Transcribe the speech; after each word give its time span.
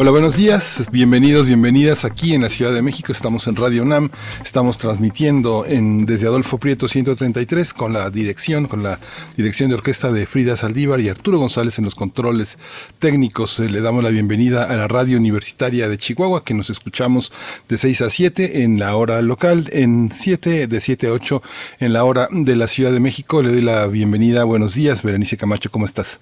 Hola, 0.00 0.12
buenos 0.12 0.36
días, 0.36 0.84
bienvenidos, 0.92 1.48
bienvenidas 1.48 2.04
aquí 2.04 2.32
en 2.32 2.42
la 2.42 2.48
Ciudad 2.48 2.72
de 2.72 2.82
México. 2.82 3.10
Estamos 3.10 3.48
en 3.48 3.56
Radio 3.56 3.82
UNAM, 3.82 4.10
estamos 4.44 4.78
transmitiendo 4.78 5.66
en, 5.66 6.06
desde 6.06 6.28
Adolfo 6.28 6.58
Prieto 6.58 6.86
133 6.86 7.74
con 7.74 7.92
la 7.92 8.08
dirección, 8.08 8.66
con 8.68 8.84
la 8.84 9.00
dirección 9.36 9.70
de 9.70 9.74
orquesta 9.74 10.12
de 10.12 10.26
Frida 10.26 10.54
Saldívar 10.54 11.00
y 11.00 11.08
Arturo 11.08 11.40
González 11.40 11.80
en 11.80 11.84
los 11.84 11.96
controles 11.96 12.58
técnicos. 13.00 13.58
Eh, 13.58 13.68
le 13.68 13.80
damos 13.80 14.04
la 14.04 14.10
bienvenida 14.10 14.70
a 14.70 14.76
la 14.76 14.86
radio 14.86 15.18
universitaria 15.18 15.88
de 15.88 15.98
Chihuahua, 15.98 16.44
que 16.44 16.54
nos 16.54 16.70
escuchamos 16.70 17.32
de 17.68 17.76
6 17.76 18.02
a 18.02 18.08
7 18.08 18.62
en 18.62 18.78
la 18.78 18.94
hora 18.94 19.20
local, 19.20 19.68
en 19.72 20.12
7 20.14 20.68
de 20.68 20.80
7 20.80 21.08
a 21.08 21.12
8 21.12 21.42
en 21.80 21.92
la 21.92 22.04
hora 22.04 22.28
de 22.30 22.54
la 22.54 22.68
Ciudad 22.68 22.92
de 22.92 23.00
México. 23.00 23.42
Le 23.42 23.50
doy 23.50 23.62
la 23.62 23.88
bienvenida, 23.88 24.44
buenos 24.44 24.74
días, 24.74 25.02
Berenice 25.02 25.36
Camacho, 25.36 25.72
¿cómo 25.72 25.86
estás? 25.86 26.20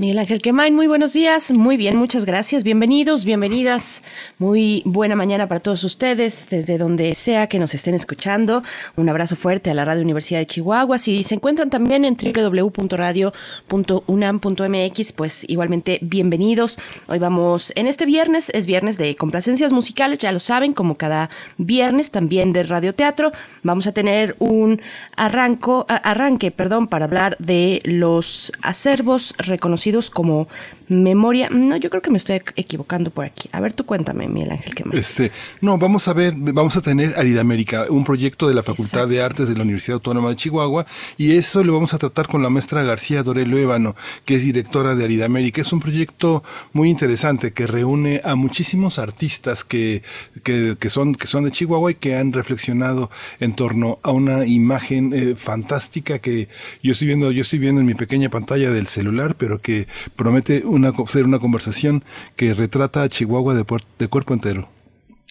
Miguel 0.00 0.18
Ángel 0.18 0.40
Quemain, 0.40 0.74
muy 0.74 0.86
buenos 0.86 1.12
días, 1.12 1.52
muy 1.52 1.76
bien, 1.76 1.94
muchas 1.94 2.24
gracias, 2.24 2.64
bienvenidos, 2.64 3.26
bienvenidas, 3.26 4.02
muy 4.38 4.80
buena 4.86 5.14
mañana 5.14 5.46
para 5.46 5.60
todos 5.60 5.84
ustedes, 5.84 6.46
desde 6.48 6.78
donde 6.78 7.14
sea 7.14 7.48
que 7.48 7.58
nos 7.58 7.74
estén 7.74 7.94
escuchando, 7.94 8.62
un 8.96 9.10
abrazo 9.10 9.36
fuerte 9.36 9.70
a 9.70 9.74
la 9.74 9.84
Radio 9.84 10.00
Universidad 10.00 10.38
de 10.38 10.46
Chihuahua, 10.46 10.96
si 10.96 11.22
se 11.22 11.34
encuentran 11.34 11.68
también 11.68 12.06
en 12.06 12.16
www.radio.unam.mx, 12.16 15.12
pues 15.12 15.44
igualmente 15.50 15.98
bienvenidos, 16.00 16.78
hoy 17.06 17.18
vamos, 17.18 17.70
en 17.76 17.86
este 17.86 18.06
viernes, 18.06 18.48
es 18.54 18.64
viernes 18.64 18.96
de 18.96 19.14
complacencias 19.16 19.70
musicales, 19.70 20.18
ya 20.18 20.32
lo 20.32 20.38
saben, 20.38 20.72
como 20.72 20.96
cada 20.96 21.28
viernes, 21.58 22.10
también 22.10 22.54
de 22.54 22.62
radioteatro, 22.62 23.32
vamos 23.62 23.86
a 23.86 23.92
tener 23.92 24.34
un 24.38 24.80
arranco, 25.14 25.84
arranque, 25.88 26.50
perdón, 26.50 26.88
para 26.88 27.04
hablar 27.04 27.36
de 27.38 27.80
los 27.84 28.50
acervos 28.62 29.34
reconocidos 29.36 29.89
como 30.10 30.48
memoria. 30.90 31.48
No, 31.50 31.76
yo 31.76 31.88
creo 31.88 32.02
que 32.02 32.10
me 32.10 32.18
estoy 32.18 32.42
equivocando 32.56 33.10
por 33.10 33.24
aquí. 33.24 33.48
A 33.52 33.60
ver, 33.60 33.72
tú 33.72 33.86
cuéntame, 33.86 34.28
Miguel 34.28 34.50
Ángel, 34.50 34.74
¿qué 34.74 34.84
más? 34.84 34.96
Este, 34.96 35.30
no, 35.60 35.78
vamos 35.78 36.08
a 36.08 36.12
ver, 36.12 36.34
vamos 36.36 36.76
a 36.76 36.82
tener 36.82 37.14
Arida 37.16 37.40
América, 37.40 37.86
un 37.88 38.04
proyecto 38.04 38.48
de 38.48 38.54
la 38.54 38.64
Facultad 38.64 39.06
de 39.06 39.22
Artes 39.22 39.48
de 39.48 39.54
la 39.54 39.62
Universidad 39.62 39.94
Autónoma 39.94 40.30
de 40.30 40.36
Chihuahua, 40.36 40.86
y 41.16 41.36
eso 41.36 41.62
lo 41.62 41.74
vamos 41.74 41.94
a 41.94 41.98
tratar 41.98 42.26
con 42.26 42.42
la 42.42 42.50
maestra 42.50 42.82
García 42.82 43.22
Dorelo 43.22 43.56
Ébano, 43.56 43.94
que 44.24 44.34
es 44.34 44.44
directora 44.44 44.96
de 44.96 45.04
Arida 45.04 45.26
América. 45.26 45.60
Es 45.60 45.72
un 45.72 45.80
proyecto 45.80 46.42
muy 46.72 46.90
interesante 46.90 47.52
que 47.52 47.68
reúne 47.68 48.20
a 48.24 48.34
muchísimos 48.34 48.98
artistas 48.98 49.62
que, 49.62 50.02
que, 50.42 50.76
que 50.78 50.90
son, 50.90 51.14
que 51.14 51.28
son 51.28 51.44
de 51.44 51.52
Chihuahua 51.52 51.92
y 51.92 51.94
que 51.94 52.16
han 52.16 52.32
reflexionado 52.32 53.10
en 53.38 53.54
torno 53.54 54.00
a 54.02 54.10
una 54.10 54.44
imagen 54.44 55.12
eh, 55.14 55.36
fantástica 55.36 56.18
que 56.18 56.48
yo 56.82 56.92
estoy 56.92 57.06
viendo, 57.06 57.30
yo 57.30 57.42
estoy 57.42 57.60
viendo 57.60 57.80
en 57.80 57.86
mi 57.86 57.94
pequeña 57.94 58.28
pantalla 58.28 58.72
del 58.72 58.88
celular, 58.88 59.36
pero 59.36 59.60
que 59.60 59.86
promete 60.16 60.64
un 60.64 60.79
una, 60.80 61.06
ser 61.06 61.24
una 61.24 61.38
conversación 61.38 62.04
que 62.36 62.54
retrata 62.54 63.02
a 63.02 63.08
Chihuahua 63.08 63.54
de, 63.54 63.64
de 63.98 64.08
cuerpo 64.08 64.34
entero. 64.34 64.68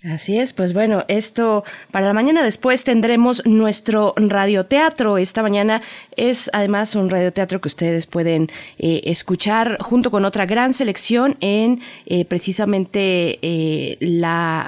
Así 0.06 0.38
es, 0.40 0.54
pues 0.54 0.72
bueno, 0.72 1.04
esto 1.10 1.66
para 1.92 2.08
la 2.08 2.14
mañana 2.14 2.42
después 2.42 2.86
tendremos 2.86 3.46
nuestro 3.46 4.14
radioteatro. 4.16 5.18
Esta 5.18 5.44
mañana 5.44 5.82
es 6.16 6.50
además 6.54 6.96
un 6.96 7.10
radioteatro 7.10 7.60
que 7.60 7.68
ustedes 7.68 8.08
pueden 8.08 8.50
eh, 8.78 9.02
escuchar 9.04 9.78
junto 9.82 10.10
con 10.10 10.24
otra 10.24 10.46
gran 10.46 10.72
selección 10.72 11.36
en 11.42 11.82
eh, 12.06 12.24
precisamente 12.24 13.40
eh, 13.42 13.98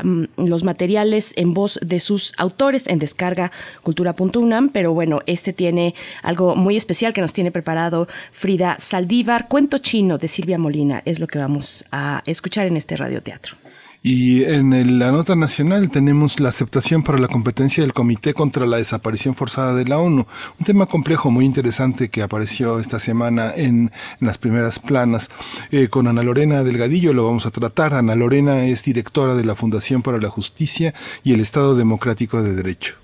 mm, 0.03 0.23
los 0.35 0.65
materiales 0.65 1.31
en 1.37 1.53
voz 1.53 1.79
de 1.81 2.01
sus 2.01 2.33
autores 2.35 2.89
en 2.89 2.99
descarga 2.99 3.53
cultura.unam. 3.83 4.67
Pero 4.67 4.93
bueno, 4.93 5.21
este 5.27 5.53
tiene 5.53 5.95
algo 6.23 6.57
muy 6.57 6.75
especial 6.75 7.13
que 7.13 7.21
nos 7.21 7.31
tiene 7.31 7.51
preparado 7.51 8.09
Frida 8.33 8.75
Saldívar. 8.79 9.47
Cuento 9.47 9.77
chino 9.77 10.17
de 10.17 10.27
Silvia 10.27 10.57
Molina 10.57 11.03
es 11.05 11.21
lo 11.21 11.27
que 11.27 11.39
vamos 11.39 11.85
a 11.89 12.21
escuchar 12.25 12.67
en 12.67 12.75
este 12.75 12.97
radioteatro. 12.97 13.61
Y 14.03 14.45
en 14.45 14.97
la 14.97 15.11
nota 15.11 15.35
nacional 15.35 15.91
tenemos 15.91 16.39
la 16.39 16.49
aceptación 16.49 17.03
para 17.03 17.19
la 17.19 17.27
competencia 17.27 17.83
del 17.83 17.93
Comité 17.93 18.33
contra 18.33 18.65
la 18.65 18.77
Desaparición 18.77 19.35
Forzada 19.35 19.75
de 19.75 19.85
la 19.85 19.99
ONU, 19.99 20.25
un 20.59 20.65
tema 20.65 20.87
complejo 20.87 21.29
muy 21.29 21.45
interesante 21.45 22.09
que 22.09 22.23
apareció 22.23 22.79
esta 22.79 22.99
semana 22.99 23.53
en, 23.55 23.91
las 24.19 24.39
primeras 24.39 24.79
planas. 24.79 25.29
Eh, 25.69 25.87
con 25.89 26.07
Ana 26.07 26.23
Lorena 26.23 26.63
Delgadillo 26.63 27.13
lo 27.13 27.25
vamos 27.25 27.45
a 27.45 27.51
tratar. 27.51 27.93
Ana 27.93 28.15
Lorena 28.15 28.65
es 28.65 28.83
directora 28.83 29.35
de 29.35 29.45
la 29.45 29.55
Fundación 29.55 30.01
para 30.01 30.17
la 30.17 30.29
Justicia 30.29 30.95
y 31.23 31.33
el 31.33 31.39
Estado 31.39 31.75
Democrático 31.75 32.41
de 32.41 32.55
Derecho. 32.55 32.95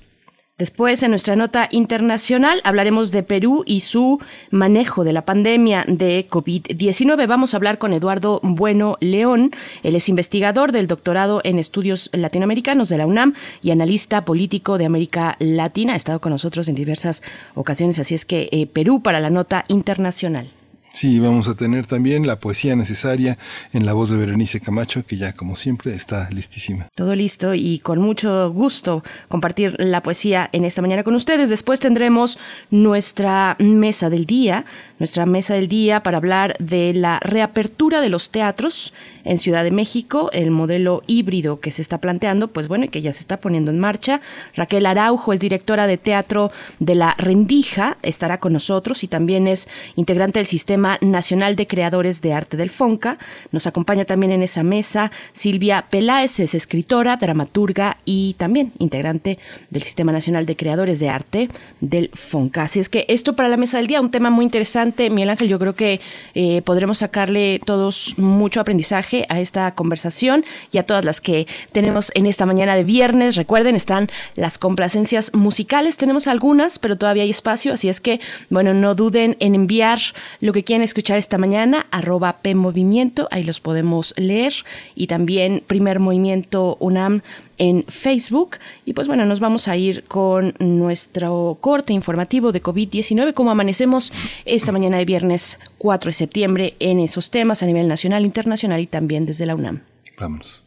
Después, 0.60 1.04
en 1.04 1.12
nuestra 1.12 1.36
nota 1.36 1.68
internacional, 1.70 2.62
hablaremos 2.64 3.12
de 3.12 3.22
Perú 3.22 3.62
y 3.68 3.82
su 3.82 4.20
manejo 4.50 5.04
de 5.04 5.14
la 5.14 5.24
pandemia 5.24 5.86
de 5.88 6.28
COVID-19. 6.28 7.28
Vamos 7.28 7.54
a 7.54 7.58
hablar 7.58 7.78
con 7.78 7.94
Eduardo 7.94 8.40
Bueno 8.42 8.98
León. 9.00 9.52
Él 9.84 9.96
es 9.96 10.10
investigador 10.10 10.72
del 10.72 10.88
doctorado 10.88 11.42
en 11.44 11.60
estudios 11.60 12.10
latinoamericanos 12.12 12.90
de 12.90 12.98
la 12.98 13.06
UNAM 13.06 13.36
y 13.62 13.70
analista 13.70 14.26
político 14.26 14.80
de 14.80 14.86
América 14.86 15.36
Latina. 15.38 15.94
Ha 15.94 15.98
estado 15.98 16.22
con 16.22 16.32
nosotros 16.32 16.68
en 16.68 16.74
diversas 16.74 17.22
ocasiones, 17.54 18.00
así 18.00 18.16
es 18.16 18.26
que 18.26 18.50
eh, 18.52 18.66
Perú 18.66 19.04
para 19.04 19.20
la 19.20 19.30
nota 19.30 19.64
internacional. 19.68 20.50
Sí, 20.94 21.20
vamos 21.20 21.48
a 21.48 21.56
tener 21.56 21.86
también 21.86 22.26
la 22.26 22.40
poesía 22.40 22.76
necesaria 22.76 23.38
en 23.72 23.86
la 23.86 23.94
voz 23.94 24.10
de 24.10 24.18
Berenice 24.18 24.60
Camacho, 24.60 25.06
que 25.06 25.18
ya 25.18 25.34
como 25.34 25.56
siempre 25.56 25.94
está 25.94 26.30
listísima. 26.32 26.88
Todo 26.96 27.14
listo 27.14 27.54
y 27.54 27.80
con 27.80 28.02
mucho 28.02 28.52
gusto 28.52 29.04
compartir 29.28 29.76
la 29.78 30.02
poesía 30.02 30.50
en 30.54 30.66
esta 30.66 30.82
mañana 30.82 31.04
con 31.04 31.14
ustedes. 31.14 31.50
Después 31.50 31.80
tendremos 31.80 32.40
nuestra 32.72 33.56
mesa 33.60 34.10
del 34.10 34.26
día, 34.26 34.66
nuestra 35.00 35.26
mesa 35.26 35.54
del 35.54 35.68
día 35.68 36.02
para 36.04 36.18
hablar 36.18 36.56
de 36.60 36.94
la 36.94 37.20
reapertura 37.20 38.02
de 38.02 38.10
los 38.10 38.30
teatros 38.30 38.94
en 39.24 39.38
Ciudad 39.38 39.64
de 39.64 39.72
México, 39.72 40.30
el 40.32 40.52
modelo 40.52 41.04
híbrido 41.06 41.60
que 41.60 41.72
se 41.72 41.82
está 41.82 42.00
planteando, 42.00 42.48
pues 42.48 42.68
bueno, 42.68 42.86
y 42.86 42.90
que 42.90 43.02
ya 43.02 43.12
se 43.12 43.20
está 43.20 43.40
poniendo 43.42 43.72
en 43.72 43.80
marcha. 43.80 44.22
Raquel 44.56 44.86
Araujo 44.86 45.34
es 45.34 45.40
directora 45.40 45.86
de 45.86 45.98
teatro 45.98 46.52
de 46.80 46.96
La 46.96 47.14
Rendija, 47.18 47.98
estará 48.04 48.40
con 48.40 48.54
nosotros 48.54 49.04
y 49.04 49.08
también 49.08 49.48
es 49.48 49.68
integrante 49.96 50.40
del 50.40 50.48
Sistema 50.48 50.98
Nacional 51.02 51.58
de 51.58 51.68
Creadores 51.68 52.22
de 52.22 52.34
Arte 52.34 52.56
del 52.56 52.70
FONCA. 52.70 53.18
Nos 53.52 53.68
acompaña 53.68 54.06
también 54.06 54.32
en 54.32 54.44
esa 54.44 54.64
mesa 54.64 55.12
Silvia 55.34 55.88
Peláez, 55.90 56.40
es 56.40 56.56
escritora, 56.56 57.18
dramaturga 57.18 57.98
y 58.06 58.36
también 58.36 58.72
integrante 58.80 59.38
del 59.70 59.84
Sistema 59.84 60.14
Nacional 60.14 60.46
de 60.46 60.56
Creadores 60.56 61.00
de 61.00 61.10
Arte 61.10 61.50
del 61.82 62.12
FONCA. 62.14 62.64
Así 62.64 62.80
es 62.80 62.88
que 62.88 63.06
esto 63.10 63.36
para 63.36 63.50
la 63.50 63.58
mesa 63.58 63.78
del 63.78 63.88
día, 63.88 64.00
un 64.00 64.12
tema 64.12 64.30
muy 64.30 64.46
interesante 64.46 64.87
Miguel 65.10 65.30
Ángel, 65.30 65.50
yo 65.50 65.60
creo 65.60 65.76
que 65.76 66.00
eh, 66.34 66.62
podremos 66.64 67.00
sacarle 67.00 67.60
todos 67.66 68.14
mucho 68.18 68.60
aprendizaje 68.60 69.26
a 69.30 69.40
esta 69.40 69.74
conversación 69.76 70.46
y 70.72 70.78
a 70.78 70.84
todas 70.84 71.04
las 71.04 71.22
que 71.22 71.48
tenemos 71.72 72.12
en 72.16 72.26
esta 72.26 72.46
mañana 72.46 72.76
de 72.76 72.84
viernes. 72.84 73.36
Recuerden, 73.36 73.76
están 73.76 74.10
las 74.36 74.58
complacencias 74.58 75.34
musicales, 75.34 75.98
tenemos 75.98 76.28
algunas, 76.28 76.80
pero 76.80 76.98
todavía 76.98 77.24
hay 77.24 77.30
espacio, 77.30 77.74
así 77.74 77.90
es 77.90 78.02
que, 78.02 78.20
bueno, 78.50 78.74
no 78.74 78.96
duden 78.96 79.38
en 79.40 79.56
enviar 79.56 80.00
lo 80.40 80.54
que 80.54 80.64
quieran 80.64 80.84
escuchar 80.84 81.18
esta 81.18 81.38
mañana, 81.38 81.88
arroba 81.92 82.38
PMovimiento, 82.42 83.28
ahí 83.32 83.44
los 83.44 83.60
podemos 83.60 84.14
leer, 84.18 84.54
y 84.96 85.08
también 85.08 85.64
Primer 85.68 86.00
Movimiento 86.00 86.78
UNAM 86.80 87.22
en 87.58 87.86
Facebook. 87.88 88.58
Y 88.86 88.94
pues 88.94 89.08
bueno, 89.08 89.26
nos 89.26 89.40
vamos 89.40 89.68
a 89.68 89.76
ir 89.76 90.04
con 90.04 90.54
nuestro 90.60 91.58
corte 91.62 91.94
informativo 91.94 92.52
de 92.52 92.62
COVID-19, 92.62 93.34
como 93.34 93.52
amanecemos 93.52 94.14
esta 94.46 94.72
mañana 94.72 94.98
de 94.98 95.06
viernes 95.06 95.60
4 95.78 96.10
de 96.10 96.14
septiembre 96.14 96.76
en 96.80 97.00
esos 97.00 97.32
temas 97.32 97.64
a 97.64 97.66
nivel 97.66 97.88
nacional, 97.88 98.26
internacional 98.26 98.82
y 98.82 98.88
también 98.88 99.26
desde 99.26 99.46
la 99.46 99.56
UNAM. 99.56 99.82
Vamos. 100.20 100.64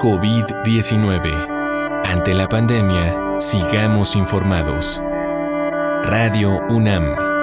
COVID-19. 0.00 2.02
Ante 2.04 2.34
la 2.34 2.48
pandemia, 2.48 3.40
sigamos 3.40 4.14
informados. 4.14 5.02
Radio 6.04 6.60
UNAM. 6.68 7.35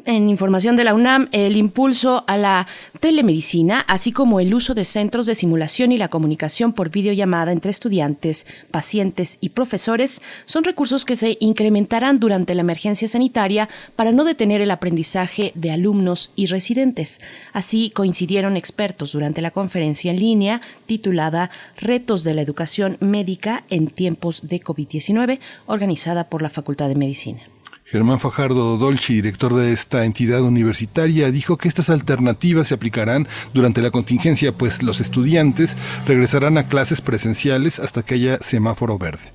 En 0.05 0.29
información 0.29 0.75
de 0.75 0.83
la 0.83 0.93
UNAM, 0.93 1.29
el 1.31 1.57
impulso 1.57 2.23
a 2.27 2.37
la 2.37 2.67
telemedicina, 2.99 3.79
así 3.87 4.11
como 4.11 4.39
el 4.39 4.53
uso 4.53 4.75
de 4.75 4.85
centros 4.85 5.25
de 5.25 5.33
simulación 5.33 5.91
y 5.91 5.97
la 5.97 6.09
comunicación 6.09 6.73
por 6.73 6.91
videollamada 6.91 7.51
entre 7.51 7.71
estudiantes, 7.71 8.45
pacientes 8.69 9.39
y 9.41 9.49
profesores, 9.49 10.21
son 10.45 10.63
recursos 10.63 11.05
que 11.05 11.15
se 11.15 11.37
incrementarán 11.39 12.19
durante 12.19 12.53
la 12.53 12.61
emergencia 12.61 13.07
sanitaria 13.07 13.67
para 13.95 14.11
no 14.11 14.25
detener 14.25 14.61
el 14.61 14.69
aprendizaje 14.69 15.53
de 15.55 15.71
alumnos 15.71 16.33
y 16.35 16.45
residentes. 16.45 17.19
Así 17.51 17.89
coincidieron 17.89 18.57
expertos 18.57 19.13
durante 19.13 19.41
la 19.41 19.51
conferencia 19.51 20.11
en 20.11 20.19
línea 20.19 20.61
titulada 20.85 21.49
Retos 21.77 22.23
de 22.23 22.35
la 22.35 22.41
Educación 22.41 22.97
Médica 22.99 23.63
en 23.71 23.87
tiempos 23.87 24.47
de 24.47 24.61
COVID-19, 24.61 25.39
organizada 25.65 26.29
por 26.29 26.43
la 26.43 26.49
Facultad 26.49 26.89
de 26.89 26.95
Medicina. 26.95 27.52
Germán 27.93 28.19
Fajardo 28.19 28.79
Dolci, 28.79 29.13
director 29.13 29.53
de 29.53 29.71
esta 29.71 30.03
entidad 30.03 30.41
universitaria, 30.41 31.29
dijo 31.29 31.57
que 31.57 31.67
estas 31.67 31.91
alternativas 31.91 32.69
se 32.69 32.73
aplicarán 32.73 33.27
durante 33.53 33.83
la 33.83 33.91
contingencia, 33.91 34.51
pues 34.51 34.81
los 34.81 34.99
estudiantes 34.99 35.77
regresarán 36.07 36.57
a 36.57 36.65
clases 36.65 37.01
presenciales 37.01 37.77
hasta 37.77 38.01
que 38.01 38.15
haya 38.15 38.39
semáforo 38.41 38.97
verde. 38.97 39.31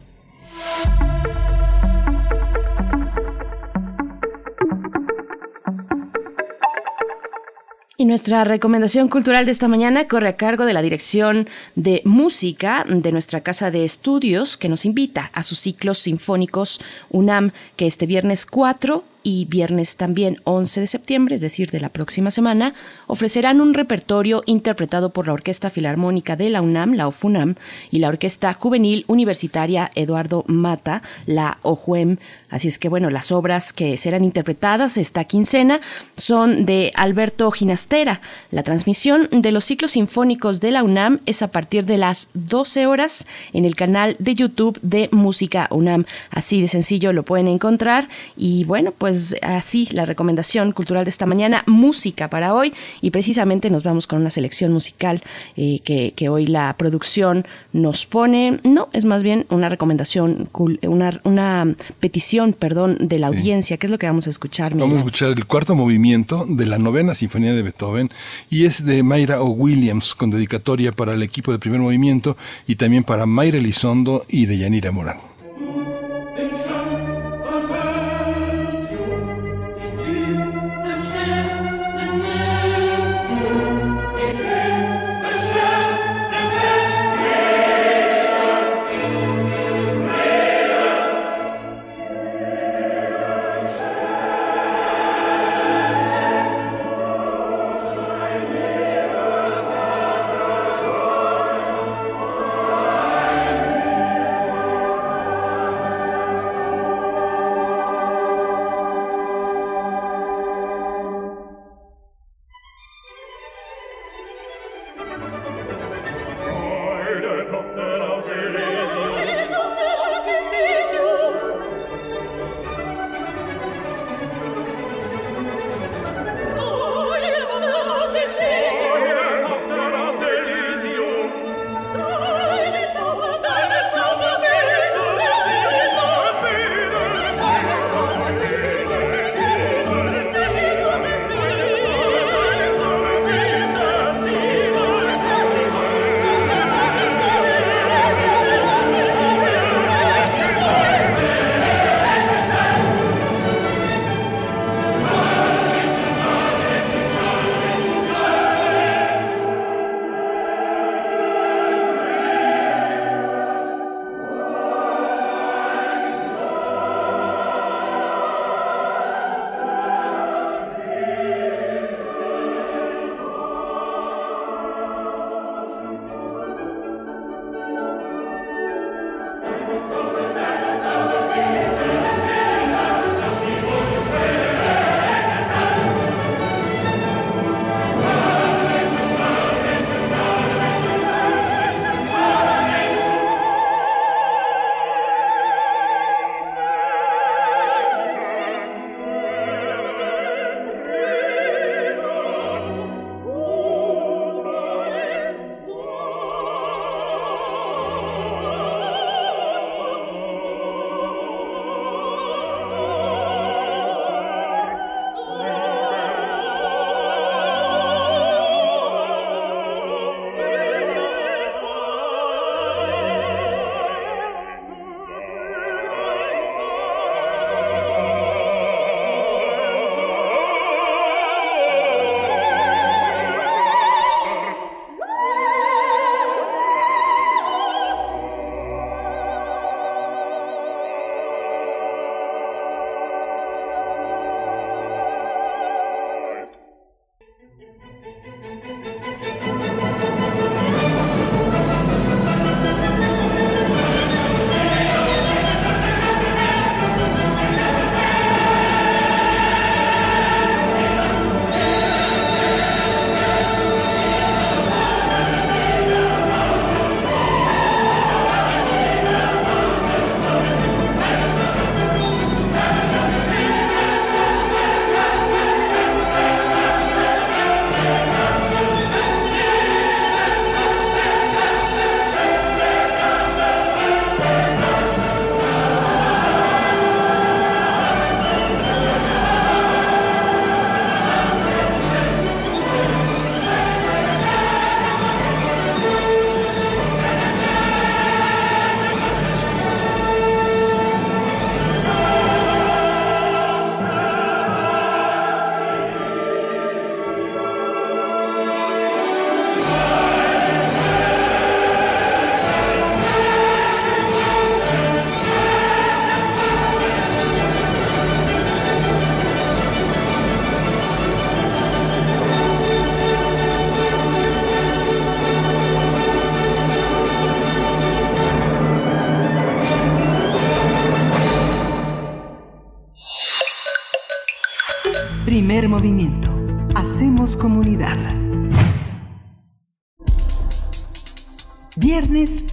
Y 8.00 8.04
nuestra 8.04 8.44
recomendación 8.44 9.08
cultural 9.08 9.44
de 9.44 9.50
esta 9.50 9.66
mañana 9.66 10.06
corre 10.06 10.28
a 10.28 10.36
cargo 10.36 10.66
de 10.66 10.72
la 10.72 10.82
Dirección 10.82 11.48
de 11.74 12.00
Música 12.04 12.84
de 12.88 13.10
nuestra 13.10 13.40
Casa 13.40 13.72
de 13.72 13.82
Estudios, 13.82 14.56
que 14.56 14.68
nos 14.68 14.84
invita 14.84 15.32
a 15.34 15.42
sus 15.42 15.58
ciclos 15.58 15.98
sinfónicos 15.98 16.80
UNAM, 17.10 17.50
que 17.74 17.88
este 17.88 18.06
viernes 18.06 18.46
4 18.46 19.02
y 19.28 19.44
viernes 19.44 19.98
también 19.98 20.40
11 20.44 20.80
de 20.80 20.86
septiembre, 20.86 21.34
es 21.34 21.42
decir, 21.42 21.70
de 21.70 21.80
la 21.80 21.90
próxima 21.90 22.30
semana, 22.30 22.72
ofrecerán 23.06 23.60
un 23.60 23.74
repertorio 23.74 24.42
interpretado 24.46 25.12
por 25.12 25.26
la 25.26 25.34
Orquesta 25.34 25.68
Filarmónica 25.68 26.34
de 26.34 26.48
la 26.48 26.62
UNAM, 26.62 26.94
la 26.94 27.06
OFUNAM, 27.06 27.56
y 27.90 27.98
la 27.98 28.08
Orquesta 28.08 28.54
Juvenil 28.54 29.04
Universitaria 29.06 29.90
Eduardo 29.94 30.44
Mata, 30.46 31.02
la 31.26 31.58
OJUEM. 31.60 32.16
Así 32.48 32.68
es 32.68 32.78
que, 32.78 32.88
bueno, 32.88 33.10
las 33.10 33.30
obras 33.30 33.74
que 33.74 33.98
serán 33.98 34.24
interpretadas 34.24 34.96
esta 34.96 35.24
quincena 35.24 35.82
son 36.16 36.64
de 36.64 36.90
Alberto 36.94 37.50
Ginastera. 37.50 38.22
La 38.50 38.62
transmisión 38.62 39.28
de 39.30 39.52
los 39.52 39.66
ciclos 39.66 39.90
sinfónicos 39.90 40.60
de 40.60 40.70
la 40.70 40.82
UNAM 40.82 41.20
es 41.26 41.42
a 41.42 41.48
partir 41.48 41.84
de 41.84 41.98
las 41.98 42.30
12 42.32 42.86
horas 42.86 43.26
en 43.52 43.66
el 43.66 43.76
canal 43.76 44.16
de 44.20 44.32
YouTube 44.32 44.78
de 44.80 45.10
Música 45.12 45.68
UNAM. 45.70 46.06
Así 46.30 46.62
de 46.62 46.68
sencillo 46.68 47.12
lo 47.12 47.24
pueden 47.24 47.48
encontrar. 47.48 48.08
Y 48.34 48.64
bueno, 48.64 48.92
pues 48.96 49.17
pues 49.18 49.34
así 49.42 49.88
la 49.90 50.06
recomendación 50.06 50.70
cultural 50.70 51.04
de 51.04 51.10
esta 51.10 51.26
mañana, 51.26 51.64
música 51.66 52.30
para 52.30 52.54
hoy 52.54 52.72
y 53.00 53.10
precisamente 53.10 53.68
nos 53.68 53.82
vamos 53.82 54.06
con 54.06 54.20
una 54.20 54.30
selección 54.30 54.72
musical 54.72 55.22
eh, 55.56 55.80
que, 55.80 56.28
hoy 56.28 56.44
la 56.44 56.76
producción 56.76 57.46
nos 57.72 58.06
pone, 58.06 58.60
no, 58.62 58.88
es 58.92 59.04
más 59.04 59.22
bien 59.22 59.46
una 59.48 59.68
recomendación, 59.68 60.48
una, 60.82 61.20
una 61.24 61.74
petición, 62.00 62.52
perdón, 62.52 62.98
de 63.00 63.18
la 63.18 63.28
audiencia, 63.28 63.76
¿qué 63.76 63.86
es 63.86 63.90
lo 63.90 63.98
que 63.98 64.06
vamos 64.06 64.26
a 64.26 64.30
escuchar? 64.30 64.76
Vamos 64.76 64.96
a 64.96 64.98
escuchar 64.98 65.30
el 65.30 65.46
cuarto 65.46 65.74
movimiento 65.74 66.46
de 66.48 66.66
la 66.66 66.78
novena 66.78 67.14
sinfonía 67.14 67.52
de 67.54 67.62
Beethoven 67.62 68.10
y 68.50 68.66
es 68.66 68.84
de 68.84 69.02
Mayra 69.02 69.42
O. 69.42 69.48
Williams 69.48 70.14
con 70.14 70.30
dedicatoria 70.30 70.92
para 70.92 71.14
el 71.14 71.22
equipo 71.22 71.50
de 71.50 71.58
primer 71.58 71.80
movimiento 71.80 72.36
y 72.66 72.76
también 72.76 73.02
para 73.04 73.26
Mayra 73.26 73.58
Elizondo 73.58 74.24
y 74.28 74.46
de 74.46 74.58
Yanira 74.58 74.92
Morán. 74.92 75.28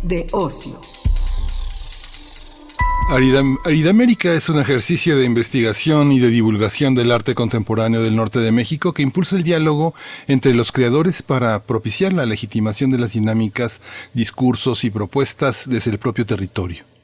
De 0.08 0.28
ocio. 0.34 0.80
Aridamérica 3.10 4.34
es 4.34 4.50
un 4.50 4.60
ejercicio 4.60 5.18
de 5.18 5.26
investigación 5.26 6.12
y 6.12 6.20
de 6.20 6.30
divulgación 6.30 6.96
del 6.96 7.12
arte 7.12 7.36
contemporáneo 7.36 8.02
del 8.02 8.16
norte 8.16 8.40
de 8.40 8.52
México 8.52 8.94
que 8.94 9.04
impulsa 9.04 9.36
el 9.36 9.44
diálogo 9.44 9.94
entre 10.28 10.54
los 10.54 10.72
creadores 10.72 11.22
para 11.22 11.64
propiciar 11.64 12.14
la 12.14 12.26
legitimación 12.26 12.92
de 12.92 13.00
las 13.00 13.14
dinámicas, 13.14 13.82
discursos 14.14 14.84
y 14.84 14.90
propuestas 14.90 15.68
desde 15.68 15.92
el 15.92 15.98
propio 15.98 16.26
territorio. 16.26 16.95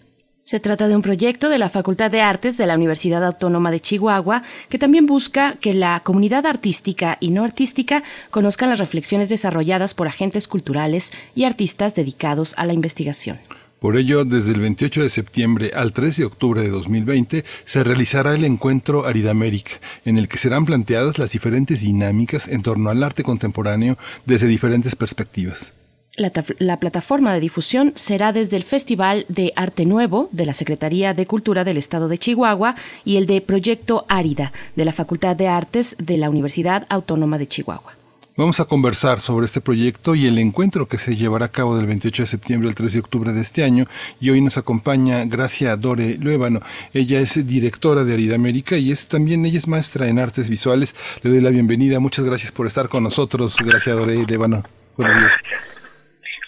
Se 0.41 0.59
trata 0.59 0.87
de 0.87 0.95
un 0.95 1.03
proyecto 1.03 1.49
de 1.49 1.59
la 1.59 1.69
Facultad 1.69 2.09
de 2.09 2.21
Artes 2.21 2.57
de 2.57 2.65
la 2.65 2.73
Universidad 2.73 3.23
Autónoma 3.23 3.69
de 3.69 3.79
Chihuahua 3.79 4.41
que 4.69 4.79
también 4.79 5.05
busca 5.05 5.55
que 5.61 5.73
la 5.73 5.99
comunidad 5.99 6.47
artística 6.47 7.17
y 7.19 7.29
no 7.29 7.43
artística 7.43 8.01
conozcan 8.31 8.69
las 8.69 8.79
reflexiones 8.79 9.29
desarrolladas 9.29 9.93
por 9.93 10.07
agentes 10.07 10.47
culturales 10.47 11.11
y 11.35 11.43
artistas 11.43 11.93
dedicados 11.93 12.55
a 12.57 12.65
la 12.65 12.73
investigación. 12.73 13.37
Por 13.79 13.97
ello, 13.97 14.25
desde 14.25 14.53
el 14.53 14.59
28 14.61 15.03
de 15.03 15.09
septiembre 15.09 15.71
al 15.75 15.91
3 15.91 16.17
de 16.17 16.25
octubre 16.25 16.61
de 16.61 16.69
2020 16.69 17.45
se 17.63 17.83
realizará 17.83 18.33
el 18.33 18.43
encuentro 18.43 19.05
Aridamérica, 19.05 19.73
en 20.05 20.17
el 20.17 20.27
que 20.27 20.37
serán 20.37 20.65
planteadas 20.65 21.19
las 21.19 21.31
diferentes 21.31 21.81
dinámicas 21.81 22.47
en 22.47 22.63
torno 22.63 22.89
al 22.89 23.03
arte 23.03 23.23
contemporáneo 23.23 23.97
desde 24.25 24.47
diferentes 24.47 24.95
perspectivas. 24.95 25.73
La, 26.21 26.31
la, 26.59 26.79
plataforma 26.79 27.33
de 27.33 27.39
difusión 27.39 27.93
será 27.95 28.31
desde 28.31 28.55
el 28.55 28.61
Festival 28.61 29.25
de 29.27 29.53
Arte 29.55 29.87
Nuevo 29.87 30.29
de 30.31 30.45
la 30.45 30.53
Secretaría 30.53 31.15
de 31.15 31.25
Cultura 31.25 31.63
del 31.63 31.77
Estado 31.77 32.07
de 32.07 32.19
Chihuahua 32.19 32.75
y 33.03 33.17
el 33.17 33.25
de 33.25 33.41
Proyecto 33.41 34.05
Árida 34.07 34.51
de 34.75 34.85
la 34.85 34.91
Facultad 34.91 35.35
de 35.35 35.47
Artes 35.47 35.95
de 35.97 36.17
la 36.17 36.29
Universidad 36.29 36.85
Autónoma 36.89 37.39
de 37.39 37.47
Chihuahua. 37.47 37.93
Vamos 38.37 38.59
a 38.59 38.65
conversar 38.65 39.19
sobre 39.19 39.47
este 39.47 39.61
proyecto 39.61 40.13
y 40.13 40.27
el 40.27 40.37
encuentro 40.37 40.87
que 40.87 40.99
se 40.99 41.15
llevará 41.15 41.47
a 41.47 41.51
cabo 41.51 41.75
del 41.75 41.87
28 41.87 42.21
de 42.21 42.27
septiembre 42.27 42.69
al 42.69 42.75
3 42.75 42.93
de 42.93 42.99
octubre 42.99 43.33
de 43.33 43.41
este 43.41 43.63
año. 43.63 43.87
Y 44.19 44.29
hoy 44.29 44.41
nos 44.41 44.57
acompaña 44.57 45.25
Gracia 45.25 45.75
Dore 45.75 46.17
Luébano. 46.17 46.61
Ella 46.93 47.19
es 47.19 47.47
directora 47.47 48.03
de 48.03 48.13
Arida 48.13 48.35
América 48.35 48.77
y 48.77 48.91
es 48.91 49.07
también, 49.07 49.43
ella 49.45 49.57
es 49.57 49.67
maestra 49.67 50.07
en 50.07 50.19
artes 50.19 50.49
visuales. 50.49 50.95
Le 51.23 51.31
doy 51.31 51.41
la 51.41 51.49
bienvenida. 51.49 51.99
Muchas 51.99 52.25
gracias 52.25 52.51
por 52.51 52.67
estar 52.67 52.89
con 52.89 53.03
nosotros. 53.03 53.57
Gracia 53.57 53.93
Dore 53.93 54.15
Luébano. 54.15 54.63
Buenos 54.95 55.17
días. 55.17 55.31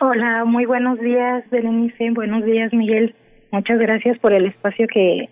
Hola, 0.05 0.43
muy 0.43 0.65
buenos 0.65 1.00
días, 1.00 1.45
Berenice. 1.50 2.12
Buenos 2.12 2.43
días, 2.43 2.74
Miguel. 2.74 3.15
Muchas 3.51 3.79
gracias 3.79 4.19
por 4.19 4.33
el 4.33 4.48
espacio 4.48 4.86
que, 4.93 5.29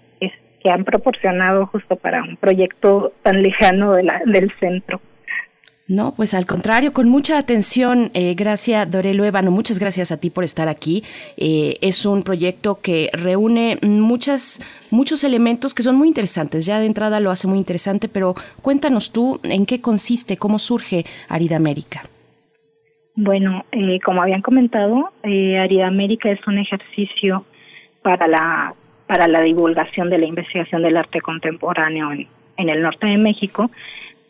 han 0.63 0.85
proporcionado 0.85 1.65
justo 1.65 1.97
para 1.97 2.23
un 2.23 2.37
proyecto 2.37 3.11
tan 3.21 3.43
lejano 3.43 3.91
de 3.93 4.03
la, 4.03 4.21
del 4.25 4.49
centro. 4.61 5.01
No, 5.87 6.13
pues 6.15 6.33
al 6.33 6.45
contrario, 6.45 6.93
con 6.93 7.09
mucha 7.09 7.37
atención, 7.37 8.11
eh, 8.13 8.33
gracias 8.35 8.89
Dorelo 8.89 9.25
Ébano, 9.25 9.51
muchas 9.51 9.77
gracias 9.77 10.13
a 10.13 10.17
ti 10.17 10.29
por 10.29 10.45
estar 10.45 10.69
aquí. 10.69 11.03
Eh, 11.35 11.77
es 11.81 12.05
un 12.05 12.23
proyecto 12.23 12.79
que 12.79 13.09
reúne 13.11 13.77
muchas, 13.81 14.61
muchos 14.89 15.25
elementos 15.25 15.73
que 15.73 15.83
son 15.83 15.97
muy 15.97 16.07
interesantes. 16.07 16.65
Ya 16.65 16.79
de 16.79 16.85
entrada 16.85 17.19
lo 17.19 17.31
hace 17.31 17.47
muy 17.47 17.57
interesante, 17.57 18.07
pero 18.07 18.35
cuéntanos 18.61 19.11
tú 19.11 19.41
en 19.43 19.65
qué 19.65 19.81
consiste, 19.81 20.37
cómo 20.37 20.59
surge 20.59 21.05
Arida 21.27 21.57
América. 21.57 22.03
Bueno, 23.15 23.65
eh, 23.71 23.99
como 23.99 24.21
habían 24.21 24.41
comentado, 24.41 25.11
eh, 25.23 25.57
América 25.83 26.29
es 26.31 26.39
un 26.47 26.57
ejercicio 26.57 27.45
para 28.01 28.27
la 28.27 28.73
para 29.07 29.27
la 29.27 29.41
divulgación 29.41 30.09
de 30.09 30.17
la 30.17 30.25
investigación 30.25 30.83
del 30.83 30.95
arte 30.95 31.19
contemporáneo 31.19 32.13
en, 32.13 32.29
en 32.55 32.69
el 32.69 32.81
norte 32.81 33.07
de 33.07 33.17
México 33.17 33.69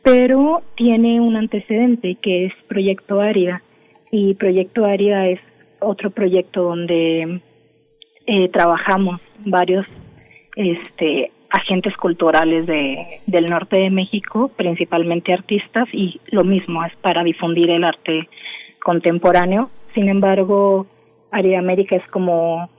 pero 0.04 0.64
tiene 0.76 1.20
un 1.20 1.36
antecedente 1.36 2.18
que 2.22 2.46
es 2.46 2.54
Proyecto 2.68 3.22
Árida. 3.22 3.62
Y 4.12 4.34
Proyecto 4.36 4.86
Árida 4.86 5.28
es 5.28 5.40
otro 5.80 6.12
proyecto 6.12 6.64
donde 6.64 7.42
eh, 8.26 8.50
trabajamos 8.50 9.22
varios 9.46 9.86
este 10.56 11.32
agentes 11.50 11.96
culturales 11.98 12.66
de, 12.66 13.20
del 13.28 13.50
norte 13.50 13.78
de 13.78 13.90
México, 13.90 14.50
principalmente 14.56 15.34
artistas, 15.34 15.88
y 15.92 16.22
lo 16.28 16.46
mismo 16.46 16.84
es 16.86 16.96
para 16.98 17.26
difundir 17.26 17.70
el 17.70 17.84
arte 17.84 18.30
contemporáneo. 18.84 19.70
Sin 19.94 20.10
embargo, 20.10 20.86
Árida 21.32 21.60
América 21.60 21.96
es 21.96 22.08
como 22.08 22.70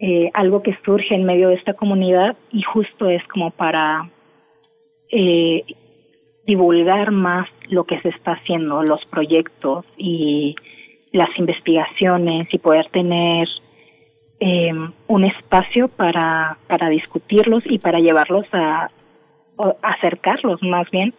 eh, 0.00 0.30
algo 0.34 0.60
que 0.60 0.76
surge 0.84 1.14
en 1.14 1.24
medio 1.24 1.48
de 1.48 1.54
esta 1.54 1.74
comunidad 1.74 2.36
y 2.50 2.62
justo 2.62 3.08
es 3.08 3.22
como 3.28 3.50
para 3.50 4.10
eh, 5.10 5.64
divulgar 6.46 7.12
más 7.12 7.48
lo 7.68 7.84
que 7.84 8.00
se 8.00 8.08
está 8.08 8.32
haciendo, 8.32 8.82
los 8.82 9.04
proyectos 9.06 9.86
y 9.96 10.56
las 11.12 11.28
investigaciones 11.38 12.48
y 12.52 12.58
poder 12.58 12.88
tener 12.90 13.48
eh, 14.40 14.72
un 15.06 15.24
espacio 15.24 15.88
para, 15.88 16.58
para 16.66 16.88
discutirlos 16.88 17.62
y 17.66 17.78
para 17.78 18.00
llevarlos 18.00 18.46
a 18.52 18.90
acercarlos 19.82 20.60
más 20.62 20.90
bien 20.90 21.14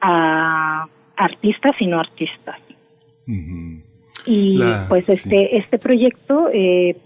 a 0.00 0.86
artistas 1.16 1.72
y 1.80 1.86
no 1.86 1.98
artistas. 1.98 2.58
Y 4.26 4.60
pues 4.88 5.08
este, 5.08 5.56
este 5.56 5.78
proyecto 5.78 6.48
eh, 6.52 6.96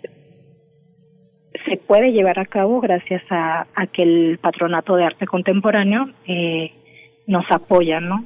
se 1.67 1.77
puede 1.77 2.13
llevar 2.13 2.39
a 2.39 2.47
cabo 2.47 2.81
gracias 2.81 3.23
a, 3.31 3.67
a, 3.75 3.87
que 3.87 4.03
el 4.03 4.39
Patronato 4.41 4.97
de 4.97 5.05
Arte 5.05 5.27
Contemporáneo 5.27 6.11
eh, 6.27 6.73
nos 7.27 7.45
apoyan, 7.51 8.05
¿no? 8.05 8.25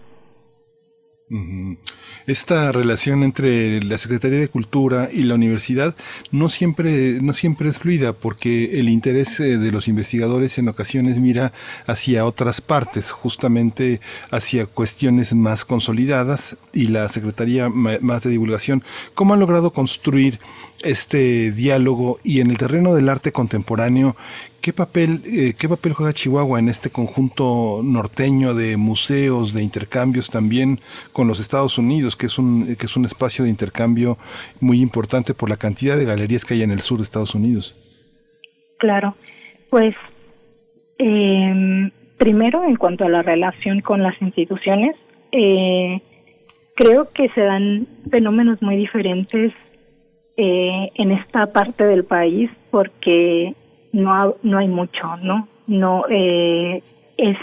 Esta 2.27 2.73
relación 2.73 3.23
entre 3.23 3.83
la 3.83 3.99
Secretaría 3.99 4.39
de 4.39 4.49
Cultura 4.49 5.11
y 5.13 5.25
la 5.25 5.35
universidad 5.35 5.95
no 6.31 6.49
siempre, 6.49 7.21
no 7.21 7.35
siempre 7.35 7.69
es 7.69 7.79
fluida 7.79 8.15
porque 8.15 8.81
el 8.81 8.89
interés 8.89 9.39
eh, 9.41 9.59
de 9.59 9.73
los 9.73 9.89
investigadores 9.89 10.57
en 10.57 10.69
ocasiones 10.69 11.19
mira 11.19 11.53
hacia 11.87 12.25
otras 12.25 12.63
partes, 12.63 13.11
justamente 13.11 14.01
hacia 14.31 14.65
cuestiones 14.65 15.35
más 15.35 15.67
consolidadas 15.67 16.57
y 16.73 16.89
la 16.89 17.09
Secretaría 17.09 17.69
más 17.69 18.23
de 18.23 18.31
Divulgación. 18.31 18.83
¿Cómo 19.15 19.35
han 19.35 19.41
logrado 19.41 19.73
construir 19.73 20.39
este 20.83 21.51
diálogo 21.51 22.21
y 22.23 22.41
en 22.41 22.51
el 22.51 22.59
terreno 22.59 22.95
del 22.95 23.09
arte 23.09 23.33
contemporáneo 23.33 24.17
¿Qué 24.61 24.73
papel, 24.73 25.23
eh, 25.25 25.55
¿Qué 25.59 25.69
papel 25.69 25.93
juega 25.93 26.13
Chihuahua 26.13 26.59
en 26.59 26.69
este 26.69 26.91
conjunto 26.91 27.81
norteño 27.85 28.55
de 28.55 28.77
museos, 28.77 29.55
de 29.55 29.63
intercambios 29.63 30.31
también 30.31 30.81
con 31.13 31.29
los 31.29 31.39
Estados 31.39 31.79
Unidos, 31.79 32.17
que 32.17 32.27
es 32.27 32.39
un, 32.39 32.75
que 32.77 32.87
es 32.87 32.97
un 32.97 33.05
espacio 33.05 33.45
de 33.45 33.51
intercambio 33.51 34.19
muy 34.61 34.81
importante 34.81 35.33
por 35.33 35.49
la 35.49 35.57
cantidad 35.57 35.97
de 35.97 36.05
galerías 36.05 36.45
que 36.45 36.55
hay 36.55 36.63
en 36.63 36.73
el 36.73 36.81
sur 36.81 36.99
de 36.99 37.05
Estados 37.05 37.35
Unidos? 37.35 37.77
Claro, 38.79 39.17
pues 39.71 39.95
eh, 40.99 41.91
primero 42.19 42.65
en 42.65 42.77
cuanto 42.77 43.05
a 43.05 43.09
la 43.09 43.23
relación 43.23 43.81
con 43.81 44.03
las 44.03 44.21
instituciones, 44.21 44.97
eh, 45.33 46.01
creo 46.75 47.11
que 47.13 47.29
se 47.31 47.41
dan 47.41 47.87
fenómenos 48.11 48.61
muy 48.61 48.77
diferentes 48.77 49.53
eh, 50.37 50.91
en 50.95 51.13
esta 51.13 51.53
parte 51.53 51.85
del 51.87 52.05
país 52.05 52.51
porque 52.71 53.55
no, 53.93 54.37
no 54.43 54.59
hay 54.59 54.69
mucho, 54.69 55.17
¿no? 55.23 55.49
No 55.67 56.05
eh, 56.09 56.83
es 57.17 57.37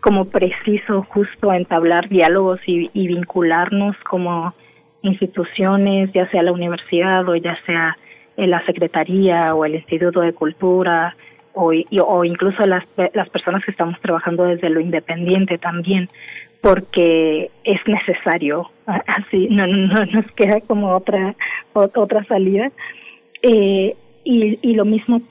como 0.00 0.26
preciso 0.26 1.02
justo 1.08 1.52
entablar 1.52 2.08
diálogos 2.08 2.60
y, 2.66 2.88
vincularnos 2.94 3.96
como 4.08 4.54
instituciones, 5.02 6.12
ya 6.12 6.28
sea 6.30 6.42
la 6.42 6.52
universidad 6.52 7.28
o 7.28 7.34
ya 7.36 7.56
sea 7.66 7.96
la 8.36 8.60
Secretaría 8.62 9.54
o 9.54 9.64
el 9.64 9.76
Instituto 9.76 10.20
de 10.20 10.32
Cultura 10.32 11.16
o, 11.54 11.72
o 12.04 12.24
incluso 12.24 12.62
las, 12.66 12.84
las 13.14 13.28
personas 13.30 13.64
que 13.64 13.70
estamos 13.70 13.98
trabajando 14.00 14.44
desde 14.44 14.68
lo 14.68 14.80
independiente 14.80 15.58
también, 15.58 16.08
porque 16.60 17.50
es 17.64 17.80
necesario, 17.86 18.70
así 18.86 19.48
no, 19.50 19.66
no 19.66 20.04
nos 20.04 20.30
queda 20.32 20.60
como 20.60 20.94
otra 20.94 21.34
otra 21.72 22.24
salida. 22.24 22.70
Eh, 23.42 23.96
y, 24.24 24.58
y 24.60 24.74
lo 24.74 24.84
mismo 24.84 25.22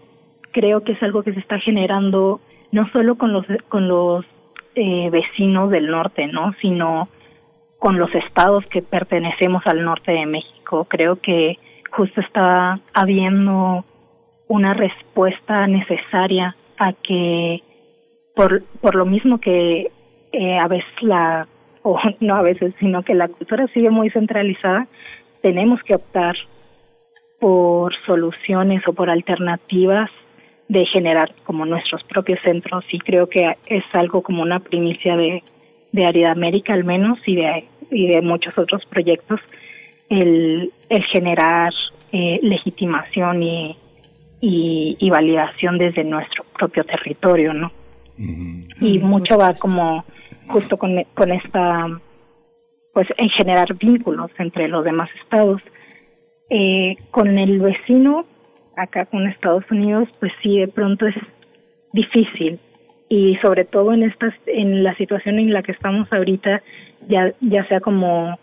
creo 0.55 0.85
que 0.85 0.93
es 0.93 1.03
algo 1.03 1.21
que 1.21 1.33
se 1.33 1.41
está 1.41 1.59
generando 1.59 2.39
no 2.71 2.87
solo 2.93 3.17
con 3.17 3.33
los 3.33 3.45
con 3.67 3.89
los 3.89 4.25
eh, 4.75 5.09
vecinos 5.09 5.69
del 5.69 5.87
norte, 5.87 6.27
¿no? 6.27 6.53
sino 6.61 7.09
con 7.77 7.99
los 7.99 8.13
estados 8.15 8.65
que 8.67 8.81
pertenecemos 8.81 9.63
al 9.67 9.83
norte 9.83 10.13
de 10.13 10.25
México. 10.25 10.85
Creo 10.89 11.17
que 11.17 11.59
justo 11.91 12.21
está 12.21 12.79
habiendo 12.93 13.83
una 14.47 14.73
respuesta 14.73 15.67
necesaria 15.67 16.55
a 16.77 16.93
que 16.93 17.61
por 18.33 18.63
por 18.81 18.95
lo 18.95 19.05
mismo 19.05 19.39
que 19.39 19.91
eh, 20.31 20.57
a 20.57 20.69
veces 20.69 21.01
la 21.01 21.49
o 21.83 21.99
no 22.21 22.35
a 22.35 22.41
veces 22.43 22.73
sino 22.79 23.03
que 23.03 23.13
la 23.13 23.27
cultura 23.27 23.67
sigue 23.73 23.89
muy 23.89 24.09
centralizada 24.09 24.87
tenemos 25.41 25.81
que 25.83 25.95
optar 25.95 26.35
por 27.39 27.93
soluciones 28.05 28.87
o 28.87 28.93
por 28.93 29.09
alternativas 29.09 30.09
de 30.67 30.85
generar 30.87 31.33
como 31.43 31.65
nuestros 31.65 32.03
propios 32.03 32.39
centros 32.43 32.83
y 32.91 32.99
creo 32.99 33.27
que 33.29 33.57
es 33.67 33.83
algo 33.93 34.23
como 34.23 34.41
una 34.41 34.59
primicia 34.59 35.15
de, 35.15 35.43
de 35.91 36.05
Arida 36.05 36.31
América 36.31 36.73
al 36.73 36.83
menos 36.83 37.19
y 37.25 37.35
de, 37.35 37.67
y 37.91 38.07
de 38.07 38.21
muchos 38.21 38.57
otros 38.57 38.83
proyectos, 38.85 39.39
el, 40.09 40.71
el 40.89 41.03
generar 41.05 41.73
eh, 42.11 42.39
legitimación 42.41 43.43
y, 43.43 43.77
y, 44.41 45.09
validación 45.09 45.77
desde 45.77 46.03
nuestro 46.03 46.43
propio 46.57 46.83
territorio, 46.83 47.53
¿no? 47.53 47.71
Y 48.17 48.99
mucho 48.99 49.37
va 49.37 49.53
como 49.55 50.05
justo 50.47 50.77
con, 50.77 51.03
con 51.13 51.31
esta, 51.31 51.87
pues 52.93 53.07
en 53.17 53.29
generar 53.29 53.73
vínculos 53.75 54.31
entre 54.37 54.67
los 54.67 54.83
demás 54.83 55.09
estados. 55.21 55.61
Eh, 56.49 56.95
con 57.09 57.39
el 57.39 57.59
vecino, 57.59 58.25
acá 58.77 59.05
con 59.05 59.27
Estados 59.27 59.63
Unidos, 59.71 60.09
pues 60.19 60.31
sí, 60.41 60.59
de 60.59 60.67
pronto 60.67 61.07
es 61.07 61.15
difícil. 61.93 62.59
Y 63.09 63.35
sobre 63.37 63.65
todo 63.65 63.93
en 63.93 64.03
estas 64.03 64.33
en 64.47 64.83
la 64.83 64.95
situación 64.95 65.39
en 65.39 65.53
la 65.53 65.63
que 65.63 65.71
estamos 65.71 66.11
ahorita 66.11 66.61
ya 67.07 67.33
ya 67.39 67.67
sea 67.67 67.79
como 67.79 68.37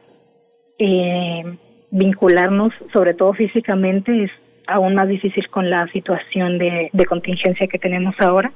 eh, 0.79 1.42
vincularnos 1.90 2.73
sobre 2.92 3.14
todo 3.14 3.35
físicamente 3.35 4.25
es 4.25 4.31
aún 4.66 4.95
más 4.95 5.09
difícil 5.09 5.49
con 5.51 5.68
la 5.68 5.87
situación 5.88 6.59
de, 6.59 6.90
de 6.92 7.07
contingencia 7.07 7.66
que 7.66 7.79
tenemos 7.79 8.14
ahora. 8.21 8.53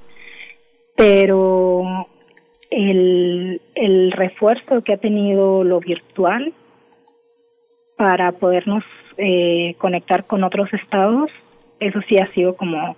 Pero 0.96 2.06
el, 2.70 3.60
el 3.74 4.12
refuerzo 4.12 4.82
que 4.82 4.94
ha 4.94 4.98
tenido 4.98 5.64
lo 5.64 5.80
virtual 5.80 6.52
para 7.96 8.32
podernos 8.32 8.84
eh, 9.18 9.74
conectar 9.78 10.26
con 10.26 10.44
otros 10.44 10.72
estados 10.72 11.30
eso 11.80 12.00
sí 12.08 12.16
ha 12.18 12.32
sido 12.32 12.56
como 12.56 12.96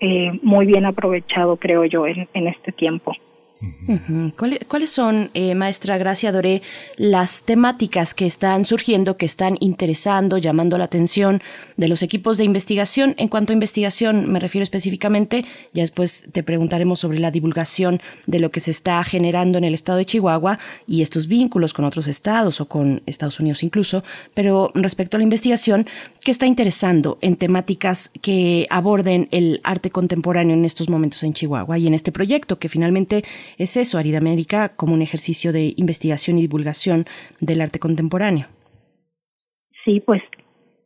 eh, 0.00 0.32
muy 0.42 0.66
bien 0.66 0.86
aprovechado, 0.86 1.56
creo 1.56 1.84
yo, 1.84 2.06
en, 2.06 2.28
en 2.34 2.48
este 2.48 2.72
tiempo. 2.72 3.12
¿Cuáles 4.68 4.90
son, 4.90 5.30
eh, 5.34 5.54
maestra 5.54 5.96
Gracia 5.98 6.32
Doré, 6.32 6.62
las 6.96 7.44
temáticas 7.44 8.14
que 8.14 8.26
están 8.26 8.64
surgiendo, 8.64 9.16
que 9.16 9.26
están 9.26 9.56
interesando, 9.60 10.38
llamando 10.38 10.76
la 10.78 10.84
atención 10.84 11.42
de 11.76 11.88
los 11.88 12.02
equipos 12.02 12.38
de 12.38 12.44
investigación? 12.44 13.14
En 13.18 13.28
cuanto 13.28 13.52
a 13.52 13.54
investigación, 13.54 14.30
me 14.30 14.40
refiero 14.40 14.62
específicamente, 14.62 15.44
ya 15.72 15.82
después 15.82 16.26
te 16.32 16.42
preguntaremos 16.42 17.00
sobre 17.00 17.18
la 17.18 17.30
divulgación 17.30 18.00
de 18.26 18.40
lo 18.40 18.50
que 18.50 18.60
se 18.60 18.70
está 18.70 19.02
generando 19.04 19.58
en 19.58 19.64
el 19.64 19.74
estado 19.74 19.98
de 19.98 20.06
Chihuahua 20.06 20.58
y 20.86 21.02
estos 21.02 21.26
vínculos 21.26 21.72
con 21.72 21.84
otros 21.84 22.06
estados 22.08 22.60
o 22.60 22.68
con 22.68 23.02
Estados 23.06 23.38
Unidos 23.40 23.62
incluso, 23.62 24.02
pero 24.34 24.70
respecto 24.74 25.16
a 25.16 25.18
la 25.18 25.24
investigación, 25.24 25.86
¿qué 26.24 26.30
está 26.30 26.46
interesando 26.46 27.18
en 27.20 27.36
temáticas 27.36 28.10
que 28.22 28.66
aborden 28.70 29.28
el 29.30 29.60
arte 29.62 29.90
contemporáneo 29.90 30.56
en 30.56 30.64
estos 30.64 30.88
momentos 30.88 31.22
en 31.22 31.34
Chihuahua 31.34 31.78
y 31.78 31.86
en 31.86 31.94
este 31.94 32.12
proyecto 32.12 32.58
que 32.58 32.70
finalmente 32.70 33.22
es 33.58 33.76
eso, 33.76 33.98
América 34.16 34.70
como 34.74 34.94
un 34.94 35.02
ejercicio 35.02 35.52
de 35.52 35.74
investigación 35.76 36.38
y 36.38 36.42
divulgación 36.42 37.04
del 37.40 37.60
arte 37.60 37.78
contemporáneo. 37.78 38.46
Sí, 39.84 40.00
pues 40.00 40.22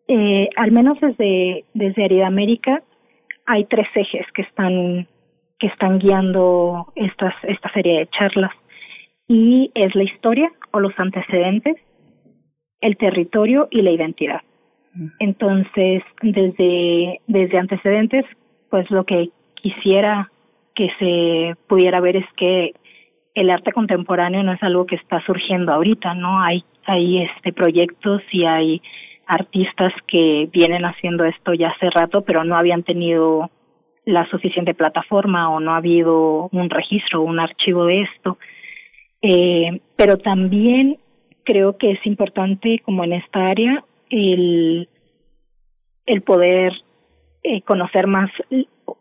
eh, 0.08 0.48
al 0.56 0.72
menos 0.72 0.98
desde, 1.00 1.64
desde 1.72 2.24
América 2.24 2.82
hay 3.46 3.64
tres 3.66 3.86
ejes 3.94 4.26
que 4.34 4.42
están, 4.42 5.06
que 5.60 5.68
están 5.68 6.00
guiando 6.00 6.92
estas, 6.96 7.34
esta 7.44 7.72
serie 7.72 8.00
de 8.00 8.06
charlas 8.08 8.52
y 9.28 9.70
es 9.74 9.94
la 9.94 10.02
historia 10.02 10.50
o 10.72 10.80
los 10.80 10.92
antecedentes, 10.98 11.76
el 12.80 12.96
territorio 12.96 13.68
y 13.70 13.82
la 13.82 13.90
identidad. 13.90 14.40
Entonces, 15.18 16.02
desde, 16.22 17.20
desde 17.26 17.58
antecedentes, 17.58 18.24
pues 18.70 18.90
lo 18.90 19.04
que 19.04 19.30
quisiera 19.54 20.30
que 20.74 20.90
se 20.98 21.56
pudiera 21.66 22.00
ver 22.00 22.16
es 22.16 22.26
que 22.36 22.74
el 23.34 23.50
arte 23.50 23.72
contemporáneo 23.72 24.42
no 24.42 24.52
es 24.52 24.62
algo 24.62 24.86
que 24.86 24.96
está 24.96 25.24
surgiendo 25.24 25.72
ahorita, 25.72 26.14
¿no? 26.14 26.40
Hay, 26.40 26.64
hay 26.84 27.22
este 27.22 27.52
proyectos 27.52 28.22
y 28.32 28.44
hay 28.44 28.82
artistas 29.26 29.92
que 30.06 30.48
vienen 30.52 30.84
haciendo 30.84 31.24
esto 31.24 31.52
ya 31.52 31.68
hace 31.68 31.90
rato, 31.90 32.22
pero 32.22 32.44
no 32.44 32.56
habían 32.56 32.82
tenido 32.82 33.50
la 34.04 34.28
suficiente 34.30 34.74
plataforma 34.74 35.50
o 35.50 35.60
no 35.60 35.72
ha 35.72 35.76
habido 35.76 36.48
un 36.50 36.70
registro 36.70 37.22
un 37.22 37.38
archivo 37.38 37.84
de 37.84 38.02
esto. 38.02 38.38
Eh, 39.20 39.80
pero 39.96 40.16
también 40.16 40.98
creo 41.44 41.76
que 41.76 41.92
es 41.92 42.06
importante, 42.06 42.80
como 42.84 43.04
en 43.04 43.12
esta 43.12 43.48
área, 43.48 43.84
el, 44.10 44.88
el 46.06 46.22
poder 46.22 46.72
eh, 47.44 47.62
conocer 47.62 48.06
más 48.06 48.30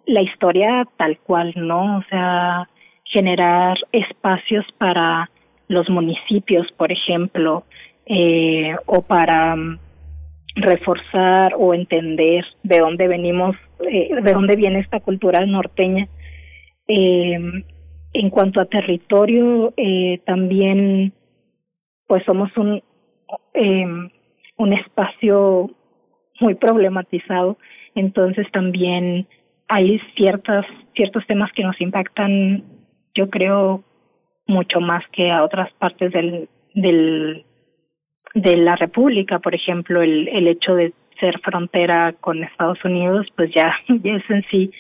la 0.06 0.22
historia 0.22 0.88
tal 0.96 1.18
cual, 1.20 1.54
¿no? 1.56 1.98
O 1.98 2.04
sea, 2.10 2.70
generar 3.06 3.78
espacios 3.92 4.66
para 4.78 5.30
los 5.68 5.90
municipios, 5.90 6.68
por 6.78 6.92
ejemplo, 6.92 7.64
eh, 8.06 8.76
o 8.86 9.02
para 9.02 9.56
mm, 9.56 9.80
reforzar 10.56 11.56
o 11.58 11.74
entender 11.74 12.46
de 12.64 12.80
dónde 12.80 13.08
venimos, 13.08 13.56
eh, 13.90 14.10
de 14.22 14.34
dónde 14.34 14.56
viene 14.56 14.80
esta 14.80 15.00
cultura 15.00 15.46
norteña. 15.46 16.08
En 16.88 18.30
cuanto 18.30 18.62
a 18.62 18.66
territorio, 18.66 19.74
también, 20.26 21.12
pues 22.08 22.24
somos 22.24 22.50
un, 22.56 22.82
un 24.58 24.74
espacio 24.74 25.72
muy 26.40 26.56
problematizado, 26.56 27.58
entonces 27.96 28.46
también 28.52 29.28
hay 29.68 30.00
ciertas, 30.16 30.66
ciertos 30.96 31.26
temas 31.28 31.52
que 31.54 31.64
nos 31.64 31.80
impactan, 31.82 32.64
yo 33.16 33.30
creo, 33.30 33.84
mucho 34.48 34.80
más 34.80 35.04
que 35.12 35.32
a 35.32 35.44
otras 35.44 35.72
partes 35.74 36.12
del, 36.14 36.48
del, 36.74 37.44
de 38.34 38.58
la 38.58 38.76
República. 38.76 39.40
Por 39.40 39.56
ejemplo, 39.56 40.02
el, 40.02 40.28
el 40.30 40.48
hecho 40.48 40.76
de 40.76 40.94
ser 41.20 41.40
frontera 41.40 42.14
con 42.14 42.44
Estados 42.44 42.84
Unidos, 42.86 43.28
pues 43.36 43.52
ya, 43.54 43.74
ya 44.04 44.14
es 44.16 44.30
en 44.30 44.44
sí 44.50 44.72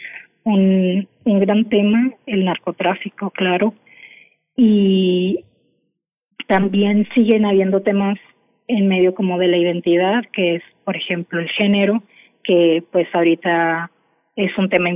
un, 0.43 1.07
un 1.25 1.39
gran 1.39 1.65
tema, 1.65 2.11
el 2.25 2.45
narcotráfico, 2.45 3.31
claro. 3.31 3.73
Y 4.55 5.43
también 6.47 7.07
siguen 7.13 7.45
habiendo 7.45 7.81
temas 7.81 8.17
en 8.67 8.87
medio 8.87 9.15
como 9.15 9.37
de 9.37 9.47
la 9.47 9.57
identidad, 9.57 10.23
que 10.31 10.55
es, 10.55 10.63
por 10.83 10.95
ejemplo, 10.95 11.39
el 11.39 11.49
género, 11.49 12.03
que 12.43 12.83
pues 12.91 13.07
ahorita 13.13 13.91
es 14.35 14.57
un 14.57 14.69
tema 14.69 14.89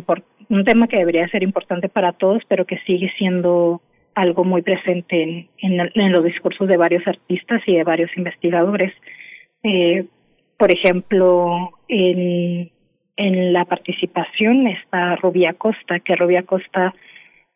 un 0.49 0.65
tema 0.65 0.88
que 0.88 0.97
debería 0.97 1.27
ser 1.29 1.43
importante 1.43 1.88
para 1.89 2.12
todos, 2.12 2.43
pero 2.47 2.65
que 2.65 2.79
sigue 2.86 3.12
siendo 3.17 3.81
algo 4.15 4.43
muy 4.43 4.62
presente 4.62 5.49
en, 5.57 5.91
en, 5.93 6.12
los 6.12 6.23
discursos 6.23 6.67
de 6.67 6.75
varios 6.75 7.07
artistas 7.07 7.62
y 7.65 7.75
de 7.75 7.84
varios 7.84 8.15
investigadores. 8.17 8.93
Eh, 9.63 10.05
por 10.57 10.71
ejemplo, 10.71 11.71
en, 11.88 12.69
en 13.15 13.53
la 13.53 13.65
participación 13.65 14.67
está 14.67 15.15
Rubia 15.15 15.53
Costa, 15.53 15.99
que 15.99 16.15
Rubia 16.15 16.43
Costa 16.43 16.93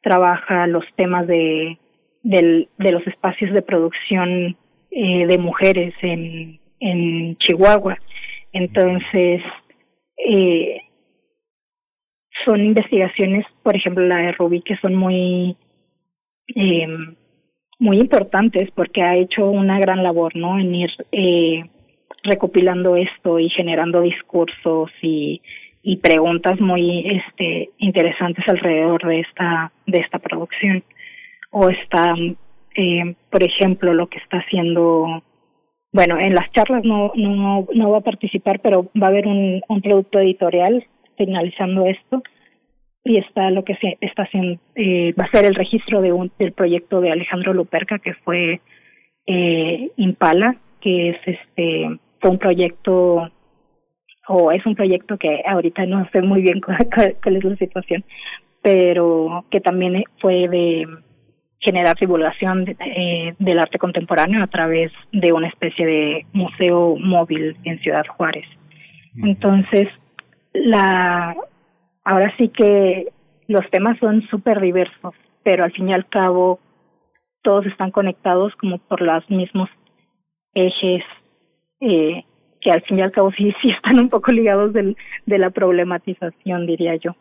trabaja 0.01 0.67
los 0.67 0.85
temas 0.95 1.27
de, 1.27 1.77
del, 2.23 2.69
de 2.77 2.91
los 2.91 3.05
espacios 3.07 3.51
de 3.53 3.61
producción 3.61 4.55
eh, 4.97 5.27
de 5.27 5.37
mujeres 5.37 5.93
en, 6.01 6.57
en 6.79 7.37
Chihuahua. 7.37 7.97
Entonces, 8.53 9.41
eh, 10.17 10.81
son 12.45 12.63
investigaciones, 12.63 13.45
por 13.61 13.75
ejemplo 13.75 14.05
la 14.07 14.17
de 14.17 14.31
Ruby, 14.31 14.61
que 14.61 14.77
son 14.77 14.95
muy 14.95 15.57
eh, 16.55 16.87
muy 17.77 17.99
importantes 17.99 18.69
porque 18.73 19.01
ha 19.01 19.17
hecho 19.17 19.49
una 19.49 19.79
gran 19.79 20.01
labor, 20.01 20.33
¿no? 20.35 20.57
En 20.57 20.73
ir 20.73 20.91
eh, 21.11 21.65
recopilando 22.23 22.95
esto 22.95 23.37
y 23.37 23.49
generando 23.49 23.99
discursos 23.99 24.91
y, 25.01 25.41
y 25.83 25.97
preguntas 25.97 26.59
muy 26.61 27.05
este 27.09 27.71
interesantes 27.79 28.45
alrededor 28.47 29.05
de 29.05 29.19
esta 29.19 29.73
de 29.87 29.99
esta 29.99 30.19
producción 30.19 30.83
o 31.51 31.69
está 31.69 32.15
eh, 32.75 33.15
por 33.29 33.43
ejemplo 33.43 33.93
lo 33.93 34.07
que 34.07 34.19
está 34.19 34.39
haciendo 34.39 35.23
bueno 35.91 36.19
en 36.19 36.35
las 36.35 36.51
charlas 36.51 36.83
no 36.83 37.11
no 37.15 37.67
no 37.73 37.91
va 37.91 37.99
a 37.99 38.09
participar 38.09 38.59
pero 38.59 38.91
va 39.01 39.07
a 39.07 39.09
haber 39.09 39.27
un, 39.27 39.61
un 39.67 39.81
producto 39.81 40.19
editorial 40.19 40.85
finalizando 41.17 41.85
esto 41.85 42.21
y 43.03 43.17
está 43.17 43.51
lo 43.51 43.63
que 43.63 43.75
se 43.75 43.97
está 44.01 44.23
haciendo 44.23 44.59
eh, 44.75 45.13
va 45.13 45.25
a 45.25 45.31
ser 45.31 45.45
el 45.45 45.55
registro 45.55 46.01
de 46.01 46.11
un 46.11 46.31
del 46.39 46.51
proyecto 46.51 46.99
de 47.01 47.11
Alejandro 47.11 47.53
Luperca 47.53 47.99
que 47.99 48.13
fue 48.15 48.61
eh, 49.27 49.91
Impala 49.95 50.57
que 50.81 51.11
es 51.11 51.17
este 51.25 51.99
fue 52.19 52.31
un 52.31 52.39
proyecto 52.39 53.29
o 54.27 54.51
es 54.51 54.65
un 54.65 54.75
proyecto 54.75 55.17
que 55.17 55.43
ahorita 55.45 55.85
no 55.85 56.09
sé 56.11 56.21
muy 56.21 56.41
bien 56.41 56.59
cuál, 56.65 57.35
es 57.35 57.43
la 57.43 57.55
situación 57.57 58.03
pero 58.63 59.45
que 59.51 59.61
también 59.61 60.03
fue 60.19 60.47
de 60.47 60.87
generar 61.65 61.97
divulgación 61.99 62.75
eh, 62.79 63.33
del 63.39 63.59
arte 63.59 63.79
contemporáneo 63.79 64.43
a 64.43 64.47
través 64.47 64.91
de 65.11 65.33
una 65.33 65.47
especie 65.47 65.85
de 65.85 66.25
museo 66.31 66.95
móvil 66.97 67.57
en 67.63 67.79
Ciudad 67.79 68.05
Juárez. 68.15 68.45
Entonces, 69.17 69.87
la 70.53 71.35
ahora 72.03 72.31
sí 72.37 72.49
que 72.49 73.07
los 73.47 73.67
temas 73.71 73.97
son 73.99 74.21
súper 74.29 74.61
diversos, 74.61 75.15
pero 75.43 75.63
al 75.63 75.71
fin 75.71 75.89
y 75.89 75.93
al 75.93 76.07
cabo 76.07 76.59
todos 77.41 77.65
están 77.65 77.91
conectados 77.91 78.53
como 78.57 78.77
por 78.77 79.01
los 79.01 79.27
mismos 79.29 79.69
ejes 80.53 81.03
eh, 81.79 82.23
que 82.61 82.71
al 82.71 82.81
fin 82.81 82.99
y 82.99 83.01
al 83.01 83.11
cabo 83.11 83.31
sí, 83.31 83.53
sí 83.61 83.69
están 83.69 83.99
un 83.99 84.09
poco 84.09 84.31
ligados 84.31 84.73
del, 84.73 84.95
de 85.25 85.37
la 85.39 85.49
problematización, 85.49 86.67
diría 86.67 86.95
yo. 86.95 87.15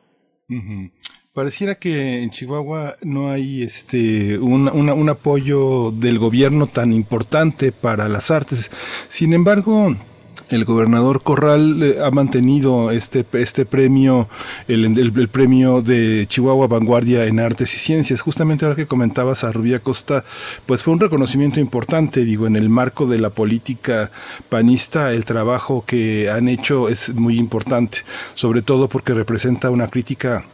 Pareciera 1.35 1.75
que 1.75 2.23
en 2.23 2.31
Chihuahua 2.31 2.94
no 3.03 3.29
hay 3.29 3.64
este 3.64 4.38
un, 4.38 4.68
un 4.68 5.09
apoyo 5.09 5.90
del 5.90 6.20
gobierno 6.20 6.68
tan 6.68 6.92
importante 6.92 7.73
para 7.73 8.09
las 8.09 8.31
artes. 8.31 8.70
Sin 9.09 9.33
embargo, 9.33 9.97
el 10.51 10.64
gobernador 10.64 11.25
Corral 11.25 11.83
eh, 11.83 11.97
ha 12.05 12.12
mantenido 12.12 12.92
este, 12.92 13.27
este 13.33 13.66
premio, 13.66 14.29
el, 14.68 14.97
el, 14.97 15.29
premio 15.29 15.83
de 15.83 16.25
Chihuahua 16.29 16.68
Vanguardia 16.68 17.25
en 17.25 17.40
Artes 17.40 17.75
y 17.75 17.79
Ciencias. 17.79 18.20
Justamente 18.20 18.64
ahora 18.64 18.77
que 18.77 18.87
comentabas 18.87 19.42
a 19.42 19.51
Rubia 19.51 19.81
Costa, 19.81 20.25
pues 20.66 20.85
fue 20.85 20.94
un 20.94 21.01
reconocimiento 21.01 21.59
importante, 21.59 22.25
digo, 22.25 22.47
en 22.47 22.55
el 22.55 22.68
marco 22.68 23.07
de 23.07 23.18
la 23.18 23.31
política 23.31 24.12
panista, 24.49 25.12
el 25.12 25.25
trabajo 25.25 25.83
que 25.85 26.31
han 26.31 26.47
hecho 26.47 26.88
es 26.88 27.12
muy 27.12 27.38
importante, 27.38 27.99
sobre 28.35 28.62
todo 28.62 28.88
porque 28.88 29.14
representa 29.14 29.70
una 29.70 29.88
crítica 29.88 30.44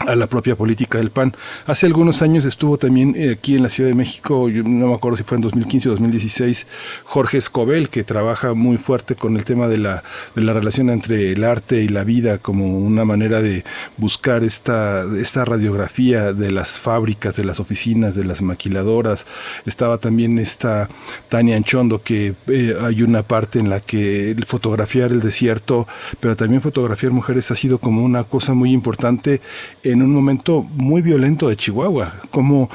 a 0.00 0.16
la 0.16 0.26
propia 0.26 0.56
política 0.56 0.98
del 0.98 1.10
PAN. 1.10 1.36
Hace 1.66 1.86
algunos 1.86 2.20
años 2.20 2.44
estuvo 2.44 2.78
también 2.78 3.14
eh, 3.16 3.30
aquí 3.38 3.54
en 3.54 3.62
la 3.62 3.68
Ciudad 3.68 3.88
de 3.88 3.94
México, 3.94 4.48
yo 4.48 4.64
no 4.64 4.88
me 4.88 4.94
acuerdo 4.94 5.16
si 5.16 5.22
fue 5.22 5.36
en 5.36 5.42
2015 5.42 5.88
o 5.88 5.92
2016, 5.92 6.66
Jorge 7.04 7.38
Escobel, 7.38 7.88
que 7.88 8.02
trabaja 8.02 8.54
muy 8.54 8.76
fuerte 8.76 9.14
con 9.14 9.36
el 9.36 9.44
tema 9.44 9.68
de 9.68 9.78
la, 9.78 10.02
de 10.34 10.42
la 10.42 10.52
relación 10.52 10.90
entre 10.90 11.30
el 11.30 11.44
arte 11.44 11.82
y 11.82 11.88
la 11.88 12.02
vida 12.02 12.38
como 12.38 12.76
una 12.76 13.04
manera 13.04 13.40
de 13.40 13.64
buscar 13.96 14.42
esta, 14.42 15.04
esta 15.16 15.44
radiografía 15.44 16.32
de 16.32 16.50
las 16.50 16.80
fábricas, 16.80 17.36
de 17.36 17.44
las 17.44 17.60
oficinas, 17.60 18.16
de 18.16 18.24
las 18.24 18.42
maquiladoras. 18.42 19.28
Estaba 19.64 19.98
también 19.98 20.40
esta 20.40 20.88
Tania 21.28 21.56
Anchondo, 21.56 22.02
que 22.02 22.34
eh, 22.48 22.74
hay 22.80 23.02
una 23.02 23.22
parte 23.22 23.60
en 23.60 23.70
la 23.70 23.78
que 23.78 24.34
fotografiar 24.44 25.12
el 25.12 25.20
desierto, 25.20 25.86
pero 26.18 26.34
también 26.34 26.62
fotografiar 26.62 27.12
mujeres 27.12 27.52
ha 27.52 27.54
sido 27.54 27.78
como 27.78 28.02
una 28.02 28.24
cosa 28.24 28.54
muy 28.54 28.72
importante 28.72 29.40
en 29.84 30.02
un 30.02 30.12
momento 30.12 30.62
muy 30.62 31.02
violento 31.02 31.48
de 31.48 31.56
Chihuahua. 31.56 32.14
Cómo, 32.30 32.68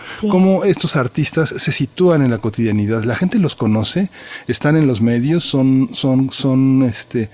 estos 0.63 0.95
artistas 0.95 1.49
se 1.49 1.71
sitúan 1.71 2.21
en 2.21 2.29
la 2.29 2.37
cotidianidad. 2.37 3.03
La 3.03 3.15
gente 3.15 3.39
los 3.39 3.55
conoce, 3.55 4.09
están 4.47 4.77
en 4.77 4.87
los 4.87 5.01
medios, 5.01 5.43
son, 5.43 5.89
son, 5.93 6.29
son, 6.29 6.83
este, 6.83 7.29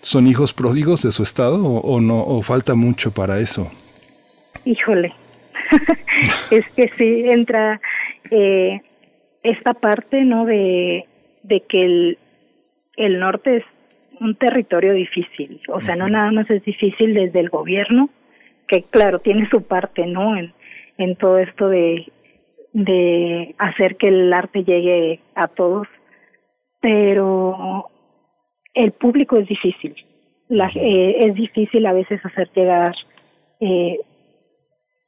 son 0.00 0.26
hijos 0.26 0.52
pródigos 0.52 1.02
de 1.02 1.10
su 1.10 1.22
estado 1.22 1.64
o, 1.64 2.00
no, 2.00 2.22
o 2.22 2.42
falta 2.42 2.74
mucho 2.74 3.12
para 3.12 3.40
eso. 3.40 3.70
Híjole, 4.64 5.14
es 6.50 6.66
que 6.76 6.90
sí 6.98 7.24
entra 7.26 7.80
eh, 8.30 8.82
esta 9.42 9.74
parte, 9.74 10.24
¿no? 10.24 10.44
De, 10.44 11.06
de 11.42 11.60
que 11.60 11.84
el, 11.84 12.18
el 12.96 13.18
norte 13.18 13.58
es 13.58 13.64
un 14.20 14.34
territorio 14.34 14.92
difícil, 14.92 15.60
o 15.68 15.80
sea, 15.82 15.94
no 15.94 16.08
nada 16.08 16.32
más 16.32 16.48
es 16.50 16.64
difícil 16.64 17.12
desde 17.12 17.40
el 17.40 17.50
gobierno, 17.50 18.08
que 18.66 18.82
claro, 18.84 19.18
tiene 19.18 19.48
su 19.50 19.62
parte, 19.62 20.06
¿no? 20.06 20.36
En, 20.36 20.52
en 20.98 21.16
todo 21.16 21.38
esto 21.38 21.68
de, 21.68 22.10
de 22.72 23.54
hacer 23.58 23.96
que 23.96 24.08
el 24.08 24.32
arte 24.32 24.64
llegue 24.64 25.20
a 25.34 25.48
todos, 25.48 25.86
pero 26.80 27.88
el 28.74 28.92
público 28.92 29.36
es 29.38 29.48
difícil. 29.48 29.94
La, 30.48 30.70
eh, 30.74 31.26
es 31.26 31.34
difícil 31.34 31.86
a 31.86 31.92
veces 31.92 32.24
hacer 32.24 32.50
llegar, 32.54 32.94
eh, 33.60 33.98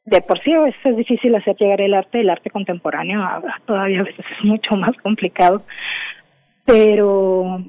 de 0.05 0.21
por 0.23 0.43
sí 0.43 0.53
a 0.53 0.61
veces 0.61 0.81
es 0.83 0.97
difícil 0.97 1.35
hacer 1.35 1.57
llegar 1.57 1.81
el 1.81 1.95
arte, 1.95 2.21
el 2.21 2.31
arte 2.31 2.51
contemporáneo 2.51 3.21
todavía 3.67 4.01
a 4.01 4.05
veces 4.05 4.25
es 4.39 4.45
mucho 4.45 4.75
más 4.75 4.97
complicado, 4.97 5.63
pero 6.65 7.63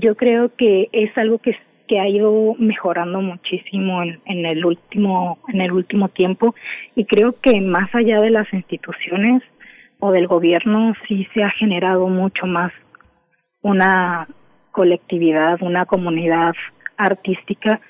yo 0.00 0.14
creo 0.16 0.54
que 0.54 0.88
es 0.92 1.16
algo 1.16 1.38
que 1.38 1.56
que 1.88 1.98
ha 1.98 2.08
ido 2.08 2.54
mejorando 2.58 3.20
muchísimo 3.20 4.02
en, 4.02 4.20
en 4.26 4.46
el 4.46 4.64
último 4.64 5.38
en 5.48 5.60
el 5.60 5.72
último 5.72 6.08
tiempo. 6.08 6.54
Y 6.94 7.04
creo 7.04 7.34
que 7.40 7.60
más 7.60 7.92
allá 7.94 8.20
de 8.20 8.30
las 8.30 8.52
instituciones 8.52 9.42
o 9.98 10.12
del 10.12 10.26
gobierno 10.26 10.94
sí 11.06 11.26
se 11.34 11.42
ha 11.42 11.50
generado 11.50 12.06
mucho 12.08 12.46
más 12.46 12.72
una 13.62 14.28
colectividad, 14.70 15.60
una 15.62 15.86
comunidad 15.86 16.54
artística 16.96 17.80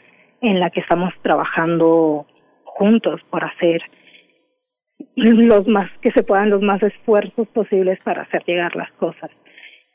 en 0.41 0.61
la 0.61 0.71
que 0.71 0.81
estamos 0.81 1.13
trabajando 1.23 2.27
juntos 2.65 3.21
por 3.31 3.45
hacer 3.45 3.83
los 5.17 5.67
más 5.67 5.91
que 6.01 6.13
se 6.13 6.23
puedan 6.23 6.51
los 6.51 6.63
más 6.63 6.83
esfuerzos 6.83 7.49
posibles 7.49 7.99
para 8.05 8.23
hacer 8.23 8.43
llegar 8.47 8.75
las 8.77 8.91
cosas. 8.93 9.31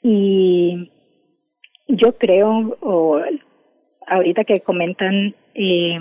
Y 0.01 0.91
yo 1.87 2.17
creo 2.17 2.77
o 2.81 3.21
ahorita 4.07 4.43
que 4.43 4.61
comentan 4.61 5.35
eh, 5.55 5.99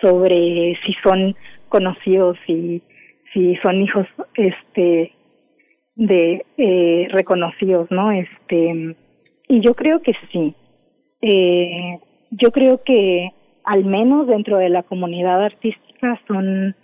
sobre 0.00 0.78
si 0.84 0.92
son 1.02 1.36
conocidos 1.68 2.38
y 2.46 2.82
si 3.32 3.56
son 3.56 3.82
hijos 3.82 4.06
este 4.34 5.12
de 5.94 6.44
eh, 6.56 7.08
reconocidos 7.10 7.90
no 7.90 8.12
este 8.12 8.96
y 9.48 9.60
yo 9.60 9.74
creo 9.74 10.02
que 10.02 10.12
sí. 10.30 10.54
Eh, 11.22 11.98
yo 12.30 12.52
creo 12.52 12.82
que 12.84 13.32
al 13.64 13.84
menos 13.84 14.26
dentro 14.26 14.58
de 14.58 14.68
la 14.68 14.82
comunidad 14.82 15.42
artística 15.42 16.20
son 16.28 16.76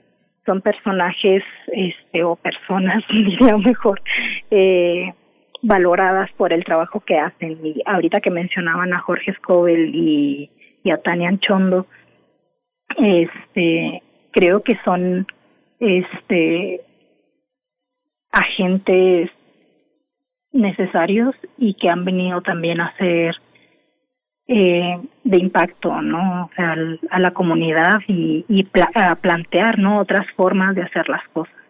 son 0.47 0.61
personajes 0.61 1.43
este 1.69 2.25
o 2.25 2.37
personas 2.37 3.03
diría 3.11 3.57
mejor 3.57 4.03
eh, 4.51 5.13
valoradas 5.65 6.31
por 6.37 6.53
el 6.53 6.65
trabajo 6.65 7.01
que 7.01 7.19
hacen. 7.19 7.59
Y 7.65 7.83
ahorita 7.87 8.21
que 8.21 8.31
mencionaban 8.31 8.93
a 8.93 9.01
Jorge 9.01 9.31
Escobel 9.31 9.95
y, 9.95 10.51
a 10.91 10.99
Tania 10.99 11.31
Anchondo, 11.31 11.87
este, 12.99 14.03
creo 14.31 14.63
que 14.63 14.79
son 14.85 15.27
este 15.81 16.83
agentes 18.31 19.31
necesarios 20.53 21.35
y 21.57 21.75
que 21.75 21.89
han 21.89 22.05
venido 22.05 22.43
también 22.43 22.81
a 22.81 22.95
ser 22.97 23.35
eh, 24.47 24.99
de 25.25 25.39
impacto 25.39 26.03
no 26.03 26.45
o 26.45 26.51
sea, 26.55 26.77
a 27.11 27.19
la 27.19 27.31
comunidad 27.33 28.03
y, 28.07 28.45
y 28.49 28.67
a 28.95 29.15
plantear 29.17 29.79
no 29.79 29.99
otras 29.99 30.27
formas 30.37 30.75
de 30.75 30.83
hacer 30.83 31.09
las 31.09 31.27
cosas 31.29 31.64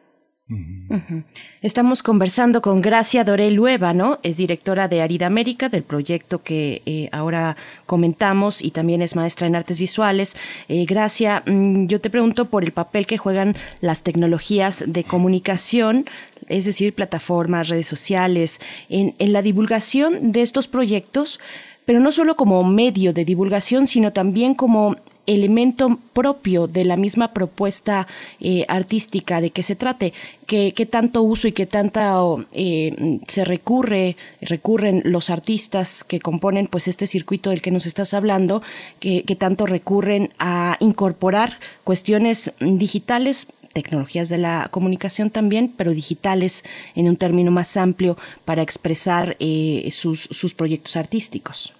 Estamos 1.62 2.02
conversando 2.02 2.60
con 2.60 2.82
Gracia 2.82 3.24
Doré 3.24 3.50
¿no? 3.50 4.18
es 4.22 4.36
directora 4.36 4.88
de 4.88 5.00
Arida 5.00 5.26
América, 5.26 5.70
del 5.70 5.84
proyecto 5.84 6.42
que 6.42 6.82
eh, 6.84 7.08
ahora 7.12 7.56
comentamos 7.86 8.62
y 8.62 8.70
también 8.70 9.00
es 9.00 9.16
maestra 9.16 9.46
en 9.46 9.56
artes 9.56 9.78
visuales. 9.78 10.36
Eh, 10.68 10.84
Gracia, 10.84 11.42
mm, 11.46 11.86
yo 11.86 11.98
te 11.98 12.10
pregunto 12.10 12.50
por 12.50 12.62
el 12.62 12.72
papel 12.72 13.06
que 13.06 13.16
juegan 13.16 13.56
las 13.80 14.02
tecnologías 14.02 14.84
de 14.86 15.04
comunicación, 15.04 16.04
es 16.48 16.66
decir, 16.66 16.94
plataformas, 16.94 17.70
redes 17.70 17.86
sociales, 17.86 18.60
en, 18.90 19.14
en 19.18 19.32
la 19.32 19.40
divulgación 19.40 20.32
de 20.32 20.42
estos 20.42 20.68
proyectos 20.68 21.40
pero 21.86 22.00
no 22.00 22.12
solo 22.12 22.34
como 22.36 22.64
medio 22.64 23.12
de 23.12 23.24
divulgación, 23.24 23.86
sino 23.86 24.12
también 24.12 24.54
como 24.54 24.96
elemento 25.26 25.98
propio 26.12 26.66
de 26.66 26.84
la 26.84 26.96
misma 26.96 27.32
propuesta 27.32 28.06
eh, 28.40 28.64
artística 28.68 29.40
de 29.40 29.50
que 29.50 29.62
se 29.62 29.76
trate, 29.76 30.12
que, 30.46 30.72
tanto 30.90 31.22
uso 31.22 31.48
y 31.48 31.52
que 31.52 31.66
tanto 31.66 32.44
eh, 32.52 33.20
se 33.26 33.44
recurre, 33.44 34.16
recurren 34.40 35.02
los 35.04 35.30
artistas 35.30 36.04
que 36.04 36.20
componen 36.20 36.66
pues 36.66 36.88
este 36.88 37.06
circuito 37.06 37.50
del 37.50 37.62
que 37.62 37.70
nos 37.70 37.86
estás 37.86 38.14
hablando, 38.14 38.62
que, 39.00 39.22
tanto 39.38 39.66
recurren 39.66 40.30
a 40.38 40.76
incorporar 40.80 41.58
cuestiones 41.82 42.52
digitales 42.60 43.48
tecnologías 43.72 44.28
de 44.28 44.38
la 44.38 44.68
comunicación 44.70 45.30
también, 45.30 45.72
pero 45.76 45.90
digitales 45.90 46.64
en 46.94 47.08
un 47.08 47.16
término 47.16 47.50
más 47.50 47.76
amplio 47.76 48.16
para 48.44 48.62
expresar 48.62 49.36
eh, 49.40 49.88
sus, 49.90 50.20
sus 50.20 50.54
proyectos 50.54 50.96
artísticos. 50.96 51.74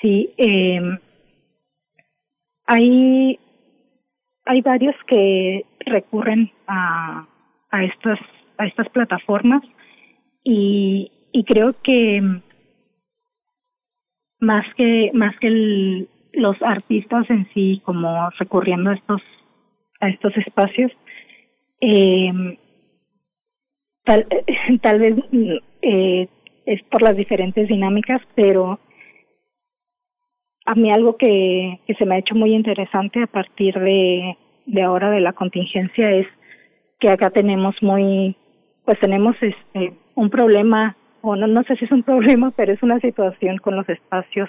Sí, 0.00 0.30
eh, 0.38 0.80
hay, 2.66 3.38
hay 4.44 4.60
varios 4.60 4.94
que 5.06 5.64
recurren 5.80 6.50
a, 6.66 7.26
a, 7.70 7.84
estas, 7.84 8.18
a 8.58 8.66
estas 8.66 8.88
plataformas 8.90 9.62
y, 10.44 11.10
y 11.32 11.44
creo 11.44 11.74
que 11.82 12.42
más 14.40 14.66
que, 14.74 15.10
más 15.14 15.36
que 15.38 16.08
los 16.32 16.60
artistas 16.62 17.28
en 17.30 17.48
sí 17.54 17.80
como 17.84 18.30
recurriendo 18.38 18.90
a 18.90 18.94
estos, 18.94 19.22
a 20.00 20.08
estos 20.08 20.36
espacios, 20.36 20.90
eh, 21.80 22.58
tal, 24.04 24.26
tal 24.82 24.98
vez 24.98 25.14
eh, 25.82 26.28
es 26.66 26.82
por 26.84 27.02
las 27.02 27.16
diferentes 27.16 27.68
dinámicas, 27.68 28.20
pero 28.34 28.80
a 30.64 30.74
mí 30.74 30.90
algo 30.90 31.16
que, 31.16 31.80
que 31.86 31.94
se 31.94 32.06
me 32.06 32.14
ha 32.14 32.18
hecho 32.18 32.34
muy 32.34 32.54
interesante 32.54 33.22
a 33.22 33.26
partir 33.26 33.78
de, 33.78 34.36
de 34.66 34.82
ahora 34.82 35.10
de 35.10 35.20
la 35.20 35.32
contingencia 35.32 36.10
es 36.12 36.26
que 37.00 37.10
acá 37.10 37.30
tenemos 37.30 37.74
muy, 37.82 38.36
pues 38.84 38.98
tenemos 39.00 39.36
este 39.40 39.94
un 40.14 40.30
problema, 40.30 40.96
o 41.20 41.36
no, 41.36 41.46
no 41.46 41.62
sé 41.64 41.76
si 41.76 41.84
es 41.84 41.92
un 41.92 42.02
problema, 42.10 42.52
pero 42.56 42.72
es 42.72 42.82
una 42.82 43.00
situación 43.00 43.58
con 43.58 43.76
los 43.76 43.88
espacios 43.88 44.48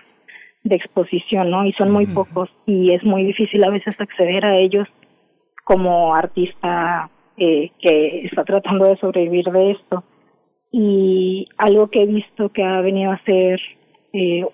de 0.64 0.76
exposición, 0.76 1.50
¿no? 1.50 1.66
Y 1.66 1.74
son 1.74 1.92
muy 1.92 2.06
pocos 2.06 2.50
y 2.66 2.94
es 2.94 3.04
muy 3.04 3.26
difícil 3.26 3.64
a 3.64 3.70
veces 3.70 4.00
acceder 4.00 4.46
a 4.46 4.56
ellos 4.56 4.88
como 5.66 6.16
artista 6.16 7.10
eh, 7.38 7.72
que 7.82 8.26
está 8.26 8.44
tratando 8.44 8.86
de 8.86 8.98
sobrevivir 8.98 9.46
de 9.46 9.72
esto. 9.72 10.04
Y 10.72 11.48
algo 11.58 11.90
que 11.90 12.04
he 12.04 12.06
visto 12.06 12.50
que 12.50 12.64
ha 12.64 12.82
venido 12.82 13.12
a 13.12 13.22
ser 13.24 13.60
eh, 14.14 14.46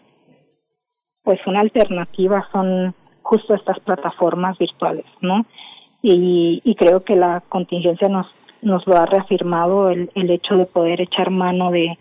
pues 1.29 1.45
una 1.45 1.59
alternativa 1.59 2.47
son 2.51 2.95
justo 3.21 3.53
estas 3.53 3.79
plataformas 3.81 4.57
virtuales, 4.57 5.05
¿no? 5.21 5.45
Y, 6.01 6.59
y 6.63 6.73
creo 6.73 7.03
que 7.03 7.15
la 7.15 7.43
contingencia 7.49 8.09
nos 8.09 8.25
nos 8.63 8.87
lo 8.87 8.97
ha 8.97 9.05
reafirmado 9.05 9.91
el, 9.91 10.09
el 10.15 10.31
hecho 10.31 10.57
de 10.57 10.65
poder 10.65 11.01
echar 11.01 11.29
mano 11.29 11.69
de, 11.69 11.99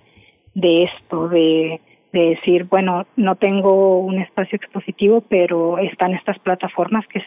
de 0.55 0.85
esto, 0.85 1.29
de, 1.29 1.79
de 2.11 2.21
decir, 2.31 2.65
bueno, 2.65 3.05
no 3.17 3.37
tengo 3.37 3.99
un 3.99 4.19
espacio 4.19 4.57
expositivo, 4.57 5.21
pero 5.21 5.77
están 5.77 6.15
estas 6.15 6.39
plataformas 6.39 7.07
que 7.09 7.23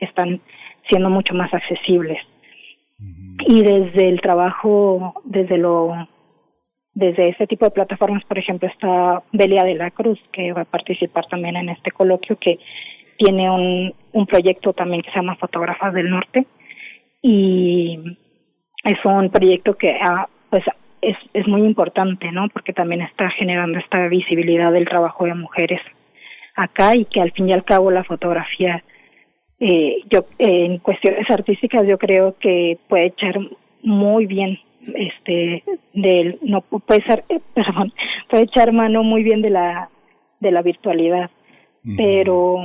están 0.00 0.40
siendo 0.88 1.08
mucho 1.08 1.34
más 1.34 1.54
accesibles. 1.54 2.18
Y 3.46 3.62
desde 3.62 4.08
el 4.08 4.20
trabajo, 4.20 5.14
desde 5.22 5.56
lo 5.56 6.08
desde 7.06 7.28
ese 7.28 7.46
tipo 7.46 7.64
de 7.64 7.70
plataformas, 7.70 8.24
por 8.24 8.38
ejemplo, 8.38 8.68
está 8.68 9.22
Belia 9.32 9.64
de 9.64 9.74
la 9.74 9.90
Cruz, 9.90 10.18
que 10.32 10.52
va 10.52 10.62
a 10.62 10.66
participar 10.66 11.26
también 11.26 11.56
en 11.56 11.68
este 11.68 11.90
coloquio, 11.90 12.36
que 12.38 12.58
tiene 13.18 13.50
un, 13.50 13.94
un 14.12 14.26
proyecto 14.26 14.72
también 14.72 15.02
que 15.02 15.10
se 15.10 15.16
llama 15.16 15.36
Fotógrafas 15.36 15.92
del 15.94 16.10
Norte. 16.10 16.46
Y 17.22 17.98
es 18.84 18.98
un 19.04 19.30
proyecto 19.30 19.76
que 19.76 19.96
ah, 20.00 20.28
pues 20.50 20.64
es, 21.00 21.16
es 21.32 21.46
muy 21.46 21.62
importante, 21.62 22.30
¿no? 22.32 22.48
Porque 22.48 22.72
también 22.72 23.02
está 23.02 23.30
generando 23.30 23.78
esta 23.78 24.08
visibilidad 24.08 24.72
del 24.72 24.88
trabajo 24.88 25.24
de 25.24 25.34
mujeres 25.34 25.80
acá 26.54 26.96
y 26.96 27.04
que 27.06 27.20
al 27.20 27.32
fin 27.32 27.48
y 27.48 27.52
al 27.52 27.64
cabo 27.64 27.90
la 27.90 28.04
fotografía, 28.04 28.82
eh, 29.60 29.98
yo 30.10 30.26
en 30.38 30.78
cuestiones 30.78 31.28
artísticas 31.30 31.86
yo 31.86 31.98
creo 31.98 32.36
que 32.38 32.78
puede 32.88 33.06
echar 33.06 33.38
muy 33.82 34.26
bien 34.26 34.58
este 34.94 35.64
del 35.92 36.38
no 36.42 36.60
puede 36.60 37.02
ser 37.04 37.24
eh, 37.28 37.40
perdón 37.54 37.92
puede 38.28 38.44
echar 38.44 38.72
mano 38.72 39.02
muy 39.02 39.22
bien 39.22 39.42
de 39.42 39.50
la 39.50 39.90
de 40.40 40.50
la 40.50 40.62
virtualidad. 40.62 41.30
Pero 41.98 42.62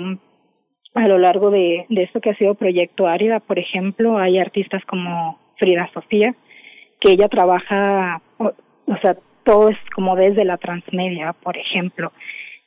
a 0.94 1.08
lo 1.10 1.18
largo 1.18 1.52
de, 1.52 1.86
de 1.90 2.04
esto 2.04 2.22
que 2.22 2.30
ha 2.30 2.38
sido 2.38 2.56
proyecto 2.56 3.06
Árida 3.06 3.42
por 3.42 3.60
ejemplo 3.60 4.18
hay 4.18 4.40
artistas 4.40 4.82
como 4.86 5.38
Frida 5.60 5.90
Sofía, 5.94 6.34
que 7.00 7.12
ella 7.12 7.28
trabaja, 7.28 8.22
o, 8.38 8.98
sea, 9.02 9.18
todo 9.44 9.70
es 9.70 9.78
como 9.94 10.16
desde 10.16 10.46
la 10.46 10.58
transmedia, 10.58 11.34
por 11.34 11.58
ejemplo, 11.58 12.12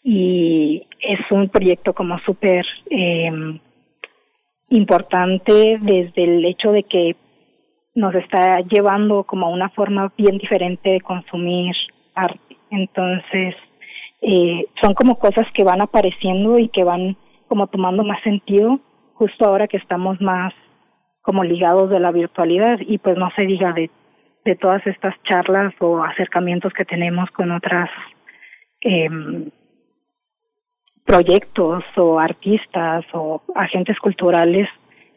y 0.04 0.86
es 1.00 1.20
un 1.30 1.48
proyecto 1.48 1.94
como 1.94 2.18
súper 2.20 2.64
eh, 2.90 3.30
importante 4.68 5.78
desde 5.80 6.24
el 6.24 6.44
hecho 6.44 6.72
de 6.72 6.82
que 6.84 7.16
nos 7.94 8.14
está 8.14 8.60
llevando 8.60 9.24
como 9.24 9.46
a 9.46 9.50
una 9.50 9.68
forma 9.70 10.12
bien 10.16 10.38
diferente 10.38 10.90
de 10.90 11.00
consumir 11.00 11.74
arte. 12.14 12.56
Entonces, 12.70 13.54
eh, 14.22 14.66
son 14.80 14.94
como 14.94 15.18
cosas 15.18 15.46
que 15.52 15.64
van 15.64 15.80
apareciendo 15.80 16.58
y 16.58 16.68
que 16.68 16.84
van 16.84 17.16
como 17.48 17.66
tomando 17.66 18.02
más 18.04 18.22
sentido 18.22 18.80
justo 19.14 19.44
ahora 19.44 19.68
que 19.68 19.76
estamos 19.76 20.20
más 20.20 20.54
como 21.20 21.44
ligados 21.44 21.90
de 21.90 22.00
la 22.00 22.10
virtualidad 22.10 22.78
y 22.80 22.98
pues 22.98 23.16
no 23.16 23.30
se 23.36 23.46
diga 23.46 23.72
de, 23.72 23.90
de 24.44 24.56
todas 24.56 24.84
estas 24.86 25.14
charlas 25.24 25.74
o 25.80 26.02
acercamientos 26.02 26.72
que 26.72 26.84
tenemos 26.84 27.30
con 27.30 27.52
otras 27.52 27.88
eh, 28.80 29.08
proyectos 31.04 31.84
o 31.96 32.18
artistas 32.18 33.04
o 33.12 33.42
agentes 33.54 33.98
culturales 33.98 34.68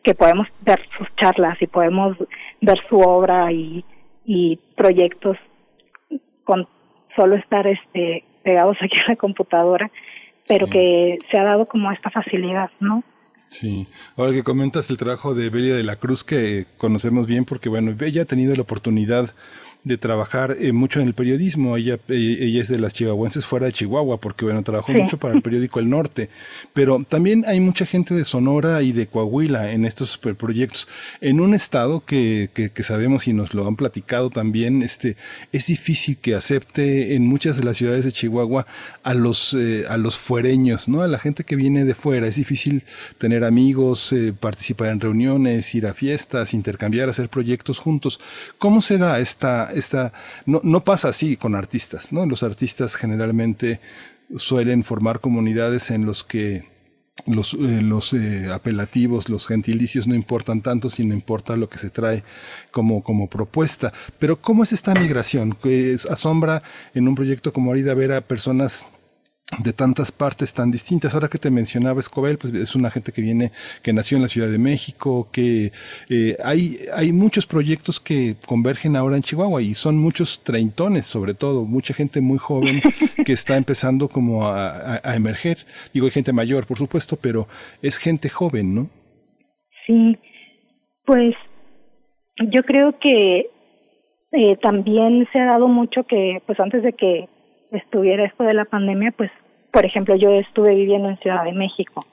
que 0.06 0.14
podemos 0.14 0.48
ver 0.62 0.80
sus 0.98 1.08
charlas 1.16 1.60
y 1.62 1.68
podemos 1.68 2.16
ver 2.62 2.78
su 2.88 3.00
obra 3.00 3.52
y, 3.52 3.84
y 4.24 4.58
proyectos 4.78 5.36
con 6.44 6.68
solo 7.16 7.36
estar 7.36 7.66
este 7.66 8.24
pegados 8.44 8.78
aquí 8.82 8.98
en 9.00 9.08
la 9.10 9.16
computadora, 9.16 9.92
pero 10.48 10.68
que 10.68 11.18
se 11.32 11.40
ha 11.40 11.44
dado 11.44 11.66
como 11.66 11.92
esta 11.92 12.12
facilidad, 12.12 12.70
¿no? 12.80 13.04
Sí, 13.48 13.88
ahora 14.16 14.32
que 14.32 14.44
comentas 14.44 14.90
el 14.90 14.98
trabajo 14.98 15.34
de 15.34 15.50
Belia 15.50 15.76
de 15.76 15.84
la 15.84 15.96
Cruz, 15.96 16.24
que 16.24 16.66
conocemos 16.78 17.26
bien 17.26 17.46
porque, 17.46 17.70
bueno, 17.70 17.96
ella 18.00 18.24
ha 18.24 18.26
tenido 18.26 18.56
la 18.56 18.62
oportunidad 18.62 19.34
de 19.86 19.98
trabajar 20.00 20.58
eh, 20.60 20.74
mucho 20.74 21.00
en 21.00 21.08
el 21.08 21.14
periodismo. 21.14 21.78
Ella, 21.78 22.00
eh, 22.10 22.38
ella 22.42 22.62
es 22.62 22.68
de 22.68 22.80
las 22.80 22.92
chihuahuenses 22.92 23.46
fuera 23.46 23.68
de 23.68 23.72
Chihuahua, 23.72 24.20
porque 24.20 24.44
bueno, 24.44 24.64
trabajó 24.64 24.92
mucho 24.92 25.18
para 25.18 25.36
el 25.36 25.44
periódico 25.44 25.80
El 25.80 25.90
Norte. 25.90 26.30
Pero 26.74 27.06
también 27.08 27.46
hay 27.48 27.60
mucha 27.60 27.86
gente 27.86 28.16
de 28.16 28.26
Sonora 28.26 28.82
y 28.82 28.92
de 28.92 29.06
Coahuila 29.06 29.72
en 29.72 29.86
estos 29.86 30.18
proyectos. 30.18 30.88
En 31.22 31.40
un 31.40 31.54
estado 31.54 32.04
que, 32.04 32.50
que, 32.54 32.72
que, 32.72 32.84
sabemos 32.84 33.28
y 33.28 33.34
nos 33.34 33.54
lo 33.54 33.68
han 33.68 33.76
platicado 33.76 34.32
también, 34.32 34.82
este, 34.82 35.18
es 35.52 35.68
difícil 35.68 36.18
que 36.18 36.34
acepte 36.34 37.16
en 37.16 37.28
muchas 37.28 37.58
de 37.58 37.64
las 37.64 37.78
ciudades 37.78 38.06
de 38.06 38.12
Chihuahua 38.12 38.66
a 39.04 39.14
los, 39.14 39.54
eh, 39.54 39.86
a 39.88 39.98
los 39.98 40.18
fuereños, 40.18 40.88
¿no? 40.88 41.02
A 41.02 41.08
la 41.08 41.20
gente 41.20 41.44
que 41.44 41.56
viene 41.56 41.86
de 41.86 41.94
fuera. 41.94 42.26
Es 42.26 42.38
difícil 42.38 42.84
tener 43.20 43.44
amigos, 43.44 44.16
participar 44.40 44.90
en 44.90 45.00
reuniones, 45.00 45.76
ir 45.76 45.86
a 45.86 45.94
fiestas, 45.94 46.56
intercambiar, 46.56 47.08
hacer 47.08 47.30
proyectos 47.30 47.78
juntos. 47.78 48.20
¿Cómo 48.58 48.82
se 48.82 48.98
da 48.98 49.20
esta, 49.20 49.75
no, 50.46 50.84
pasa 50.84 51.10
así 51.10 51.38
con 51.38 51.56
artistas, 51.56 52.12
¿no? 52.12 52.26
Los 52.26 52.44
artistas 52.44 52.96
generalmente 52.96 53.80
suelen 54.36 54.84
formar 54.84 55.20
comunidades 55.20 55.92
en 55.92 56.06
los 56.06 56.24
que 56.24 56.66
los, 57.28 57.54
eh, 57.54 57.80
eh, 58.14 58.52
apelativos, 58.54 59.30
los 59.30 59.48
gentilicios 59.48 60.08
no 60.08 60.16
importan 60.16 60.62
tanto, 60.62 60.90
sino 60.90 61.14
importa 61.14 61.56
lo 61.56 61.70
que 61.70 61.78
se 61.78 61.90
trae 61.90 62.24
como, 62.72 63.04
como 63.04 63.30
propuesta. 63.30 63.94
Pero 64.20 64.42
¿cómo 64.42 64.64
es 64.64 64.74
esta 64.74 64.94
migración? 64.94 65.54
Que 65.54 65.96
asombra 66.10 66.62
en 66.94 67.08
un 67.08 67.16
proyecto 67.16 67.54
como 67.54 67.72
Arida 67.72 67.94
ver 67.94 68.12
a 68.12 68.22
personas 68.22 68.86
de 69.64 69.74
tantas 69.74 70.12
partes 70.12 70.54
tan 70.54 70.72
distintas. 70.72 71.14
Ahora 71.14 71.28
que 71.28 71.38
te 71.38 71.52
mencionaba 71.52 72.00
Escobel, 72.00 72.38
pues 72.38 72.54
es 72.54 72.76
una 72.76 72.90
gente 72.90 73.12
que 73.12 73.22
viene, 73.22 73.52
que 73.84 73.94
nació 73.94 74.18
en 74.18 74.24
la 74.24 74.28
Ciudad 74.28 74.50
de 74.50 74.58
México, 74.58 75.28
que 75.32 75.72
eh, 76.10 76.36
hay, 76.44 76.80
hay 76.94 77.12
muchos 77.12 77.46
proyectos 77.46 78.00
que 78.00 78.36
convergen 78.48 78.96
ahora 78.96 79.16
en 79.16 79.22
Chihuahua 79.22 79.62
y 79.62 79.76
son 79.76 79.98
muchos 79.98 80.44
treintones 80.44 81.06
sobre 81.06 81.36
todo, 81.36 81.66
mucha 81.66 81.94
gente 81.94 82.22
muy 82.22 82.40
joven 82.40 82.82
que 83.24 83.34
está 83.34 83.56
empezando 83.58 84.10
como 84.10 84.48
a, 84.48 85.00
a, 85.04 85.16
emerger. 85.16 85.58
Digo, 85.94 86.08
hay 86.08 86.12
gente 86.12 86.34
mayor, 86.34 86.66
por 86.66 86.78
supuesto, 86.78 87.18
pero 87.22 87.48
es 87.82 87.98
gente 87.98 88.30
joven, 88.30 88.74
¿no? 88.74 88.90
Sí, 89.86 90.18
pues 91.06 91.36
yo 92.52 92.64
creo 92.64 92.98
que 93.00 93.52
eh, 94.32 94.58
también 94.62 95.28
se 95.32 95.40
ha 95.40 95.46
dado 95.46 95.68
mucho 95.68 96.04
que, 96.04 96.42
pues 96.48 96.60
antes 96.60 96.82
de 96.82 96.94
que 96.94 97.30
estuviera 97.76 98.26
esto 98.26 98.44
de 98.44 98.54
la 98.54 98.66
pandemia, 98.66 99.12
pues, 99.12 99.32
por 99.72 99.86
ejemplo, 99.86 100.16
yo 100.16 100.32
estuve 100.32 100.76
viviendo 100.76 101.10
en 101.10 101.18
Ciudad 101.18 101.44
de 101.44 101.54
México. 101.54 102.06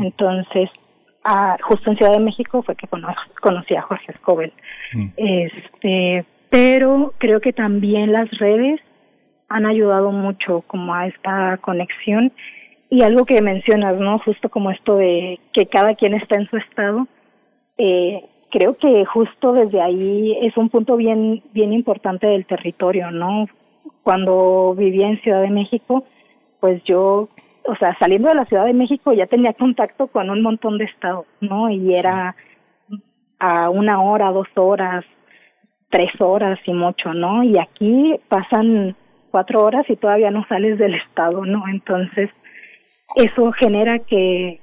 Entonces, 0.00 0.68
ah, 1.24 1.56
justo 1.62 1.90
en 1.90 1.96
Ciudad 1.96 2.12
de 2.12 2.20
México 2.20 2.62
fue 2.62 2.74
que 2.74 2.88
conocí 3.40 3.74
a 3.76 3.82
Jorge 3.82 4.12
Escobel. 4.12 4.52
Este, 5.16 6.24
pero 6.50 7.14
creo 7.18 7.40
que 7.40 7.52
también 7.52 8.12
las 8.12 8.28
redes 8.38 8.80
han 9.48 9.66
ayudado 9.66 10.12
mucho 10.12 10.62
como 10.66 10.94
a 10.94 11.06
esta 11.06 11.58
conexión 11.58 12.32
y 12.88 13.02
algo 13.02 13.24
que 13.24 13.40
mencionas, 13.40 13.96
¿no? 13.98 14.18
Justo 14.18 14.48
como 14.48 14.70
esto 14.70 14.96
de 14.96 15.38
que 15.52 15.66
cada 15.66 15.94
quien 15.94 16.14
está 16.14 16.36
en 16.36 16.48
su 16.48 16.56
estado, 16.56 17.06
eh, 17.78 18.24
creo 18.50 18.76
que 18.76 19.04
justo 19.04 19.52
desde 19.52 19.80
ahí 19.80 20.36
es 20.42 20.56
un 20.56 20.68
punto 20.68 20.96
bien 20.96 21.42
bien 21.52 21.72
importante 21.72 22.26
del 22.26 22.46
territorio, 22.46 23.10
¿no? 23.10 23.46
Cuando 24.02 24.74
vivía 24.76 25.08
en 25.08 25.20
Ciudad 25.20 25.42
de 25.42 25.50
México, 25.50 26.04
pues 26.60 26.82
yo, 26.84 27.28
o 27.66 27.76
sea, 27.78 27.96
saliendo 27.98 28.28
de 28.28 28.34
la 28.34 28.44
Ciudad 28.46 28.64
de 28.64 28.74
México 28.74 29.12
ya 29.12 29.26
tenía 29.26 29.52
contacto 29.54 30.06
con 30.08 30.30
un 30.30 30.42
montón 30.42 30.78
de 30.78 30.84
estados, 30.84 31.26
¿no? 31.40 31.70
Y 31.70 31.94
era 31.94 32.36
a 33.38 33.70
una 33.70 34.02
hora, 34.02 34.32
dos 34.32 34.48
horas, 34.54 35.04
tres 35.90 36.10
horas 36.20 36.58
y 36.64 36.72
mucho, 36.72 37.12
¿no? 37.14 37.42
Y 37.42 37.58
aquí 37.58 38.16
pasan 38.28 38.96
cuatro 39.30 39.64
horas 39.64 39.88
y 39.88 39.96
todavía 39.96 40.30
no 40.30 40.46
sales 40.46 40.78
del 40.78 40.94
estado, 40.94 41.44
¿no? 41.44 41.66
Entonces, 41.68 42.30
eso 43.16 43.50
genera 43.52 43.98
que 44.00 44.60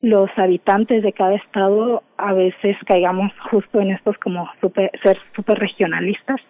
los 0.00 0.30
habitantes 0.36 1.02
de 1.02 1.12
cada 1.12 1.34
estado 1.34 2.02
a 2.16 2.32
veces 2.32 2.76
caigamos 2.86 3.32
justo 3.50 3.80
en 3.80 3.90
estos 3.90 4.16
como 4.18 4.48
super, 4.60 4.90
ser 5.02 5.18
super 5.34 5.58
regionalistas, 5.58 6.40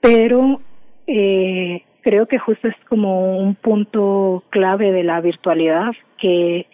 pero 0.00 0.60
eh, 1.06 1.82
creo 2.02 2.26
que 2.26 2.38
justo 2.38 2.68
es 2.68 2.76
como 2.88 3.38
un 3.38 3.54
punto 3.54 4.44
clave 4.50 4.92
de 4.92 5.04
la 5.04 5.20
virtualidad 5.20 5.92
que 6.18 6.66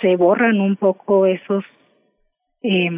se 0.00 0.16
borran 0.16 0.60
un 0.60 0.76
poco 0.76 1.26
esos 1.26 1.64
eh, 2.62 2.90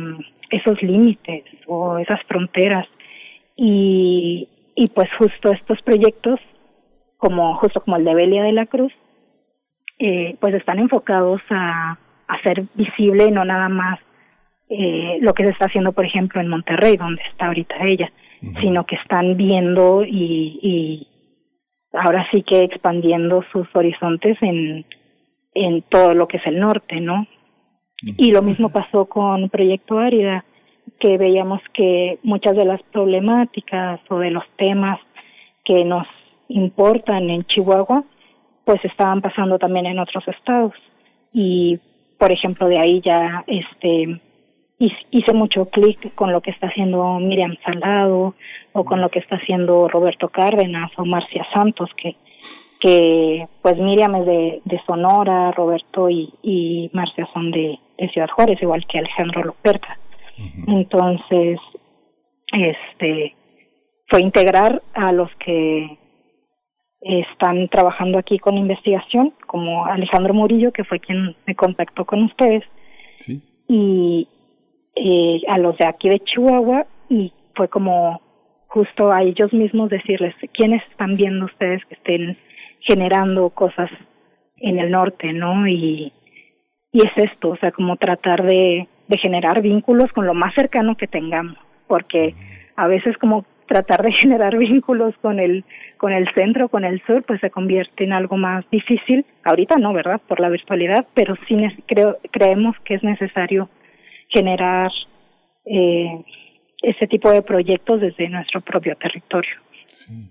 esos 0.51 0.83
límites 0.83 1.45
o 1.67 1.99
esas 1.99 2.21
fronteras. 2.25 2.87
Y, 3.57 4.49
y 4.75 4.89
pues 4.89 5.09
justo 5.19 5.53
estos 5.53 5.83
proyectos, 5.83 6.41
como 7.17 7.57
justo 7.59 7.81
como 7.81 7.97
el 7.97 8.05
de 8.05 8.15
Belia 8.15 8.43
de 8.45 8.53
la 8.53 8.67
Cruz, 8.67 8.93
eh, 9.99 10.37
pues 10.41 10.55
están 10.55 10.79
enfocados 10.79 11.43
a 11.51 11.99
hacer 12.29 12.65
visible 12.75 13.31
no 13.31 13.45
nada 13.45 13.69
más 13.69 13.99
eh, 14.69 15.19
lo 15.21 15.35
que 15.35 15.45
se 15.45 15.51
está 15.51 15.67
haciendo, 15.67 15.93
por 15.93 16.05
ejemplo, 16.05 16.41
en 16.41 16.49
Monterrey, 16.49 16.97
donde 16.97 17.23
está 17.31 17.47
ahorita 17.47 17.75
ella, 17.85 18.13
sino 18.61 18.85
que 18.85 18.97
están 18.97 19.37
viendo 19.37 20.05
y, 20.05 20.59
y 20.63 21.09
ahora 21.93 22.27
sí 22.31 22.43
que 22.43 22.63
expandiendo 22.63 23.43
sus 23.53 23.67
horizontes 23.75 24.37
en, 24.41 24.85
en 25.55 25.83
todo 25.83 26.15
lo 26.15 26.29
que 26.29 26.39
es 26.39 26.47
el 26.47 26.61
norte, 26.61 27.01
¿no? 27.01 27.27
Y 28.03 28.31
lo 28.31 28.43
mismo 28.43 28.69
pasó 28.69 29.07
con 29.07 29.49
Proyecto 29.49 29.99
Árida, 29.99 30.45
que 31.01 31.19
veíamos 31.19 31.61
que 31.75 32.19
muchas 32.23 32.57
de 32.57 32.65
las 32.65 32.83
problemáticas 32.93 34.01
o 34.09 34.19
de 34.19 34.31
los 34.31 34.45
temas 34.57 35.01
que 35.65 35.85
nos 35.85 36.07
importan 36.49 37.29
en 37.29 37.45
Chihuahua, 37.45 38.05
pues 38.65 38.85
estaban 38.85 39.21
pasando 39.21 39.59
también 39.59 39.87
en 39.87 39.99
otros 39.99 40.27
estados. 40.29 40.75
Y, 41.33 41.79
por 42.19 42.31
ejemplo, 42.31 42.69
de 42.69 42.79
ahí 42.79 43.01
ya 43.05 43.45
este 43.47 44.21
hice 44.79 45.33
mucho 45.33 45.67
clic 45.67 46.15
con 46.15 46.33
lo 46.33 46.41
que 46.41 46.51
está 46.51 46.69
haciendo 46.69 47.19
Miriam 47.19 47.57
Salado 47.65 48.35
o 48.73 48.85
con 48.85 49.01
lo 49.01 49.09
que 49.09 49.19
está 49.19 49.37
haciendo 49.37 49.89
Roberto 49.89 50.29
Cárdenas 50.29 50.91
o 50.97 51.05
Marcia 51.05 51.47
Santos, 51.53 51.91
que 51.97 52.17
que 52.81 53.49
pues 53.63 53.77
Miriam 53.77 54.15
es 54.17 54.27
de, 54.27 54.63
de 54.65 54.81
Sonora, 54.87 55.51
Roberto 55.53 56.09
y, 56.09 56.33
y 56.43 56.91
Marcia 56.93 57.29
son 57.33 57.51
de, 57.51 57.79
de 57.99 58.09
Ciudad 58.11 58.29
Juárez, 58.29 58.63
igual 58.63 58.87
que 58.87 58.99
Alejandro 58.99 59.43
Loperta. 59.43 59.99
Entonces, 60.69 61.59
este, 62.53 63.35
fue 64.07 64.23
integrar 64.23 64.81
a 64.95 65.11
los 65.13 65.29
que 65.45 65.99
están 67.01 67.69
trabajando 67.69 68.19
aquí 68.19 68.39
con 68.39 68.57
investigación, 68.57 69.35
como 69.47 69.85
Alejandro 69.87 70.35
Murillo, 70.35 70.73
que 70.73 70.85
fue 70.85 71.01
quien 71.01 71.35
me 71.47 71.57
contactó 71.57 72.05
con 72.05 72.23
ustedes, 72.25 72.63
y 73.67 74.29
eh, 75.05 75.41
a 75.49 75.59
los 75.59 75.77
de 75.79 75.87
aquí 75.87 76.09
de 76.09 76.21
Chihuahua, 76.21 76.87
y 77.09 77.33
fue 77.55 77.69
como 77.69 78.21
justo 78.69 79.11
a 79.11 79.23
ellos 79.23 79.53
mismos 79.53 79.91
decirles 79.91 80.35
quiénes 80.53 80.83
están 80.91 81.17
viendo 81.17 81.47
ustedes 81.47 81.85
que 81.87 81.95
estén 81.95 82.37
generando 82.81 83.51
cosas 83.51 83.91
en 84.59 84.79
el 84.79 84.91
norte, 84.91 85.33
¿no? 85.33 85.67
Y, 85.67 86.13
y 86.93 86.99
es 87.07 87.13
esto, 87.17 87.51
o 87.51 87.57
sea, 87.57 87.73
como 87.73 87.97
tratar 87.97 88.45
de, 88.45 88.89
de 89.09 89.19
generar 89.19 89.63
vínculos 89.63 90.13
con 90.13 90.27
lo 90.27 90.35
más 90.35 90.55
cercano 90.55 90.97
que 90.97 91.07
tengamos, 91.07 91.57
porque 91.87 92.35
a 92.77 92.87
veces 92.87 93.17
como 93.19 93.45
tratar 93.67 94.03
de 94.03 94.13
generar 94.21 94.57
vínculos 94.57 95.15
con 95.21 95.39
el 95.39 95.65
con 95.97 96.13
el 96.13 96.33
centro, 96.35 96.69
con 96.69 96.85
el 96.85 97.03
sur, 97.07 97.25
pues 97.25 97.41
se 97.41 97.51
convierte 97.51 98.05
en 98.05 98.13
algo 98.13 98.37
más 98.37 98.65
difícil. 98.71 99.27
Ahorita 99.43 99.77
no, 99.79 99.93
¿verdad? 99.93 100.21
Por 100.29 100.39
la 100.39 100.49
virtualidad, 100.49 101.07
pero 101.15 101.35
sí 101.49 101.57
creo 101.87 102.19
creemos 102.31 102.77
que 102.85 102.95
es 102.95 103.03
necesario 103.03 103.69
generar 104.29 104.91
eh, 105.65 106.25
ese 106.83 107.07
tipo 107.07 107.31
de 107.31 107.43
proyectos 107.43 108.01
desde 108.01 108.29
nuestro 108.29 108.61
propio 108.61 108.97
territorio. 108.97 109.57
Sí 109.89 110.31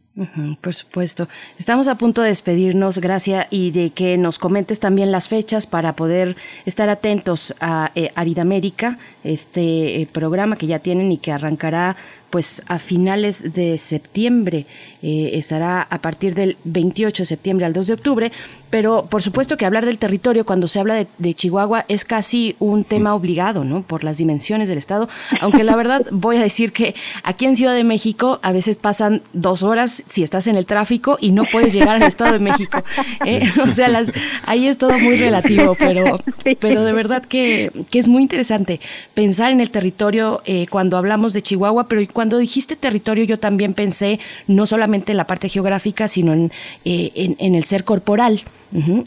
por 0.62 0.73
supuesto. 0.73 1.27
Estamos 1.60 1.88
a 1.88 1.95
punto 1.95 2.21
de 2.21 2.29
despedirnos, 2.29 2.97
Gracia, 2.99 3.47
y 3.51 3.71
de 3.71 3.91
que 3.91 4.17
nos 4.17 4.39
comentes 4.39 4.79
también 4.79 5.12
las 5.12 5.29
fechas 5.29 5.67
para 5.67 5.93
poder 5.93 6.36
estar 6.65 6.89
atentos 6.89 7.53
a 7.60 7.91
eh, 7.93 8.12
Aridamérica, 8.15 8.97
este 9.23 10.01
eh, 10.01 10.07
programa 10.12 10.57
que 10.57 10.65
ya 10.65 10.79
tienen 10.79 11.12
y 11.12 11.17
que 11.17 11.31
arrancará 11.31 11.97
pues 12.29 12.63
a 12.67 12.79
finales 12.79 13.53
de 13.53 13.77
septiembre. 13.77 14.65
Eh, 15.01 15.31
estará 15.33 15.81
a 15.81 16.01
partir 16.01 16.33
del 16.33 16.57
28 16.63 17.23
de 17.23 17.27
septiembre 17.27 17.65
al 17.65 17.73
2 17.73 17.87
de 17.87 17.93
octubre. 17.93 18.31
Pero 18.69 19.05
por 19.05 19.21
supuesto 19.21 19.55
que 19.55 19.65
hablar 19.65 19.85
del 19.85 19.97
territorio 19.97 20.45
cuando 20.45 20.67
se 20.67 20.79
habla 20.79 21.05
de, 21.17 21.33
Chihuahua 21.33 21.85
es 21.87 22.03
casi 22.03 22.55
un 22.59 22.83
tema 22.83 23.13
obligado, 23.13 23.63
¿no? 23.63 23.83
Por 23.83 24.03
las 24.03 24.17
dimensiones 24.17 24.67
del 24.67 24.77
Estado. 24.77 25.07
Aunque 25.39 25.63
la 25.63 25.75
verdad 25.75 26.05
voy 26.11 26.37
a 26.37 26.41
decir 26.41 26.73
que 26.73 26.95
aquí 27.23 27.45
en 27.45 27.55
Ciudad 27.55 27.75
de 27.75 27.85
México 27.85 28.39
a 28.41 28.51
veces 28.51 28.77
pasan 28.77 29.21
dos 29.31 29.63
horas 29.63 30.03
si 30.09 30.23
estás 30.23 30.47
en 30.47 30.57
el 30.57 30.65
tráfico 30.65 31.17
y 31.21 31.31
no 31.31 31.43
puedes 31.49 31.73
llegar 31.73 31.95
al 31.95 32.03
Estado 32.03 32.33
de 32.33 32.39
México. 32.39 32.83
¿eh? 33.25 33.41
O 33.67 33.71
sea, 33.71 33.87
las, 33.89 34.11
ahí 34.45 34.67
es 34.67 34.78
todo 34.78 34.97
muy 34.99 35.17
relativo, 35.17 35.75
pero, 35.78 36.19
pero 36.59 36.84
de 36.84 36.93
verdad 36.93 37.23
que, 37.23 37.71
que 37.89 37.99
es 37.99 38.07
muy 38.07 38.21
interesante 38.21 38.80
pensar 39.13 39.51
en 39.51 39.61
el 39.61 39.71
territorio 39.71 40.41
eh, 40.45 40.67
cuando 40.69 40.97
hablamos 40.97 41.34
de 41.34 41.41
Chihuahua, 41.41 41.88
pero 41.88 42.01
cuando 42.18 42.39
dijiste 42.39 42.76
territorio 42.76 43.26
yo 43.26 43.38
también 43.38 43.76
pensé 43.76 44.20
no 44.47 44.65
solamente 44.65 45.11
en 45.11 45.18
la 45.18 45.28
parte 45.28 45.49
geográfica, 45.49 46.07
sino 46.07 46.34
en, 46.34 46.51
eh, 46.84 47.11
en, 47.38 47.53
el 47.53 47.63
ser 47.63 47.84
corporal. 47.84 48.41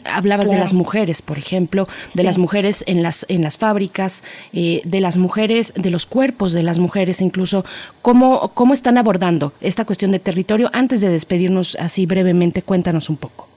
Hablabas 0.05 0.49
de 0.49 0.57
las 0.57 0.73
mujeres, 0.73 1.21
por 1.21 1.37
ejemplo, 1.37 1.89
de 2.13 2.23
las 2.23 2.37
mujeres 2.37 2.85
en 2.87 3.03
las 3.03 3.25
en 3.27 3.41
las 3.41 3.57
fábricas, 3.57 4.23
eh, 4.53 4.79
de 4.85 5.01
las 5.01 5.17
mujeres, 5.17 5.73
de 5.75 5.89
los 5.89 6.05
cuerpos 6.05 6.53
de 6.53 6.63
las 6.63 6.79
mujeres, 6.79 7.19
incluso 7.19 7.65
cómo 8.01 8.53
cómo 8.53 8.73
están 8.73 8.97
abordando 8.97 9.51
esta 9.59 9.83
cuestión 9.83 10.13
de 10.13 10.19
territorio. 10.19 10.69
Antes 10.71 11.01
de 11.01 11.09
despedirnos 11.09 11.75
así 11.81 12.05
brevemente, 12.05 12.61
cuéntanos 12.61 13.09
un 13.09 13.17
poco. 13.17 13.49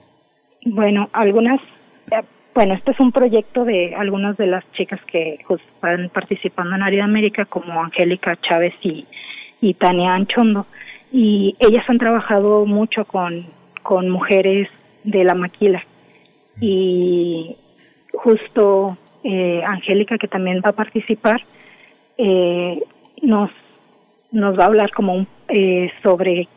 Bueno, 0.65 1.09
algunas 1.13 1.61
bueno, 2.53 2.73
este 2.73 2.91
es 2.91 2.99
un 2.99 3.13
proyecto 3.13 3.63
de 3.63 3.95
algunas 3.95 4.35
de 4.35 4.47
las 4.47 4.69
chicas 4.73 4.99
que 5.11 5.39
pues, 5.47 5.61
están 5.75 6.09
participando 6.09 6.75
en 6.75 6.83
Área 6.83 7.05
América, 7.05 7.45
como 7.45 7.81
Angélica 7.81 8.37
Chávez 8.41 8.73
y, 8.81 9.05
y 9.65 9.73
Tania 9.73 10.13
Anchondo. 10.13 10.67
Y 11.11 11.55
ellas 11.59 11.89
han 11.89 11.97
trabajado 11.97 12.65
mucho 12.65 13.05
con, 13.05 13.47
con 13.81 14.09
mujeres 14.09 14.69
de 15.03 15.23
la 15.23 15.33
maquila. 15.33 15.83
Y 16.61 17.55
justo 18.13 18.97
eh, 19.23 19.63
Angélica, 19.65 20.17
que 20.17 20.27
también 20.27 20.61
va 20.63 20.69
a 20.69 20.73
participar, 20.83 21.41
eh, 22.17 22.79
nos, 23.23 23.49
nos 24.31 24.57
va 24.57 24.63
a 24.65 24.67
hablar 24.67 24.91
como 24.91 25.15
un, 25.15 25.27
eh, 25.47 25.91
sobre 26.03 26.47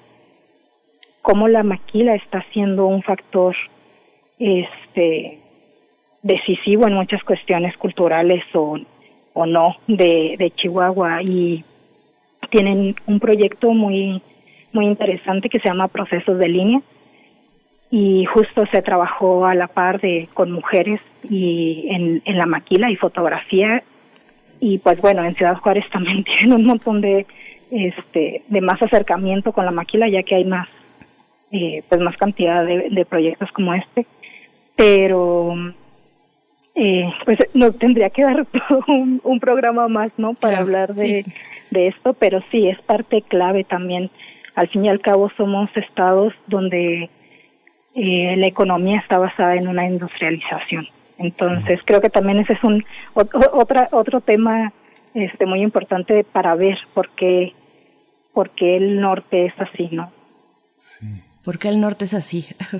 cómo 1.23 1.49
la 1.49 1.63
maquila 1.63 2.15
está 2.15 2.45
siendo 2.53 2.87
un 2.87 3.03
factor 3.03 3.57
este 4.39 5.41
decisivo 6.23 6.87
en 6.87 6.95
muchas 6.95 7.23
cuestiones 7.25 7.77
culturales 7.79 8.45
o, 8.55 8.79
o 9.33 9.47
no 9.47 9.77
de, 9.87 10.37
de 10.39 10.51
Chihuahua 10.51 11.23
y 11.23 11.65
tienen 12.51 12.95
un 13.07 13.21
proyecto 13.21 13.73
muy 13.73 14.23
muy 14.73 14.87
interesante 14.87 15.49
que 15.49 15.61
se 15.61 15.69
llama 15.69 15.89
Procesos 15.89 16.39
de 16.39 16.49
Línea. 16.49 16.83
Y 17.91 18.27
justo 18.27 18.67
se 18.67 18.83
trabajó 18.83 19.47
a 19.47 19.55
la 19.55 19.67
par 19.67 20.01
de 20.01 20.29
con 20.35 20.53
mujeres 20.53 21.01
y 21.29 21.87
en, 21.89 22.23
en 22.27 22.37
la 22.37 22.47
maquila 22.47 22.91
y 22.91 22.97
fotografía. 22.97 23.83
Y 24.61 24.79
pues 24.79 25.01
bueno 25.01 25.25
en 25.25 25.35
Ciudad 25.35 25.57
Juárez 25.57 25.85
también 25.93 26.23
tienen 26.25 26.53
un 26.53 26.67
montón 26.67 27.01
de 27.01 27.27
este 27.71 28.43
de 28.49 28.61
más 28.61 28.81
acercamiento 28.83 29.53
con 29.53 29.65
la 29.67 29.71
maquila 29.71 30.09
ya 30.09 30.23
que 30.23 30.37
hay 30.37 30.45
más 30.45 30.69
eh, 31.51 31.83
pues 31.89 32.01
más 32.01 32.17
cantidad 32.17 32.65
de, 32.65 32.89
de 32.91 33.05
proyectos 33.07 33.51
como 33.53 33.73
este. 33.73 34.07
Pero 34.77 35.55
eh, 36.75 37.11
pues 37.25 37.39
no 37.55 37.73
tendría 37.73 38.11
que 38.11 38.23
dar 38.23 38.47
un, 38.87 39.21
un 39.25 39.41
programa 39.41 39.89
más, 39.89 40.13
¿no? 40.19 40.35
Para 40.35 40.59
hablar 40.59 40.95
de, 40.95 41.25
de 41.71 41.89
esto, 41.89 42.15
pero 42.15 42.43
sí 42.51 42.69
es 42.69 42.81
parte 42.83 43.23
clave 43.23 43.65
también. 43.65 44.11
Al 44.55 44.69
fin 44.69 44.85
y 44.85 44.89
al 44.89 45.01
cabo 45.01 45.31
somos 45.37 45.71
estados 45.77 46.35
donde 46.47 47.11
eh, 47.95 48.35
la 48.37 48.47
economía 48.47 48.99
está 49.01 49.19
basada 49.19 49.55
en 49.55 49.69
una 49.69 49.87
industrialización. 49.87 50.87
Entonces 51.19 51.81
creo 51.85 52.01
que 52.01 52.11
también 52.11 52.39
ese 52.39 52.53
es 52.53 52.63
un 52.63 52.83
otra 53.15 53.89
otro 53.91 54.21
tema 54.21 54.73
este 55.15 55.47
muy 55.47 55.63
importante 55.63 56.23
para 56.25 56.55
ver 56.55 56.79
por 56.95 57.11
qué 57.11 57.55
por 58.33 58.51
qué 58.51 58.77
el 58.77 59.01
norte 59.01 59.47
es 59.47 59.55
así, 59.59 59.89
¿no? 59.91 60.13
Sí. 60.81 61.23
¿Por 61.45 61.59
qué 61.59 61.69
el 61.69 61.81
norte 61.81 62.05
es 62.05 62.15
así? 62.15 62.47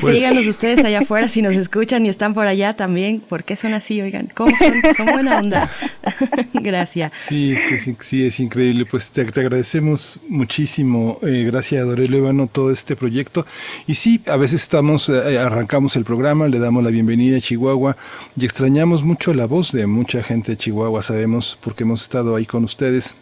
Pues 0.00 0.14
Díganos 0.14 0.46
ustedes 0.46 0.84
allá 0.84 1.00
afuera 1.00 1.28
si 1.28 1.42
nos 1.42 1.54
escuchan 1.54 2.04
y 2.04 2.08
están 2.08 2.34
por 2.34 2.46
allá 2.46 2.74
también. 2.74 3.20
¿Por 3.20 3.44
qué 3.44 3.56
son 3.56 3.72
así? 3.74 4.00
Oigan, 4.00 4.30
¿cómo 4.34 4.56
son? 4.58 4.82
Son 4.94 5.06
buena 5.06 5.38
onda. 5.38 5.70
gracias. 6.54 7.12
Sí, 7.28 7.52
es 7.70 7.88
sí, 8.02 8.26
es 8.26 8.40
increíble. 8.40 8.84
Pues 8.84 9.08
te, 9.10 9.22
agradecemos 9.22 10.20
muchísimo, 10.28 11.18
eh, 11.22 11.44
gracias 11.46 11.82
a 11.82 11.86
Dorelo 11.86 12.18
Ébano, 12.18 12.46
todo 12.46 12.70
este 12.70 12.94
proyecto. 12.94 13.46
Y 13.86 13.94
sí, 13.94 14.20
a 14.26 14.36
veces 14.36 14.62
estamos, 14.62 15.08
eh, 15.08 15.38
arrancamos 15.38 15.96
el 15.96 16.04
programa, 16.04 16.46
le 16.48 16.58
damos 16.58 16.84
la 16.84 16.90
bienvenida 16.90 17.38
a 17.38 17.40
Chihuahua 17.40 17.96
y 18.36 18.44
extrañamos 18.44 19.02
mucho 19.02 19.32
la 19.34 19.46
voz 19.46 19.72
de 19.72 19.86
mucha 19.86 20.22
gente 20.22 20.52
de 20.52 20.58
Chihuahua, 20.58 21.02
sabemos, 21.02 21.58
porque 21.60 21.84
hemos 21.84 22.02
estado 22.02 22.36
ahí 22.36 22.46
con 22.46 22.64
ustedes 22.64 23.16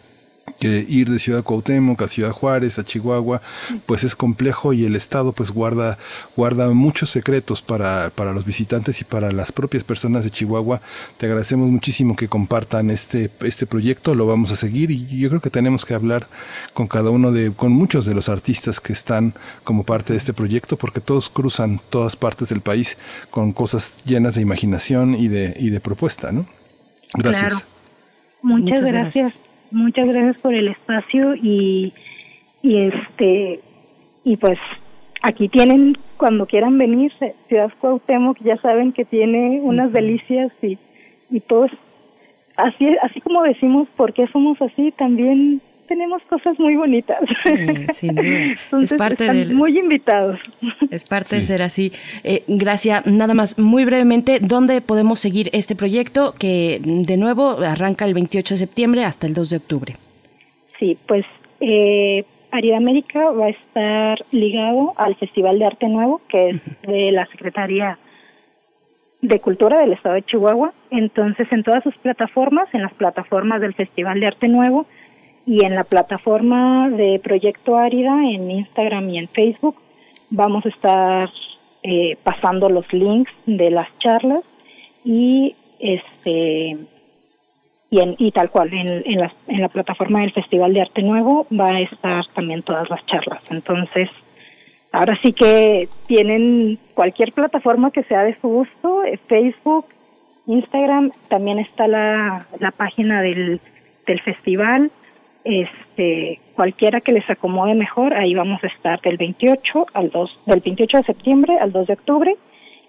ir 0.67 1.09
de 1.09 1.19
Ciudad 1.19 1.43
Cuauhtémoc 1.43 2.01
a 2.01 2.07
Ciudad 2.07 2.31
Juárez, 2.31 2.79
a 2.79 2.83
Chihuahua, 2.83 3.41
pues 3.85 4.03
es 4.03 4.15
complejo 4.15 4.73
y 4.73 4.85
el 4.85 4.95
Estado 4.95 5.33
pues 5.33 5.51
guarda, 5.51 5.97
guarda 6.35 6.69
muchos 6.71 7.09
secretos 7.09 7.61
para, 7.61 8.09
para 8.09 8.33
los 8.33 8.45
visitantes 8.45 9.01
y 9.01 9.05
para 9.05 9.31
las 9.31 9.51
propias 9.51 9.83
personas 9.83 10.23
de 10.23 10.31
Chihuahua. 10.31 10.81
Te 11.17 11.25
agradecemos 11.25 11.69
muchísimo 11.69 12.15
que 12.15 12.27
compartan 12.27 12.89
este, 12.89 13.29
este 13.41 13.65
proyecto, 13.65 14.15
lo 14.15 14.27
vamos 14.27 14.51
a 14.51 14.55
seguir 14.55 14.91
y 14.91 15.05
yo 15.17 15.29
creo 15.29 15.41
que 15.41 15.49
tenemos 15.49 15.85
que 15.85 15.93
hablar 15.93 16.27
con 16.73 16.87
cada 16.87 17.09
uno 17.09 17.31
de, 17.31 17.51
con 17.51 17.71
muchos 17.71 18.05
de 18.05 18.15
los 18.15 18.29
artistas 18.29 18.79
que 18.79 18.93
están 18.93 19.33
como 19.63 19.83
parte 19.83 20.13
de 20.13 20.17
este 20.17 20.33
proyecto, 20.33 20.77
porque 20.77 21.01
todos 21.01 21.29
cruzan 21.29 21.81
todas 21.89 22.15
partes 22.15 22.49
del 22.49 22.61
país 22.61 22.97
con 23.31 23.53
cosas 23.53 23.95
llenas 24.05 24.35
de 24.35 24.41
imaginación 24.41 25.15
y 25.15 25.27
de, 25.27 25.55
y 25.57 25.69
de 25.69 25.79
propuesta, 25.79 26.31
¿no? 26.31 26.45
Gracias. 27.13 27.65
Muchas, 28.41 28.81
gracias. 28.81 29.39
Muchas 29.71 30.07
gracias 30.07 30.37
por 30.37 30.53
el 30.53 30.67
espacio 30.67 31.35
y, 31.35 31.93
y 32.61 32.77
este 32.77 33.59
y 34.23 34.37
pues 34.37 34.57
aquí 35.21 35.47
tienen 35.47 35.97
cuando 36.17 36.45
quieran 36.45 36.77
venir 36.77 37.11
Ciudad 37.47 37.71
Cuauhtémoc 37.79 38.37
ya 38.41 38.57
saben 38.57 38.91
que 38.91 39.05
tiene 39.05 39.61
unas 39.61 39.93
delicias 39.93 40.51
y 40.61 40.77
y 41.29 41.39
todo 41.41 41.67
así 42.57 42.87
así 43.01 43.21
como 43.21 43.43
decimos 43.43 43.87
por 43.95 44.13
qué 44.13 44.27
somos 44.27 44.61
así 44.61 44.91
también 44.91 45.61
tenemos 45.89 46.21
cosas 46.29 46.57
muy 46.59 46.75
bonitas. 46.75 47.17
Sí, 47.91 48.07
es 48.81 48.93
parte 48.93 49.25
están 49.25 49.55
muy 49.55 49.77
invitados. 49.77 50.39
Es 50.91 51.03
parte 51.03 51.35
de 51.37 51.43
ser 51.43 51.61
así. 51.63 51.91
Eh, 52.23 52.43
gracias. 52.47 53.05
Nada 53.07 53.33
más, 53.33 53.57
muy 53.57 53.83
brevemente, 53.83 54.39
¿dónde 54.39 54.81
podemos 54.81 55.19
seguir 55.19 55.49
este 55.51 55.75
proyecto 55.75 56.35
que 56.37 56.79
de 56.83 57.17
nuevo 57.17 57.57
arranca 57.59 58.05
el 58.05 58.13
28 58.13 58.53
de 58.53 58.57
septiembre 58.59 59.03
hasta 59.03 59.25
el 59.25 59.33
2 59.33 59.49
de 59.49 59.57
octubre? 59.57 59.95
Sí, 60.77 60.95
pues 61.07 61.25
eh, 61.59 62.23
Arida 62.51 62.77
América 62.77 63.31
va 63.31 63.47
a 63.47 63.49
estar 63.49 64.23
ligado 64.31 64.93
al 64.95 65.15
Festival 65.15 65.57
de 65.57 65.65
Arte 65.65 65.87
Nuevo, 65.87 66.21
que 66.29 66.51
es 66.51 66.61
de 66.83 67.11
la 67.11 67.25
Secretaría 67.25 67.97
de 69.21 69.39
Cultura 69.39 69.79
del 69.79 69.93
Estado 69.93 70.15
de 70.15 70.23
Chihuahua. 70.23 70.71
Entonces, 70.91 71.51
en 71.51 71.63
todas 71.63 71.83
sus 71.83 71.97
plataformas, 71.97 72.67
en 72.73 72.83
las 72.83 72.93
plataformas 72.93 73.59
del 73.59 73.73
Festival 73.73 74.19
de 74.19 74.27
Arte 74.27 74.47
Nuevo, 74.47 74.85
y 75.45 75.65
en 75.65 75.75
la 75.75 75.83
plataforma 75.83 76.89
de 76.89 77.19
Proyecto 77.23 77.77
Árida 77.77 78.23
en 78.29 78.51
Instagram 78.51 79.09
y 79.09 79.17
en 79.17 79.27
Facebook 79.27 79.75
vamos 80.29 80.65
a 80.65 80.69
estar 80.69 81.29
eh, 81.83 82.17
pasando 82.23 82.69
los 82.69 82.91
links 82.93 83.31
de 83.45 83.71
las 83.71 83.87
charlas 83.97 84.43
y 85.03 85.55
este 85.79 86.77
y, 87.91 87.99
en, 87.99 88.15
y 88.19 88.31
tal 88.31 88.51
cual 88.51 88.71
en, 88.73 89.01
en, 89.05 89.19
la, 89.19 89.33
en 89.47 89.61
la 89.61 89.69
plataforma 89.69 90.21
del 90.21 90.31
Festival 90.33 90.73
de 90.73 90.81
Arte 90.81 91.01
Nuevo 91.01 91.47
va 91.51 91.69
a 91.69 91.81
estar 91.81 92.25
también 92.35 92.61
todas 92.61 92.87
las 92.89 93.03
charlas. 93.07 93.41
Entonces 93.49 94.09
ahora 94.91 95.17
sí 95.23 95.33
que 95.33 95.87
tienen 96.07 96.77
cualquier 96.93 97.31
plataforma 97.33 97.91
que 97.91 98.03
sea 98.03 98.23
de 98.23 98.37
su 98.39 98.47
gusto 98.47 99.03
eh, 99.03 99.19
Facebook 99.27 99.85
Instagram 100.49 101.11
también 101.29 101.59
está 101.59 101.87
la, 101.87 102.47
la 102.59 102.71
página 102.71 103.21
del, 103.21 103.61
del 104.07 104.21
festival 104.21 104.91
este 105.43 106.39
cualquiera 106.55 107.01
que 107.01 107.13
les 107.13 107.29
acomode 107.29 107.73
mejor, 107.75 108.15
ahí 108.15 108.33
vamos 108.33 108.63
a 108.63 108.67
estar 108.67 108.99
del 109.01 109.17
28 109.17 109.87
al 109.93 110.09
2 110.09 110.39
del 110.45 110.59
28 110.59 110.97
de 110.97 111.03
septiembre 111.03 111.57
al 111.59 111.71
2 111.71 111.87
de 111.87 111.93
octubre 111.93 112.35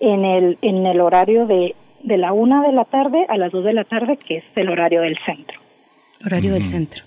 en 0.01 0.25
el 0.25 0.59
en 0.63 0.87
el 0.87 1.01
horario 1.01 1.47
de 1.47 1.75
de 2.03 2.19
la 2.19 2.33
una 2.33 2.63
de 2.63 2.73
la 2.73 2.85
tarde 2.85 3.27
a 3.29 3.37
las 3.37 3.53
2 3.53 3.65
de 3.65 3.73
la 3.73 3.85
tarde, 3.85 4.17
que 4.17 4.39
es 4.39 4.45
el 4.57 4.71
horario 4.71 5.03
del 5.03 5.19
centro. 5.25 5.59
Horario 6.25 6.53
del 6.55 6.67
centro. 6.67 7.05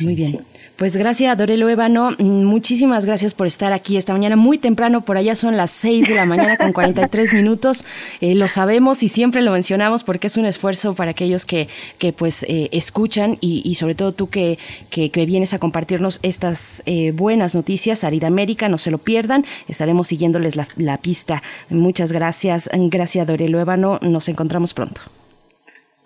Muy 0.00 0.14
bien. 0.14 0.40
Pues 0.76 0.96
gracias, 0.96 1.36
Dorelo 1.36 1.68
Ébano. 1.68 2.12
Muchísimas 2.18 3.04
gracias 3.04 3.34
por 3.34 3.46
estar 3.46 3.72
aquí 3.74 3.98
esta 3.98 4.14
mañana 4.14 4.36
muy 4.36 4.56
temprano. 4.56 5.02
Por 5.02 5.18
allá 5.18 5.34
son 5.34 5.58
las 5.58 5.70
6 5.72 6.08
de 6.08 6.14
la 6.14 6.24
mañana 6.24 6.56
con 6.56 6.72
43 6.72 7.34
minutos. 7.34 7.84
Eh, 8.22 8.34
lo 8.34 8.48
sabemos 8.48 9.02
y 9.02 9.08
siempre 9.08 9.42
lo 9.42 9.52
mencionamos 9.52 10.04
porque 10.04 10.28
es 10.28 10.38
un 10.38 10.46
esfuerzo 10.46 10.94
para 10.94 11.10
aquellos 11.10 11.44
que, 11.44 11.68
que 11.98 12.14
pues 12.14 12.44
eh, 12.44 12.70
escuchan 12.72 13.36
y, 13.42 13.74
sobre 13.74 13.94
todo 13.94 14.12
tú 14.12 14.30
que, 14.30 14.58
que, 14.88 15.10
vienes 15.26 15.52
a 15.52 15.58
compartirnos 15.58 16.18
estas 16.22 16.82
eh, 16.86 17.12
buenas 17.12 17.54
noticias. 17.54 18.02
Arida 18.02 18.28
América, 18.28 18.70
no 18.70 18.78
se 18.78 18.90
lo 18.90 18.96
pierdan. 18.96 19.44
Estaremos 19.68 20.08
siguiéndoles 20.08 20.56
la, 20.56 20.66
la 20.76 20.96
pista. 20.96 21.42
Muchas 21.68 22.10
gracias. 22.10 22.70
Gracias, 22.72 23.26
Dorelo 23.26 23.60
Ébano. 23.60 23.98
Nos 24.00 24.30
encontramos 24.30 24.72
pronto. 24.72 25.02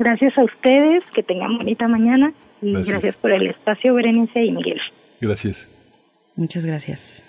Gracias 0.01 0.37
a 0.37 0.43
ustedes. 0.43 1.05
Que 1.15 1.23
tengan 1.23 1.59
bonita 1.59 1.87
mañana 1.87 2.33
gracias. 2.73 3.17
por 3.17 3.33
el 3.33 3.49
espacio, 3.49 3.95
Berenice 3.95 4.45
y 4.45 4.53
Miguel. 4.53 4.81
Gracias. 5.21 5.69
Muchas 6.37 6.67
gracias. 6.67 7.24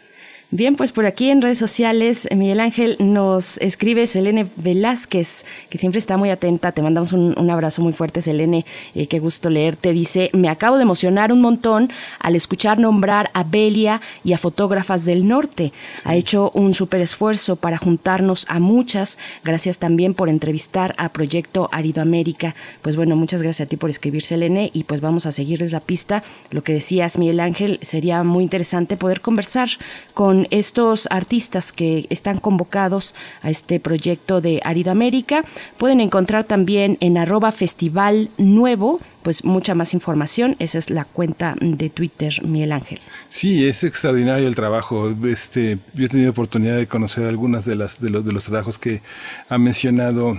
Bien, 0.55 0.77
pues 0.77 0.93
por 0.93 1.05
aquí 1.05 1.31
en 1.31 1.41
redes 1.41 1.57
sociales, 1.57 2.29
Miguel 2.33 2.61
Ángel 2.61 2.95
nos 2.99 3.57
escribe 3.57 4.07
Selene 4.07 4.47
Velázquez, 4.55 5.43
que 5.69 5.77
siempre 5.77 5.99
está 5.99 6.15
muy 6.15 6.29
atenta. 6.29 6.71
Te 6.71 6.81
mandamos 6.81 7.11
un, 7.11 7.49
abrazo 7.49 7.81
muy 7.81 7.91
fuerte, 7.91 8.21
Selene. 8.21 8.65
Eh, 8.93 9.07
qué 9.07 9.19
gusto 9.19 9.49
leerte. 9.49 9.91
Dice: 9.91 10.29
Me 10.31 10.47
acabo 10.47 10.77
de 10.77 10.83
emocionar 10.83 11.33
un 11.33 11.41
montón 11.41 11.91
al 12.19 12.37
escuchar 12.37 12.79
nombrar 12.79 13.31
a 13.33 13.43
Belia 13.43 13.99
y 14.23 14.31
a 14.31 14.37
fotógrafas 14.37 15.03
del 15.03 15.27
norte. 15.27 15.73
Ha 16.05 16.15
hecho 16.15 16.51
un 16.53 16.73
súper 16.73 17.01
esfuerzo 17.01 17.57
para 17.57 17.77
juntarnos 17.77 18.45
a 18.47 18.61
muchas. 18.61 19.19
Gracias 19.43 19.77
también 19.77 20.13
por 20.13 20.29
entrevistar 20.29 20.95
a 20.97 21.09
Proyecto 21.09 21.67
Arido 21.73 22.01
América. 22.01 22.55
Pues 22.81 22.95
bueno, 22.95 23.17
muchas 23.17 23.43
gracias 23.43 23.65
a 23.65 23.69
ti 23.69 23.75
por 23.75 23.89
escribir, 23.89 24.23
Selene. 24.23 24.71
Y 24.71 24.85
pues 24.85 25.01
vamos 25.01 25.25
a 25.25 25.33
seguirles 25.33 25.73
la 25.73 25.81
pista. 25.81 26.23
Lo 26.49 26.63
que 26.63 26.71
decías, 26.71 27.17
Miguel 27.17 27.41
Ángel, 27.41 27.77
sería 27.81 28.23
muy 28.23 28.45
interesante 28.45 28.95
poder 28.95 29.19
conversar 29.19 29.67
con 30.13 30.44
estos 30.51 31.07
artistas 31.11 31.71
que 31.71 32.07
están 32.09 32.39
convocados 32.39 33.15
a 33.41 33.49
este 33.49 33.79
proyecto 33.79 34.41
de 34.41 34.61
Arida 34.63 34.91
América. 34.91 35.43
Pueden 35.77 36.01
encontrar 36.01 36.43
también 36.43 36.97
en 37.01 37.17
arroba 37.17 37.51
festival 37.51 38.29
nuevo 38.37 38.99
pues 39.23 39.43
mucha 39.43 39.73
más 39.73 39.95
información. 39.95 40.55
Esa 40.59 40.77
es 40.77 40.91
la 40.91 41.03
cuenta 41.03 41.55
de 41.59 41.89
Twitter, 41.89 42.43
Miguel 42.43 42.71
Ángel. 42.71 42.99
Sí, 43.29 43.65
es 43.65 43.83
extraordinario 43.83 44.47
el 44.47 44.53
trabajo. 44.53 45.11
Este, 45.25 45.79
yo 45.95 46.05
he 46.05 46.09
tenido 46.09 46.29
oportunidad 46.29 46.77
de 46.77 46.85
conocer 46.85 47.25
algunas 47.25 47.65
de 47.65 47.75
las 47.75 47.99
de 47.99 48.11
los, 48.11 48.23
de 48.23 48.31
los 48.31 48.43
trabajos 48.43 48.77
que 48.77 49.01
ha 49.49 49.57
mencionado 49.57 50.37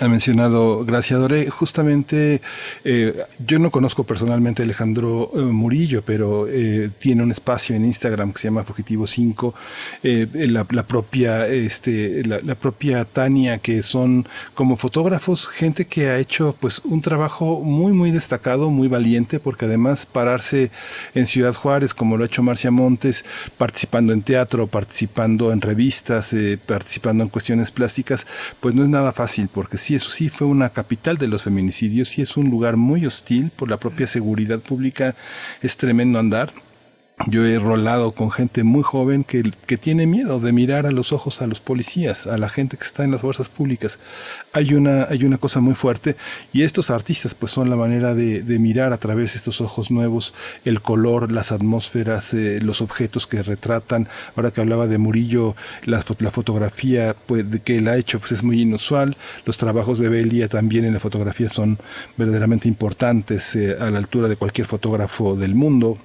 ha 0.00 0.08
mencionado 0.08 0.84
Gracia 0.84 1.18
Doré. 1.18 1.50
Justamente, 1.50 2.40
eh, 2.84 3.24
yo 3.46 3.58
no 3.58 3.70
conozco 3.70 4.04
personalmente 4.04 4.62
a 4.62 4.64
Alejandro 4.64 5.30
eh, 5.34 5.38
Murillo, 5.40 6.02
pero 6.02 6.46
eh, 6.48 6.90
tiene 6.98 7.22
un 7.22 7.30
espacio 7.30 7.76
en 7.76 7.84
Instagram 7.84 8.32
que 8.32 8.38
se 8.38 8.48
llama 8.48 8.64
Fugitivo 8.64 9.06
5. 9.06 9.54
La, 10.02 10.84
propia, 10.86 11.46
este, 11.46 12.24
la, 12.24 12.54
propia 12.54 13.04
Tania, 13.04 13.58
que 13.58 13.82
son 13.82 14.26
como 14.54 14.76
fotógrafos, 14.76 15.48
gente 15.48 15.86
que 15.86 16.08
ha 16.08 16.18
hecho 16.18 16.56
pues 16.58 16.80
un 16.84 17.02
trabajo 17.02 17.60
muy, 17.60 17.92
muy 17.92 18.10
destacado, 18.10 18.70
muy 18.70 18.88
valiente, 18.88 19.38
porque 19.38 19.66
además 19.66 20.06
pararse 20.06 20.70
en 21.14 21.26
Ciudad 21.26 21.54
Juárez, 21.54 21.92
como 21.92 22.16
lo 22.16 22.24
ha 22.24 22.26
hecho 22.26 22.42
Marcia 22.42 22.70
Montes, 22.70 23.24
participando 23.58 24.12
en 24.12 24.22
teatro, 24.22 24.66
participando 24.66 25.52
en 25.52 25.60
revistas, 25.60 26.34
participando 26.66 27.22
en 27.24 27.28
cuestiones 27.28 27.70
plásticas, 27.70 28.26
pues 28.60 28.74
no 28.74 28.82
es 28.82 28.88
nada 28.88 29.12
fácil, 29.12 29.48
porque 29.52 29.76
sí 29.90 29.96
eso 29.96 30.10
sí 30.10 30.28
fue 30.28 30.46
una 30.46 30.68
capital 30.68 31.18
de 31.18 31.26
los 31.26 31.42
feminicidios 31.42 32.16
y 32.16 32.22
es 32.22 32.36
un 32.36 32.48
lugar 32.48 32.76
muy 32.76 33.06
hostil 33.06 33.50
por 33.50 33.68
la 33.68 33.80
propia 33.80 34.06
seguridad 34.06 34.60
pública, 34.60 35.16
es 35.62 35.76
tremendo 35.76 36.20
andar. 36.20 36.52
Yo 37.26 37.44
he 37.44 37.58
rolado 37.58 38.12
con 38.12 38.30
gente 38.30 38.64
muy 38.64 38.82
joven 38.82 39.24
que, 39.24 39.42
que, 39.66 39.76
tiene 39.76 40.06
miedo 40.06 40.40
de 40.40 40.52
mirar 40.52 40.86
a 40.86 40.90
los 40.90 41.12
ojos 41.12 41.42
a 41.42 41.46
los 41.46 41.60
policías, 41.60 42.26
a 42.26 42.38
la 42.38 42.48
gente 42.48 42.78
que 42.78 42.84
está 42.84 43.04
en 43.04 43.10
las 43.10 43.20
fuerzas 43.20 43.50
públicas. 43.50 43.98
Hay 44.54 44.72
una, 44.72 45.04
hay 45.04 45.24
una 45.24 45.36
cosa 45.36 45.60
muy 45.60 45.74
fuerte 45.74 46.16
y 46.54 46.62
estos 46.62 46.90
artistas 46.90 47.34
pues 47.34 47.52
son 47.52 47.68
la 47.68 47.76
manera 47.76 48.14
de, 48.14 48.42
de 48.42 48.58
mirar 48.58 48.94
a 48.94 48.96
través 48.96 49.32
de 49.32 49.36
estos 49.36 49.60
ojos 49.60 49.90
nuevos 49.90 50.32
el 50.64 50.80
color, 50.80 51.30
las 51.30 51.52
atmósferas, 51.52 52.32
eh, 52.32 52.58
los 52.62 52.80
objetos 52.80 53.26
que 53.26 53.42
retratan. 53.42 54.08
Ahora 54.34 54.50
que 54.50 54.62
hablaba 54.62 54.86
de 54.86 54.96
Murillo, 54.96 55.56
la, 55.84 56.02
la 56.20 56.30
fotografía 56.30 57.14
pues, 57.26 57.44
que 57.64 57.76
él 57.76 57.88
ha 57.88 57.98
hecho 57.98 58.18
pues 58.18 58.32
es 58.32 58.42
muy 58.42 58.62
inusual. 58.62 59.18
Los 59.44 59.58
trabajos 59.58 59.98
de 59.98 60.08
Belia 60.08 60.48
también 60.48 60.86
en 60.86 60.94
la 60.94 61.00
fotografía 61.00 61.50
son 61.50 61.78
verdaderamente 62.16 62.66
importantes 62.66 63.54
eh, 63.56 63.76
a 63.78 63.90
la 63.90 63.98
altura 63.98 64.26
de 64.26 64.36
cualquier 64.36 64.66
fotógrafo 64.66 65.36
del 65.36 65.54
mundo 65.54 65.98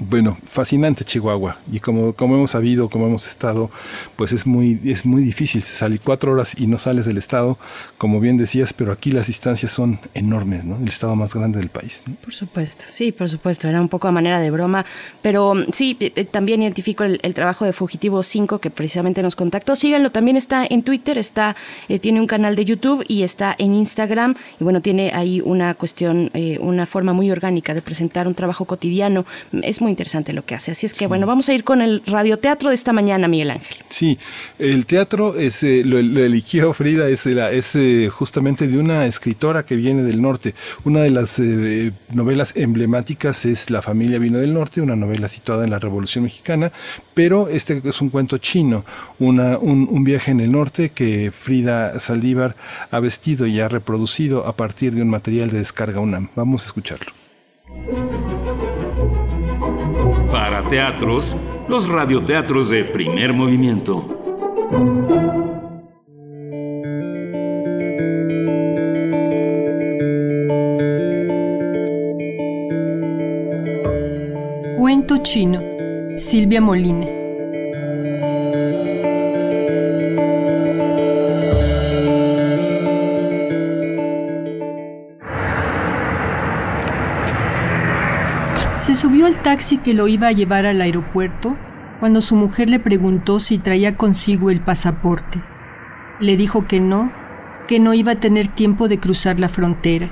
Bueno, 0.00 0.36
fascinante 0.44 1.02
Chihuahua 1.02 1.58
y 1.72 1.80
como, 1.80 2.12
como 2.12 2.34
hemos 2.34 2.50
sabido, 2.50 2.90
como 2.90 3.06
hemos 3.06 3.26
estado, 3.26 3.70
pues 4.16 4.34
es 4.34 4.46
muy, 4.46 4.78
es 4.84 5.06
muy 5.06 5.22
difícil 5.22 5.62
salir 5.62 6.00
cuatro 6.04 6.32
horas 6.32 6.60
y 6.60 6.66
no 6.66 6.76
sales 6.76 7.06
del 7.06 7.16
estado, 7.16 7.58
como 7.96 8.20
bien 8.20 8.36
decías, 8.36 8.74
pero 8.74 8.92
aquí 8.92 9.12
las 9.12 9.28
distancias 9.28 9.72
son 9.72 9.98
enormes, 10.12 10.64
¿no? 10.64 10.76
El 10.76 10.88
estado 10.88 11.16
más 11.16 11.34
grande 11.34 11.58
del 11.58 11.70
país. 11.70 12.04
Por 12.22 12.34
supuesto, 12.34 12.84
sí, 12.86 13.12
por 13.12 13.30
supuesto, 13.30 13.66
era 13.66 13.80
un 13.80 13.88
poco 13.88 14.08
a 14.08 14.12
manera 14.12 14.40
de 14.40 14.50
broma, 14.50 14.84
pero 15.22 15.54
sí, 15.72 15.96
eh, 16.00 16.12
eh, 16.14 16.24
también 16.26 16.60
identifico 16.62 17.04
el, 17.04 17.18
trabajo 17.32 17.64
de 17.64 17.72
Fugitivo 17.72 18.22
5 18.22 18.58
que 18.58 18.70
precisamente 18.70 19.22
nos 19.22 19.36
contactó. 19.36 19.74
Síganlo, 19.74 20.10
también 20.10 20.36
está 20.36 20.66
en 20.68 20.82
Twitter, 20.82 21.16
está, 21.16 21.56
eh, 21.88 21.98
tiene 21.98 22.20
un 22.20 22.26
canal 22.26 22.56
de 22.56 22.66
YouTube 22.66 23.04
y 23.08 23.22
está 23.22 23.54
en 23.58 23.74
Instagram 23.74 24.34
y 24.60 24.64
bueno, 24.64 24.82
tiene 24.82 25.12
ahí 25.14 25.40
una 25.40 25.74
cuestión, 25.74 26.30
una 26.60 26.84
forma 26.84 27.14
muy 27.14 27.30
orgánica 27.30 27.72
de 27.72 27.80
presentar 27.80 28.26
un 28.26 28.34
trabajo 28.34 28.66
cotidiano. 28.66 29.24
Muy 29.80 29.90
interesante 29.90 30.32
lo 30.32 30.44
que 30.44 30.54
hace. 30.54 30.72
Así 30.72 30.86
es 30.86 30.94
que 30.94 31.06
bueno, 31.06 31.26
vamos 31.26 31.48
a 31.48 31.54
ir 31.54 31.64
con 31.64 31.82
el 31.82 32.02
radioteatro 32.06 32.70
de 32.70 32.74
esta 32.74 32.92
mañana, 32.92 33.28
Miguel 33.28 33.50
Ángel. 33.50 33.76
Sí, 33.88 34.18
el 34.58 34.86
teatro 34.86 35.36
es, 35.36 35.62
eh, 35.62 35.82
lo, 35.84 35.98
eligió 35.98 36.72
Frida, 36.72 37.08
es, 37.08 37.26
es 37.26 37.76
eh, 37.76 38.08
justamente 38.12 38.66
de 38.66 38.78
una 38.78 39.06
escritora 39.06 39.64
que 39.64 39.76
viene 39.76 40.02
del 40.02 40.22
norte. 40.22 40.54
Una 40.84 41.00
de 41.00 41.10
las 41.10 41.38
eh, 41.38 41.92
novelas 42.10 42.54
emblemáticas 42.56 43.44
es 43.44 43.70
La 43.70 43.82
familia 43.82 44.18
vino 44.18 44.38
del 44.38 44.54
norte, 44.54 44.80
una 44.80 44.96
novela 44.96 45.28
situada 45.28 45.64
en 45.64 45.70
la 45.70 45.78
Revolución 45.78 46.24
Mexicana, 46.24 46.72
pero 47.14 47.48
este 47.48 47.80
es 47.84 48.00
un 48.00 48.10
cuento 48.10 48.38
chino, 48.38 48.84
una, 49.18 49.58
un, 49.58 49.86
un 49.90 50.04
viaje 50.04 50.30
en 50.30 50.40
el 50.40 50.52
norte 50.52 50.90
que 50.90 51.30
Frida 51.30 51.98
Saldívar 51.98 52.56
ha 52.90 53.00
vestido 53.00 53.46
y 53.46 53.60
ha 53.60 53.68
reproducido 53.68 54.46
a 54.46 54.56
partir 54.56 54.94
de 54.94 55.02
un 55.02 55.10
material 55.10 55.50
de 55.50 55.58
descarga 55.58 56.00
UNAM. 56.00 56.28
Vamos 56.34 56.62
a 56.62 56.66
escucharlo. 56.66 57.12
Teatros, 60.62 61.36
los 61.68 61.88
radioteatros 61.88 62.70
de 62.70 62.84
primer 62.84 63.32
movimiento. 63.32 64.04
Cuento 74.76 75.18
chino. 75.22 75.60
Silvia 76.16 76.60
Molina. 76.60 77.17
Se 88.88 88.96
subió 88.96 89.26
al 89.26 89.36
taxi 89.42 89.76
que 89.76 89.92
lo 89.92 90.08
iba 90.08 90.28
a 90.28 90.32
llevar 90.32 90.64
al 90.64 90.80
aeropuerto 90.80 91.58
cuando 92.00 92.22
su 92.22 92.36
mujer 92.36 92.70
le 92.70 92.78
preguntó 92.78 93.38
si 93.38 93.58
traía 93.58 93.98
consigo 93.98 94.48
el 94.48 94.62
pasaporte. 94.62 95.42
Le 96.20 96.38
dijo 96.38 96.66
que 96.66 96.80
no, 96.80 97.12
que 97.66 97.80
no 97.80 97.92
iba 97.92 98.12
a 98.12 98.20
tener 98.20 98.48
tiempo 98.48 98.88
de 98.88 98.98
cruzar 98.98 99.40
la 99.40 99.50
frontera. 99.50 100.08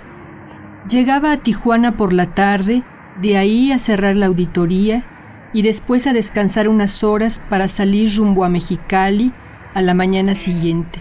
Llegaba 0.90 1.32
a 1.32 1.38
Tijuana 1.38 1.96
por 1.96 2.12
la 2.12 2.34
tarde, 2.34 2.82
de 3.18 3.38
ahí 3.38 3.72
a 3.72 3.78
cerrar 3.78 4.14
la 4.14 4.26
auditoría 4.26 5.06
y 5.54 5.62
después 5.62 6.06
a 6.06 6.12
descansar 6.12 6.68
unas 6.68 7.02
horas 7.02 7.40
para 7.48 7.68
salir 7.68 8.14
rumbo 8.14 8.44
a 8.44 8.50
Mexicali 8.50 9.32
a 9.72 9.80
la 9.80 9.94
mañana 9.94 10.34
siguiente, 10.34 11.00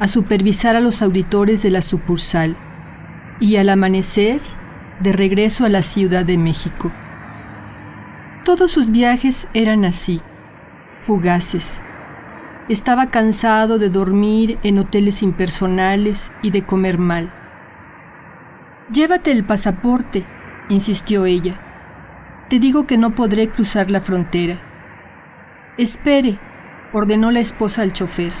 a 0.00 0.08
supervisar 0.08 0.74
a 0.74 0.80
los 0.80 1.00
auditores 1.00 1.62
de 1.62 1.70
la 1.70 1.80
sucursal 1.80 2.56
y 3.38 3.54
al 3.54 3.68
amanecer 3.68 4.40
de 5.00 5.12
regreso 5.12 5.64
a 5.64 5.68
la 5.68 5.82
Ciudad 5.82 6.24
de 6.24 6.38
México. 6.38 6.90
Todos 8.44 8.70
sus 8.70 8.90
viajes 8.90 9.46
eran 9.54 9.84
así, 9.84 10.20
fugaces. 11.00 11.82
Estaba 12.68 13.10
cansado 13.10 13.78
de 13.78 13.88
dormir 13.88 14.58
en 14.62 14.78
hoteles 14.78 15.22
impersonales 15.22 16.32
y 16.42 16.50
de 16.50 16.62
comer 16.62 16.98
mal. 16.98 17.32
Llévate 18.92 19.32
el 19.32 19.44
pasaporte, 19.44 20.24
insistió 20.68 21.26
ella. 21.26 21.60
Te 22.48 22.58
digo 22.58 22.86
que 22.86 22.98
no 22.98 23.14
podré 23.14 23.48
cruzar 23.48 23.90
la 23.90 24.00
frontera. 24.00 24.58
Espere, 25.76 26.38
ordenó 26.92 27.30
la 27.30 27.40
esposa 27.40 27.82
al 27.82 27.92
chofer. 27.92 28.32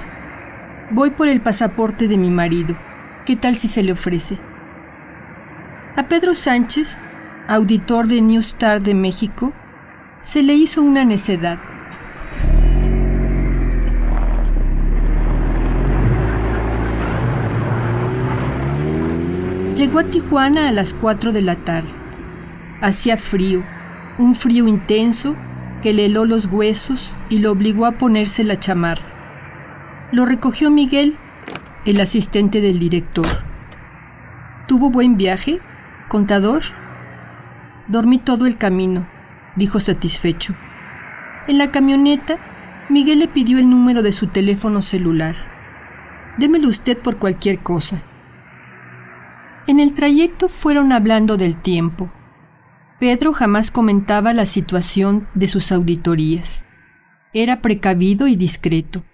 Voy 0.90 1.10
por 1.10 1.28
el 1.28 1.40
pasaporte 1.40 2.08
de 2.08 2.16
mi 2.16 2.30
marido. 2.30 2.76
¿Qué 3.26 3.36
tal 3.36 3.56
si 3.56 3.68
se 3.68 3.82
le 3.82 3.92
ofrece? 3.92 4.38
A 5.96 6.08
Pedro 6.08 6.34
Sánchez, 6.34 7.00
auditor 7.48 8.06
de 8.06 8.20
New 8.20 8.40
Star 8.40 8.82
de 8.82 8.94
México, 8.94 9.52
se 10.20 10.42
le 10.42 10.54
hizo 10.54 10.82
una 10.82 11.04
necedad. 11.04 11.58
Llegó 19.76 20.00
a 20.00 20.04
Tijuana 20.04 20.68
a 20.68 20.72
las 20.72 20.92
4 20.94 21.32
de 21.32 21.42
la 21.42 21.56
tarde. 21.56 21.88
Hacía 22.80 23.16
frío, 23.16 23.64
un 24.18 24.34
frío 24.34 24.66
intenso 24.68 25.36
que 25.82 25.92
le 25.92 26.06
heló 26.06 26.24
los 26.24 26.46
huesos 26.46 27.16
y 27.28 27.38
lo 27.38 27.52
obligó 27.52 27.86
a 27.86 27.92
ponerse 27.92 28.44
la 28.44 28.58
chamarra. 28.58 29.04
Lo 30.12 30.26
recogió 30.26 30.70
Miguel, 30.70 31.16
el 31.84 32.00
asistente 32.00 32.60
del 32.60 32.78
director. 32.78 33.28
¿Tuvo 34.66 34.90
buen 34.90 35.16
viaje? 35.16 35.60
Contador. 36.08 36.62
Dormí 37.86 38.18
todo 38.18 38.46
el 38.46 38.56
camino, 38.56 39.06
dijo 39.56 39.78
satisfecho. 39.78 40.54
En 41.46 41.58
la 41.58 41.70
camioneta, 41.70 42.38
Miguel 42.88 43.18
le 43.18 43.28
pidió 43.28 43.58
el 43.58 43.68
número 43.68 44.02
de 44.02 44.12
su 44.12 44.28
teléfono 44.28 44.80
celular. 44.80 45.36
Démelo 46.38 46.68
usted 46.68 46.96
por 46.96 47.18
cualquier 47.18 47.58
cosa. 47.58 48.02
En 49.66 49.80
el 49.80 49.92
trayecto 49.92 50.48
fueron 50.48 50.92
hablando 50.92 51.36
del 51.36 51.60
tiempo. 51.60 52.10
Pedro 52.98 53.34
jamás 53.34 53.70
comentaba 53.70 54.32
la 54.32 54.46
situación 54.46 55.28
de 55.34 55.46
sus 55.46 55.72
auditorías. 55.72 56.64
Era 57.34 57.60
precavido 57.60 58.28
y 58.28 58.36
discreto. 58.36 59.04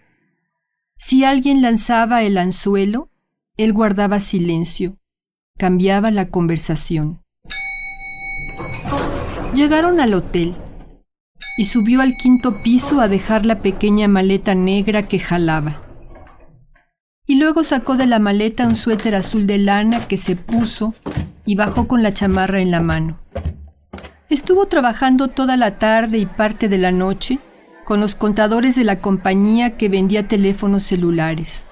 Si 0.96 1.24
alguien 1.24 1.60
lanzaba 1.60 2.22
el 2.22 2.38
anzuelo, 2.38 3.10
él 3.56 3.72
guardaba 3.72 4.20
silencio 4.20 4.96
cambiaba 5.56 6.10
la 6.10 6.28
conversación. 6.28 7.22
Llegaron 9.54 10.00
al 10.00 10.14
hotel 10.14 10.54
y 11.56 11.66
subió 11.66 12.00
al 12.00 12.16
quinto 12.16 12.62
piso 12.62 13.00
a 13.00 13.06
dejar 13.06 13.46
la 13.46 13.60
pequeña 13.60 14.08
maleta 14.08 14.56
negra 14.56 15.04
que 15.04 15.20
jalaba. 15.20 15.80
Y 17.26 17.36
luego 17.36 17.62
sacó 17.62 17.96
de 17.96 18.06
la 18.06 18.18
maleta 18.18 18.66
un 18.66 18.74
suéter 18.74 19.14
azul 19.14 19.46
de 19.46 19.58
lana 19.58 20.08
que 20.08 20.16
se 20.16 20.34
puso 20.34 20.94
y 21.44 21.54
bajó 21.54 21.86
con 21.86 22.02
la 22.02 22.12
chamarra 22.12 22.60
en 22.60 22.72
la 22.72 22.80
mano. 22.80 23.20
Estuvo 24.28 24.66
trabajando 24.66 25.28
toda 25.28 25.56
la 25.56 25.78
tarde 25.78 26.18
y 26.18 26.26
parte 26.26 26.68
de 26.68 26.78
la 26.78 26.90
noche 26.90 27.38
con 27.84 28.00
los 28.00 28.16
contadores 28.16 28.74
de 28.74 28.84
la 28.84 29.00
compañía 29.00 29.76
que 29.76 29.88
vendía 29.88 30.26
teléfonos 30.26 30.82
celulares. 30.82 31.68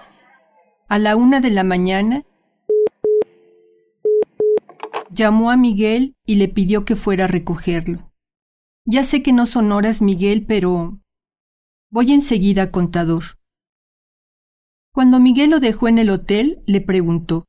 A 0.88 0.98
la 0.98 1.16
una 1.16 1.40
de 1.40 1.50
la 1.50 1.64
mañana 1.64 2.22
llamó 5.12 5.50
a 5.50 5.56
Miguel 5.56 6.16
y 6.26 6.36
le 6.36 6.48
pidió 6.48 6.84
que 6.84 6.96
fuera 6.96 7.24
a 7.24 7.28
recogerlo. 7.28 8.12
Ya 8.84 9.04
sé 9.04 9.22
que 9.22 9.32
no 9.32 9.46
son 9.46 9.72
horas, 9.72 10.02
Miguel, 10.02 10.44
pero... 10.46 11.00
Voy 11.90 12.12
enseguida, 12.12 12.70
contador. 12.70 13.24
Cuando 14.92 15.20
Miguel 15.20 15.50
lo 15.50 15.60
dejó 15.60 15.88
en 15.88 15.98
el 15.98 16.10
hotel, 16.10 16.62
le 16.66 16.80
preguntó, 16.80 17.46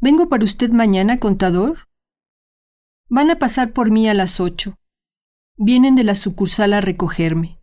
¿Vengo 0.00 0.28
para 0.28 0.44
usted 0.44 0.70
mañana, 0.70 1.18
contador? 1.18 1.88
Van 3.08 3.30
a 3.30 3.38
pasar 3.38 3.72
por 3.72 3.90
mí 3.90 4.08
a 4.08 4.14
las 4.14 4.40
ocho. 4.40 4.78
Vienen 5.56 5.94
de 5.94 6.04
la 6.04 6.14
sucursal 6.14 6.72
a 6.72 6.80
recogerme. 6.80 7.60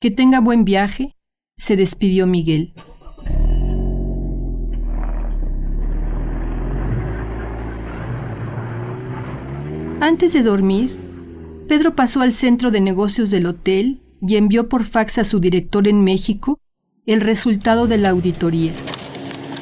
Que 0.00 0.10
tenga 0.10 0.40
buen 0.40 0.64
viaje, 0.64 1.16
se 1.56 1.76
despidió 1.76 2.26
Miguel. 2.26 2.74
Antes 10.00 10.32
de 10.32 10.42
dormir, 10.42 10.96
Pedro 11.68 11.94
pasó 11.94 12.22
al 12.22 12.32
centro 12.32 12.70
de 12.70 12.80
negocios 12.80 13.30
del 13.30 13.44
hotel 13.44 14.00
y 14.22 14.36
envió 14.36 14.66
por 14.66 14.84
fax 14.84 15.18
a 15.18 15.24
su 15.24 15.40
director 15.40 15.86
en 15.86 16.02
México 16.02 16.58
el 17.04 17.20
resultado 17.20 17.86
de 17.86 17.98
la 17.98 18.08
auditoría. 18.08 18.72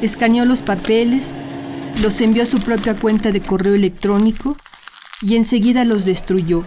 Escaneó 0.01 0.45
los 0.45 0.62
papeles, 0.62 1.34
los 2.05 2.20
envió 2.20 2.45
a 2.45 2.47
su 2.47 2.61
propia 2.61 2.95
cuenta 2.95 3.32
de 3.32 3.41
correo 3.41 3.74
electrónico 3.74 4.57
y 5.22 5.34
enseguida 5.34 5.84
los 5.84 6.05
destruyó. 6.05 6.62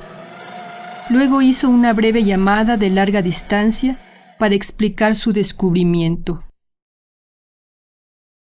Luego 1.09 1.41
hizo 1.41 1.69
una 1.69 1.93
breve 1.93 2.25
llamada 2.25 2.75
de 2.75 2.89
larga 2.89 3.21
distancia 3.21 3.97
para 4.37 4.53
explicar 4.53 5.15
su 5.15 5.31
descubrimiento. 5.31 6.43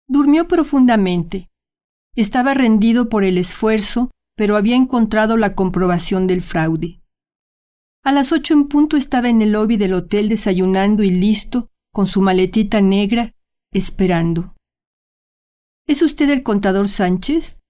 Durmió 0.08 0.48
profundamente. 0.48 1.50
Estaba 2.16 2.54
rendido 2.54 3.10
por 3.10 3.24
el 3.24 3.36
esfuerzo 3.36 4.10
pero 4.36 4.56
había 4.56 4.76
encontrado 4.76 5.36
la 5.36 5.54
comprobación 5.54 6.26
del 6.26 6.42
fraude. 6.42 7.02
A 8.04 8.12
las 8.12 8.32
ocho 8.32 8.54
en 8.54 8.68
punto 8.68 8.96
estaba 8.96 9.28
en 9.28 9.42
el 9.42 9.52
lobby 9.52 9.76
del 9.76 9.94
hotel 9.94 10.28
desayunando 10.28 11.02
y 11.02 11.10
listo, 11.10 11.70
con 11.92 12.06
su 12.06 12.22
maletita 12.22 12.80
negra, 12.80 13.34
esperando. 13.70 14.54
¿Es 15.86 16.02
usted 16.02 16.30
el 16.30 16.42
contador 16.42 16.88
Sánchez? 16.88 17.60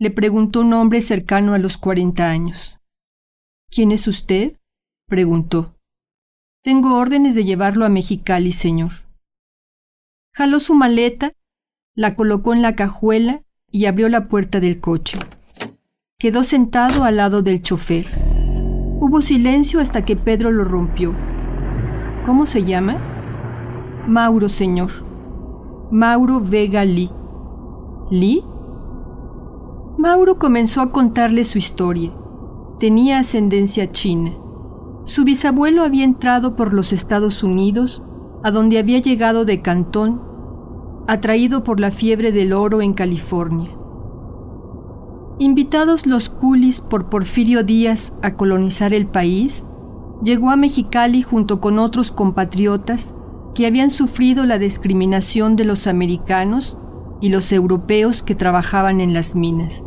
le 0.00 0.10
preguntó 0.10 0.60
un 0.60 0.72
hombre 0.72 1.00
cercano 1.00 1.54
a 1.54 1.58
los 1.58 1.76
cuarenta 1.76 2.30
años. 2.30 2.78
¿Quién 3.70 3.92
es 3.92 4.06
usted? 4.06 4.56
preguntó. 5.06 5.76
Tengo 6.62 6.96
órdenes 6.96 7.34
de 7.34 7.44
llevarlo 7.44 7.84
a 7.84 7.88
Mexicali, 7.88 8.52
señor. 8.52 8.92
Jaló 10.34 10.60
su 10.60 10.74
maleta, 10.74 11.32
la 11.94 12.14
colocó 12.14 12.52
en 12.52 12.62
la 12.62 12.76
cajuela 12.76 13.42
y 13.70 13.86
abrió 13.86 14.08
la 14.08 14.28
puerta 14.28 14.60
del 14.60 14.80
coche. 14.80 15.18
Quedó 16.20 16.42
sentado 16.42 17.04
al 17.04 17.18
lado 17.18 17.42
del 17.42 17.62
chofer. 17.62 18.04
Hubo 18.98 19.20
silencio 19.20 19.78
hasta 19.78 20.04
que 20.04 20.16
Pedro 20.16 20.50
lo 20.50 20.64
rompió. 20.64 21.14
¿Cómo 22.26 22.44
se 22.44 22.64
llama? 22.64 22.96
Mauro, 24.08 24.48
señor. 24.48 24.90
Mauro 25.92 26.40
Vega 26.40 26.84
Lee. 26.84 27.12
¿Lee? 28.10 28.42
Mauro 29.96 30.40
comenzó 30.40 30.80
a 30.80 30.90
contarle 30.90 31.44
su 31.44 31.56
historia. 31.56 32.12
Tenía 32.80 33.20
ascendencia 33.20 33.92
china. 33.92 34.32
Su 35.04 35.22
bisabuelo 35.22 35.84
había 35.84 36.02
entrado 36.02 36.56
por 36.56 36.74
los 36.74 36.92
Estados 36.92 37.44
Unidos, 37.44 38.02
a 38.42 38.50
donde 38.50 38.80
había 38.80 38.98
llegado 38.98 39.44
de 39.44 39.62
Cantón, 39.62 40.20
atraído 41.06 41.62
por 41.62 41.78
la 41.78 41.92
fiebre 41.92 42.32
del 42.32 42.54
oro 42.54 42.82
en 42.82 42.92
California. 42.92 43.70
Invitados 45.40 46.06
los 46.06 46.28
culis 46.30 46.80
por 46.80 47.08
Porfirio 47.10 47.62
Díaz 47.62 48.12
a 48.22 48.34
colonizar 48.34 48.92
el 48.92 49.06
país, 49.06 49.66
llegó 50.20 50.50
a 50.50 50.56
Mexicali 50.56 51.22
junto 51.22 51.60
con 51.60 51.78
otros 51.78 52.10
compatriotas 52.10 53.14
que 53.54 53.64
habían 53.68 53.90
sufrido 53.90 54.46
la 54.46 54.58
discriminación 54.58 55.54
de 55.54 55.64
los 55.64 55.86
americanos 55.86 56.76
y 57.20 57.28
los 57.28 57.52
europeos 57.52 58.24
que 58.24 58.34
trabajaban 58.34 59.00
en 59.00 59.14
las 59.14 59.36
minas. 59.36 59.86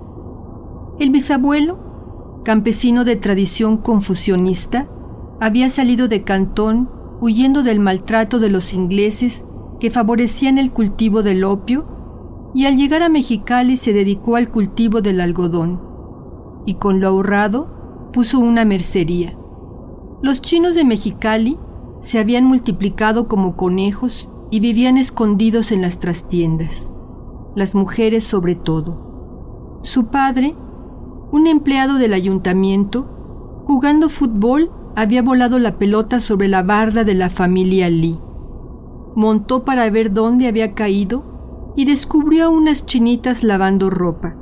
El 1.00 1.10
bisabuelo, 1.10 2.42
campesino 2.46 3.04
de 3.04 3.18
tradición 3.18 3.76
confucionista, 3.76 4.88
había 5.42 5.68
salido 5.70 6.08
de 6.08 6.24
Cantón 6.24 6.90
huyendo 7.20 7.62
del 7.62 7.82
maltrato 7.82 8.40
de 8.40 8.52
los 8.52 8.74
ingleses 8.74 9.44
que 9.82 9.92
favorecían 9.92 10.58
el 10.58 10.72
cultivo 10.72 11.24
del 11.24 11.44
opio 11.44 12.01
y 12.54 12.66
al 12.66 12.76
llegar 12.76 13.04
a 13.04 13.10
Mexicali 13.10 13.78
se 13.78 13.94
dedicó 13.94 14.36
al 14.36 14.50
cultivo 14.50 15.02
del 15.02 15.22
algodón 15.22 15.82
y 16.66 16.76
con 16.76 17.00
lo 17.00 17.08
ahorrado 17.08 18.10
puso 18.14 18.40
una 18.40 18.66
mercería. 18.66 19.38
Los 20.22 20.42
chinos 20.42 20.76
de 20.76 20.86
Mexicali 20.86 21.58
se 22.02 22.20
habían 22.20 22.46
multiplicado 22.46 23.28
como 23.28 23.56
conejos 23.56 24.30
y 24.52 24.60
vivían 24.60 24.98
escondidos 24.98 25.72
en 25.72 25.82
las 25.82 26.00
trastiendas, 26.00 26.92
las 27.56 27.74
mujeres 27.74 28.24
sobre 28.24 28.56
todo. 28.56 29.80
Su 29.82 30.08
padre, 30.08 30.56
un 31.32 31.48
empleado 31.48 31.96
del 31.96 32.14
ayuntamiento, 32.14 33.64
jugando 33.66 34.10
fútbol, 34.10 34.72
había 34.96 35.22
volado 35.22 35.58
la 35.58 35.78
pelota 35.80 36.20
sobre 36.20 36.50
la 36.50 36.64
barda 36.64 37.04
de 37.04 37.14
la 37.14 37.30
familia 37.30 37.90
Lee. 37.90 38.20
Montó 39.16 39.64
para 39.64 39.90
ver 39.90 40.14
dónde 40.14 40.48
había 40.48 40.74
caído 40.74 41.31
y 41.76 41.86
descubrió 41.86 42.52
unas 42.52 42.86
chinitas 42.86 43.44
lavando 43.44 43.90
ropa. 43.90 44.36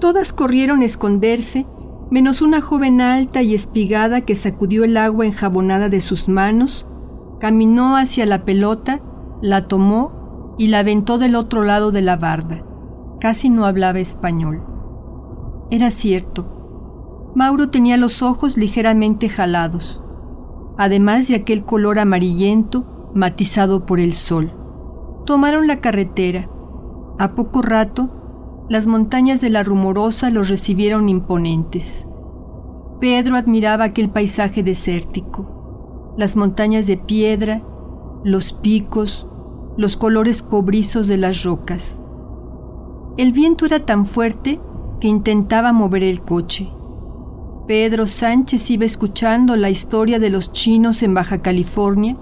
Todas 0.00 0.32
corrieron 0.32 0.80
a 0.80 0.86
esconderse, 0.86 1.66
menos 2.10 2.42
una 2.42 2.60
joven 2.60 3.00
alta 3.00 3.42
y 3.42 3.54
espigada 3.54 4.22
que 4.22 4.34
sacudió 4.34 4.84
el 4.84 4.96
agua 4.96 5.26
enjabonada 5.26 5.88
de 5.88 6.00
sus 6.00 6.28
manos, 6.28 6.86
caminó 7.38 7.96
hacia 7.96 8.26
la 8.26 8.44
pelota, 8.44 9.00
la 9.40 9.68
tomó 9.68 10.54
y 10.58 10.68
la 10.68 10.80
aventó 10.80 11.18
del 11.18 11.36
otro 11.36 11.62
lado 11.62 11.92
de 11.92 12.02
la 12.02 12.16
barda. 12.16 12.64
Casi 13.20 13.50
no 13.50 13.66
hablaba 13.66 13.98
español. 13.98 14.62
Era 15.70 15.90
cierto, 15.90 17.30
Mauro 17.34 17.70
tenía 17.70 17.96
los 17.96 18.22
ojos 18.22 18.56
ligeramente 18.56 19.28
jalados, 19.28 20.02
además 20.76 21.28
de 21.28 21.36
aquel 21.36 21.64
color 21.64 21.98
amarillento 21.98 23.10
matizado 23.14 23.86
por 23.86 24.00
el 24.00 24.14
sol. 24.14 24.52
Tomaron 25.26 25.66
la 25.66 25.80
carretera. 25.80 26.48
A 27.18 27.34
poco 27.34 27.62
rato, 27.62 28.66
las 28.68 28.86
montañas 28.86 29.40
de 29.40 29.50
la 29.50 29.62
Rumorosa 29.62 30.30
los 30.30 30.48
recibieron 30.48 31.08
imponentes. 31.08 32.08
Pedro 33.00 33.36
admiraba 33.36 33.84
aquel 33.84 34.10
paisaje 34.10 34.62
desértico, 34.62 36.14
las 36.16 36.36
montañas 36.36 36.86
de 36.86 36.96
piedra, 36.96 37.62
los 38.24 38.52
picos, 38.52 39.26
los 39.76 39.96
colores 39.96 40.42
cobrizos 40.42 41.06
de 41.06 41.16
las 41.16 41.42
rocas. 41.42 42.00
El 43.16 43.32
viento 43.32 43.66
era 43.66 43.80
tan 43.80 44.06
fuerte 44.06 44.60
que 45.00 45.08
intentaba 45.08 45.72
mover 45.72 46.04
el 46.04 46.22
coche. 46.22 46.70
Pedro 47.66 48.06
Sánchez 48.06 48.70
iba 48.70 48.84
escuchando 48.84 49.56
la 49.56 49.70
historia 49.70 50.18
de 50.18 50.30
los 50.30 50.52
chinos 50.52 51.02
en 51.02 51.14
Baja 51.14 51.40
California 51.40 52.16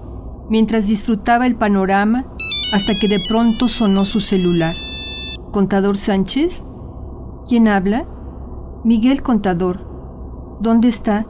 mientras 0.49 0.87
disfrutaba 0.87 1.45
el 1.45 1.55
panorama 1.55 2.25
hasta 2.71 2.93
que 2.99 3.07
de 3.07 3.19
pronto 3.27 3.67
sonó 3.67 4.05
su 4.05 4.19
celular. 4.19 4.75
¿Contador 5.51 5.97
Sánchez? 5.97 6.65
¿Quién 7.47 7.67
habla? 7.67 8.07
Miguel 8.83 9.23
Contador. 9.23 9.87
¿Dónde 10.59 10.87
está? 10.87 11.25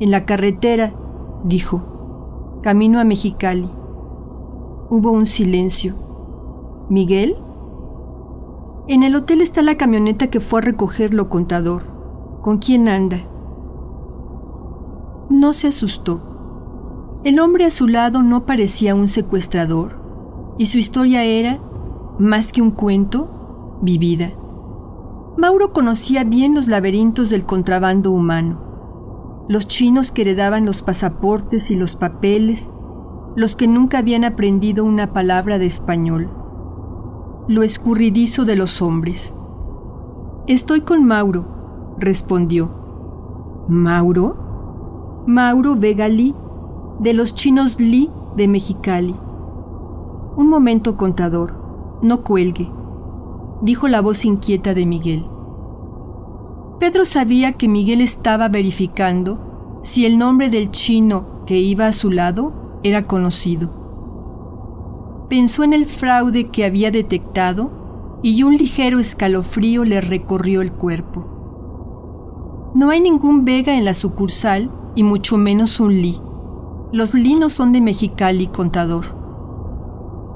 En 0.00 0.10
la 0.10 0.24
carretera, 0.24 0.92
dijo. 1.44 2.60
Camino 2.62 2.98
a 2.98 3.04
Mexicali. 3.04 3.70
Hubo 4.90 5.10
un 5.12 5.26
silencio. 5.26 5.94
¿Miguel? 6.88 7.36
En 8.88 9.02
el 9.02 9.14
hotel 9.16 9.40
está 9.40 9.62
la 9.62 9.76
camioneta 9.76 10.28
que 10.28 10.40
fue 10.40 10.60
a 10.60 10.62
recogerlo, 10.62 11.28
contador. 11.30 11.82
¿Con 12.42 12.58
quién 12.58 12.88
anda? 12.88 13.18
No 15.30 15.52
se 15.52 15.68
asustó. 15.68 16.20
El 17.24 17.38
hombre 17.40 17.64
a 17.64 17.70
su 17.70 17.86
lado 17.86 18.22
no 18.22 18.44
parecía 18.44 18.94
un 18.94 19.08
secuestrador, 19.08 20.03
y 20.58 20.66
su 20.66 20.78
historia 20.78 21.24
era, 21.24 21.60
más 22.18 22.52
que 22.52 22.62
un 22.62 22.70
cuento, 22.70 23.78
vivida. 23.82 24.32
Mauro 25.36 25.72
conocía 25.72 26.24
bien 26.24 26.54
los 26.54 26.68
laberintos 26.68 27.30
del 27.30 27.44
contrabando 27.44 28.12
humano, 28.12 29.44
los 29.48 29.66
chinos 29.66 30.12
que 30.12 30.22
heredaban 30.22 30.64
los 30.64 30.82
pasaportes 30.82 31.70
y 31.70 31.76
los 31.76 31.96
papeles, 31.96 32.72
los 33.36 33.56
que 33.56 33.66
nunca 33.66 33.98
habían 33.98 34.24
aprendido 34.24 34.84
una 34.84 35.12
palabra 35.12 35.58
de 35.58 35.66
español, 35.66 36.30
lo 37.48 37.62
escurridizo 37.62 38.44
de 38.44 38.56
los 38.56 38.80
hombres. 38.80 39.36
Estoy 40.46 40.82
con 40.82 41.04
Mauro, 41.04 41.94
respondió. 41.98 43.64
¿Mauro? 43.68 45.24
Mauro 45.26 45.74
Vega 45.74 46.08
Lee, 46.08 46.34
de 47.00 47.12
los 47.12 47.34
chinos 47.34 47.80
Lee 47.80 48.10
de 48.36 48.46
Mexicali. 48.46 49.16
Un 50.36 50.48
momento, 50.48 50.96
contador, 50.96 51.54
no 52.02 52.24
cuelgue, 52.24 52.68
dijo 53.62 53.86
la 53.86 54.00
voz 54.00 54.24
inquieta 54.24 54.74
de 54.74 54.84
Miguel. 54.84 55.26
Pedro 56.80 57.04
sabía 57.04 57.52
que 57.52 57.68
Miguel 57.68 58.00
estaba 58.00 58.48
verificando 58.48 59.78
si 59.82 60.06
el 60.06 60.18
nombre 60.18 60.50
del 60.50 60.70
chino 60.70 61.44
que 61.46 61.58
iba 61.58 61.86
a 61.86 61.92
su 61.92 62.10
lado 62.10 62.80
era 62.82 63.06
conocido. 63.06 63.70
Pensó 65.28 65.62
en 65.62 65.72
el 65.72 65.86
fraude 65.86 66.48
que 66.48 66.64
había 66.64 66.90
detectado 66.90 68.18
y 68.22 68.42
un 68.42 68.56
ligero 68.56 68.98
escalofrío 68.98 69.84
le 69.84 70.00
recorrió 70.00 70.62
el 70.62 70.72
cuerpo. 70.72 72.72
No 72.74 72.90
hay 72.90 73.00
ningún 73.00 73.44
Vega 73.44 73.76
en 73.76 73.84
la 73.84 73.94
sucursal 73.94 74.70
y 74.96 75.04
mucho 75.04 75.36
menos 75.36 75.78
un 75.78 75.92
Lee. 75.92 76.20
Los 76.92 77.14
Lee 77.14 77.36
no 77.36 77.50
son 77.50 77.72
de 77.72 77.80
Mexicali, 77.80 78.48
contador. 78.48 79.23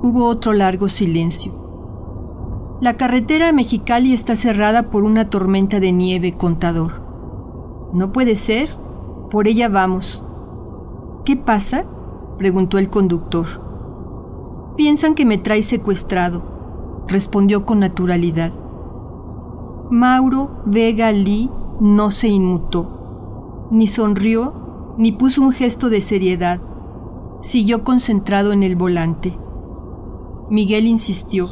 Hubo 0.00 0.26
otro 0.26 0.52
largo 0.52 0.86
silencio. 0.88 2.78
La 2.80 2.96
carretera 2.96 3.48
a 3.48 3.52
Mexicali 3.52 4.12
está 4.12 4.36
cerrada 4.36 4.90
por 4.90 5.02
una 5.02 5.28
tormenta 5.28 5.80
de 5.80 5.90
nieve, 5.90 6.36
contador. 6.36 7.02
No 7.92 8.12
puede 8.12 8.36
ser. 8.36 8.70
Por 9.30 9.48
ella 9.48 9.68
vamos. 9.68 10.24
¿Qué 11.24 11.36
pasa? 11.36 11.84
preguntó 12.38 12.78
el 12.78 12.88
conductor. 12.88 13.46
Piensan 14.76 15.16
que 15.16 15.26
me 15.26 15.38
trae 15.38 15.62
secuestrado, 15.62 17.04
respondió 17.08 17.66
con 17.66 17.80
naturalidad. 17.80 18.52
Mauro 19.90 20.62
Vega 20.64 21.10
Lee 21.10 21.50
no 21.80 22.10
se 22.10 22.28
inmutó, 22.28 23.66
ni 23.72 23.88
sonrió, 23.88 24.94
ni 24.96 25.10
puso 25.10 25.42
un 25.42 25.50
gesto 25.50 25.88
de 25.88 26.00
seriedad. 26.00 26.60
Siguió 27.42 27.82
concentrado 27.82 28.52
en 28.52 28.62
el 28.62 28.76
volante. 28.76 29.36
Miguel 30.50 30.86
insistió. 30.86 31.50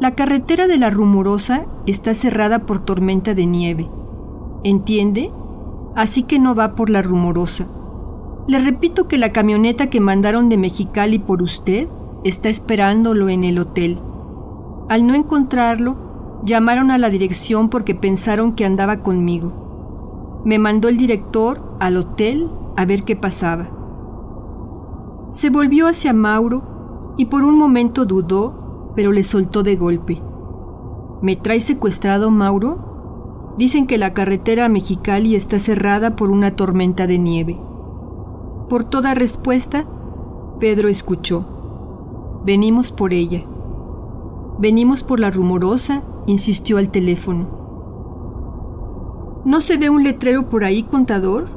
La 0.00 0.16
carretera 0.16 0.66
de 0.66 0.76
la 0.76 0.90
Rumorosa 0.90 1.66
está 1.86 2.14
cerrada 2.14 2.66
por 2.66 2.84
tormenta 2.84 3.34
de 3.34 3.46
nieve. 3.46 3.88
¿Entiende? 4.64 5.30
Así 5.94 6.24
que 6.24 6.40
no 6.40 6.56
va 6.56 6.74
por 6.74 6.90
la 6.90 7.00
Rumorosa. 7.00 7.68
Le 8.48 8.58
repito 8.58 9.06
que 9.06 9.18
la 9.18 9.32
camioneta 9.32 9.88
que 9.88 10.00
mandaron 10.00 10.48
de 10.48 10.56
Mexicali 10.56 11.20
por 11.20 11.42
usted 11.42 11.88
está 12.24 12.48
esperándolo 12.48 13.28
en 13.28 13.44
el 13.44 13.58
hotel. 13.58 14.00
Al 14.88 15.06
no 15.06 15.14
encontrarlo, 15.14 16.40
llamaron 16.44 16.90
a 16.90 16.98
la 16.98 17.08
dirección 17.08 17.68
porque 17.68 17.94
pensaron 17.94 18.54
que 18.54 18.64
andaba 18.64 19.02
conmigo. 19.02 20.40
Me 20.44 20.58
mandó 20.58 20.88
el 20.88 20.96
director 20.96 21.76
al 21.78 21.96
hotel 21.96 22.48
a 22.76 22.84
ver 22.84 23.04
qué 23.04 23.14
pasaba. 23.14 23.70
Se 25.30 25.50
volvió 25.50 25.86
hacia 25.86 26.12
Mauro 26.12 26.69
y 27.20 27.26
por 27.26 27.44
un 27.44 27.58
momento 27.58 28.06
dudó, 28.06 28.94
pero 28.96 29.12
le 29.12 29.24
soltó 29.24 29.62
de 29.62 29.76
golpe. 29.76 30.22
¿Me 31.20 31.36
trae 31.36 31.60
secuestrado, 31.60 32.30
Mauro? 32.30 33.52
Dicen 33.58 33.86
que 33.86 33.98
la 33.98 34.14
carretera 34.14 34.64
a 34.64 34.68
Mexicali 34.70 35.34
está 35.34 35.58
cerrada 35.58 36.16
por 36.16 36.30
una 36.30 36.56
tormenta 36.56 37.06
de 37.06 37.18
nieve. 37.18 37.60
Por 38.70 38.84
toda 38.84 39.12
respuesta, 39.12 39.86
Pedro 40.60 40.88
escuchó. 40.88 42.40
Venimos 42.46 42.90
por 42.90 43.12
ella. 43.12 43.44
Venimos 44.58 45.02
por 45.02 45.20
la 45.20 45.30
rumorosa, 45.30 46.02
insistió 46.26 46.78
al 46.78 46.88
teléfono. 46.88 47.50
¿No 49.44 49.60
se 49.60 49.76
ve 49.76 49.90
un 49.90 50.04
letrero 50.04 50.48
por 50.48 50.64
ahí, 50.64 50.84
contador? 50.84 51.48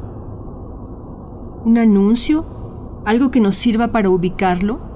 ¿Un 1.64 1.78
anuncio? 1.78 2.44
¿Algo 3.06 3.32
que 3.32 3.40
nos 3.40 3.56
sirva 3.56 3.94
para 3.94 4.10
ubicarlo? 4.10 4.92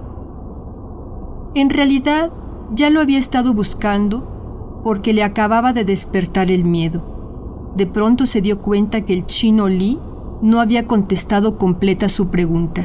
En 1.54 1.70
realidad, 1.70 2.32
ya 2.74 2.90
lo 2.90 3.02
había 3.02 3.18
estado 3.18 3.54
buscando 3.54 4.82
porque 4.84 5.14
le 5.14 5.24
acababa 5.24 5.74
de 5.74 5.86
despertar 5.86 6.52
el 6.52 6.66
miedo. 6.66 7.72
De 7.76 7.88
pronto 7.88 8.26
se 8.26 8.42
dio 8.42 8.62
cuenta 8.62 9.02
que 9.02 9.14
el 9.14 9.26
chino 9.26 9.68
Lee 9.68 10.00
no 10.42 10.62
había 10.62 10.86
contestado 10.86 11.58
completa 11.58 12.10
su 12.10 12.30
pregunta. 12.30 12.84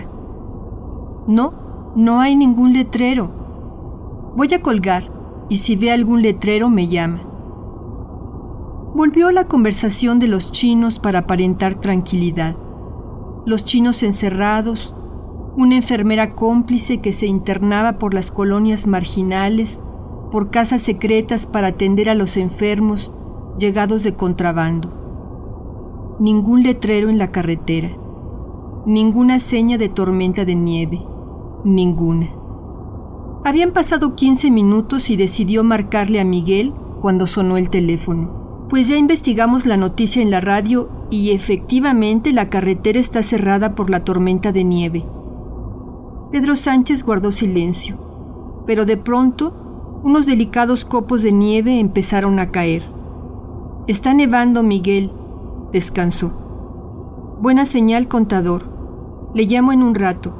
No, 1.26 1.54
no 1.94 2.20
hay 2.20 2.36
ningún 2.36 2.72
letrero. 2.72 4.32
Voy 4.36 4.52
a 4.54 4.62
colgar 4.62 5.12
y 5.48 5.58
si 5.58 5.76
ve 5.76 5.92
algún 5.92 6.22
letrero 6.22 6.68
me 6.70 6.88
llama. 6.88 7.20
Volvió 8.94 9.30
la 9.30 9.46
conversación 9.46 10.18
de 10.18 10.28
los 10.28 10.52
chinos 10.52 10.98
para 10.98 11.20
aparentar 11.20 11.76
tranquilidad. 11.76 12.56
Los 13.46 13.64
chinos 13.64 14.02
encerrados, 14.02 14.94
una 15.56 15.76
enfermera 15.76 16.34
cómplice 16.34 17.00
que 17.00 17.12
se 17.12 17.26
internaba 17.26 17.98
por 17.98 18.14
las 18.14 18.32
colonias 18.32 18.86
marginales, 18.86 19.82
por 20.30 20.50
casas 20.50 20.82
secretas 20.82 21.46
para 21.46 21.68
atender 21.68 22.08
a 22.08 22.14
los 22.14 22.36
enfermos 22.36 23.12
llegados 23.58 24.02
de 24.02 24.14
contrabando 24.14 25.02
ningún 26.22 26.62
letrero 26.62 27.10
en 27.10 27.18
la 27.18 27.32
carretera, 27.32 27.90
ninguna 28.86 29.40
seña 29.40 29.76
de 29.76 29.88
tormenta 29.88 30.44
de 30.44 30.54
nieve, 30.54 31.04
ninguna. 31.64 32.28
Habían 33.44 33.72
pasado 33.72 34.14
15 34.14 34.52
minutos 34.52 35.10
y 35.10 35.16
decidió 35.16 35.64
marcarle 35.64 36.20
a 36.20 36.24
Miguel 36.24 36.72
cuando 37.00 37.26
sonó 37.26 37.56
el 37.56 37.70
teléfono, 37.70 38.66
pues 38.70 38.86
ya 38.86 38.96
investigamos 38.96 39.66
la 39.66 39.76
noticia 39.76 40.22
en 40.22 40.30
la 40.30 40.40
radio 40.40 40.90
y 41.10 41.32
efectivamente 41.32 42.32
la 42.32 42.48
carretera 42.48 43.00
está 43.00 43.24
cerrada 43.24 43.74
por 43.74 43.90
la 43.90 44.04
tormenta 44.04 44.52
de 44.52 44.62
nieve. 44.62 45.04
Pedro 46.32 46.56
Sánchez 46.56 47.04
guardó 47.04 47.30
silencio, 47.30 47.98
pero 48.66 48.86
de 48.86 48.96
pronto 48.96 50.00
unos 50.02 50.24
delicados 50.24 50.86
copos 50.86 51.22
de 51.22 51.30
nieve 51.30 51.78
empezaron 51.78 52.38
a 52.38 52.50
caer. 52.50 52.82
Está 53.86 54.14
nevando, 54.14 54.62
Miguel, 54.62 55.12
Descansó. 55.74 56.32
Buena 57.42 57.66
señal, 57.66 58.08
contador. 58.08 58.64
Le 59.34 59.44
llamo 59.44 59.72
en 59.72 59.82
un 59.82 59.94
rato. 59.94 60.32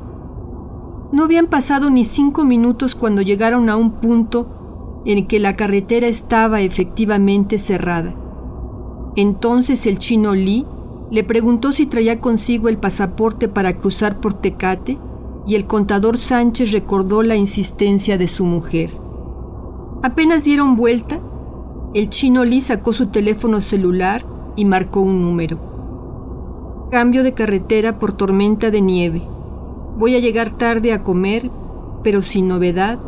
No 1.12 1.24
habían 1.24 1.49
pasado 1.49 1.90
ni 1.90 2.05
cinco 2.05 2.47
minutos 2.47 2.95
cuando 2.95 3.20
llegaron 3.20 3.68
a 3.68 3.76
un 3.76 4.01
punto 4.01 5.03
en 5.05 5.26
que 5.26 5.40
la 5.40 5.57
carretera 5.57 6.07
estaba 6.07 6.62
efectivamente 6.62 7.59
cerrada. 7.59 8.14
Entonces 9.14 9.86
el 9.86 9.99
chino 9.99 10.34
Lee 10.34 10.64
le 11.11 11.22
preguntó 11.22 11.70
si 11.70 11.84
traía 11.84 12.18
consigo 12.18 12.70
el 12.70 12.78
pasaporte 12.78 13.49
para 13.49 13.76
cruzar 13.76 14.20
por 14.20 14.32
Tecate 14.32 14.99
y 15.47 15.55
el 15.55 15.66
contador 15.66 16.18
Sánchez 16.18 16.72
recordó 16.72 17.22
la 17.22 17.36
insistencia 17.36 18.18
de 18.18 18.28
su 18.28 18.45
mujer. 18.45 18.90
Apenas 20.03 20.45
dieron 20.45 20.76
vuelta, 20.76 21.20
el 21.95 22.09
chino 22.09 22.45
Lee 22.45 22.61
sacó 22.61 22.93
su 22.93 23.07
teléfono 23.07 23.61
celular 23.61 24.24
y 24.57 24.64
marcó 24.64 25.01
un 25.01 25.22
número. 25.22 25.59
Cambio 26.90 27.22
de 27.22 27.34
carretera 27.34 27.99
por 27.99 28.12
tormenta 28.12 28.70
de 28.70 28.80
nieve. 28.80 29.22
Voy 29.99 30.14
a 30.16 30.20
llegar 30.20 30.57
tarde 30.57 30.93
a 30.93 31.03
comer, 31.03 31.51
pero 32.03 32.22
sin 32.22 32.49
novedad, 32.49 32.99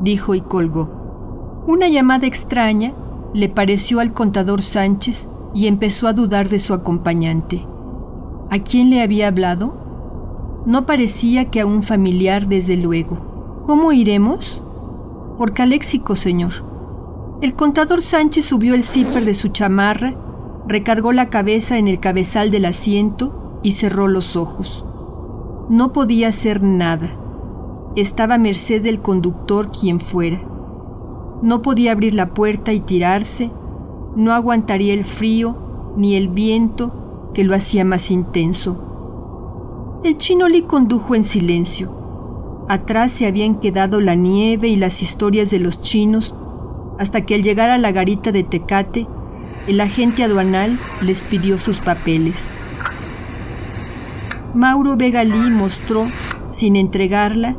dijo 0.00 0.34
y 0.34 0.40
colgó. 0.40 1.62
Una 1.66 1.88
llamada 1.88 2.26
extraña 2.26 2.94
le 3.32 3.48
pareció 3.48 4.00
al 4.00 4.12
contador 4.12 4.62
Sánchez 4.62 5.28
y 5.54 5.66
empezó 5.66 6.08
a 6.08 6.12
dudar 6.12 6.48
de 6.48 6.58
su 6.58 6.74
acompañante. 6.74 7.66
¿A 8.50 8.58
quién 8.58 8.90
le 8.90 9.02
había 9.02 9.28
hablado? 9.28 9.83
No 10.66 10.86
parecía 10.86 11.50
que 11.50 11.60
a 11.60 11.66
un 11.66 11.82
familiar, 11.82 12.48
desde 12.48 12.76
luego. 12.76 13.62
¿Cómo 13.66 13.92
iremos? 13.92 14.64
Por 15.38 15.52
Caléxico, 15.52 16.14
señor. 16.14 16.52
El 17.42 17.54
contador 17.54 18.02
Sánchez 18.02 18.44
subió 18.46 18.74
el 18.74 18.82
zipper 18.82 19.24
de 19.24 19.34
su 19.34 19.48
chamarra 19.48 20.16
recargó 20.66 21.12
la 21.12 21.28
cabeza 21.30 21.78
en 21.78 21.88
el 21.88 22.00
cabezal 22.00 22.50
del 22.50 22.64
asiento 22.64 23.60
y 23.62 23.72
cerró 23.72 24.08
los 24.08 24.36
ojos. 24.36 24.86
No 25.68 25.92
podía 25.92 26.28
hacer 26.28 26.62
nada. 26.62 27.08
Estaba 27.96 28.34
a 28.34 28.38
merced 28.38 28.82
del 28.82 29.00
conductor 29.00 29.70
quien 29.70 30.00
fuera. 30.00 30.40
No 31.42 31.62
podía 31.62 31.92
abrir 31.92 32.14
la 32.14 32.34
puerta 32.34 32.72
y 32.72 32.80
tirarse, 32.80 33.50
no 34.16 34.32
aguantaría 34.32 34.94
el 34.94 35.04
frío 35.04 35.92
ni 35.96 36.16
el 36.16 36.28
viento 36.28 37.30
que 37.34 37.44
lo 37.44 37.54
hacía 37.54 37.84
más 37.84 38.10
intenso. 38.10 38.93
El 40.04 40.18
chino 40.18 40.50
le 40.50 40.64
condujo 40.64 41.14
en 41.14 41.24
silencio. 41.24 42.66
Atrás 42.68 43.10
se 43.10 43.26
habían 43.26 43.58
quedado 43.58 44.02
la 44.02 44.14
nieve 44.14 44.68
y 44.68 44.76
las 44.76 45.02
historias 45.02 45.50
de 45.50 45.60
los 45.60 45.80
chinos 45.80 46.36
hasta 46.98 47.24
que 47.24 47.34
al 47.34 47.42
llegar 47.42 47.70
a 47.70 47.78
la 47.78 47.90
garita 47.90 48.30
de 48.30 48.44
Tecate 48.44 49.06
el 49.66 49.80
agente 49.80 50.22
aduanal 50.22 50.78
les 51.00 51.24
pidió 51.24 51.56
sus 51.56 51.80
papeles. 51.80 52.54
Mauro 54.54 54.94
Vegalí 54.98 55.50
mostró, 55.50 56.06
sin 56.50 56.76
entregarla, 56.76 57.56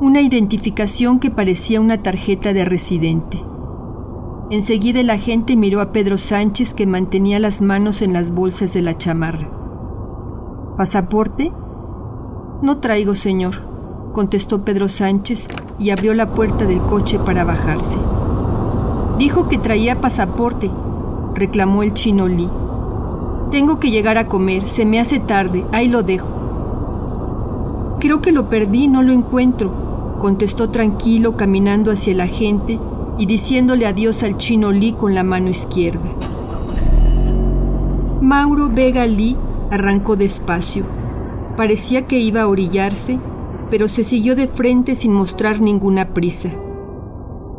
una 0.00 0.20
identificación 0.20 1.18
que 1.18 1.32
parecía 1.32 1.80
una 1.80 2.00
tarjeta 2.02 2.52
de 2.52 2.64
residente. 2.64 3.42
Enseguida 4.48 5.00
el 5.00 5.10
agente 5.10 5.56
miró 5.56 5.80
a 5.80 5.90
Pedro 5.90 6.18
Sánchez 6.18 6.72
que 6.72 6.86
mantenía 6.86 7.40
las 7.40 7.60
manos 7.62 8.00
en 8.00 8.12
las 8.12 8.32
bolsas 8.32 8.72
de 8.74 8.82
la 8.82 8.96
chamarra. 8.96 9.50
¿Pasaporte? 10.76 11.52
No 12.64 12.78
traigo, 12.78 13.12
señor, 13.12 13.56
contestó 14.14 14.64
Pedro 14.64 14.88
Sánchez 14.88 15.48
y 15.78 15.90
abrió 15.90 16.14
la 16.14 16.32
puerta 16.32 16.64
del 16.64 16.80
coche 16.80 17.18
para 17.18 17.44
bajarse. 17.44 17.98
Dijo 19.18 19.48
que 19.48 19.58
traía 19.58 20.00
pasaporte 20.00 20.70
reclamó 21.34 21.82
el 21.82 21.92
chino 21.92 22.26
Lee. 22.26 22.48
Tengo 23.50 23.80
que 23.80 23.90
llegar 23.90 24.16
a 24.16 24.28
comer, 24.28 24.64
se 24.64 24.86
me 24.86 24.98
hace 24.98 25.20
tarde, 25.20 25.66
ahí 25.72 25.90
lo 25.90 26.02
dejo. 26.02 26.26
Creo 28.00 28.22
que 28.22 28.32
lo 28.32 28.48
perdí, 28.48 28.88
no 28.88 29.02
lo 29.02 29.12
encuentro, 29.12 30.16
contestó 30.18 30.70
tranquilo 30.70 31.36
caminando 31.36 31.90
hacia 31.90 32.14
la 32.14 32.28
gente 32.28 32.80
y 33.18 33.26
diciéndole 33.26 33.86
adiós 33.86 34.22
al 34.22 34.38
chino 34.38 34.72
Lee 34.72 34.94
con 34.98 35.14
la 35.14 35.22
mano 35.22 35.50
izquierda. 35.50 36.08
Mauro 38.22 38.70
Vega 38.70 39.04
Lee 39.04 39.36
arrancó 39.70 40.16
despacio. 40.16 41.03
Parecía 41.56 42.06
que 42.06 42.18
iba 42.18 42.42
a 42.42 42.48
orillarse, 42.48 43.18
pero 43.70 43.88
se 43.88 44.04
siguió 44.04 44.34
de 44.34 44.48
frente 44.48 44.94
sin 44.94 45.12
mostrar 45.12 45.60
ninguna 45.60 46.12
prisa. 46.12 46.50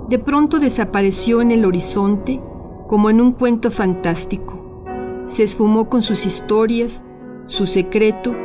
De 0.09 0.19
pronto 0.19 0.59
desapareció 0.59 1.41
en 1.41 1.51
el 1.51 1.65
horizonte 1.65 2.41
como 2.87 3.09
en 3.09 3.21
un 3.21 3.31
cuento 3.31 3.71
fantástico. 3.71 4.83
Se 5.25 5.43
esfumó 5.43 5.89
con 5.89 6.01
sus 6.01 6.25
historias, 6.25 7.05
su 7.47 7.65
secreto 7.65 8.35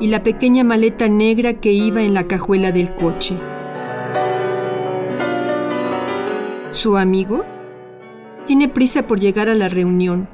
y 0.00 0.08
la 0.08 0.22
pequeña 0.22 0.64
maleta 0.64 1.08
negra 1.08 1.60
que 1.60 1.72
iba 1.72 2.02
en 2.02 2.14
la 2.14 2.26
cajuela 2.26 2.72
del 2.72 2.94
coche. 2.94 3.36
¿Su 6.70 6.96
amigo? 6.96 7.44
Tiene 8.46 8.68
prisa 8.68 9.06
por 9.06 9.20
llegar 9.20 9.48
a 9.48 9.54
la 9.54 9.68
reunión. 9.68 10.28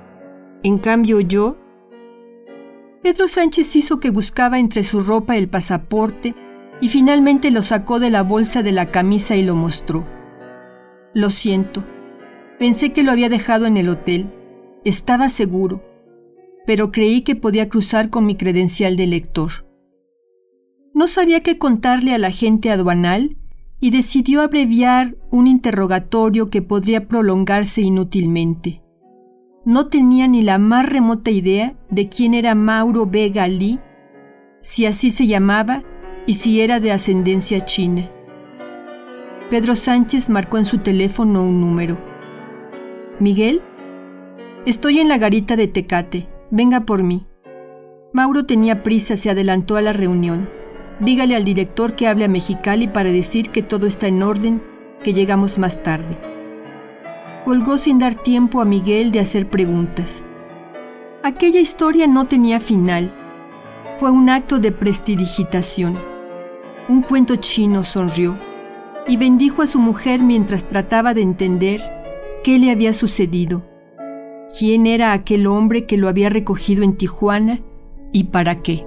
En 0.63 0.79
cambio 0.79 1.21
yo... 1.21 1.57
Pedro 3.07 3.29
Sánchez 3.29 3.77
hizo 3.77 4.01
que 4.01 4.11
buscaba 4.11 4.59
entre 4.59 4.83
su 4.83 5.01
ropa 5.01 5.37
el 5.37 5.47
pasaporte 5.47 6.35
y 6.81 6.89
finalmente 6.89 7.53
lo 7.53 7.63
sacó 7.63 8.01
de 8.01 8.11
la 8.11 8.25
bolsa 8.25 8.65
de 8.65 8.73
la 8.73 8.91
camisa 8.91 9.37
y 9.37 9.45
lo 9.45 9.55
mostró. 9.55 10.05
Lo 11.15 11.31
siento. 11.31 11.85
Pensé 12.59 12.93
que 12.93 13.05
lo 13.05 13.13
había 13.13 13.29
dejado 13.29 13.67
en 13.67 13.77
el 13.77 13.91
hotel. 13.91 14.27
Estaba 14.85 15.29
seguro, 15.29 15.85
pero 16.67 16.91
creí 16.91 17.23
que 17.23 17.37
podía 17.37 17.69
cruzar 17.69 18.11
con 18.11 18.27
mi 18.27 18.35
credencial 18.35 18.97
de 18.97 19.07
lector. 19.07 19.53
No 20.93 21.07
sabía 21.07 21.45
qué 21.45 21.59
contarle 21.59 22.13
a 22.13 22.19
la 22.19 22.33
gente 22.33 22.73
aduanal 22.73 23.37
y 23.79 23.93
decidió 23.93 24.41
abreviar 24.41 25.17
un 25.31 25.47
interrogatorio 25.47 26.51
que 26.51 26.61
podría 26.61 27.07
prolongarse 27.07 27.83
inútilmente. 27.83 28.83
No 29.67 29.89
tenía 29.89 30.29
ni 30.29 30.43
la 30.43 30.59
más 30.59 30.89
remota 30.89 31.33
idea 31.33 31.75
de 31.91 32.09
quién 32.09 32.35
era 32.35 32.55
Mauro 32.55 33.05
Vega 33.05 33.49
Lee, 33.49 33.81
si 34.61 34.87
así 34.87 35.11
se 35.11 35.27
llamaba 35.27 35.83
y 36.25 36.35
si 36.35 36.61
era 36.61 36.79
de 36.79 36.93
ascendencia 36.93 37.65
china. 37.65 38.09
Pedro 39.51 39.75
Sánchez 39.75 40.31
marcó 40.31 40.59
en 40.59 40.67
su 40.67 40.79
teléfono 40.79 41.43
un 41.43 41.61
número. 41.61 41.99
Miguel, 43.19 43.61
estoy 44.67 45.01
en 45.01 45.09
la 45.09 45.19
garita 45.19 45.57
de 45.57 45.67
Tecate. 45.67 46.29
Venga 46.53 46.83
por 46.83 47.03
mí. 47.03 47.27
Mauro 48.13 48.47
tenía 48.47 48.85
prisa, 48.85 49.17
se 49.17 49.31
adelantó 49.31 49.75
a 49.75 49.83
la 49.83 49.93
reunión. 49.93 50.49
Dígale 51.01 51.35
al 51.35 51.45
director 51.45 51.97
que 51.97 52.07
hable 52.07 52.27
a 52.27 52.29
Mexicali 52.29 52.87
para 52.87 53.11
decir 53.11 53.51
que 53.51 53.63
todo 53.63 53.89
está 53.89 54.07
en 54.07 54.23
orden, 54.23 54.63
que 55.03 55.13
llegamos 55.13 55.59
más 55.59 55.83
tarde. 55.83 56.36
Colgó 57.47 57.79
sin 57.79 58.01
dar 58.01 58.17
tiempo 58.17 58.61
a 58.61 58.65
Miguel 58.65 59.13
de 59.13 59.21
hacer 59.21 59.49
preguntas. 59.49 60.27
Aquella 61.23 61.61
historia 61.61 62.09
no 62.09 62.27
tenía 62.27 62.59
final. 62.59 63.13
Fue 63.99 64.11
un 64.11 64.29
acto 64.31 64.59
de 64.59 64.73
prestidigitación. 64.73 65.97
Un 66.89 67.03
cuento 67.03 67.37
chino 67.37 67.85
sonrió 67.85 68.37
y 69.07 69.17
bendijo 69.17 69.63
a 69.63 69.69
su 69.69 69.79
mujer 69.79 70.23
mientras 70.23 70.65
trataba 70.65 71.15
de 71.15 71.23
entender 71.23 71.81
qué 72.43 72.59
le 72.59 72.73
había 72.73 72.93
sucedido, 72.93 73.63
quién 74.59 74.85
era 74.85 75.13
aquel 75.13 75.47
hombre 75.47 75.87
que 75.87 75.99
lo 75.99 76.09
había 76.09 76.31
recogido 76.31 76.83
en 76.83 76.97
Tijuana 76.97 77.61
y 78.11 78.25
para 78.25 78.61
qué. 78.61 78.85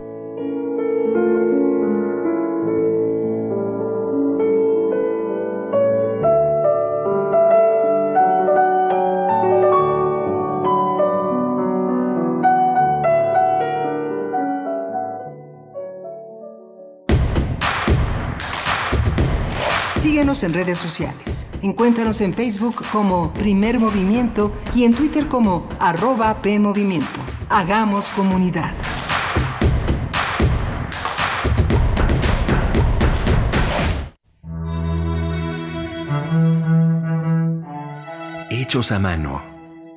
En 20.43 20.53
redes 20.53 20.77
sociales. 20.77 21.47
Encuéntranos 21.61 22.21
en 22.21 22.33
Facebook 22.33 22.83
como 22.93 23.33
Primer 23.33 23.77
Movimiento 23.77 24.53
y 24.73 24.85
en 24.85 24.93
Twitter 24.93 25.27
como 25.27 25.67
arroba 25.79 26.41
PMovimiento. 26.41 27.19
Hagamos 27.49 28.11
comunidad. 28.11 28.73
Hechos 38.49 38.93
a 38.93 38.99
mano. 38.99 39.41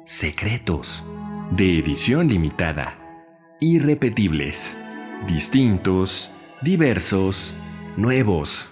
Secretos. 0.05 1.07
De 1.53 1.79
edición 1.79 2.27
limitada. 2.27 2.99
Irrepetibles. 3.61 4.77
Distintos. 5.29 6.33
Diversos. 6.63 7.55
Nuevos. 7.97 8.72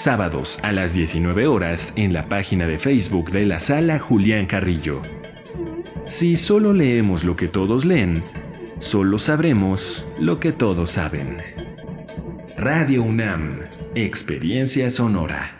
Sábados 0.00 0.58
a 0.62 0.72
las 0.72 0.94
19 0.94 1.46
horas 1.46 1.92
en 1.94 2.14
la 2.14 2.26
página 2.26 2.66
de 2.66 2.78
Facebook 2.78 3.30
de 3.32 3.44
la 3.44 3.58
sala 3.58 3.98
Julián 3.98 4.46
Carrillo. 4.46 5.02
Si 6.06 6.38
solo 6.38 6.72
leemos 6.72 7.22
lo 7.22 7.36
que 7.36 7.48
todos 7.48 7.84
leen, 7.84 8.22
solo 8.78 9.18
sabremos 9.18 10.08
lo 10.18 10.40
que 10.40 10.52
todos 10.52 10.92
saben. 10.92 11.36
Radio 12.56 13.02
UNAM, 13.02 13.60
Experiencia 13.94 14.88
Sonora. 14.88 15.59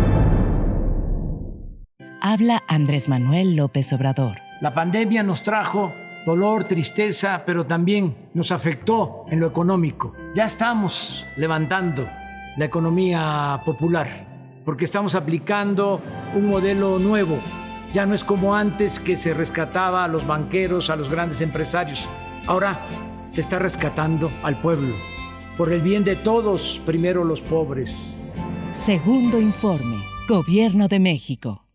Habla 2.23 2.61
Andrés 2.67 3.09
Manuel 3.09 3.55
López 3.55 3.91
Obrador. 3.93 4.37
La 4.61 4.75
pandemia 4.75 5.23
nos 5.23 5.41
trajo 5.41 5.91
dolor, 6.23 6.65
tristeza, 6.65 7.41
pero 7.47 7.65
también 7.65 8.29
nos 8.35 8.51
afectó 8.51 9.25
en 9.31 9.39
lo 9.39 9.47
económico. 9.47 10.13
Ya 10.35 10.45
estamos 10.45 11.25
levantando 11.35 12.07
la 12.57 12.65
economía 12.65 13.59
popular 13.65 14.61
porque 14.63 14.85
estamos 14.85 15.15
aplicando 15.15 15.99
un 16.35 16.47
modelo 16.47 16.99
nuevo. 16.99 17.39
Ya 17.91 18.05
no 18.05 18.13
es 18.13 18.23
como 18.23 18.55
antes 18.55 18.99
que 18.99 19.15
se 19.15 19.33
rescataba 19.33 20.03
a 20.03 20.07
los 20.07 20.27
banqueros, 20.27 20.91
a 20.91 20.95
los 20.95 21.09
grandes 21.09 21.41
empresarios. 21.41 22.07
Ahora 22.45 22.87
se 23.25 23.41
está 23.41 23.57
rescatando 23.57 24.31
al 24.43 24.61
pueblo. 24.61 24.95
Por 25.57 25.73
el 25.73 25.81
bien 25.81 26.03
de 26.03 26.17
todos, 26.17 26.83
primero 26.85 27.23
los 27.23 27.41
pobres. 27.41 28.23
Segundo 28.75 29.41
informe, 29.41 30.03
Gobierno 30.27 30.87
de 30.87 30.99
México. 30.99 31.65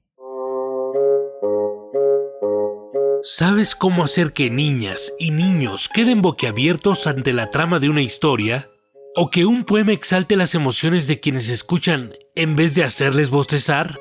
¿Sabes 3.28 3.74
cómo 3.74 4.04
hacer 4.04 4.32
que 4.32 4.50
niñas 4.50 5.12
y 5.18 5.32
niños 5.32 5.88
queden 5.88 6.22
boquiabiertos 6.22 7.08
ante 7.08 7.32
la 7.32 7.50
trama 7.50 7.80
de 7.80 7.88
una 7.88 8.00
historia? 8.00 8.70
¿O 9.16 9.30
que 9.30 9.44
un 9.44 9.64
poema 9.64 9.90
exalte 9.90 10.36
las 10.36 10.54
emociones 10.54 11.08
de 11.08 11.18
quienes 11.18 11.48
escuchan 11.48 12.14
en 12.36 12.54
vez 12.54 12.76
de 12.76 12.84
hacerles 12.84 13.30
bostezar? 13.30 13.98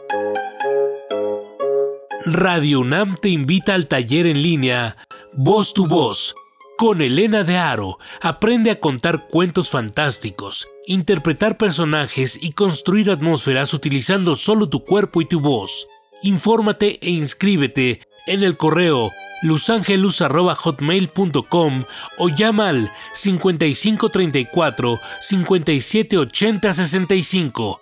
Radio 2.23 2.81
UNAM 2.81 3.15
te 3.15 3.29
invita 3.29 3.73
al 3.73 3.87
taller 3.87 4.27
en 4.27 4.43
línea 4.43 4.95
Voz 5.33 5.73
tu 5.73 5.87
Voz. 5.87 6.35
Con 6.77 7.01
Elena 7.01 7.43
de 7.43 7.57
Aro, 7.57 7.97
aprende 8.21 8.69
a 8.69 8.79
contar 8.79 9.27
cuentos 9.27 9.71
fantásticos, 9.71 10.67
interpretar 10.85 11.57
personajes 11.57 12.37
y 12.39 12.51
construir 12.51 13.09
atmósferas 13.09 13.73
utilizando 13.73 14.35
solo 14.35 14.69
tu 14.69 14.85
cuerpo 14.85 15.19
y 15.19 15.25
tu 15.25 15.39
voz. 15.39 15.87
Infórmate 16.21 16.99
e 17.01 17.09
inscríbete 17.09 18.01
en 18.27 18.43
el 18.43 18.57
correo 18.57 19.11
lusangelus.hotmail.com 19.41 21.83
o 22.17 22.29
llama 22.29 22.69
al 22.69 22.91
5534 23.13 24.99
5780 25.21 26.73
65. 26.73 27.81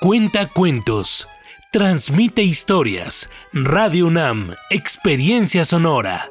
Cuenta 0.00 0.48
cuentos. 0.48 1.28
Transmite 1.72 2.42
historias. 2.42 3.30
Radio 3.52 4.06
UNAM. 4.06 4.54
Experiencia 4.70 5.64
sonora. 5.64 6.30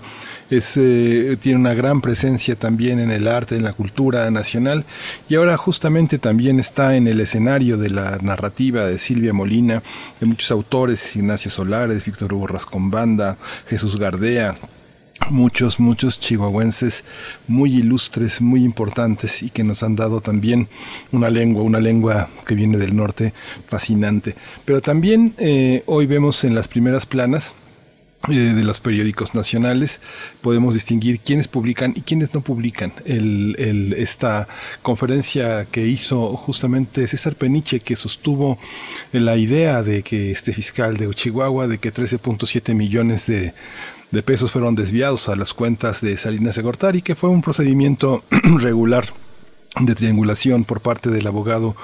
eh, 0.50 1.38
tiene 1.40 1.60
una 1.60 1.74
gran 1.74 2.02
presencia 2.02 2.56
también 2.56 3.00
en 3.00 3.10
el 3.10 3.28
arte, 3.28 3.56
en 3.56 3.64
la 3.64 3.74
cultura 3.74 4.30
nacional 4.32 4.86
y 5.30 5.36
ahora 5.36 5.56
justamente 5.56 6.18
también 6.18 6.60
está 6.60 6.98
en 6.98 7.08
el 7.08 7.22
escenario 7.22 7.78
de 7.78 7.90
la 7.90 8.18
narrativa 8.22 8.86
de 8.86 8.98
Silvia 8.98 9.32
Molina, 9.32 9.82
de 10.20 10.26
muchos 10.26 10.52
autores, 10.52 11.16
Ignacio 11.16 11.50
Solares, 11.50 12.06
Víctor 12.06 12.34
Hugo 12.34 12.48
Rascombanda, 12.48 13.38
Jesús 13.68 13.98
Gardea, 13.98 14.58
muchos, 15.30 15.80
muchos 15.80 16.20
chihuahuenses 16.20 17.04
muy 17.48 17.78
ilustres, 17.78 18.42
muy 18.42 18.64
importantes 18.64 19.44
y 19.44 19.50
que 19.50 19.64
nos 19.64 19.84
han 19.84 19.96
dado 19.96 20.22
también 20.22 20.68
una 21.12 21.30
lengua, 21.30 21.64
una 21.64 21.80
lengua 21.80 22.30
que 22.48 22.56
viene 22.56 22.78
del 22.78 22.96
norte 22.96 23.34
fascinante. 23.68 24.36
Pero 24.66 24.82
también 24.82 25.36
eh, 25.38 25.84
hoy 25.86 26.06
vemos 26.06 26.44
en 26.44 26.56
las 26.56 26.68
primeras 26.68 27.06
planas 27.06 27.56
eh, 28.30 28.34
de 28.34 28.64
los 28.64 28.82
periódicos 28.82 29.34
nacionales 29.34 30.00
podemos 30.42 30.76
distinguir 30.76 31.22
quiénes 31.22 31.48
publican 31.48 31.92
y 31.96 32.02
quiénes 32.02 32.32
no 32.36 32.42
publican. 32.42 32.94
El, 33.04 33.96
esta 33.98 34.48
conferencia 34.84 35.66
que 35.66 35.88
hizo 35.88 36.38
justamente 36.38 37.08
César 37.08 37.34
Peniche, 37.36 37.80
que 37.80 37.96
sostuvo 37.96 38.60
la 39.12 39.38
idea 39.38 39.82
de 39.82 40.04
que 40.04 40.30
este 40.30 40.54
fiscal 40.54 40.98
de 40.98 41.12
Chihuahua, 41.12 41.68
de 41.68 41.80
que 41.80 41.92
13.7 41.92 42.76
millones 42.76 43.26
de 43.26 43.56
de 44.12 44.24
pesos 44.24 44.52
fueron 44.52 44.76
desviados 44.76 45.30
a 45.30 45.36
las 45.36 45.54
cuentas 45.54 46.02
de 46.02 46.18
Salinas 46.18 46.56
de 46.56 46.62
Gortari, 46.62 47.02
que 47.02 47.16
fue 47.16 47.30
un 47.30 47.42
procedimiento 47.42 48.24
regular 48.60 49.06
de 49.80 49.96
triangulación 49.96 50.66
por 50.66 50.82
parte 50.82 51.10
del 51.10 51.26
abogado 51.28 51.78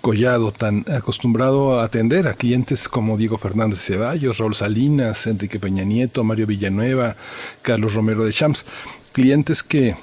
Collado, 0.00 0.52
tan 0.52 0.84
acostumbrado 0.88 1.80
a 1.80 1.84
atender 1.84 2.28
a 2.28 2.34
clientes 2.34 2.88
como 2.88 3.16
Diego 3.16 3.36
Fernández 3.36 3.80
Ceballos, 3.80 4.38
Raúl 4.38 4.54
Salinas, 4.54 5.26
Enrique 5.26 5.58
Peña 5.58 5.82
Nieto, 5.82 6.22
Mario 6.22 6.46
Villanueva, 6.46 7.16
Carlos 7.62 7.94
Romero 7.94 8.24
de 8.24 8.32
Champs, 8.32 8.64
clientes 9.12 9.64
que 9.64 9.96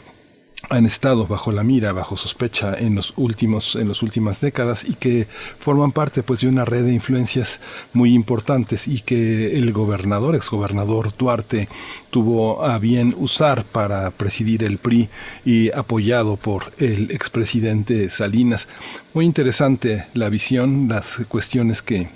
han 0.68 0.86
estado 0.86 1.26
bajo 1.26 1.52
la 1.52 1.64
mira, 1.64 1.94
bajo 1.94 2.18
sospecha 2.18 2.74
en 2.78 2.96
los 2.96 3.14
últimos, 3.16 3.76
en 3.76 3.88
las 3.88 4.04
últimas 4.04 4.42
décadas 4.42 4.88
y 4.88 4.94
que 4.94 5.28
forman 5.60 5.92
parte 5.92 6.22
pues 6.22 6.42
de 6.42 6.48
una 6.48 6.66
red 6.66 6.84
de 6.84 6.94
influencias 6.94 7.62
muy 7.94 8.14
importantes 8.14 8.88
y 8.88 9.00
que 9.00 9.58
el 9.58 9.72
gobernador, 9.72 10.36
exgobernador 10.36 11.16
Duarte, 11.18 11.70
tuvo 12.10 12.64
a 12.64 12.78
bien 12.78 13.16
usar 13.18 13.64
para 13.64 14.12
presidir 14.12 14.64
el 14.64 14.78
PRI 14.78 15.10
y 15.46 15.72
apoyado 15.72 16.36
por 16.36 16.74
el 16.78 17.12
expresidente 17.12 18.10
Salinas. 18.10 18.68
Muy 19.14 19.26
interesante 19.26 20.08
la 20.14 20.30
visión, 20.30 20.88
las 20.90 21.18
cuestiones 21.30 21.82
que 21.82 22.10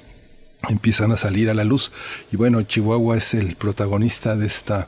empiezan 0.70 1.12
a 1.12 1.18
salir 1.18 1.50
a 1.50 1.54
la 1.54 1.64
luz. 1.64 1.92
Y 2.32 2.38
bueno 2.38 2.62
Chihuahua 2.62 3.18
es 3.18 3.34
el 3.34 3.56
protagonista 3.56 4.36
de 4.36 4.48
esta 4.48 4.88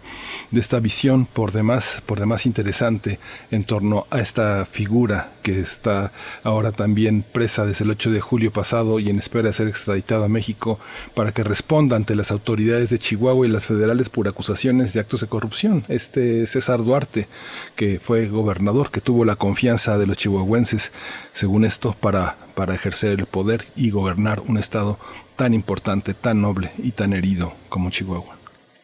de 0.51 0.59
esta 0.59 0.79
visión 0.79 1.25
por 1.25 1.51
demás 1.51 2.01
por 2.05 2.19
demás 2.19 2.45
interesante 2.45 3.19
en 3.51 3.63
torno 3.63 4.07
a 4.09 4.19
esta 4.19 4.65
figura 4.65 5.33
que 5.43 5.59
está 5.59 6.13
ahora 6.43 6.71
también 6.71 7.23
presa 7.23 7.65
desde 7.65 7.83
el 7.83 7.91
8 7.91 8.11
de 8.11 8.21
julio 8.21 8.51
pasado 8.51 8.99
y 8.99 9.09
en 9.09 9.19
espera 9.19 9.49
de 9.49 9.53
ser 9.53 9.67
extraditado 9.67 10.23
a 10.23 10.29
México 10.29 10.79
para 11.13 11.33
que 11.33 11.43
responda 11.43 11.95
ante 11.95 12.15
las 12.15 12.31
autoridades 12.31 12.89
de 12.89 12.99
Chihuahua 12.99 13.45
y 13.45 13.49
las 13.49 13.65
federales 13.65 14.09
por 14.09 14.27
acusaciones 14.27 14.93
de 14.93 15.01
actos 15.01 15.21
de 15.21 15.27
corrupción. 15.27 15.83
Este 15.89 16.47
César 16.47 16.83
Duarte 16.83 17.27
que 17.75 17.99
fue 18.01 18.27
gobernador 18.27 18.91
que 18.91 19.01
tuvo 19.01 19.25
la 19.25 19.35
confianza 19.35 19.97
de 19.97 20.07
los 20.07 20.17
chihuahuenses 20.17 20.93
según 21.33 21.65
esto 21.65 21.95
para 21.99 22.37
para 22.55 22.73
ejercer 22.73 23.19
el 23.19 23.25
poder 23.25 23.65
y 23.75 23.91
gobernar 23.91 24.39
un 24.39 24.57
estado 24.57 24.97
tan 25.35 25.53
importante, 25.53 26.13
tan 26.13 26.41
noble 26.41 26.71
y 26.77 26.91
tan 26.91 27.13
herido 27.13 27.53
como 27.69 27.89
Chihuahua. 27.89 28.34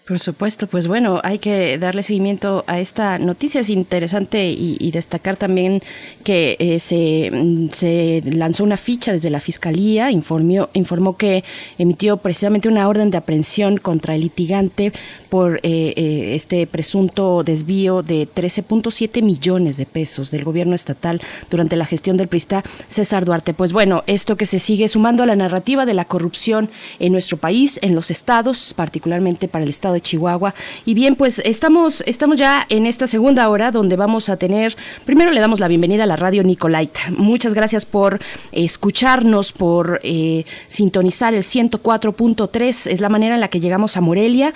Por 0.07 0.17
supuesto, 0.17 0.65
pues 0.65 0.87
bueno, 0.87 1.21
hay 1.23 1.37
que 1.37 1.77
darle 1.77 2.01
seguimiento 2.01 2.63
a 2.65 2.79
esta 2.79 3.19
noticia. 3.19 3.61
Es 3.61 3.69
interesante 3.69 4.49
y, 4.49 4.91
destacar 4.91 5.37
también 5.37 5.81
que 6.23 6.57
eh, 6.59 6.79
se, 6.79 7.29
mm, 7.31 7.69
se, 7.69 8.23
lanzó 8.25 8.63
una 8.63 8.77
ficha 8.77 9.13
desde 9.13 9.29
la 9.29 9.39
Fiscalía, 9.39 10.09
informó, 10.09 10.69
informó 10.73 11.17
que 11.17 11.43
emitió 11.77 12.17
precisamente 12.17 12.67
una 12.67 12.89
orden 12.89 13.11
de 13.11 13.17
aprehensión 13.17 13.77
contra 13.77 14.15
el 14.15 14.21
litigante 14.21 14.91
por 15.29 15.61
eh, 15.63 15.93
eh, 15.95 16.35
este 16.35 16.67
presunto 16.67 17.43
desvío 17.43 18.01
de 18.03 18.27
13.7 18.27 19.21
millones 19.23 19.77
de 19.77 19.85
pesos 19.85 20.29
del 20.29 20.43
gobierno 20.43 20.75
estatal 20.75 21.21
durante 21.49 21.77
la 21.77 21.85
gestión 21.85 22.17
del 22.17 22.27
PRISTA 22.27 22.63
César 22.87 23.23
Duarte. 23.23 23.53
Pues 23.53 23.71
bueno, 23.71 24.03
esto 24.07 24.35
que 24.35 24.45
se 24.45 24.59
sigue 24.59 24.89
sumando 24.89 25.23
a 25.23 25.25
la 25.25 25.37
narrativa 25.37 25.85
de 25.85 25.93
la 25.93 26.03
corrupción 26.03 26.69
en 26.99 27.13
nuestro 27.13 27.37
país, 27.37 27.79
en 27.81 27.95
los 27.95 28.11
estados, 28.11 28.73
particularmente 28.73 29.47
para 29.47 29.63
el 29.63 29.69
estado 29.69 29.95
Chihuahua. 30.01 30.53
Y 30.85 30.93
bien, 30.93 31.15
pues 31.15 31.39
estamos, 31.45 32.03
estamos 32.05 32.37
ya 32.37 32.65
en 32.69 32.85
esta 32.85 33.07
segunda 33.07 33.49
hora 33.49 33.71
donde 33.71 33.95
vamos 33.95 34.29
a 34.29 34.37
tener, 34.37 34.75
primero 35.05 35.31
le 35.31 35.39
damos 35.39 35.59
la 35.59 35.67
bienvenida 35.67 36.03
a 36.03 36.07
la 36.07 36.15
radio 36.15 36.43
Nicolait. 36.43 36.97
Muchas 37.17 37.53
gracias 37.53 37.85
por 37.85 38.19
escucharnos, 38.51 39.51
por 39.51 39.99
eh, 40.03 40.45
sintonizar 40.67 41.33
el 41.33 41.43
104.3, 41.43 42.91
es 42.91 43.01
la 43.01 43.09
manera 43.09 43.35
en 43.35 43.41
la 43.41 43.47
que 43.47 43.59
llegamos 43.59 43.97
a 43.97 44.01
Morelia. 44.01 44.53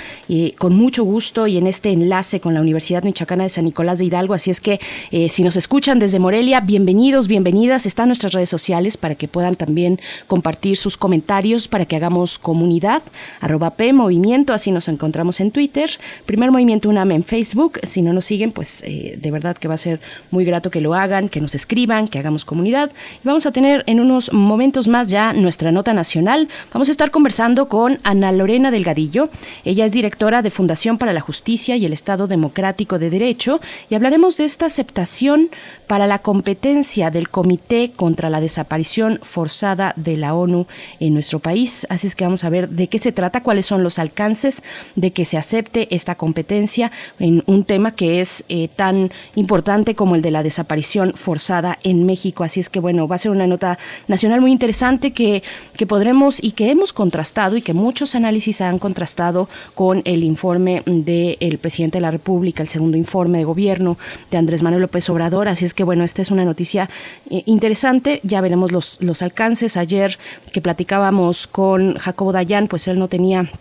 con 0.57 0.75
mucho 0.75 1.03
gusto 1.03 1.47
y 1.47 1.57
en 1.57 1.67
este 1.67 1.89
enlace 1.91 2.39
con 2.39 2.53
la 2.53 2.61
Universidad 2.61 3.03
Michoacana 3.03 3.43
de 3.43 3.49
San 3.49 3.65
Nicolás 3.65 3.99
de 3.99 4.05
Hidalgo. 4.05 4.33
Así 4.33 4.51
es 4.51 4.61
que 4.61 4.79
eh, 5.11 5.29
si 5.29 5.43
nos 5.43 5.55
escuchan 5.55 5.99
desde 5.99 6.19
Morelia, 6.19 6.61
bienvenidos, 6.61 7.27
bienvenidas. 7.27 7.85
Están 7.85 8.07
nuestras 8.09 8.33
redes 8.33 8.49
sociales 8.49 8.97
para 8.97 9.15
que 9.15 9.27
puedan 9.27 9.55
también 9.55 9.99
compartir 10.27 10.77
sus 10.77 10.97
comentarios, 10.97 11.67
para 11.67 11.85
que 11.85 11.95
hagamos 11.95 12.37
comunidad. 12.37 13.01
Arroba 13.41 13.71
P 13.71 13.93
Movimiento, 13.93 14.53
así 14.53 14.71
nos 14.71 14.87
encontramos 14.87 15.24
en 15.39 15.51
Twitter. 15.51 15.89
Primer 16.25 16.51
Movimiento 16.51 16.89
UNAM 16.89 17.11
en 17.11 17.23
Facebook. 17.23 17.79
Si 17.83 18.01
no 18.01 18.13
nos 18.13 18.25
siguen, 18.25 18.51
pues 18.51 18.83
eh, 18.85 19.17
de 19.19 19.31
verdad 19.31 19.57
que 19.57 19.67
va 19.67 19.73
a 19.73 19.77
ser 19.77 19.99
muy 20.31 20.45
grato 20.45 20.71
que 20.71 20.81
lo 20.81 20.93
hagan, 20.93 21.29
que 21.29 21.41
nos 21.41 21.55
escriban, 21.55 22.07
que 22.07 22.19
hagamos 22.19 22.45
comunidad. 22.45 22.91
Y 23.23 23.27
vamos 23.27 23.45
a 23.45 23.51
tener 23.51 23.83
en 23.87 23.99
unos 23.99 24.31
momentos 24.31 24.87
más 24.87 25.07
ya 25.07 25.33
nuestra 25.33 25.71
nota 25.71 25.93
nacional. 25.93 26.47
Vamos 26.73 26.89
a 26.89 26.91
estar 26.91 27.11
conversando 27.11 27.67
con 27.67 27.99
Ana 28.03 28.31
Lorena 28.31 28.71
Delgadillo. 28.71 29.29
Ella 29.63 29.85
es 29.85 29.91
directora 29.91 30.41
de 30.41 30.51
Fundación 30.51 30.97
para 30.97 31.13
la 31.13 31.21
Justicia 31.21 31.75
y 31.75 31.85
el 31.85 31.93
Estado 31.93 32.27
Democrático 32.27 32.99
de 32.99 33.09
Derecho 33.09 33.59
y 33.89 33.95
hablaremos 33.95 34.37
de 34.37 34.45
esta 34.45 34.67
aceptación 34.67 35.49
para 35.87 36.07
la 36.07 36.19
competencia 36.19 37.11
del 37.11 37.29
Comité 37.29 37.91
contra 37.95 38.29
la 38.29 38.41
Desaparición 38.41 39.19
Forzada 39.21 39.93
de 39.95 40.17
la 40.17 40.33
ONU 40.33 40.67
en 40.99 41.13
nuestro 41.13 41.39
país. 41.39 41.85
Así 41.89 42.07
es 42.07 42.15
que 42.15 42.25
vamos 42.25 42.43
a 42.43 42.49
ver 42.49 42.69
de 42.69 42.87
qué 42.87 42.97
se 42.97 43.11
trata, 43.11 43.43
cuáles 43.43 43.65
son 43.65 43.83
los 43.83 43.99
alcances, 43.99 44.63
de 44.95 45.11
que 45.11 45.25
se 45.25 45.37
acepte 45.37 45.93
esta 45.93 46.15
competencia 46.15 46.91
en 47.19 47.43
un 47.45 47.63
tema 47.63 47.95
que 47.95 48.21
es 48.21 48.45
eh, 48.49 48.67
tan 48.67 49.11
importante 49.35 49.95
como 49.95 50.15
el 50.15 50.21
de 50.21 50.31
la 50.31 50.43
desaparición 50.43 51.13
forzada 51.13 51.77
en 51.83 52.05
México. 52.05 52.43
Así 52.43 52.59
es 52.59 52.69
que 52.69 52.79
bueno, 52.79 53.07
va 53.07 53.15
a 53.15 53.19
ser 53.19 53.31
una 53.31 53.47
nota 53.47 53.77
nacional 54.07 54.41
muy 54.41 54.51
interesante 54.51 55.11
que, 55.11 55.43
que 55.77 55.85
podremos 55.85 56.43
y 56.43 56.51
que 56.51 56.69
hemos 56.69 56.93
contrastado 56.93 57.57
y 57.57 57.61
que 57.61 57.73
muchos 57.73 58.15
análisis 58.15 58.61
han 58.61 58.79
contrastado 58.79 59.47
con 59.75 60.01
el 60.05 60.23
informe 60.23 60.81
del 60.85 61.57
presidente 61.59 61.97
de 61.97 62.01
la 62.01 62.11
República, 62.11 62.63
el 62.63 62.69
segundo 62.69 62.97
informe 62.97 63.39
de 63.39 63.43
gobierno 63.43 63.97
de 64.31 64.37
Andrés 64.37 64.63
Manuel 64.63 64.81
López 64.81 65.09
Obrador. 65.09 65.47
Así 65.47 65.65
es 65.65 65.73
que 65.75 65.83
bueno, 65.83 66.03
esta 66.03 66.21
es 66.21 66.31
una 66.31 66.45
noticia 66.45 66.89
eh, 67.29 67.43
interesante. 67.45 68.19
Ya 68.23 68.41
veremos 68.41 68.71
los, 68.71 68.97
los 69.01 69.21
alcances. 69.21 69.77
Ayer 69.77 70.17
que 70.51 70.61
platicábamos 70.61 71.47
con 71.47 71.95
Jacobo 71.95 72.31
Dayan, 72.31 72.67
pues 72.67 72.87
él 72.87 72.97
no 72.97 73.07
tenía 73.07 73.51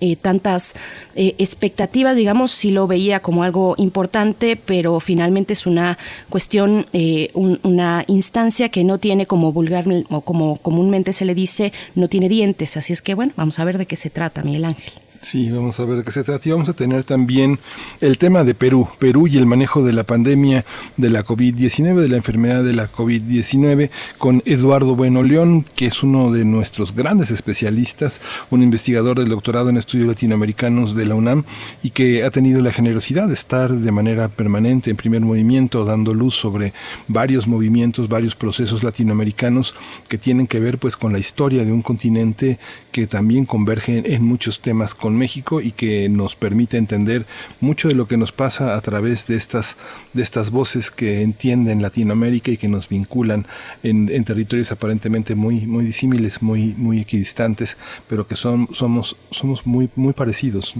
eh, 0.00 0.16
tantas 0.16 0.74
eh, 1.14 1.34
expectativas, 1.38 2.16
digamos, 2.16 2.50
sí 2.50 2.70
lo 2.70 2.86
veía 2.86 3.20
como 3.20 3.42
algo 3.42 3.74
importante, 3.78 4.56
pero 4.56 5.00
finalmente 5.00 5.52
es 5.52 5.66
una 5.66 5.98
cuestión, 6.28 6.86
eh, 6.92 7.30
una 7.34 8.04
instancia 8.06 8.68
que 8.68 8.84
no 8.84 8.98
tiene 8.98 9.26
como 9.26 9.52
vulgar 9.52 9.84
o 10.10 10.20
como 10.22 10.56
comúnmente 10.56 11.12
se 11.12 11.24
le 11.24 11.34
dice, 11.34 11.72
no 11.94 12.08
tiene 12.08 12.28
dientes. 12.28 12.76
Así 12.76 12.92
es 12.92 13.02
que 13.02 13.14
bueno, 13.14 13.32
vamos 13.36 13.58
a 13.58 13.64
ver 13.64 13.78
de 13.78 13.86
qué 13.86 13.96
se 13.96 14.10
trata, 14.10 14.42
Miguel 14.42 14.64
Ángel. 14.64 15.05
Sí, 15.28 15.50
vamos 15.50 15.80
a 15.80 15.84
ver 15.84 15.98
de 15.98 16.04
qué 16.04 16.12
se 16.12 16.22
trata. 16.22 16.48
Y 16.48 16.52
vamos 16.52 16.68
a 16.68 16.72
tener 16.72 17.02
también 17.02 17.58
el 18.00 18.16
tema 18.16 18.44
de 18.44 18.54
Perú, 18.54 18.88
Perú 19.00 19.26
y 19.26 19.36
el 19.38 19.44
manejo 19.44 19.82
de 19.82 19.92
la 19.92 20.04
pandemia 20.04 20.64
de 20.96 21.10
la 21.10 21.24
COVID-19, 21.24 21.96
de 21.96 22.08
la 22.08 22.18
enfermedad 22.18 22.62
de 22.62 22.74
la 22.74 22.92
COVID-19, 22.92 23.90
con 24.18 24.40
Eduardo 24.46 24.94
Bueno 24.94 25.24
León, 25.24 25.64
que 25.74 25.86
es 25.86 26.04
uno 26.04 26.30
de 26.30 26.44
nuestros 26.44 26.94
grandes 26.94 27.32
especialistas, 27.32 28.20
un 28.50 28.62
investigador 28.62 29.18
del 29.18 29.30
doctorado 29.30 29.68
en 29.68 29.78
estudios 29.78 30.06
latinoamericanos 30.06 30.94
de 30.94 31.06
la 31.06 31.16
UNAM 31.16 31.42
y 31.82 31.90
que 31.90 32.22
ha 32.22 32.30
tenido 32.30 32.62
la 32.62 32.70
generosidad 32.70 33.26
de 33.26 33.34
estar 33.34 33.72
de 33.72 33.90
manera 33.90 34.28
permanente 34.28 34.90
en 34.90 34.96
primer 34.96 35.22
movimiento, 35.22 35.84
dando 35.84 36.14
luz 36.14 36.36
sobre 36.36 36.72
varios 37.08 37.48
movimientos, 37.48 38.08
varios 38.08 38.36
procesos 38.36 38.84
latinoamericanos 38.84 39.74
que 40.08 40.18
tienen 40.18 40.46
que 40.46 40.60
ver 40.60 40.78
pues 40.78 40.96
con 40.96 41.12
la 41.12 41.18
historia 41.18 41.64
de 41.64 41.72
un 41.72 41.82
continente 41.82 42.60
que 42.92 43.08
también 43.08 43.44
converge 43.44 44.14
en 44.14 44.24
muchos 44.24 44.60
temas 44.60 44.94
con 44.94 45.15
México 45.16 45.60
y 45.60 45.72
que 45.72 46.08
nos 46.08 46.36
permite 46.36 46.76
entender 46.76 47.26
mucho 47.60 47.88
de 47.88 47.94
lo 47.94 48.06
que 48.06 48.16
nos 48.16 48.32
pasa 48.32 48.76
a 48.76 48.80
través 48.80 49.26
de 49.26 49.36
estas, 49.36 49.76
de 50.12 50.22
estas 50.22 50.50
voces 50.50 50.90
que 50.90 51.22
entienden 51.22 51.82
Latinoamérica 51.82 52.50
y 52.50 52.56
que 52.56 52.68
nos 52.68 52.88
vinculan 52.88 53.46
en, 53.82 54.24
territorios 54.24 54.72
aparentemente 54.72 55.34
muy, 55.34 55.66
muy 55.66 55.84
disímiles, 55.84 56.42
muy, 56.42 56.74
muy 56.76 57.00
equidistantes, 57.00 57.76
pero 58.08 58.26
que 58.26 58.34
son, 58.34 58.68
somos, 58.72 59.16
somos 59.30 59.66
muy, 59.66 59.88
muy 59.94 60.12
parecidos. 60.12 60.74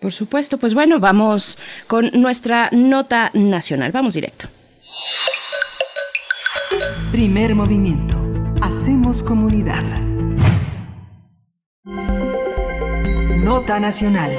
Por 0.00 0.12
supuesto, 0.12 0.58
pues 0.58 0.74
bueno, 0.74 1.00
vamos 1.00 1.58
con 1.86 2.10
nuestra 2.14 2.68
nota 2.72 3.30
nacional. 3.34 3.90
Vamos 3.90 4.14
directo. 4.14 4.48
Primer 7.10 7.54
movimiento. 7.54 8.16
Hacemos 8.60 9.22
comunidad. 9.22 9.82
Nota 13.48 13.80
Nacional. 13.80 14.30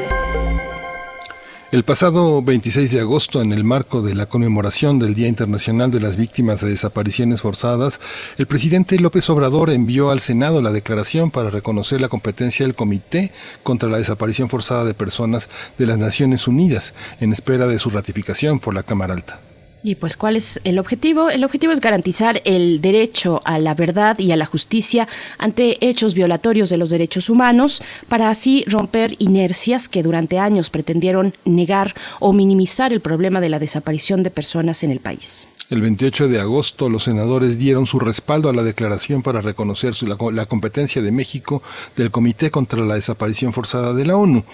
El 1.71 1.83
pasado 1.83 2.43
26 2.43 2.91
de 2.91 2.99
agosto, 2.99 3.41
en 3.41 3.53
el 3.53 3.63
marco 3.63 4.03
de 4.03 4.13
la 4.13 4.27
conmemoración 4.27 4.99
del 4.99 5.15
Día 5.15 5.27
Internacional 5.27 5.89
de 5.89 5.99
las 5.99 6.15
Víctimas 6.15 6.61
de 6.61 6.69
Desapariciones 6.69 7.41
Forzadas, 7.41 7.99
el 8.37 8.45
presidente 8.45 8.99
López 8.99 9.27
Obrador 9.31 9.71
envió 9.71 10.11
al 10.11 10.19
Senado 10.19 10.61
la 10.61 10.71
declaración 10.71 11.31
para 11.31 11.49
reconocer 11.49 12.01
la 12.01 12.07
competencia 12.07 12.67
del 12.67 12.75
Comité 12.75 13.31
contra 13.63 13.89
la 13.89 13.97
Desaparición 13.97 14.47
Forzada 14.47 14.85
de 14.85 14.93
Personas 14.93 15.49
de 15.79 15.87
las 15.87 15.97
Naciones 15.97 16.47
Unidas, 16.47 16.93
en 17.19 17.33
espera 17.33 17.65
de 17.65 17.79
su 17.79 17.89
ratificación 17.89 18.59
por 18.59 18.75
la 18.75 18.83
Cámara 18.83 19.15
Alta. 19.15 19.39
Y 19.81 19.95
pues, 19.95 20.17
¿cuál 20.17 20.35
es 20.35 20.59
el 20.65 20.77
objetivo? 20.77 21.29
El 21.29 21.43
objetivo 21.43 21.71
es 21.71 21.79
garantizar 21.79 22.41
el 22.43 22.81
derecho 22.81 23.41
a 23.45 23.59
la 23.59 23.75
verdad 23.75 24.19
y 24.19 24.31
a 24.31 24.35
la 24.35 24.45
justicia 24.45 25.07
ante 25.37 25.77
hechos 25.87 26.13
violatorios 26.13 26.69
de 26.69 26.77
los 26.77 26.89
derechos 26.89 27.29
humanos, 27.29 27.81
para 28.09 28.29
así 28.29 28.65
romper 28.67 29.15
inercias 29.19 29.87
que 29.87 30.03
durante 30.03 30.37
años 30.37 30.69
pretendieron 30.69 31.33
negar 31.45 31.95
o 32.19 32.33
minimizar 32.33 32.91
el 32.91 32.99
problema 32.99 33.39
de 33.39 33.49
la 33.49 33.59
desaparición 33.59 34.21
de 34.21 34.31
personas 34.31 34.83
en 34.83 34.91
el 34.91 34.99
país. 34.99 35.47
El 35.69 35.81
28 35.83 36.29
de 36.29 36.41
agosto 36.41 36.89
los 36.89 37.03
senadores 37.03 37.59
dieron 37.59 37.85
su 37.85 37.99
respaldo 37.99 38.49
a 38.49 38.53
la 38.53 38.63
declaración 38.63 39.21
para 39.21 39.39
reconocer 39.39 39.93
la, 40.01 40.45
competencia 40.47 40.99
de 41.03 41.11
México 41.11 41.61
del 41.95 42.09
Comité 42.09 42.49
contra 42.49 42.83
la 42.83 42.95
Desaparición 42.95 43.53
Forzada 43.53 43.93
de 43.93 44.03
la 44.03 44.17
ONU. 44.17 44.45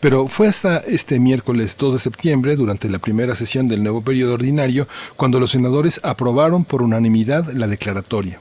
Pero 0.00 0.26
fue 0.26 0.48
hasta 0.48 0.78
este 0.78 1.20
miércoles 1.20 1.76
2 1.78 1.92
de 1.92 2.00
septiembre, 2.00 2.56
durante 2.56 2.88
la 2.88 2.98
primera 2.98 3.36
sesión 3.36 3.68
del 3.68 3.84
nuevo 3.84 4.02
periodo 4.02 4.34
ordinario, 4.34 4.88
cuando 5.14 5.38
los 5.38 5.52
senadores 5.52 6.00
aprobaron 6.02 6.64
por 6.64 6.82
unanimidad 6.82 7.52
la 7.52 7.68
declaratoria. 7.68 8.40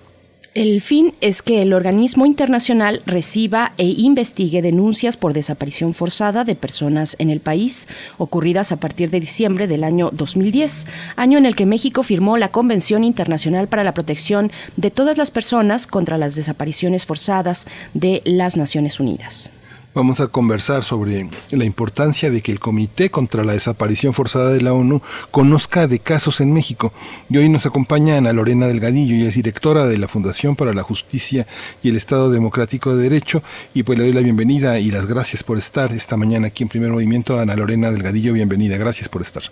El 0.54 0.82
fin 0.82 1.16
es 1.20 1.42
que 1.42 1.64
el 1.64 1.74
organismo 1.74 2.28
internacional 2.28 3.02
reciba 3.08 3.74
e 3.80 3.86
investigue 3.86 4.62
denuncias 4.62 5.18
por 5.18 5.34
desaparición 5.34 5.96
forzada 5.96 6.44
de 6.44 6.54
personas 6.54 7.16
en 7.18 7.32
el 7.32 7.40
país 7.40 7.88
ocurridas 8.20 8.72
a 8.72 8.78
partir 8.78 9.10
de 9.10 9.20
diciembre 9.20 9.66
del 9.66 9.84
año 9.84 10.12
2010, 10.12 10.86
año 11.16 11.40
en 11.40 11.48
el 11.48 11.56
que 11.56 11.66
México 11.66 12.04
firmó 12.04 12.38
la 12.38 12.52
Convención 12.52 13.04
Internacional 13.04 13.68
para 13.68 13.84
la 13.84 13.96
Protección 13.96 14.52
de 14.78 14.92
todas 14.92 15.18
las 15.18 15.32
personas 15.32 15.88
contra 15.88 16.20
las 16.20 16.36
desapariciones 16.36 17.08
forzadas 17.08 17.66
de 17.96 18.22
las 18.24 18.56
Naciones 18.56 19.00
Unidas. 19.00 19.52
Vamos 19.96 20.22
a 20.22 20.28
conversar 20.28 20.82
sobre 20.82 21.30
la 21.52 21.66
importancia 21.66 22.32
de 22.32 22.42
que 22.42 22.52
el 22.52 22.60
Comité 22.60 23.12
contra 23.12 23.44
la 23.44 23.54
Desaparición 23.54 24.14
Forzada 24.14 24.52
de 24.52 24.60
la 24.60 24.74
ONU 24.74 25.04
conozca 25.30 25.86
de 25.86 26.00
casos 26.00 26.42
en 26.42 26.52
México. 26.52 26.92
Y 27.30 27.38
hoy 27.38 27.48
nos 27.48 27.68
acompaña 27.68 28.18
Ana 28.18 28.34
Lorena 28.34 28.66
Delgadillo, 28.66 29.14
y 29.14 29.28
es 29.28 29.36
directora 29.36 29.86
de 29.86 30.00
la 30.00 30.08
Fundación 30.08 30.56
para 30.56 30.74
la 30.74 30.82
Justicia 30.82 31.46
y 31.84 31.90
el 31.90 31.96
Estado 31.96 32.32
Democrático 32.32 32.96
de 32.96 33.04
Derecho. 33.04 33.44
Y 33.76 33.84
pues 33.84 34.00
le 34.00 34.06
doy 34.06 34.14
la 34.14 34.22
bienvenida 34.22 34.80
y 34.80 34.90
las 34.90 35.06
gracias 35.06 35.44
por 35.44 35.60
estar 35.60 35.92
esta 35.92 36.18
mañana 36.18 36.48
aquí 36.48 36.64
en 36.64 36.70
Primer 36.70 36.92
Movimiento. 36.92 37.38
Ana 37.38 37.56
Lorena 37.56 37.92
Delgadillo, 37.92 38.34
bienvenida. 38.34 38.78
Gracias 38.78 39.08
por 39.08 39.22
estar. 39.22 39.44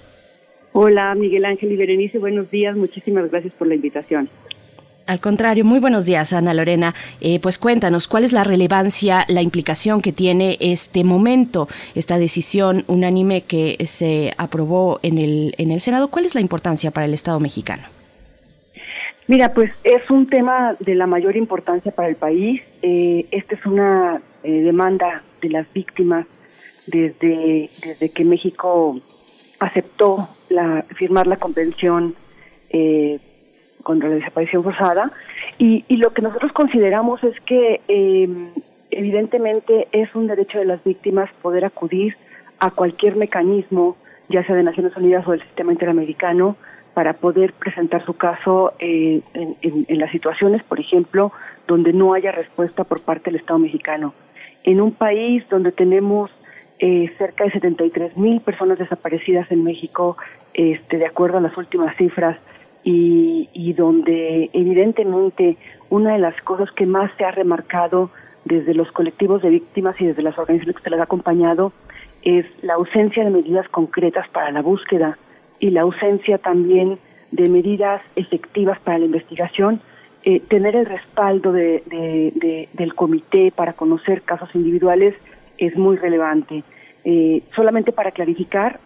Hola, 0.73 1.13
Miguel 1.13 1.45
Ángel 1.45 1.71
y 1.71 1.75
Berenice. 1.75 2.17
Buenos 2.17 2.49
días. 2.49 2.75
Muchísimas 2.75 3.29
gracias 3.29 3.53
por 3.59 3.67
la 3.67 3.75
invitación. 3.75 4.27
Al 5.11 5.19
contrario, 5.19 5.65
muy 5.65 5.79
buenos 5.81 6.05
días, 6.05 6.31
Ana 6.31 6.53
Lorena. 6.53 6.95
Eh, 7.19 7.41
pues 7.41 7.57
cuéntanos, 7.57 8.07
¿cuál 8.07 8.23
es 8.23 8.31
la 8.31 8.45
relevancia, 8.45 9.25
la 9.27 9.41
implicación 9.41 10.01
que 10.01 10.13
tiene 10.13 10.57
este 10.61 11.03
momento, 11.03 11.67
esta 11.95 12.17
decisión 12.17 12.85
unánime 12.87 13.41
que 13.41 13.75
se 13.87 14.33
aprobó 14.37 15.01
en 15.03 15.17
el, 15.17 15.53
en 15.57 15.71
el 15.71 15.81
Senado? 15.81 16.07
¿Cuál 16.07 16.23
es 16.23 16.33
la 16.33 16.39
importancia 16.39 16.91
para 16.91 17.07
el 17.07 17.13
Estado 17.13 17.41
mexicano? 17.41 17.83
Mira, 19.27 19.53
pues 19.53 19.73
es 19.83 20.09
un 20.09 20.27
tema 20.27 20.77
de 20.79 20.95
la 20.95 21.07
mayor 21.07 21.35
importancia 21.35 21.91
para 21.91 22.07
el 22.07 22.15
país. 22.15 22.61
Eh, 22.81 23.25
esta 23.31 23.55
es 23.55 23.65
una 23.65 24.21
eh, 24.43 24.61
demanda 24.61 25.23
de 25.41 25.49
las 25.49 25.67
víctimas 25.73 26.25
desde, 26.87 27.69
desde 27.85 28.09
que 28.11 28.23
México 28.23 29.01
aceptó 29.59 30.29
la, 30.47 30.85
firmar 30.95 31.27
la 31.27 31.35
convención 31.35 32.15
eh, 32.69 33.19
contra 33.81 34.09
la 34.09 34.15
desaparición 34.15 34.63
forzada. 34.63 35.11
Y, 35.57 35.83
lo 35.97 36.11
que 36.13 36.21
nosotros 36.21 36.53
consideramos 36.53 37.23
es 37.23 37.39
que 37.41 37.81
em, 37.87 38.49
evidentemente 38.89 39.87
es 39.91 40.13
un 40.15 40.27
derecho 40.27 40.59
de 40.59 40.65
las 40.65 40.83
víctimas 40.83 41.29
poder 41.41 41.65
acudir 41.65 42.15
a 42.59 42.71
cualquier 42.71 43.15
mecanismo, 43.15 43.97
ya 44.29 44.45
sea 44.45 44.55
de 44.55 44.63
Naciones 44.63 44.95
Unidas 44.95 45.27
o 45.27 45.31
del 45.31 45.41
sistema 45.41 45.71
interamericano, 45.71 46.55
para 46.93 47.13
poder 47.13 47.53
presentar 47.53 48.05
su 48.05 48.15
caso 48.15 48.73
eh, 48.79 49.21
en, 49.33 49.99
las 49.99 50.11
situaciones, 50.11 50.61
por 50.63 50.79
ejemplo, 50.79 51.31
donde 51.67 51.93
no 51.93 52.13
haya 52.13 52.31
respuesta 52.31 52.83
por 52.83 53.01
parte 53.01 53.25
del 53.25 53.35
Estado 53.35 53.59
mexicano. 53.59 54.13
En 54.63 54.81
un 54.81 54.91
país 54.91 55.47
donde 55.49 55.71
tenemos 55.71 56.29
eh, 56.79 57.11
cerca 57.17 57.45
de 57.45 57.51
73 57.51 58.17
mil 58.17 58.41
personas 58.41 58.77
desaparecidas 58.77 59.49
en 59.51 59.63
México, 59.63 60.17
este, 60.53 60.97
de 60.97 61.05
acuerdo 61.05 61.37
a 61.37 61.41
las 61.41 61.55
últimas 61.57 61.95
cifras, 61.95 62.37
y, 62.83 63.73
donde 63.73 64.49
evidentemente 64.53 65.57
una 65.89 66.13
de 66.13 66.19
las 66.19 66.39
cosas 66.41 66.69
que 66.71 66.85
más 66.85 67.11
se 67.17 67.23
ha 67.23 67.31
remarcado 67.31 68.09
desde 68.45 68.73
los 68.73 68.91
colectivos 68.91 69.41
de 69.41 69.49
víctimas 69.49 69.99
y 69.99 70.05
desde 70.05 70.23
las 70.23 70.37
organizaciones 70.37 70.81
que 70.81 70.89
les 70.89 70.99
ha 70.99 71.03
acompañado 71.03 71.71
es 72.23 72.45
la 72.61 72.73
ausencia 72.73 73.23
de 73.23 73.29
medidas 73.29 73.67
concretas 73.69 74.27
para 74.29 74.51
la 74.51 74.61
búsqueda 74.61 75.17
y 75.59 75.69
la 75.69 75.81
ausencia 75.81 76.37
también 76.37 76.97
de 77.31 77.49
medidas 77.49 78.01
efectivas 78.15 78.79
para 78.79 78.99
la 78.99 79.05
investigación, 79.05 79.79
eh, 80.23 80.39
tener 80.39 80.75
el 80.75 80.85
respaldo 80.85 81.51
de, 81.51 81.83
del 82.73 82.95
comité 82.95 83.51
para 83.51 83.73
conocer 83.73 84.21
casos 84.21 84.49
individuales 84.53 85.15
es 85.57 85.75
muy 85.77 85.97
relevante. 85.97 86.63
Eh, 87.03 87.41
solamente 87.55 87.91
para 87.91 88.11
clarificar, 88.11 88.79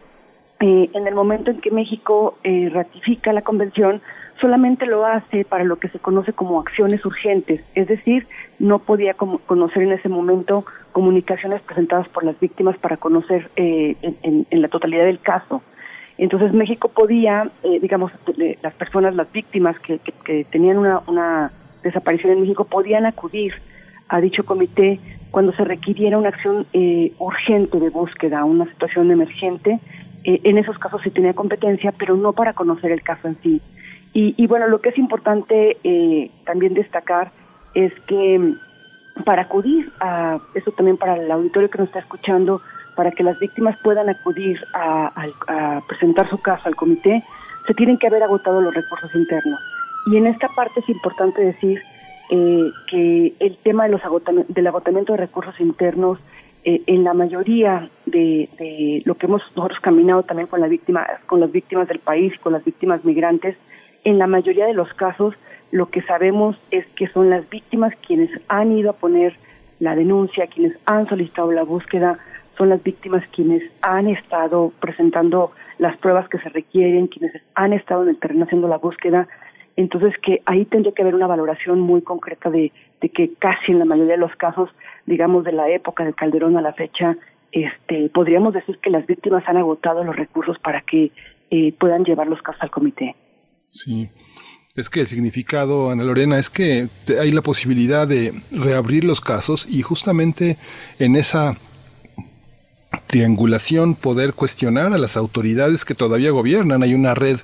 eh, 0.62 0.90
en 0.94 1.06
el 1.06 1.14
momento 1.14 1.52
en 1.52 1.60
que 1.60 1.70
México 1.70 2.38
eh, 2.46 2.70
ratifica 2.74 3.34
la 3.34 3.42
convención, 3.42 4.02
solamente 4.40 4.86
lo 4.86 5.06
hace 5.06 5.44
para 5.44 5.66
lo 5.66 5.76
que 5.76 5.90
se 5.90 6.00
conoce 6.00 6.32
como 6.32 6.62
acciones 6.62 7.04
urgentes, 7.06 7.62
es 7.76 7.88
decir, 7.90 8.26
no 8.58 8.80
podía 8.80 9.16
conocer 9.16 9.84
en 9.84 9.92
ese 9.92 10.08
momento 10.08 10.66
comunicaciones 10.94 11.60
presentadas 11.60 12.08
por 12.08 12.24
las 12.24 12.40
víctimas 12.40 12.78
para 12.78 12.96
conocer 12.96 13.50
eh, 13.58 13.98
en, 14.02 14.46
la 14.62 14.70
totalidad 14.70 15.04
del 15.04 15.20
caso. 15.20 15.62
Entonces 16.18 16.54
México 16.54 16.88
podía, 16.88 17.52
digamos, 17.82 18.14
las 18.64 18.74
personas, 18.76 19.14
las 19.16 19.30
víctimas 19.34 19.78
que, 19.82 20.00
tenían 20.50 20.78
una, 20.78 21.02
una 21.08 21.52
desaparición 21.84 22.32
en 22.32 22.42
México 22.42 22.64
podían 22.64 23.06
acudir 23.06 23.54
a 24.08 24.22
dicho 24.22 24.46
comité 24.46 25.02
cuando 25.32 25.52
se 25.52 25.66
requiriera 25.66 26.18
una 26.18 26.30
acción 26.30 26.66
urgente 27.20 27.82
de 27.82 27.90
búsqueda, 27.90 28.46
una 28.46 28.66
situación 28.66 29.12
emergente, 29.12 29.82
eh, 30.26 30.42
en 30.44 30.58
esos 30.58 30.78
casos 30.80 31.02
sí 31.04 31.12
tenía 31.12 31.34
competencia, 31.34 31.94
pero 31.98 32.18
no 32.18 32.34
para 32.34 32.54
conocer 32.54 32.92
el 32.92 33.04
caso 33.04 33.28
en 33.28 33.38
sí. 33.42 33.62
Y, 34.18 34.48
bueno, 34.48 34.68
lo 34.68 34.80
que 34.80 34.90
es 34.90 34.98
importante 34.98 35.76
eh, 35.84 36.32
también 36.46 36.74
destacar 36.74 37.32
es 37.74 37.92
que 38.08 38.40
mm, 38.40 39.24
para 39.26 39.42
acudir 39.42 39.92
a, 40.00 40.40
eso 40.54 40.72
también 40.72 40.96
para 40.96 41.18
el 41.18 41.30
auditorio 41.30 41.70
que 41.70 41.80
nos 41.80 41.88
está 41.88 42.00
escuchando, 42.00 42.62
para 42.96 43.12
que 43.12 43.24
las 43.24 43.38
víctimas 43.40 43.78
puedan 43.84 44.08
acudir 44.08 44.58
a, 44.74 45.82
presentar 45.90 46.30
su 46.30 46.38
caso 46.42 46.64
al 46.66 46.78
comité, 46.78 47.22
se 47.68 47.74
tienen 47.74 47.98
que 47.98 48.08
haber 48.08 48.24
agotado 48.24 48.62
los 48.62 48.74
recursos 48.74 49.14
internos. 49.14 49.60
Y 50.08 50.16
en 50.16 50.28
esta 50.28 50.48
parte 50.48 50.80
es 50.80 50.88
importante 50.88 51.44
decir 51.44 51.82
eh, 52.32 52.72
que 52.90 53.34
el 53.40 53.58
tema 53.58 53.84
de 53.84 53.92
los 53.92 54.02
del 54.48 54.68
agotamiento 54.68 55.12
de 55.12 55.18
recursos 55.18 55.60
internos 55.60 56.20
eh, 56.66 56.82
en 56.88 57.04
la 57.04 57.14
mayoría 57.14 57.90
de, 58.08 59.04
lo 59.06 59.16
que 59.16 59.28
hemos 59.28 59.44
nosotros 59.56 59.80
caminado 59.80 60.24
también 60.24 60.48
con, 60.48 60.60
la 60.62 60.68
víctima, 60.68 61.06
con 61.28 61.40
las 61.40 61.52
víctimas 61.52 61.88
del 61.88 62.00
país, 62.00 62.34
con 62.40 62.54
las 62.54 62.66
víctimas 62.66 63.06
migrantes, 63.06 63.56
en 64.04 64.18
la 64.18 64.26
mayoría 64.26 64.66
de 64.66 64.74
los 64.74 64.92
casos 64.94 65.36
lo 65.72 65.90
que 65.90 66.02
sabemos 66.02 66.58
es 66.72 66.86
que 66.96 67.08
son 67.10 67.30
las 67.30 67.48
víctimas 67.50 67.94
quienes 68.06 68.32
han 68.48 68.72
ido 68.72 68.90
a 68.90 68.94
poner 68.94 69.36
la 69.80 69.96
denuncia, 69.96 70.48
quienes 70.48 70.76
han 70.86 71.08
solicitado 71.08 71.52
la 71.52 71.64
búsqueda, 71.64 72.18
son 72.58 72.70
las 72.70 72.82
víctimas 72.82 73.24
quienes 73.32 73.62
han 73.82 74.08
estado 74.08 74.72
presentando 74.80 75.52
las 75.78 75.98
pruebas 75.98 76.30
que 76.30 76.40
se 76.40 76.50
requieren, 76.50 77.08
quienes 77.08 77.42
han 77.54 77.74
estado 77.74 78.04
en 78.04 78.10
el 78.10 78.18
terreno 78.18 78.46
haciendo 78.46 78.68
la 78.68 78.78
búsqueda. 78.78 79.28
Entonces 79.78 80.14
que 80.22 80.42
ahí 80.46 80.66
tendría 80.66 80.94
que 80.94 81.02
haber 81.02 81.16
una 81.16 81.28
valoración 81.28 81.80
muy 81.82 82.02
concreta 82.02 82.50
de, 82.50 82.72
de 83.02 83.10
que 83.10 83.34
casi 83.40 83.72
en 83.72 83.80
la 83.80 83.86
mayoría 83.86 84.14
de 84.14 84.20
los 84.20 84.36
casos 84.36 84.70
digamos, 85.06 85.44
de 85.44 85.52
la 85.52 85.70
época 85.70 86.04
de 86.04 86.14
Calderón 86.14 86.58
a 86.58 86.62
la 86.62 86.74
fecha, 86.74 87.16
este, 87.52 88.10
podríamos 88.10 88.54
decir 88.54 88.80
que 88.82 88.90
las 88.90 89.06
víctimas 89.06 89.44
han 89.48 89.58
agotado 89.58 90.04
los 90.04 90.16
recursos 90.16 90.58
para 90.60 90.82
que 90.82 91.12
eh, 91.52 91.74
puedan 91.74 92.04
llevar 92.04 92.28
los 92.28 92.42
casos 92.42 92.62
al 92.62 92.72
comité. 92.72 93.16
Sí. 93.70 94.10
Es 94.76 94.90
que 94.90 95.02
el 95.02 95.08
significado, 95.08 95.90
Ana 95.90 96.04
Lorena, 96.04 96.38
es 96.38 96.50
que 96.50 96.90
hay 97.22 97.32
la 97.32 97.42
posibilidad 97.42 98.08
de 98.08 98.34
reabrir 98.52 99.06
los 99.06 99.22
casos 99.22 99.66
y 99.74 99.82
justamente 99.84 100.58
en 101.00 101.16
esa 101.16 101.56
triangulación 103.08 103.96
poder 103.96 104.34
cuestionar 104.34 104.94
a 104.94 104.98
las 104.98 105.18
autoridades 105.18 105.86
que 105.86 105.96
todavía 105.96 106.32
gobiernan. 106.32 106.84
Hay 106.84 106.94
una 106.94 107.14
red, 107.14 107.40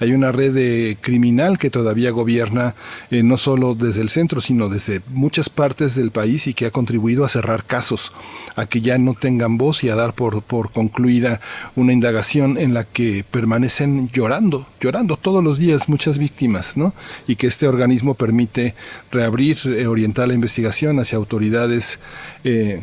hay 0.00 0.12
una 0.12 0.32
red 0.32 0.52
de 0.52 0.96
criminal 1.00 1.58
que 1.58 1.70
todavía 1.70 2.10
gobierna 2.10 2.74
eh, 3.10 3.22
no 3.22 3.36
solo 3.36 3.74
desde 3.74 4.00
el 4.00 4.08
centro, 4.08 4.40
sino 4.40 4.68
desde 4.68 5.02
muchas 5.08 5.48
partes 5.50 5.94
del 5.94 6.10
país 6.10 6.46
y 6.46 6.54
que 6.54 6.66
ha 6.66 6.70
contribuido 6.70 7.24
a 7.24 7.28
cerrar 7.28 7.64
casos, 7.64 8.12
a 8.56 8.66
que 8.66 8.80
ya 8.80 8.98
no 8.98 9.14
tengan 9.14 9.58
voz 9.58 9.84
y 9.84 9.90
a 9.90 9.94
dar 9.94 10.14
por, 10.14 10.42
por 10.42 10.72
concluida 10.72 11.40
una 11.76 11.92
indagación 11.92 12.58
en 12.58 12.74
la 12.74 12.84
que 12.84 13.24
permanecen 13.30 14.08
llorando, 14.08 14.66
llorando 14.80 15.16
todos 15.16 15.44
los 15.44 15.58
días 15.58 15.88
muchas 15.88 16.18
víctimas, 16.18 16.76
¿no? 16.76 16.94
Y 17.26 17.36
que 17.36 17.46
este 17.46 17.68
organismo 17.68 18.14
permite 18.14 18.74
reabrir, 19.10 19.58
eh, 19.66 19.86
orientar 19.86 20.28
la 20.28 20.34
investigación 20.34 20.98
hacia 20.98 21.18
autoridades 21.18 21.98
eh, 22.44 22.82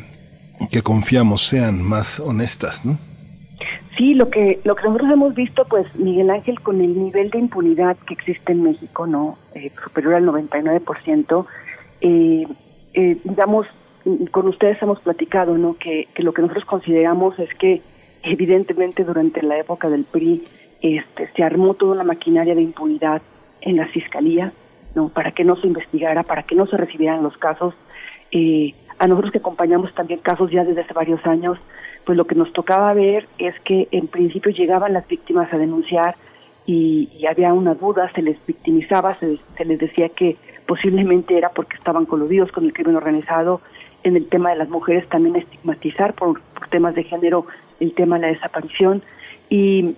que 0.71 0.81
confiamos 0.81 1.43
sean 1.43 1.81
más 1.81 2.19
honestas, 2.19 2.85
¿no? 2.85 2.97
Sí, 3.97 4.13
lo 4.13 4.29
que 4.29 4.61
lo 4.63 4.75
que 4.75 4.83
nosotros 4.83 5.11
hemos 5.11 5.35
visto, 5.35 5.65
pues 5.65 5.83
Miguel 5.95 6.29
Ángel, 6.29 6.61
con 6.61 6.79
el 6.79 6.97
nivel 6.97 7.29
de 7.31 7.39
impunidad 7.39 7.97
que 8.07 8.13
existe 8.13 8.53
en 8.53 8.63
México, 8.63 9.05
no 9.05 9.37
eh, 9.55 9.71
superior 9.83 10.13
al 10.13 10.25
99%, 10.25 11.45
eh, 12.01 12.47
eh, 12.93 13.17
digamos, 13.23 13.67
con 14.31 14.47
ustedes 14.47 14.81
hemos 14.81 14.99
platicado, 15.01 15.57
no, 15.57 15.75
que, 15.77 16.07
que 16.13 16.23
lo 16.23 16.33
que 16.33 16.41
nosotros 16.41 16.65
consideramos 16.65 17.37
es 17.39 17.53
que 17.55 17.81
evidentemente 18.23 19.03
durante 19.03 19.41
la 19.43 19.57
época 19.57 19.89
del 19.89 20.05
PRI, 20.05 20.43
este, 20.81 21.29
se 21.35 21.43
armó 21.43 21.73
toda 21.73 21.93
una 21.93 22.03
maquinaria 22.03 22.55
de 22.55 22.61
impunidad 22.61 23.21
en 23.61 23.77
la 23.77 23.87
fiscalía, 23.87 24.53
no, 24.95 25.09
para 25.09 25.31
que 25.31 25.43
no 25.43 25.55
se 25.57 25.67
investigara, 25.67 26.23
para 26.23 26.43
que 26.43 26.55
no 26.55 26.65
se 26.67 26.77
recibieran 26.77 27.23
los 27.23 27.37
casos. 27.37 27.73
Eh, 28.31 28.73
a 28.99 29.07
nosotros 29.07 29.31
que 29.31 29.39
acompañamos 29.39 29.93
también 29.95 30.19
casos 30.19 30.51
ya 30.51 30.63
desde 30.63 30.81
hace 30.81 30.93
varios 30.93 31.25
años, 31.25 31.57
pues 32.03 32.17
lo 32.17 32.25
que 32.25 32.35
nos 32.35 32.51
tocaba 32.51 32.93
ver 32.93 33.27
es 33.37 33.57
que 33.61 33.87
en 33.91 34.07
principio 34.07 34.51
llegaban 34.51 34.93
las 34.93 35.07
víctimas 35.07 35.51
a 35.53 35.57
denunciar 35.57 36.15
y, 36.65 37.25
había 37.25 37.53
una 37.53 37.73
duda, 37.73 38.11
se 38.13 38.21
les 38.21 38.37
victimizaba, 38.45 39.17
se, 39.17 39.39
les 39.65 39.79
decía 39.79 40.09
que 40.09 40.37
posiblemente 40.67 41.37
era 41.37 41.49
porque 41.49 41.77
estaban 41.77 42.05
coludidos 42.05 42.51
con 42.51 42.65
el 42.65 42.73
crimen 42.73 42.95
organizado. 42.95 43.61
En 44.03 44.15
el 44.15 44.29
tema 44.29 44.51
de 44.51 44.57
las 44.57 44.69
mujeres 44.69 45.09
también 45.09 45.35
estigmatizar 45.35 46.13
por, 46.13 46.39
temas 46.69 46.95
de 46.95 47.03
género 47.03 47.45
el 47.79 47.93
tema 47.93 48.17
de 48.17 48.21
la 48.21 48.27
desaparición. 48.27 49.01
Y 49.49 49.95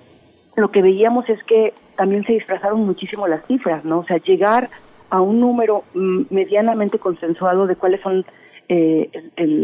lo 0.55 0.71
que 0.71 0.81
veíamos 0.81 1.27
es 1.29 1.43
que 1.43 1.73
también 1.97 2.23
se 2.23 2.33
disfrazaron 2.33 2.85
muchísimo 2.85 3.27
las 3.27 3.45
cifras, 3.47 3.83
¿no? 3.83 3.99
O 3.99 4.05
sea, 4.05 4.17
llegar 4.17 4.69
a 5.09 5.21
un 5.21 5.39
número 5.41 5.83
mm, 5.93 6.21
medianamente 6.29 6.99
consensuado 6.99 7.67
de 7.67 7.75
cuáles 7.75 8.01
son 8.01 8.25
eh, 8.73 9.09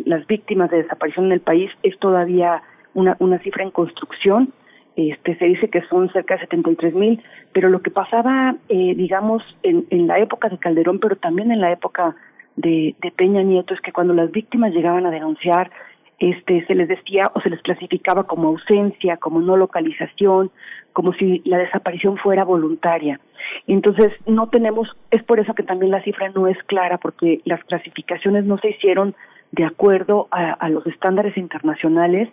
las 0.06 0.28
víctimas 0.28 0.70
de 0.70 0.84
desaparición 0.84 1.28
en 1.28 1.32
el 1.32 1.40
país 1.40 1.72
es 1.82 1.98
todavía 1.98 2.62
una, 2.94 3.16
una 3.20 3.40
cifra 3.40 3.64
en 3.64 3.72
construcción. 3.72 4.52
Este, 4.98 5.38
se 5.38 5.46
dice 5.46 5.70
que 5.70 5.82
son 5.84 6.12
cerca 6.12 6.34
de 6.34 6.42
73 6.42 6.94
mil, 6.94 7.24
pero 7.54 7.70
lo 7.70 7.82
que 7.82 7.90
pasaba, 7.90 8.56
eh, 8.68 8.96
digamos, 8.96 9.44
en, 9.64 9.86
en 9.92 10.08
la 10.08 10.20
época 10.20 10.50
de 10.50 10.58
Calderón, 10.58 11.00
pero 11.00 11.16
también 11.16 11.52
en 11.52 11.62
la 11.62 11.72
época 11.72 12.18
de, 12.58 12.96
de 13.02 13.12
Peña 13.12 13.44
Nieto, 13.44 13.74
es 13.74 13.80
que 13.80 13.94
cuando 13.94 14.14
las 14.14 14.30
víctimas 14.30 14.74
llegaban 14.74 15.06
a 15.06 15.12
denunciar, 15.12 15.72
este, 16.20 16.66
se 16.66 16.76
les 16.76 16.90
decía 16.90 17.32
o 17.34 17.40
se 17.40 17.50
les 17.50 17.62
clasificaba 17.62 18.26
como 18.26 18.50
ausencia, 18.50 19.16
como 19.16 19.40
no 19.40 19.56
localización, 19.56 20.52
como 20.92 21.14
si 21.14 21.42
la 21.46 21.60
desaparición 21.60 22.18
fuera 22.18 22.44
voluntaria. 22.44 23.22
Entonces, 23.68 24.12
no 24.26 24.50
tenemos, 24.50 24.88
es 25.12 25.24
por 25.24 25.40
eso 25.40 25.54
que 25.54 25.64
también 25.64 25.92
la 25.92 26.04
cifra 26.04 26.30
no 26.30 26.48
es 26.48 26.58
clara, 26.64 26.98
porque 26.98 27.42
las 27.46 27.64
clasificaciones 27.66 28.46
no 28.46 28.58
se 28.58 28.70
hicieron 28.70 29.16
de 29.52 29.66
acuerdo 29.66 30.28
a, 30.32 30.70
los 30.70 30.86
estándares 30.88 31.38
internacionales. 31.38 32.30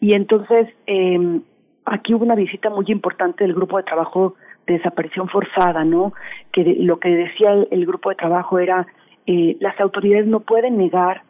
Y 0.00 0.14
entonces, 0.14 0.68
eh, 0.86 1.40
aquí 1.84 2.14
hubo 2.14 2.24
una 2.24 2.34
visita 2.34 2.70
muy 2.70 2.86
importante 2.88 3.44
del 3.44 3.54
grupo 3.54 3.76
de 3.76 3.84
trabajo 3.84 4.34
de 4.66 4.74
desaparición 4.74 5.28
forzada, 5.28 5.84
¿no? 5.84 6.12
Que 6.52 6.62
lo 6.78 6.98
que 7.00 7.08
decía 7.08 7.52
el, 7.70 7.86
grupo 7.86 8.10
de 8.10 8.16
trabajo 8.16 8.58
era, 8.58 8.86
eh, 9.26 9.56
las 9.60 9.78
autoridades 9.80 10.26
no 10.26 10.40
pueden 10.40 10.76
negar 10.76 11.22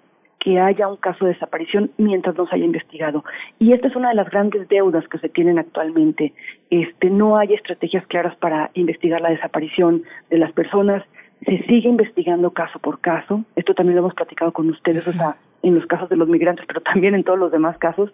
que 0.42 0.58
haya 0.58 0.88
un 0.88 0.96
caso 0.96 1.24
de 1.24 1.34
desaparición 1.34 1.92
mientras 1.98 2.36
no 2.36 2.48
se 2.48 2.56
haya 2.56 2.64
investigado. 2.64 3.24
Y 3.60 3.72
esta 3.72 3.86
es 3.86 3.94
una 3.94 4.08
de 4.08 4.16
las 4.16 4.28
grandes 4.28 4.68
deudas 4.68 5.06
que 5.06 5.18
se 5.18 5.28
tienen 5.28 5.56
actualmente. 5.60 6.32
Este, 6.68 7.10
no 7.10 7.36
hay 7.36 7.54
estrategias 7.54 8.04
claras 8.08 8.34
para 8.38 8.72
investigar 8.74 9.20
la 9.20 9.30
desaparición 9.30 10.02
de 10.30 10.38
las 10.38 10.50
personas. 10.50 11.04
Se 11.46 11.62
sigue 11.66 11.88
investigando 11.88 12.50
caso 12.50 12.80
por 12.80 12.98
caso. 13.00 13.44
Esto 13.54 13.72
también 13.74 13.94
lo 13.94 14.00
hemos 14.00 14.14
platicado 14.14 14.50
con 14.50 14.68
ustedes, 14.68 15.06
o 15.06 15.12
sea, 15.12 15.36
en 15.62 15.76
los 15.76 15.86
casos 15.86 16.08
de 16.08 16.16
los 16.16 16.28
migrantes, 16.28 16.66
pero 16.66 16.80
también 16.80 17.14
en 17.14 17.22
todos 17.22 17.38
los 17.38 17.52
demás 17.52 17.78
casos. 17.78 18.10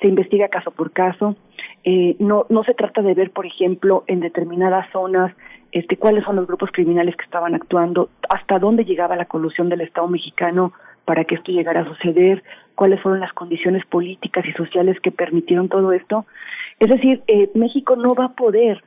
Se 0.00 0.06
investiga 0.06 0.46
caso 0.48 0.70
por 0.70 0.92
caso. 0.92 1.34
Eh, 1.82 2.14
no, 2.20 2.46
no 2.48 2.62
se 2.62 2.74
trata 2.74 3.02
de 3.02 3.14
ver, 3.14 3.32
por 3.32 3.44
ejemplo, 3.44 4.04
en 4.06 4.20
determinadas 4.20 4.88
zonas 4.92 5.34
este, 5.72 5.96
cuáles 5.96 6.22
son 6.22 6.36
los 6.36 6.46
grupos 6.46 6.70
criminales 6.70 7.16
que 7.16 7.24
estaban 7.24 7.54
actuando, 7.56 8.10
hasta 8.28 8.60
dónde 8.60 8.84
llegaba 8.84 9.16
la 9.16 9.24
colusión 9.24 9.68
del 9.68 9.80
Estado 9.80 10.06
mexicano 10.06 10.70
para 11.04 11.24
que 11.24 11.34
esto 11.34 11.52
llegara 11.52 11.80
a 11.80 11.88
suceder, 11.88 12.42
cuáles 12.74 13.00
fueron 13.00 13.20
las 13.20 13.32
condiciones 13.32 13.84
políticas 13.86 14.44
y 14.46 14.52
sociales 14.52 14.98
que 15.00 15.12
permitieron 15.12 15.68
todo 15.68 15.92
esto. 15.92 16.26
Es 16.78 16.88
decir, 16.88 17.22
eh, 17.26 17.50
México 17.54 17.96
no 17.96 18.14
va 18.14 18.26
a 18.26 18.32
poder 18.34 18.82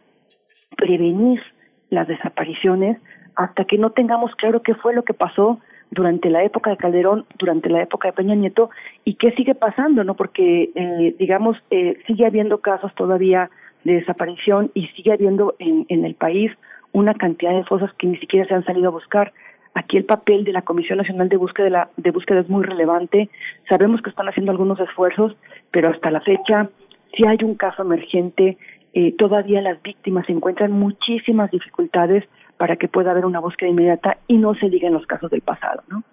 prevenir 0.77 1.41
las 1.89 2.07
desapariciones 2.07 2.97
hasta 3.35 3.65
que 3.65 3.77
no 3.77 3.91
tengamos 3.91 4.33
claro 4.35 4.61
qué 4.61 4.75
fue 4.75 4.93
lo 4.93 5.03
que 5.03 5.13
pasó 5.13 5.59
durante 5.91 6.29
la 6.29 6.43
época 6.43 6.71
de 6.71 6.77
Calderón, 6.77 7.25
durante 7.37 7.69
la 7.69 7.83
época 7.83 8.07
de 8.07 8.13
Peña 8.13 8.35
Nieto 8.35 8.69
y 9.03 9.15
qué 9.15 9.31
sigue 9.31 9.55
pasando, 9.55 10.03
¿no? 10.03 10.15
Porque, 10.15 10.71
eh, 10.73 11.15
digamos, 11.19 11.57
eh, 11.69 11.99
sigue 12.07 12.25
habiendo 12.25 12.59
casos 12.59 12.93
todavía 12.95 13.49
de 13.83 13.93
desaparición 13.93 14.71
y 14.73 14.87
sigue 14.87 15.13
habiendo 15.13 15.55
en, 15.59 15.85
en 15.89 16.05
el 16.05 16.15
país 16.15 16.51
una 16.91 17.13
cantidad 17.13 17.53
de 17.53 17.65
fosas 17.65 17.93
que 17.97 18.07
ni 18.07 18.17
siquiera 18.17 18.47
se 18.47 18.55
han 18.55 18.65
salido 18.65 18.87
a 18.87 18.91
buscar. 18.91 19.33
Aquí 19.75 19.97
el 19.97 20.05
papel 20.05 20.43
de 20.45 20.53
la 20.53 20.63
Comisión 20.63 20.97
Nacional 20.97 21.29
de 21.29 21.37
Búsqueda, 21.37 21.89
de, 21.97 22.11
Búsqueda 22.11 22.39
es 22.39 22.49
muy 22.49 22.63
relevante. 22.63 23.29
Sabemos 23.69 24.01
que 24.01 24.09
están 24.09 24.27
haciendo 24.27 24.51
algunos 24.51 24.79
esfuerzos, 24.79 25.35
pero 25.71 25.91
hasta 25.91 26.09
la 26.11 26.21
fecha 26.21 26.69
si 27.15 27.27
hay 27.27 27.37
un 27.43 27.55
caso 27.55 27.81
emergente, 27.81 28.57
eh, 28.93 29.13
todavía 29.17 29.61
las 29.61 29.81
víctimas 29.81 30.29
encuentran 30.29 30.71
muchísimas 30.71 31.51
dificultades 31.51 32.23
para 32.57 32.77
que 32.77 32.87
pueda 32.87 33.11
haber 33.11 33.25
una 33.25 33.39
búsqueda 33.39 33.69
inmediata 33.69 34.17
y 34.27 34.37
no 34.37 34.55
se 34.55 34.69
diga 34.69 34.87
en 34.87 34.93
los 34.93 35.05
casos 35.05 35.31
del 35.31 35.41
pasado, 35.41 35.83
¿no? 35.89 36.03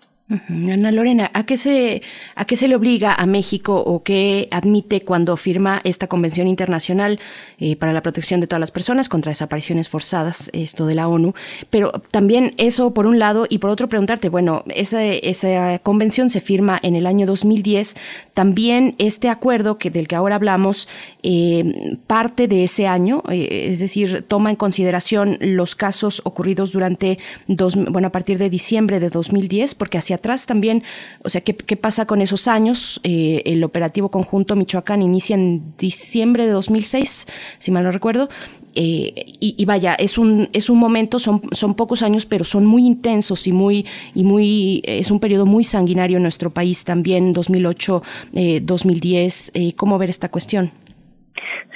Ana 0.48 0.92
Lorena, 0.92 1.30
¿a 1.34 1.44
qué, 1.44 1.56
se, 1.56 2.00
¿a 2.36 2.44
qué 2.46 2.56
se 2.56 2.66
le 2.66 2.76
obliga 2.76 3.12
a 3.12 3.26
México 3.26 3.76
o 3.78 4.02
qué 4.02 4.48
admite 4.50 5.02
cuando 5.02 5.36
firma 5.36 5.80
esta 5.84 6.06
Convención 6.06 6.46
Internacional 6.46 7.20
eh, 7.58 7.76
para 7.76 7.92
la 7.92 8.02
Protección 8.02 8.40
de 8.40 8.46
todas 8.46 8.60
las 8.60 8.70
Personas 8.70 9.08
contra 9.08 9.30
Desapariciones 9.30 9.88
Forzadas, 9.88 10.48
esto 10.54 10.86
de 10.86 10.94
la 10.94 11.08
ONU? 11.08 11.34
Pero 11.68 12.02
también 12.10 12.54
eso 12.56 12.94
por 12.94 13.06
un 13.06 13.18
lado 13.18 13.46
y 13.48 13.58
por 13.58 13.70
otro 13.70 13.88
preguntarte, 13.88 14.30
bueno, 14.30 14.64
esa, 14.68 15.04
esa 15.04 15.78
convención 15.80 16.30
se 16.30 16.40
firma 16.40 16.78
en 16.82 16.96
el 16.96 17.06
año 17.06 17.26
2010, 17.26 17.96
también 18.32 18.94
este 18.98 19.28
acuerdo 19.28 19.76
que, 19.76 19.90
del 19.90 20.08
que 20.08 20.16
ahora 20.16 20.36
hablamos 20.36 20.88
eh, 21.22 21.98
parte 22.06 22.48
de 22.48 22.64
ese 22.64 22.86
año, 22.86 23.22
eh, 23.28 23.66
es 23.70 23.80
decir, 23.80 24.24
toma 24.26 24.50
en 24.50 24.56
consideración 24.56 25.36
los 25.40 25.74
casos 25.74 26.22
ocurridos 26.24 26.72
durante, 26.72 27.18
dos, 27.48 27.76
bueno, 27.76 28.08
a 28.08 28.12
partir 28.12 28.38
de 28.38 28.48
diciembre 28.48 28.98
de 28.98 29.10
2010, 29.10 29.74
porque 29.74 29.98
hacia 29.98 30.11
atrás 30.14 30.46
también, 30.46 30.82
o 31.22 31.28
sea, 31.28 31.40
¿qué, 31.40 31.54
qué 31.54 31.76
pasa 31.76 32.06
con 32.06 32.20
esos 32.20 32.48
años? 32.48 33.00
Eh, 33.04 33.42
el 33.46 33.64
operativo 33.64 34.10
conjunto 34.10 34.56
Michoacán 34.56 35.02
inicia 35.02 35.34
en 35.34 35.74
diciembre 35.78 36.46
de 36.46 36.52
2006, 36.52 37.26
si 37.58 37.70
mal 37.70 37.84
no 37.84 37.90
recuerdo, 37.90 38.28
eh, 38.74 39.12
y, 39.40 39.64
vaya, 39.66 39.94
es 39.94 40.18
un, 40.18 40.48
es 40.52 40.70
un 40.70 40.78
momento, 40.78 41.18
son, 41.18 41.42
son 41.52 41.74
pocos 41.74 42.02
años, 42.02 42.26
pero 42.26 42.44
son 42.44 42.64
muy 42.64 42.86
intensos 42.86 43.46
y 43.46 43.52
muy, 43.52 43.86
y 44.14 44.24
muy, 44.24 44.82
es 44.84 45.10
un 45.10 45.20
periodo 45.20 45.46
muy 45.46 45.64
sanguinario 45.64 46.16
en 46.16 46.22
nuestro 46.22 46.50
país 46.50 46.84
también, 46.84 47.32
2008, 47.32 48.02
eh, 48.34 48.60
2010. 48.62 49.52
Eh, 49.54 49.72
¿Cómo 49.76 49.98
ver 49.98 50.08
esta 50.08 50.30
cuestión? 50.30 50.70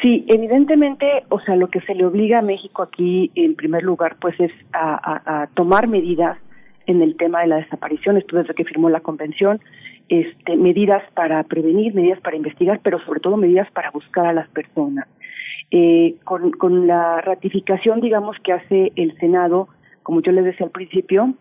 Sí, 0.03 0.25
evidentemente, 0.29 1.07
o 1.31 1.41
sea, 1.41 1.57
lo 1.57 1.69
que 1.69 1.81
se 1.81 1.95
le 1.95 2.05
obliga 2.05 2.39
a 2.39 2.43
México 2.43 2.83
aquí, 2.83 3.31
en 3.35 3.57
primer 3.57 3.83
lugar, 3.83 4.17
pues 4.21 4.39
es 4.39 4.53
a 4.73 5.49
tomar 5.55 5.89
medidas 5.89 6.39
en 6.87 7.03
el 7.03 7.17
tema 7.17 7.41
de 7.41 7.49
la 7.49 7.57
desaparición, 7.57 8.17
esto 8.17 8.37
desde 8.37 8.55
que 8.55 8.65
firmó 8.65 8.89
la 8.89 9.01
convención, 9.01 9.61
este, 10.09 10.57
medidas 10.57 11.03
para 11.15 11.43
prevenir, 11.45 11.95
medidas 11.95 12.21
para 12.21 12.37
investigar, 12.37 12.81
pero 12.83 13.01
sobre 13.01 13.21
todo 13.21 13.37
medidas 13.37 13.71
para 13.73 13.91
buscar 13.91 14.27
a 14.27 14.33
las 14.33 14.49
personas. 14.49 15.09
Eh, 15.71 16.15
con, 16.25 16.53
con 16.53 16.87
la 16.87 17.21
ratificación, 17.21 18.01
digamos, 18.01 18.37
que 18.45 18.53
hace 18.53 18.93
el 18.95 19.17
Senado, 19.19 19.69
como 20.05 20.23
yo 20.23 20.31
les 20.31 20.45
decía 20.45 20.67
al 20.67 20.73
principio, 20.73 21.35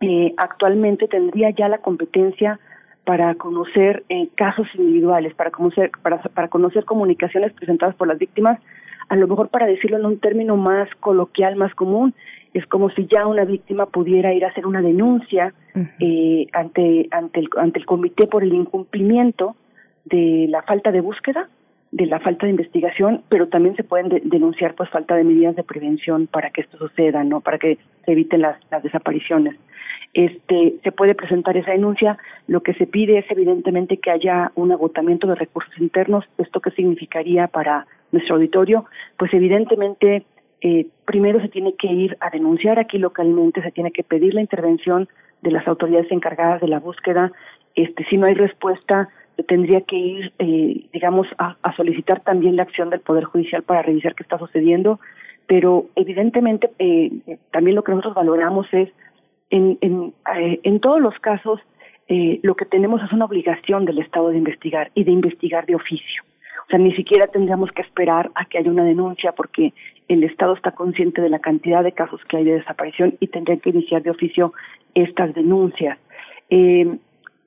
eh, 0.00 0.34
actualmente 0.36 1.08
tendría 1.08 1.50
ya 1.50 1.68
la 1.68 1.78
competencia 1.78 2.60
para 3.04 3.34
conocer 3.36 4.04
eh, 4.08 4.28
casos 4.34 4.66
individuales, 4.74 5.34
para 5.34 5.50
conocer, 5.50 5.90
para, 6.02 6.18
para 6.22 6.48
conocer 6.48 6.84
comunicaciones 6.84 7.52
presentadas 7.52 7.94
por 7.94 8.08
las 8.08 8.18
víctimas, 8.18 8.60
a 9.08 9.16
lo 9.16 9.28
mejor 9.28 9.48
para 9.48 9.66
decirlo 9.66 9.98
en 9.98 10.06
un 10.06 10.18
término 10.18 10.56
más 10.56 10.88
coloquial, 11.00 11.56
más 11.56 11.74
común, 11.74 12.14
es 12.54 12.64
como 12.66 12.88
si 12.90 13.06
ya 13.06 13.26
una 13.26 13.44
víctima 13.44 13.86
pudiera 13.86 14.32
ir 14.32 14.44
a 14.44 14.48
hacer 14.48 14.66
una 14.66 14.80
denuncia 14.80 15.52
eh, 16.00 16.46
ante 16.52 17.08
ante 17.10 17.40
el 17.40 17.48
ante 17.56 17.80
el 17.80 17.86
comité 17.86 18.26
por 18.28 18.44
el 18.44 18.54
incumplimiento 18.54 19.56
de 20.04 20.46
la 20.48 20.62
falta 20.62 20.92
de 20.92 21.00
búsqueda 21.00 21.48
de 21.90 22.06
la 22.06 22.20
falta 22.20 22.46
de 22.46 22.50
investigación 22.50 23.22
pero 23.28 23.48
también 23.48 23.74
se 23.74 23.82
pueden 23.82 24.08
de, 24.08 24.22
denunciar 24.24 24.74
pues 24.76 24.88
falta 24.90 25.16
de 25.16 25.24
medidas 25.24 25.56
de 25.56 25.64
prevención 25.64 26.28
para 26.28 26.50
que 26.50 26.60
esto 26.60 26.78
suceda 26.78 27.24
no 27.24 27.40
para 27.40 27.58
que 27.58 27.78
se 28.04 28.12
eviten 28.12 28.42
las, 28.42 28.56
las 28.70 28.82
desapariciones. 28.82 29.56
Este 30.12 30.74
se 30.84 30.92
puede 30.92 31.14
presentar 31.14 31.56
esa 31.56 31.72
denuncia. 31.72 32.18
Lo 32.46 32.62
que 32.62 32.74
se 32.74 32.86
pide 32.86 33.18
es 33.18 33.30
evidentemente 33.30 33.96
que 33.96 34.10
haya 34.10 34.52
un 34.54 34.70
agotamiento 34.70 35.26
de 35.26 35.34
recursos 35.34 35.76
internos. 35.78 36.24
Esto 36.38 36.60
qué 36.60 36.70
significaría 36.70 37.48
para 37.48 37.86
nuestro 38.12 38.36
auditorio 38.36 38.84
pues 39.16 39.32
evidentemente 39.34 40.24
eh, 40.64 40.86
primero 41.04 41.42
se 41.42 41.50
tiene 41.50 41.74
que 41.74 41.88
ir 41.88 42.16
a 42.20 42.30
denunciar 42.30 42.78
aquí 42.78 42.96
localmente, 42.96 43.62
se 43.62 43.70
tiene 43.70 43.90
que 43.90 44.02
pedir 44.02 44.32
la 44.32 44.40
intervención 44.40 45.08
de 45.42 45.50
las 45.50 45.68
autoridades 45.68 46.10
encargadas 46.10 46.62
de 46.62 46.68
la 46.68 46.80
búsqueda. 46.80 47.32
Este, 47.74 48.02
si 48.06 48.16
no 48.16 48.26
hay 48.26 48.32
respuesta, 48.32 49.10
tendría 49.46 49.82
que 49.82 49.96
ir, 49.96 50.32
eh, 50.38 50.86
digamos, 50.90 51.26
a, 51.36 51.56
solicitar 51.76 52.20
también 52.20 52.56
la 52.56 52.62
acción 52.62 52.88
del 52.88 53.00
Poder 53.00 53.24
Judicial 53.24 53.62
para 53.62 53.82
revisar 53.82 54.14
qué 54.14 54.22
está 54.22 54.38
sucediendo. 54.38 55.00
Pero 55.46 55.84
evidentemente, 55.96 56.70
eh, 56.78 57.10
también 57.50 57.76
lo 57.76 57.84
que 57.84 57.92
nosotros 57.92 58.14
valoramos 58.14 58.66
es, 58.72 58.88
en, 59.50 59.76
en, 59.82 60.14
eh, 60.34 60.78
todos 60.80 60.98
los 60.98 61.18
casos, 61.18 61.60
eh, 62.08 62.40
lo 62.42 62.54
que 62.54 62.64
tenemos 62.64 63.02
es 63.02 63.12
una 63.12 63.26
obligación 63.26 63.84
del 63.84 63.98
Estado 63.98 64.30
de 64.30 64.38
investigar 64.38 64.90
y 64.94 65.04
de 65.04 65.10
investigar 65.10 65.66
de 65.66 65.74
oficio. 65.74 66.22
O 66.66 66.70
sea, 66.70 66.78
ni 66.78 66.94
siquiera 66.94 67.26
tendríamos 67.26 67.70
que 67.72 67.82
esperar 67.82 68.30
a 68.34 68.46
que 68.46 68.58
haya 68.58 68.70
una 68.70 68.84
denuncia 68.84 69.32
porque 69.32 69.72
el 70.08 70.24
Estado 70.24 70.54
está 70.54 70.72
consciente 70.72 71.20
de 71.20 71.28
la 71.28 71.38
cantidad 71.38 71.82
de 71.82 71.92
casos 71.92 72.20
que 72.28 72.38
hay 72.38 72.44
de 72.44 72.54
desaparición 72.54 73.16
y 73.20 73.28
tendría 73.28 73.58
que 73.58 73.70
iniciar 73.70 74.02
de 74.02 74.10
oficio 74.10 74.52
estas 74.94 75.34
denuncias. 75.34 75.98
Eh, 76.50 76.98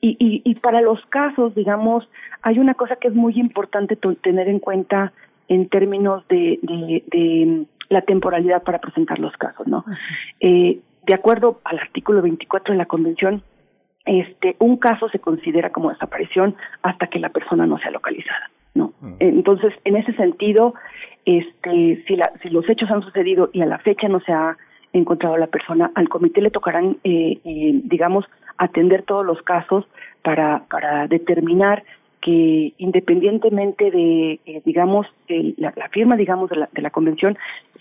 y, 0.02 0.10
y, 0.20 0.42
y 0.44 0.56
para 0.56 0.82
los 0.82 1.04
casos, 1.08 1.56
digamos, 1.56 2.08
hay 2.42 2.60
una 2.60 2.76
cosa 2.76 2.96
que 2.98 3.08
es 3.08 3.16
muy 3.16 3.34
importante 3.40 3.96
tener 3.96 4.48
en 4.48 4.60
cuenta 4.60 5.12
en 5.48 5.70
términos 5.70 6.28
de, 6.28 6.60
de, 6.62 7.04
de 7.08 7.66
la 7.90 8.02
temporalidad 8.02 8.64
para 8.64 8.80
presentar 8.80 9.20
los 9.20 9.36
casos, 9.38 9.66
¿no? 9.68 9.86
Eh, 10.40 10.80
de 11.06 11.14
acuerdo 11.14 11.62
al 11.64 11.80
artículo 11.80 12.22
24 12.22 12.74
de 12.74 12.78
la 12.78 12.86
Convención, 12.86 13.42
este, 14.06 14.56
un 14.60 14.78
caso 14.78 15.10
se 15.10 15.20
considera 15.20 15.72
como 15.72 15.90
desaparición 15.90 16.56
hasta 16.82 17.08
que 17.08 17.20
la 17.20 17.30
persona 17.30 17.66
no 17.66 17.78
sea 17.80 17.92
localizada. 17.92 18.50
¿No? 18.78 18.94
Entonces, 19.20 19.74
en 19.84 19.98
ese 19.98 20.14
sentido, 20.14 20.74
este, 21.26 22.04
si, 22.08 22.16
la, 22.16 22.32
si 22.42 22.50
los 22.50 22.68
hechos 22.70 22.90
han 22.90 23.02
sucedido 23.02 23.50
y 23.52 23.62
a 23.62 23.66
la 23.66 23.80
fecha 23.80 24.08
no 24.08 24.20
se 24.22 24.32
ha 24.32 24.56
encontrado 24.94 25.38
la 25.38 25.48
persona, 25.48 25.92
al 25.96 26.08
comité 26.08 26.42
le 26.42 26.52
tocarán, 26.52 26.98
eh, 27.04 27.40
eh, 27.44 27.82
digamos, 27.84 28.26
atender 28.58 29.04
todos 29.04 29.26
los 29.26 29.42
casos 29.42 29.86
para, 30.22 30.64
para 30.70 31.08
determinar 31.08 31.84
que 32.22 32.74
independientemente 32.78 33.92
de, 33.92 34.40
eh, 34.46 34.62
digamos, 34.66 35.06
el, 35.28 35.54
la, 35.58 35.72
la, 35.76 35.88
firma, 35.90 36.18
digamos, 36.18 36.50
de 36.50 36.58
la, 36.58 36.70
de 36.72 36.82
la 36.82 36.90
convención, 36.90 37.38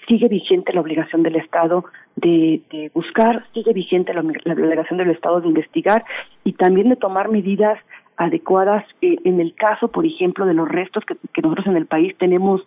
sigue 0.07 0.29
vigente 0.29 0.73
la 0.73 0.83
obligación 0.83 1.23
del 1.23 1.37
Estado 1.37 1.85
de, 2.17 2.61
de 2.71 2.91
buscar, 2.95 3.45
sigue 3.55 3.73
vigente 3.73 4.13
la, 4.13 4.23
la 4.23 4.55
obligación 4.55 4.99
del 4.99 5.11
Estado 5.11 5.41
de 5.41 5.49
investigar 5.49 6.05
y 6.45 6.53
también 6.53 6.91
de 6.91 6.97
tomar 6.97 7.29
medidas 7.29 7.79
adecuadas 8.17 8.85
eh, 9.03 9.17
en 9.25 9.41
el 9.41 9.55
caso, 9.55 9.89
por 9.89 10.07
ejemplo, 10.07 10.47
de 10.47 10.55
los 10.55 10.69
restos 10.69 11.05
que, 11.05 11.17
que 11.33 11.43
nosotros 11.43 11.67
en 11.67 11.77
el 11.77 11.87
país 11.87 12.17
tenemos 12.19 12.63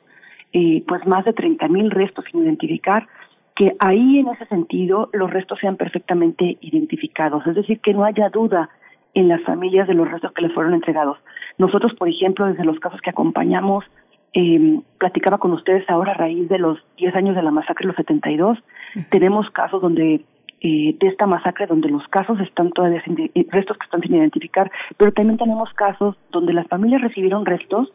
eh, 0.51 0.83
pues 0.87 1.05
más 1.05 1.25
de 1.25 1.33
30 1.33 1.67
mil 1.67 1.91
restos 1.91 2.25
sin 2.31 2.41
identificar, 2.41 3.07
que 3.55 3.75
ahí 3.79 4.19
en 4.19 4.29
ese 4.29 4.45
sentido 4.47 5.09
los 5.13 5.29
restos 5.29 5.59
sean 5.59 5.75
perfectamente 5.75 6.57
identificados, 6.61 7.45
es 7.45 7.55
decir, 7.55 7.79
que 7.81 7.93
no 7.93 8.03
haya 8.03 8.29
duda 8.29 8.69
en 9.13 9.27
las 9.27 9.41
familias 9.43 9.87
de 9.87 9.93
los 9.93 10.09
restos 10.09 10.31
que 10.31 10.41
les 10.41 10.53
fueron 10.53 10.73
entregados. 10.73 11.17
Nosotros, 11.57 11.93
por 11.93 12.09
ejemplo, 12.09 12.45
desde 12.45 12.63
los 12.63 12.79
casos 12.79 13.01
que 13.01 13.09
acompañamos, 13.09 13.85
eh, 14.33 14.79
platicaba 14.97 15.39
con 15.39 15.51
ustedes 15.51 15.87
ahora 15.89 16.13
a 16.13 16.15
raíz 16.15 16.47
de 16.49 16.59
los 16.59 16.79
10 16.97 17.15
años 17.15 17.35
de 17.35 17.43
la 17.43 17.51
masacre 17.51 17.83
de 17.83 17.87
los 17.87 17.95
72, 17.97 18.57
uh 18.57 18.61
-huh. 18.99 19.09
tenemos 19.09 19.49
casos 19.51 19.81
donde 19.81 20.21
eh, 20.61 20.95
de 20.99 21.07
esta 21.07 21.25
masacre 21.25 21.67
donde 21.67 21.89
los 21.89 22.05
casos 22.09 22.39
están 22.41 22.71
todavía 22.71 23.01
sin, 23.03 23.31
restos 23.49 23.77
que 23.77 23.85
están 23.85 24.01
sin 24.01 24.15
identificar, 24.15 24.69
pero 24.97 25.11
también 25.13 25.37
tenemos 25.37 25.73
casos 25.73 26.17
donde 26.31 26.53
las 26.53 26.67
familias 26.67 27.01
recibieron 27.01 27.45
restos 27.45 27.91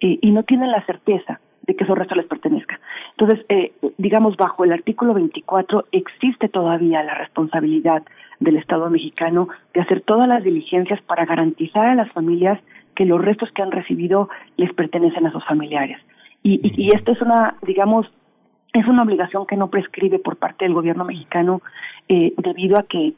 eh, 0.00 0.18
y 0.20 0.30
no 0.32 0.42
tienen 0.42 0.72
la 0.72 0.84
certeza 0.84 1.40
de 1.62 1.76
que 1.76 1.84
esos 1.84 1.96
restos 1.96 2.16
les 2.16 2.26
pertenezcan. 2.26 2.80
Entonces, 3.16 3.44
eh, 3.48 3.72
digamos, 3.98 4.36
bajo 4.36 4.64
el 4.64 4.72
artículo 4.72 5.14
24 5.14 5.84
existe 5.92 6.48
todavía 6.48 7.04
la 7.04 7.14
responsabilidad 7.14 8.02
del 8.40 8.56
Estado 8.56 8.90
mexicano 8.90 9.48
de 9.74 9.82
hacer 9.82 10.00
todas 10.00 10.28
las 10.28 10.42
diligencias 10.42 11.00
para 11.02 11.24
garantizar 11.24 11.86
a 11.86 11.94
las 11.94 12.10
familias 12.12 12.58
que 12.96 13.04
los 13.04 13.24
restos 13.24 13.50
que 13.52 13.62
han 13.62 13.70
recibido 13.70 14.28
les 14.56 14.72
pertenecen 14.72 15.26
a 15.26 15.30
sus 15.30 15.44
familiares. 15.44 15.98
Y, 16.42 16.54
y, 16.62 16.86
y 16.86 16.96
esto 16.96 17.12
es 17.12 17.20
una, 17.20 17.56
digamos, 17.62 18.10
es 18.78 18.86
una 18.86 19.02
obligación 19.02 19.46
que 19.46 19.56
no 19.56 19.68
prescribe 19.68 20.18
por 20.18 20.36
parte 20.36 20.64
del 20.64 20.74
gobierno 20.74 21.04
mexicano 21.04 21.62
eh, 22.08 22.32
debido 22.38 22.78
a 22.78 22.84
que 22.84 23.14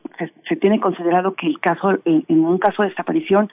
se, 0.48 0.56
tiene 0.56 0.80
considerado 0.80 1.34
que 1.34 1.46
el 1.46 1.60
caso, 1.60 1.98
en, 2.04 2.24
en 2.28 2.44
un 2.44 2.58
caso 2.58 2.82
de 2.82 2.90
desaparición, 2.90 3.50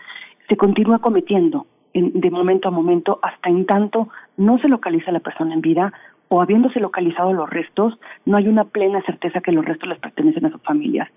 se 0.47 0.57
continúa 0.57 0.99
cometiendo 0.99 1.67
en, 1.93 2.19
de 2.19 2.31
momento 2.31 2.67
a 2.67 2.71
momento 2.71 3.19
hasta 3.21 3.49
en 3.49 3.65
tanto 3.65 4.09
no 4.37 4.59
se 4.59 4.67
localiza 4.67 5.11
la 5.11 5.19
persona 5.19 5.53
en 5.53 5.61
vida 5.61 5.93
o 6.29 6.41
habiéndose 6.41 6.79
localizado 6.79 7.33
los 7.33 7.49
restos, 7.49 7.97
no 8.25 8.37
hay 8.37 8.47
una 8.47 8.65
plena 8.65 9.01
certeza 9.03 9.41
que 9.41 9.51
los 9.51 9.65
restos 9.65 9.87
les 9.87 9.99
pertenecen 9.99 10.45
a 10.45 10.51
sus 10.51 10.61
familias. 10.61 11.09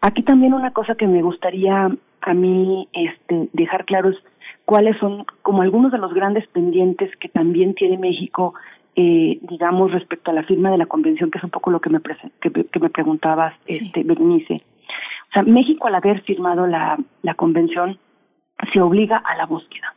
Aquí 0.00 0.22
también 0.22 0.54
una 0.54 0.72
cosa 0.72 0.94
que 0.94 1.06
me 1.06 1.22
gustaría 1.22 1.90
a 2.20 2.34
mí 2.34 2.88
este, 2.92 3.48
dejar 3.52 3.84
claro 3.84 4.10
es 4.10 4.16
cuáles 4.64 4.96
son 4.98 5.24
como 5.42 5.62
algunos 5.62 5.92
de 5.92 5.98
los 5.98 6.14
grandes 6.14 6.46
pendientes 6.48 7.14
que 7.16 7.28
también 7.28 7.74
tiene 7.74 7.98
México 7.98 8.54
eh, 8.96 9.38
digamos, 9.42 9.92
respecto 9.92 10.30
a 10.30 10.34
la 10.34 10.42
firma 10.44 10.70
de 10.70 10.78
la 10.78 10.86
convención, 10.86 11.30
que 11.30 11.38
es 11.38 11.44
un 11.44 11.50
poco 11.50 11.70
lo 11.70 11.80
que 11.80 11.90
me, 11.90 12.00
que, 12.40 12.50
que 12.50 12.80
me 12.80 12.90
preguntabas, 12.90 13.54
sí. 13.64 13.78
este, 13.82 14.02
Berenice. 14.02 14.62
O 15.30 15.32
sea, 15.32 15.42
México 15.42 15.86
al 15.86 15.94
haber 15.94 16.22
firmado 16.22 16.66
la, 16.66 16.98
la 17.22 17.34
convención 17.34 17.98
se 18.72 18.80
obliga 18.80 19.16
a 19.16 19.36
la 19.36 19.46
búsqueda. 19.46 19.94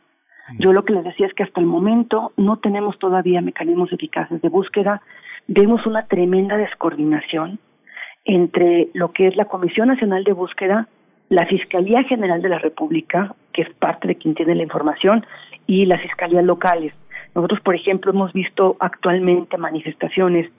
Yo 0.58 0.72
lo 0.72 0.84
que 0.84 0.92
les 0.92 1.04
decía 1.04 1.26
es 1.26 1.34
que 1.34 1.42
hasta 1.42 1.60
el 1.60 1.66
momento 1.66 2.32
no 2.36 2.58
tenemos 2.58 2.98
todavía 2.98 3.40
mecanismos 3.40 3.92
eficaces 3.92 4.40
de 4.40 4.48
búsqueda, 4.48 5.02
vemos 5.48 5.84
una 5.86 6.06
tremenda 6.06 6.56
descoordinación 6.56 7.58
entre 8.24 8.88
lo 8.94 9.12
que 9.12 9.26
es 9.26 9.36
la 9.36 9.46
Comisión 9.46 9.88
Nacional 9.88 10.24
de 10.24 10.32
Búsqueda, 10.32 10.88
la 11.28 11.46
Fiscalía 11.46 12.04
General 12.04 12.40
de 12.42 12.48
la 12.48 12.58
República, 12.58 13.34
que 13.52 13.62
es 13.62 13.70
parte 13.74 14.08
de 14.08 14.16
quien 14.16 14.34
tiene 14.34 14.54
la 14.54 14.62
información, 14.62 15.26
y 15.66 15.86
las 15.86 16.00
fiscalías 16.00 16.44
locales. 16.44 16.92
Nosotros, 17.36 17.60
por 17.60 17.74
ejemplo, 17.74 18.12
hemos 18.12 18.32
visto 18.32 18.76
actualmente 18.80 19.58
manifestaciones 19.58 20.50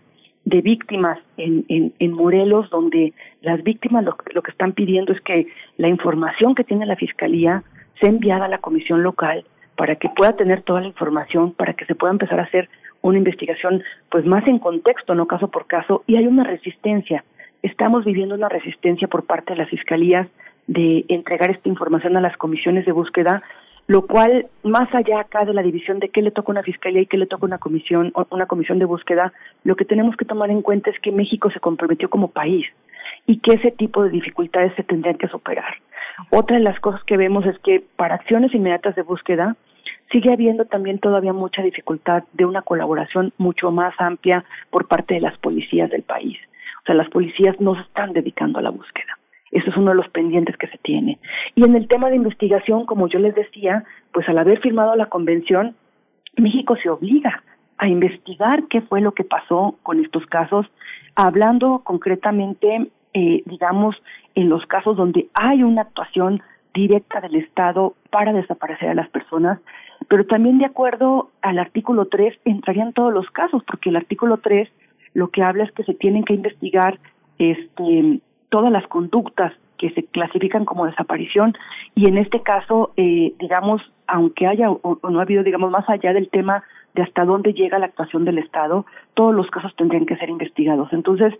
de 0.46 0.62
víctimas 0.62 1.18
en, 1.36 1.66
en, 1.70 1.92
en 1.98 2.12
Morelos, 2.14 2.70
donde 2.70 3.14
las 3.42 3.64
víctimas 3.64 4.06
lo, 4.06 4.16
lo 4.32 4.44
que 4.44 4.52
están 4.52 4.74
pidiendo 4.74 5.12
es 5.12 5.20
que 5.22 5.48
la 5.78 5.88
información 5.88 6.54
que 6.54 6.64
tiene 6.64 6.86
la 6.86 6.96
Fiscalía 6.96 7.64
sea 8.00 8.10
enviada 8.10 8.46
a 8.46 8.48
la 8.48 8.60
Comisión 8.60 9.02
Local 9.02 9.44
para 9.76 9.96
que 9.96 10.10
pueda 10.10 10.34
tener 10.34 10.62
toda 10.62 10.82
la 10.82 10.88
información, 10.88 11.52
para 11.52 11.74
que 11.74 11.86
se 11.86 11.96
pueda 11.96 12.14
empezar 12.14 12.40
a 12.40 12.44
hacer 12.44 12.70
una 13.02 13.18
investigación 13.18 13.82
pues 14.12 14.24
más 14.28 14.46
en 14.48 14.60
contexto, 14.60 15.16
no 15.16 15.26
caso 15.26 15.48
por 15.48 15.66
caso, 15.66 16.04
y 16.06 16.18
hay 16.18 16.28
una 16.28 16.44
resistencia. 16.44 17.24
Estamos 17.64 18.06
viviendo 18.06 18.36
una 18.36 18.50
resistencia 18.50 19.08
por 19.08 19.26
parte 19.26 19.54
de 19.54 19.60
las 19.60 19.70
fiscalías 19.70 20.28
de 20.68 21.06
entregar 21.08 21.50
esta 21.50 21.70
información 21.70 22.16
a 22.18 22.22
las 22.22 22.38
comisiones 22.38 22.86
de 22.86 22.92
búsqueda, 22.92 23.42
lo 23.88 24.06
cual, 24.06 24.48
más 24.64 24.94
allá 24.94 25.22
acá 25.22 25.46
de 25.46 25.54
la 25.54 25.64
división 25.64 26.00
de 26.00 26.10
qué 26.10 26.22
le 26.22 26.32
toca 26.32 26.52
una 26.52 26.64
fiscalía 26.64 27.02
y 27.02 27.06
qué 27.06 27.18
le 27.18 27.26
toca 27.26 27.46
una 27.46 27.58
comisión, 27.58 28.12
una 28.30 28.46
comisión 28.46 28.80
de 28.80 28.86
búsqueda, 28.86 29.32
lo 29.64 29.78
que 29.78 29.86
tenemos 29.86 30.18
que 30.18 30.26
tomar 30.26 30.50
en 30.50 30.62
cuenta 30.62 30.90
es 30.90 31.00
que 31.00 31.12
México 31.12 31.50
se 31.52 31.62
comprometió 31.62 32.10
como 32.10 32.28
país 32.28 32.68
y 33.26 33.40
que 33.40 33.54
ese 33.54 33.72
tipo 33.72 34.04
de 34.04 34.10
dificultades 34.10 34.74
se 34.76 34.84
tendrían 34.84 35.18
que 35.18 35.30
superar. 35.30 35.76
Otra 36.32 36.58
de 36.58 36.64
las 36.64 36.80
cosas 36.82 37.02
que 37.06 37.16
vemos 37.16 37.46
es 37.46 37.58
que 37.60 37.84
para 37.96 38.16
acciones 38.16 38.54
inmediatas 38.54 38.96
de 38.96 39.04
búsqueda 39.04 39.56
sigue 40.12 40.34
habiendo 40.34 40.66
también 40.66 41.00
todavía 41.00 41.32
mucha 41.34 41.62
dificultad 41.62 42.24
de 42.34 42.46
una 42.46 42.64
colaboración 42.64 43.34
mucho 43.38 43.72
más 43.72 43.94
amplia 44.00 44.44
por 44.70 44.88
parte 44.88 45.16
de 45.16 45.22
las 45.22 45.38
policías 45.38 45.90
del 45.90 46.04
país. 46.04 46.38
O 46.82 46.86
sea, 46.86 46.96
las 46.96 47.10
policías 47.10 47.60
no 47.60 47.76
se 47.76 47.82
están 47.82 48.14
dedicando 48.14 48.60
a 48.60 48.62
la 48.62 48.70
búsqueda. 48.70 49.17
Eso 49.52 49.70
es 49.70 49.78
uno 49.78 49.92
de 49.92 49.98
los 49.98 50.10
pendientes 50.10 50.58
que 50.58 50.68
se 50.68 50.78
tiene. 50.80 51.20
Y 51.56 51.64
en 51.64 51.76
el 51.76 51.88
tema 51.88 52.10
de 52.10 52.16
investigación, 52.16 52.86
como 52.86 53.08
yo 53.08 53.20
les 53.20 53.36
decía, 53.36 53.84
pues 54.12 54.28
al 54.30 54.38
haber 54.38 54.60
firmado 54.60 54.96
la 54.96 55.08
convención, 55.08 55.76
México 56.36 56.76
se 56.82 56.90
obliga 56.90 57.44
a 57.78 57.88
investigar 57.88 58.64
qué 58.70 58.82
fue 58.82 59.02
lo 59.02 59.14
que 59.14 59.24
pasó 59.24 59.76
con 59.84 60.04
estos 60.04 60.26
casos, 60.28 60.66
hablando 61.16 61.82
concretamente, 61.84 62.90
eh, 63.14 63.44
digamos, 63.46 63.96
en 64.36 64.50
los 64.50 64.66
casos 64.66 64.98
donde 64.98 65.28
hay 65.34 65.64
una 65.64 65.84
actuación 65.84 66.42
directa 66.74 67.22
del 67.22 67.36
Estado 67.36 67.96
para 68.12 68.34
desaparecer 68.34 68.90
a 68.90 68.96
las 68.96 69.10
personas, 69.10 69.60
pero 70.08 70.26
también 70.26 70.60
de 70.60 70.66
acuerdo 70.66 71.32
al 71.42 71.60
artículo 71.60 72.06
3 72.06 72.40
entrarían 72.46 72.94
todos 72.94 73.14
los 73.14 73.30
casos, 73.32 73.64
porque 73.66 73.90
el 73.90 73.96
artículo 73.96 74.38
3 74.38 74.70
lo 75.14 75.30
que 75.30 75.42
habla 75.42 75.64
es 75.64 75.72
que 75.72 75.84
se 75.84 75.96
tienen 75.96 76.24
que 76.24 76.36
investigar 76.36 77.00
este 77.40 78.20
todas 78.50 78.72
las 78.72 78.88
conductas 78.88 79.54
que 79.78 79.92
se 79.92 80.04
clasifican 80.04 80.66
como 80.66 80.86
desaparición 80.86 81.56
y 81.96 82.08
en 82.08 82.18
este 82.18 82.42
caso, 82.42 82.92
eh, 82.98 83.34
digamos, 83.40 83.82
aunque 84.08 84.48
haya 84.48 84.72
o, 84.72 85.00
no 85.10 85.20
ha 85.20 85.24
habido, 85.24 85.44
digamos, 85.44 85.70
más 85.70 85.88
allá 85.90 86.14
del 86.14 86.30
tema 86.30 86.64
de 86.96 87.04
hasta 87.04 87.26
dónde 87.26 87.54
llega 87.54 87.78
la 87.78 87.88
actuación 87.88 88.26
del 88.26 88.40
Estado, 88.40 88.86
todos 89.14 89.36
los 89.36 89.50
casos 89.52 89.76
tendrían 89.76 90.06
que 90.06 90.18
ser 90.18 90.30
investigados. 90.30 90.92
Entonces, 90.94 91.34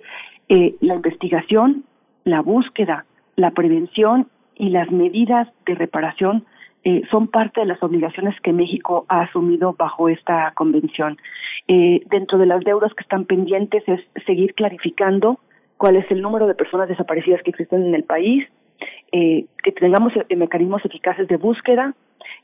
eh, 0.50 0.76
la 0.82 0.96
investigación, 0.96 1.84
la 2.26 2.42
búsqueda, 2.42 3.06
la 3.36 3.52
prevención 3.52 4.28
y 4.56 4.70
las 4.70 4.92
medidas 4.92 5.48
de 5.66 5.76
reparación 5.76 6.46
eh, 6.84 7.02
son 7.12 7.28
parte 7.28 7.60
de 7.60 7.66
las 7.66 7.82
obligaciones 7.84 8.40
que 8.42 8.54
México 8.54 9.06
ha 9.10 9.22
asumido 9.22 9.74
bajo 9.78 10.10
esta 10.10 10.52
convención. 10.56 11.18
Eh, 11.68 12.02
dentro 12.10 12.38
de 12.38 12.46
las 12.46 12.64
deudas 12.64 12.94
que 12.94 13.02
están 13.02 13.26
pendientes 13.26 13.84
es 13.88 14.00
seguir 14.26 14.54
clarificando 14.54 15.40
cuál 15.78 15.96
es 15.96 16.10
el 16.12 16.22
número 16.22 16.48
de 16.48 16.56
personas 16.56 16.90
desaparecidas 16.90 17.42
que 17.44 17.52
existen 17.52 17.86
en 17.86 17.96
el 17.96 18.04
país, 18.04 18.48
eh, 19.12 19.46
que 19.64 19.72
tengamos 19.72 20.14
eh, 20.16 20.36
mecanismos 20.36 20.84
eficaces 20.86 21.28
de 21.28 21.38
búsqueda, 21.38 21.94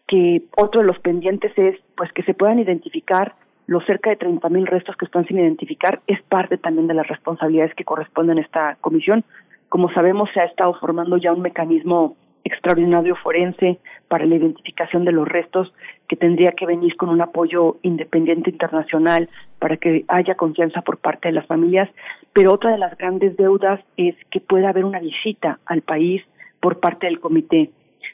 que 0.07 0.43
otro 0.55 0.81
de 0.81 0.88
los 0.88 0.99
pendientes 0.99 1.51
es 1.57 1.77
pues 1.95 2.11
que 2.14 2.23
se 2.23 2.34
puedan 2.34 2.60
identificar 2.60 3.35
los 3.65 3.85
cerca 3.85 4.10
de 4.10 4.18
30 4.18 4.49
mil 4.49 4.68
restos 4.68 4.95
que 4.97 5.05
están 5.05 5.26
sin 5.26 5.39
identificar, 5.39 6.01
es 6.07 6.22
parte 6.23 6.57
también 6.57 6.88
de 6.88 6.93
las 6.93 7.07
responsabilidades 7.07 7.73
que 7.76 7.85
corresponden 7.85 8.38
a 8.38 8.41
esta 8.41 8.77
comisión. 8.81 9.23
Como 9.69 9.91
sabemos, 9.93 10.30
se 10.34 10.41
ha 10.41 10.45
estado 10.45 10.73
formando 10.76 11.18
ya 11.18 11.31
un 11.34 11.41
mecanismo 11.41 12.15
extraordinario 12.43 13.15
forense 13.15 13.80
para 14.10 14.26
la 14.26 14.35
identificación 14.35 15.05
de 15.05 15.14
los 15.14 15.27
restos 15.27 15.73
tendría 16.15 16.52
que 16.52 16.65
venir 16.65 16.95
con 16.95 17.10
un 17.10 17.22
apoyo 17.22 17.77
independiente 17.81 18.49
internacional 18.49 19.30
para 19.60 19.77
que 19.77 20.06
haya 20.07 20.35
confianza 20.35 20.81
por 20.81 20.98
parte 20.98 21.30
de 21.30 21.34
las 21.34 21.45
familias, 21.45 21.90
pero 22.34 22.53
otra 22.53 22.72
de 22.72 22.77
las 22.77 22.98
grandes 22.98 23.38
deudas 23.38 23.80
es 23.98 24.15
que 24.31 24.40
pueda 24.40 24.69
haber 24.69 24.85
una 24.85 24.99
visita 24.99 25.60
al 25.65 25.81
país 25.81 26.22
por 26.60 26.80
parte 26.80 27.07
del 27.07 27.19
comité. 27.19 27.72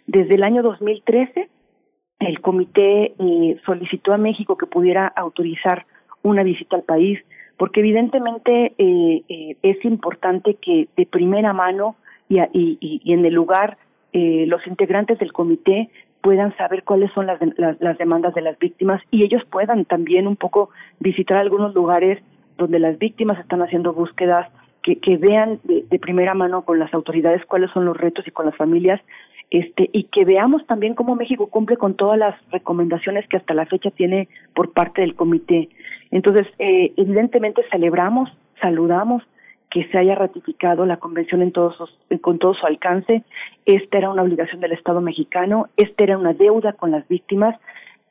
Desde 0.08 0.36
el 0.36 0.44
año 0.44 0.62
2013, 0.64 1.50
el 2.20 2.42
comité 2.42 3.14
eh, 3.18 3.58
solicitó 3.66 4.14
a 4.14 4.18
México 4.18 4.58
que 4.58 4.66
pudiera 4.66 5.08
autorizar 5.08 5.86
una 6.22 6.44
visita 6.44 6.76
al 6.76 6.84
país, 6.84 7.20
porque 7.58 7.80
evidentemente 7.80 8.74
eh, 8.78 9.24
eh, 9.30 9.56
es 9.62 9.84
importante 9.86 10.56
que 10.56 10.88
de 10.96 11.06
primera 11.06 11.54
mano 11.54 11.96
y, 12.28 12.40
y, 12.40 12.78
y 12.82 13.14
en 13.14 13.26
el 13.26 13.34
lugar 13.34 13.78
los 14.12 14.66
integrantes 14.66 15.20
del 15.20 15.32
comité 15.32 15.92
puedan 16.22 16.56
saber 16.58 16.84
cuáles 16.84 17.12
son 17.14 17.28
las, 17.28 17.40
las, 17.58 17.98
demandas 17.98 18.34
de 18.34 18.42
las 18.42 18.58
víctimas 18.60 19.02
y 19.12 19.24
ellos 19.24 19.44
puedan 19.50 19.86
también 19.86 20.28
un 20.28 20.36
poco 20.36 20.70
visitar 21.00 21.38
algunos 21.38 21.74
lugares 21.74 22.22
donde 22.58 22.80
las 22.80 22.98
víctimas 23.00 23.40
están 23.40 23.62
haciendo 23.62 23.94
búsquedas, 23.94 24.50
que, 24.84 24.98
que 25.00 25.18
vean 25.18 25.60
de, 25.64 25.86
de, 25.90 26.00
primera 26.00 26.34
mano 26.34 26.64
con 26.64 26.80
las 26.80 26.94
autoridades 26.94 27.46
cuáles 27.46 27.72
son 27.72 27.86
los 27.86 27.98
retos 27.98 28.28
y 28.28 28.32
con 28.32 28.46
las 28.46 28.56
familias, 28.56 29.02
este, 29.52 29.90
y 29.92 30.04
que 30.06 30.26
veamos 30.26 30.66
también 30.68 30.94
cómo 30.94 31.16
México 31.16 31.48
cumple 31.48 31.78
con 31.78 31.96
todas 31.96 32.20
las 32.20 32.36
recomendaciones 32.52 33.28
que 33.28 33.38
hasta 33.38 33.54
la 33.54 33.66
fecha 33.66 33.90
tiene 33.92 34.30
por 34.54 34.72
parte 34.74 35.02
del 35.02 35.16
comité. 35.16 35.70
Entonces, 36.12 36.48
eh, 36.60 36.94
evidentemente 36.98 37.64
celebramos, 37.72 38.30
saludamos 38.62 39.24
que 39.70 39.88
se 39.90 39.98
haya 39.98 40.16
ratificado 40.16 40.86
la 40.86 40.98
convención 40.98 41.42
en 41.42 41.52
todos 41.52 41.78
con 42.22 42.40
todo 42.40 42.54
su 42.56 42.66
alcance. 42.66 43.24
Esta 43.66 43.98
era 43.98 44.10
una 44.10 44.24
obligación 44.24 44.62
del 44.62 44.72
Estado 44.72 45.02
mexicano, 45.02 45.68
esta 45.78 46.04
era 46.04 46.18
una 46.18 46.34
deuda 46.34 46.74
con 46.74 46.92
las 46.92 47.08
víctimas, 47.08 47.56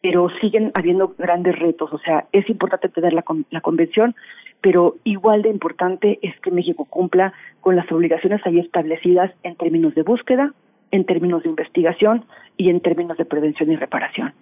pero 0.01 0.28
siguen 0.40 0.70
habiendo 0.74 1.14
grandes 1.18 1.59
retos. 1.59 1.93
O 1.93 1.98
sea, 1.98 2.26
es 2.32 2.48
importante 2.48 2.89
tener 2.89 3.12
la, 3.12 3.24
la 3.51 3.60
convención, 3.60 4.14
pero 4.60 4.97
igual 5.05 5.43
de 5.43 5.51
importante 5.51 6.18
es 6.22 6.39
que 6.40 6.51
México 6.51 6.85
cumpla 6.85 7.32
con 7.60 7.74
las 7.74 7.90
obligaciones 7.90 8.40
ahí 8.44 8.60
establecidas 8.60 9.32
en 9.43 9.56
términos 9.56 9.94
de 9.94 10.02
búsqueda, 10.02 10.52
en 10.90 11.05
términos 11.05 11.43
de 11.43 11.51
investigación 11.51 12.24
y 12.56 12.70
en 12.70 12.80
términos 12.80 13.18
de 13.18 13.24
prevención 13.24 13.70
y 13.72 13.76
reparación. 13.76 14.32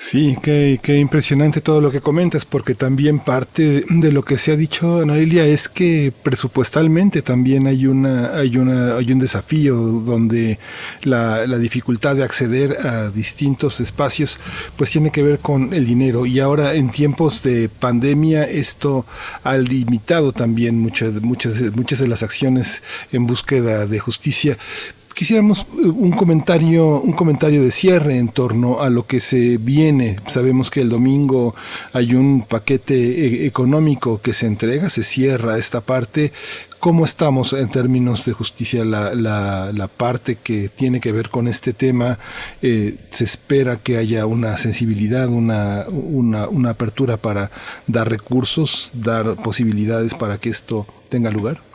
Sí, 0.00 0.36
qué, 0.40 0.78
qué, 0.80 0.96
impresionante 0.96 1.60
todo 1.60 1.80
lo 1.80 1.90
que 1.90 2.00
comentas, 2.00 2.44
porque 2.44 2.76
también 2.76 3.18
parte 3.18 3.84
de 3.88 4.12
lo 4.12 4.24
que 4.24 4.38
se 4.38 4.52
ha 4.52 4.56
dicho, 4.56 5.00
Ana 5.00 5.16
Lilia, 5.16 5.44
es 5.44 5.68
que 5.68 6.12
presupuestalmente 6.22 7.20
también 7.20 7.66
hay 7.66 7.84
una, 7.88 8.32
hay 8.36 8.58
una, 8.58 8.94
hay 8.94 9.10
un 9.10 9.18
desafío 9.18 9.74
donde 9.74 10.60
la, 11.02 11.48
la 11.48 11.58
dificultad 11.58 12.14
de 12.14 12.22
acceder 12.22 12.86
a 12.86 13.10
distintos 13.10 13.80
espacios, 13.80 14.38
pues 14.76 14.92
tiene 14.92 15.10
que 15.10 15.24
ver 15.24 15.40
con 15.40 15.74
el 15.74 15.84
dinero. 15.84 16.26
Y 16.26 16.38
ahora 16.38 16.74
en 16.74 16.90
tiempos 16.90 17.42
de 17.42 17.68
pandemia 17.68 18.44
esto 18.44 19.04
ha 19.42 19.56
limitado 19.56 20.32
también 20.32 20.78
muchas, 20.78 21.20
muchas, 21.20 21.60
muchas 21.74 21.98
de 21.98 22.06
las 22.06 22.22
acciones 22.22 22.84
en 23.10 23.26
búsqueda 23.26 23.84
de 23.86 23.98
justicia 23.98 24.58
quisiéramos 25.18 25.66
eh, 25.82 25.88
un 25.88 26.12
comentario, 26.12 27.00
un 27.00 27.12
comentario 27.12 27.60
de 27.60 27.72
cierre 27.72 28.18
en 28.18 28.28
torno 28.28 28.80
a 28.80 28.88
lo 28.88 29.04
que 29.04 29.18
se 29.18 29.58
viene. 29.58 30.16
Sabemos 30.26 30.70
que 30.70 30.80
el 30.80 30.88
domingo 30.88 31.56
hay 31.92 32.14
un 32.14 32.42
paquete 32.42 32.94
eh, 32.94 33.46
económico 33.46 34.20
que 34.22 34.32
se 34.32 34.46
entrega, 34.46 34.88
se 34.88 35.02
cierra 35.02 35.58
esta 35.58 35.80
parte. 35.80 36.32
¿Cómo 36.78 37.04
estamos 37.04 37.52
en 37.52 37.68
términos 37.68 38.24
de 38.26 38.32
justicia? 38.32 38.84
La, 38.84 39.12
la, 39.12 39.72
la 39.72 39.88
parte 39.88 40.36
que 40.36 40.68
tiene 40.68 41.00
que 41.00 41.10
ver 41.10 41.30
con 41.30 41.48
este 41.48 41.72
tema, 41.72 42.20
eh, 42.62 42.94
¿se 43.08 43.24
espera 43.24 43.78
que 43.78 43.96
haya 43.96 44.24
una 44.24 44.56
sensibilidad, 44.56 45.26
una, 45.26 45.86
una, 45.88 46.46
una 46.46 46.70
apertura 46.70 47.16
para 47.16 47.50
dar 47.88 48.08
recursos, 48.08 48.92
dar 48.94 49.34
posibilidades 49.42 50.14
para 50.14 50.38
que 50.38 50.50
esto 50.50 50.86
tenga 51.08 51.32
lugar? 51.32 51.67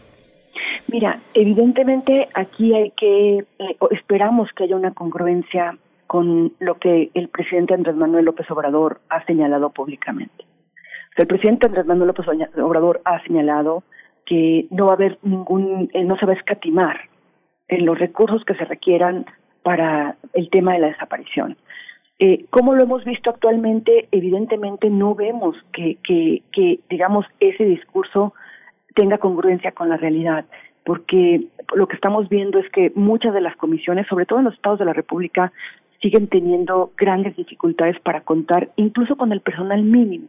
Mira, 0.88 1.22
evidentemente 1.34 2.30
aquí 2.34 2.74
hay 2.74 2.92
que, 2.92 3.46
eh, 3.60 3.78
esperamos 3.92 4.50
que 4.54 4.66
haya 4.66 4.76
una 4.76 4.94
congruencia 4.94 5.78
con 6.08 6.54
lo 6.60 6.78
que 6.78 7.10
el 7.14 7.30
presidente 7.30 7.74
Andrés 7.74 7.96
Manuel 7.96 8.26
López 8.26 8.50
Obrador 8.52 9.02
ha 9.10 9.26
señalado 9.26 9.72
públicamente. 9.72 10.46
El 11.16 11.28
presidente 11.28 11.68
Andrés 11.68 11.86
Manuel 11.86 12.08
López 12.08 12.28
Obrador 12.58 13.02
ha 13.06 13.22
señalado 13.24 13.84
que 14.26 14.68
no 14.70 14.86
va 14.86 14.92
a 14.92 14.96
haber 14.96 15.18
ningún, 15.22 15.90
eh, 15.94 16.04
no 16.04 16.18
se 16.18 16.26
va 16.26 16.34
a 16.34 16.36
escatimar 16.36 17.10
en 17.68 17.86
los 17.86 17.98
recursos 17.98 18.44
que 18.46 18.56
se 18.56 18.66
requieran 18.66 19.26
para 19.64 20.18
el 20.34 20.50
tema 20.50 20.74
de 20.74 20.80
la 20.80 20.88
desaparición. 20.88 21.58
Eh, 22.20 22.46
¿Cómo 22.52 22.74
lo 22.74 22.84
hemos 22.84 23.04
visto 23.06 23.30
actualmente? 23.30 24.08
Evidentemente 24.12 24.90
no 24.90 25.16
vemos 25.16 25.56
que, 25.72 25.98
que, 26.04 26.44
que, 26.52 26.80
digamos, 26.90 27.26
ese 27.40 27.66
discurso 27.66 28.34
tenga 28.96 29.18
congruencia 29.18 29.72
con 29.72 29.90
la 29.90 29.98
realidad, 29.98 30.46
porque 30.86 31.48
lo 31.76 31.88
que 31.88 31.96
estamos 31.96 32.30
viendo 32.30 32.60
es 32.60 32.70
que 32.72 32.92
muchas 32.96 33.34
de 33.34 33.42
las 33.42 33.56
comisiones, 33.56 34.08
sobre 34.08 34.26
todo 34.26 34.40
en 34.40 34.46
los 34.46 34.54
estados 34.54 34.80
de 34.80 34.86
la 34.86 34.94
República, 34.94 35.52
siguen 36.02 36.28
teniendo 36.28 36.92
grandes 36.98 37.36
dificultades 37.38 38.00
para 38.02 38.22
contar, 38.22 38.70
incluso 38.76 39.16
con 39.16 39.32
el 39.32 39.42
personal 39.42 39.84
mínimo, 39.84 40.28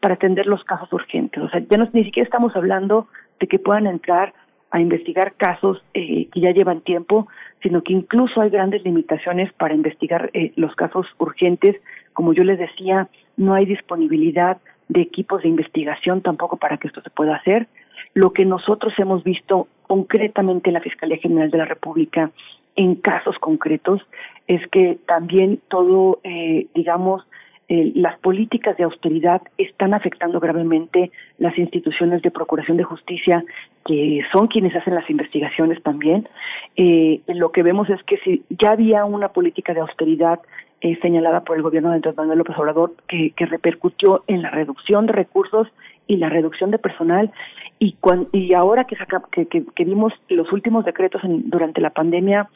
para 0.00 0.14
atender 0.14 0.46
los 0.46 0.62
casos 0.64 0.92
urgentes. 0.92 1.42
O 1.42 1.48
sea, 1.48 1.60
ya 1.60 1.78
no, 1.78 1.88
ni 1.92 2.04
siquiera 2.04 2.26
estamos 2.26 2.54
hablando 2.54 3.08
de 3.40 3.46
que 3.46 3.58
puedan 3.58 3.86
entrar 3.86 4.34
a 4.70 4.80
investigar 4.80 5.32
casos 5.36 5.82
eh, 5.94 6.28
que 6.30 6.40
ya 6.40 6.50
llevan 6.50 6.82
tiempo, 6.82 7.28
sino 7.62 7.82
que 7.82 7.94
incluso 7.94 8.40
hay 8.42 8.50
grandes 8.50 8.84
limitaciones 8.84 9.50
para 9.54 9.74
investigar 9.74 10.30
eh, 10.34 10.52
los 10.56 10.74
casos 10.74 11.06
urgentes. 11.18 11.76
Como 12.12 12.34
yo 12.34 12.44
les 12.44 12.58
decía, 12.58 13.08
no 13.38 13.54
hay 13.54 13.64
disponibilidad 13.64 14.58
de 14.88 15.00
equipos 15.00 15.42
de 15.42 15.48
investigación 15.48 16.20
tampoco 16.20 16.58
para 16.58 16.76
que 16.76 16.88
esto 16.88 17.00
se 17.00 17.10
pueda 17.10 17.36
hacer. 17.36 17.68
Lo 18.12 18.32
que 18.32 18.44
nosotros 18.44 18.92
hemos 18.98 19.24
visto 19.24 19.68
concretamente 19.86 20.70
en 20.70 20.74
la 20.74 20.80
Fiscalía 20.80 21.18
General 21.18 21.50
de 21.50 21.58
la 21.58 21.64
República 21.64 22.30
en 22.76 22.96
casos 22.96 23.38
concretos 23.38 24.02
es 24.46 24.66
que 24.68 24.98
también 25.06 25.60
todo, 25.68 26.20
eh, 26.24 26.66
digamos, 26.74 27.24
eh, 27.68 27.90
las 27.96 28.16
políticas 28.20 28.76
de 28.76 28.84
austeridad 28.84 29.42
están 29.58 29.92
afectando 29.92 30.38
gravemente 30.38 31.10
las 31.38 31.58
instituciones 31.58 32.22
de 32.22 32.30
procuración 32.30 32.76
de 32.76 32.84
justicia, 32.84 33.44
que 33.84 34.20
son 34.32 34.46
quienes 34.46 34.76
hacen 34.76 34.94
las 34.94 35.08
investigaciones 35.10 35.82
también. 35.82 36.28
Eh, 36.76 37.22
lo 37.26 37.50
que 37.50 37.64
vemos 37.64 37.90
es 37.90 38.00
que 38.04 38.18
si 38.18 38.44
ya 38.50 38.70
había 38.70 39.04
una 39.04 39.30
política 39.30 39.74
de 39.74 39.80
austeridad 39.80 40.38
eh, 40.80 40.96
señalada 41.02 41.40
por 41.42 41.56
el 41.56 41.62
gobierno 41.62 41.88
de 41.88 41.96
Andrés 41.96 42.16
Manuel 42.16 42.38
López 42.38 42.56
Obrador 42.56 42.94
que, 43.08 43.30
que 43.30 43.46
repercutió 43.46 44.22
en 44.28 44.42
la 44.42 44.50
reducción 44.50 45.06
de 45.06 45.14
recursos 45.14 45.66
y 46.06 46.16
la 46.16 46.28
reducción 46.28 46.70
de 46.70 46.78
personal 46.78 47.32
y, 47.78 47.96
y 48.32 48.54
ahora 48.54 48.84
que, 48.84 48.96
saca, 48.96 49.22
que, 49.30 49.46
que, 49.46 49.84
vimos 49.84 50.12
los 50.28 50.52
últimos 50.52 50.84
decretos 50.84 51.22
en, 51.24 51.50
durante 51.50 51.80
la 51.80 51.90
pandemia 51.90 52.48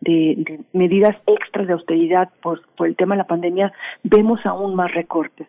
de, 0.00 0.60
medidas 0.72 1.16
extras 1.26 1.66
de 1.66 1.72
austeridad 1.72 2.30
por, 2.42 2.62
por 2.76 2.86
el 2.86 2.96
tema 2.96 3.14
de 3.14 3.18
la 3.18 3.26
pandemia, 3.26 3.72
vemos 4.02 4.44
aún 4.44 4.74
más 4.74 4.92
recortes. 4.92 5.46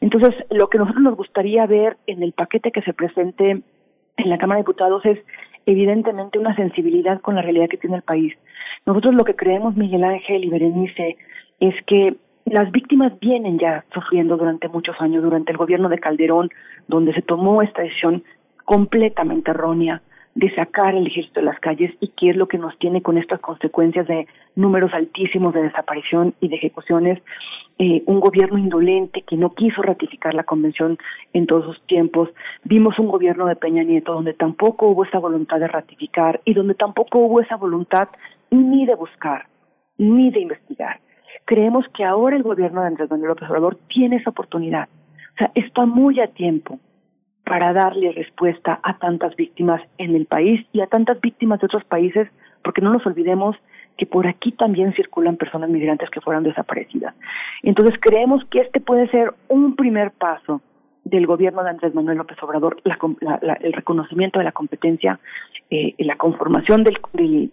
Entonces, 0.00 0.34
lo 0.50 0.68
que 0.68 0.78
nosotros 0.78 1.02
nos 1.02 1.16
gustaría 1.16 1.66
ver 1.66 1.96
en 2.06 2.22
el 2.22 2.32
paquete 2.32 2.70
que 2.70 2.82
se 2.82 2.92
presente 2.92 3.62
en 4.16 4.30
la 4.30 4.38
Cámara 4.38 4.58
de 4.58 4.62
Diputados 4.62 5.04
es 5.04 5.18
evidentemente 5.66 6.38
una 6.38 6.54
sensibilidad 6.54 7.20
con 7.20 7.34
la 7.34 7.42
realidad 7.42 7.68
que 7.68 7.76
tiene 7.76 7.96
el 7.96 8.02
país. 8.02 8.34
Nosotros 8.86 9.14
lo 9.14 9.24
que 9.24 9.36
creemos, 9.36 9.76
Miguel 9.76 10.04
Ángel 10.04 10.44
y 10.44 10.48
Berenice, 10.48 11.16
es 11.60 11.74
que 11.86 12.16
las 12.46 12.70
víctimas 12.72 13.18
vienen 13.20 13.58
ya 13.58 13.84
sufriendo 13.92 14.36
durante 14.36 14.68
muchos 14.68 14.96
años, 15.00 15.22
durante 15.22 15.52
el 15.52 15.58
gobierno 15.58 15.88
de 15.88 15.98
Calderón, 15.98 16.50
donde 16.86 17.12
se 17.12 17.22
tomó 17.22 17.62
esta 17.62 17.82
decisión 17.82 18.22
completamente 18.64 19.50
errónea 19.50 20.02
de 20.34 20.54
sacar 20.54 20.94
el 20.94 21.06
ejército 21.06 21.40
de 21.40 21.46
las 21.46 21.58
calles 21.58 21.92
y 22.00 22.12
qué 22.16 22.30
es 22.30 22.36
lo 22.36 22.46
que 22.46 22.58
nos 22.58 22.78
tiene 22.78 23.02
con 23.02 23.18
estas 23.18 23.40
consecuencias 23.40 24.06
de 24.06 24.28
números 24.54 24.92
altísimos 24.94 25.52
de 25.52 25.62
desaparición 25.62 26.32
y 26.40 26.48
de 26.48 26.54
ejecuciones. 26.54 27.20
Eh, 27.80 28.02
un 28.06 28.20
gobierno 28.20 28.56
indolente 28.56 29.22
que 29.22 29.36
no 29.36 29.54
quiso 29.54 29.82
ratificar 29.82 30.34
la 30.34 30.44
convención 30.44 30.96
en 31.32 31.46
todos 31.46 31.64
sus 31.64 31.86
tiempos. 31.86 32.28
Vimos 32.62 32.98
un 33.00 33.08
gobierno 33.08 33.46
de 33.46 33.56
Peña 33.56 33.82
Nieto 33.82 34.12
donde 34.12 34.32
tampoco 34.32 34.86
hubo 34.86 35.04
esa 35.04 35.18
voluntad 35.18 35.58
de 35.58 35.66
ratificar 35.66 36.40
y 36.44 36.54
donde 36.54 36.74
tampoco 36.74 37.18
hubo 37.18 37.40
esa 37.40 37.56
voluntad 37.56 38.08
ni 38.50 38.86
de 38.86 38.94
buscar, 38.94 39.46
ni 39.96 40.30
de 40.30 40.40
investigar. 40.40 41.00
Creemos 41.44 41.86
que 41.94 42.04
ahora 42.04 42.36
el 42.36 42.42
gobierno 42.42 42.80
de 42.80 42.88
Andrés 42.88 43.10
Manuel 43.10 43.30
López 43.30 43.48
Obrador 43.48 43.78
tiene 43.88 44.16
esa 44.16 44.30
oportunidad. 44.30 44.88
O 45.34 45.38
sea, 45.38 45.50
está 45.54 45.86
muy 45.86 46.20
a 46.20 46.28
tiempo 46.28 46.78
para 47.44 47.72
darle 47.72 48.12
respuesta 48.12 48.78
a 48.82 48.98
tantas 48.98 49.34
víctimas 49.36 49.80
en 49.96 50.14
el 50.14 50.26
país 50.26 50.66
y 50.72 50.80
a 50.80 50.86
tantas 50.86 51.20
víctimas 51.20 51.60
de 51.60 51.66
otros 51.66 51.84
países, 51.84 52.28
porque 52.62 52.82
no 52.82 52.92
nos 52.92 53.06
olvidemos 53.06 53.56
que 53.96 54.06
por 54.06 54.26
aquí 54.26 54.52
también 54.52 54.94
circulan 54.94 55.36
personas 55.36 55.70
migrantes 55.70 56.10
que 56.10 56.20
fueron 56.20 56.44
desaparecidas. 56.44 57.14
Entonces 57.62 57.98
creemos 58.00 58.44
que 58.46 58.60
este 58.60 58.80
puede 58.80 59.08
ser 59.08 59.34
un 59.48 59.76
primer 59.76 60.12
paso 60.12 60.60
del 61.08 61.26
gobierno 61.26 61.62
de 61.62 61.70
Andrés 61.70 61.94
Manuel 61.94 62.18
López 62.18 62.36
Obrador, 62.42 62.76
el 62.84 63.72
reconocimiento 63.72 64.38
de 64.38 64.44
la 64.44 64.52
competencia, 64.52 65.18
eh, 65.70 65.94
la 65.98 66.16
conformación 66.16 66.84
del, 66.84 66.98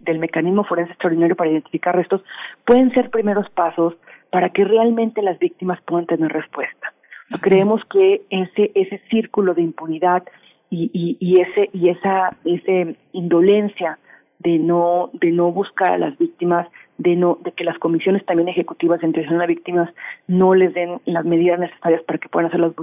del 0.01 0.19
mecanismo 0.19 0.63
forense 0.63 0.91
extraordinario 0.91 1.35
para 1.35 1.51
identificar 1.51 1.95
restos, 1.95 2.21
pueden 2.65 2.93
ser 2.93 3.09
primeros 3.09 3.49
pasos 3.49 3.95
para 4.29 4.49
que 4.49 4.65
realmente 4.65 5.21
las 5.21 5.39
víctimas 5.39 5.79
puedan 5.85 6.05
tener 6.05 6.31
respuesta. 6.31 6.93
Creemos 7.41 7.81
que 7.85 8.21
ese 8.29 8.71
ese 8.75 9.01
círculo 9.09 9.53
de 9.55 9.63
impunidad 9.63 10.23
y, 10.69 10.91
y, 10.93 11.17
y 11.19 11.41
ese 11.41 11.69
y 11.73 11.89
esa 11.89 12.37
ese 12.43 12.95
indolencia 13.13 13.97
de 14.39 14.59
no 14.59 15.09
de 15.13 15.31
no 15.31 15.51
buscar 15.51 15.93
a 15.93 15.97
las 15.97 16.17
víctimas 16.17 16.67
de 16.97 17.15
no 17.15 17.37
de 17.43 17.51
que 17.51 17.63
las 17.63 17.77
comisiones 17.77 18.25
también 18.25 18.47
ejecutivas 18.47 19.01
de 19.01 19.07
atención 19.07 19.41
a 19.41 19.45
víctimas 19.45 19.89
no 20.27 20.55
les 20.55 20.73
den 20.73 21.01
las 21.05 21.25
medidas 21.25 21.59
necesarias 21.59 22.01
para 22.03 22.19
que 22.19 22.29
puedan 22.29 22.47
hacer 22.47 22.59
las, 22.59 22.73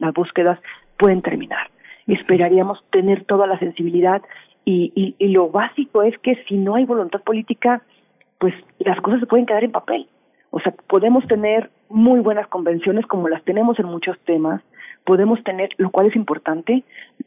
las, 0.00 0.14
búsquedas 0.14 0.58
pueden 0.98 1.22
terminar. 1.22 1.70
Esperaríamos 2.06 2.82
tener 2.90 3.24
toda 3.24 3.46
la 3.46 3.58
sensibilidad 3.58 4.22
y, 4.64 4.92
y, 4.94 5.14
y 5.18 5.28
lo 5.28 5.50
básico 5.50 6.02
es 6.02 6.18
que 6.18 6.42
si 6.48 6.56
no 6.56 6.74
hay 6.74 6.84
voluntad 6.84 7.22
política 7.22 7.82
pues 8.42 8.54
las 8.80 9.00
cosas 9.00 9.20
se 9.20 9.26
pueden 9.26 9.46
quedar 9.46 9.62
en 9.62 9.70
papel. 9.70 10.08
O 10.50 10.58
sea, 10.58 10.74
podemos 10.88 11.24
tener 11.28 11.70
muy 11.88 12.18
buenas 12.18 12.48
convenciones 12.48 13.06
como 13.06 13.28
las 13.28 13.44
tenemos 13.44 13.78
en 13.78 13.86
muchos 13.86 14.18
temas, 14.24 14.60
podemos 15.04 15.40
tener, 15.44 15.68
lo 15.76 15.90
cual 15.90 16.08
es 16.08 16.16
importante, 16.16 16.82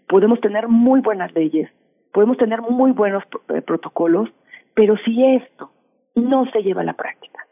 podemos 0.09 0.41
tener 0.41 0.67
muy 0.67 0.99
buenas 0.99 1.33
leyes, 1.33 1.69
podemos 2.11 2.37
tener 2.37 2.61
muy 2.61 2.91
buenos 2.91 3.23
eh, 3.47 3.61
protocolos, 3.61 4.29
pero 4.73 4.97
si 5.05 5.23
esto 5.23 5.71
no 6.15 6.45
se 6.51 6.63
lleva 6.63 6.81
a 6.81 6.85
la 6.85 6.93
práctica, 6.93 7.45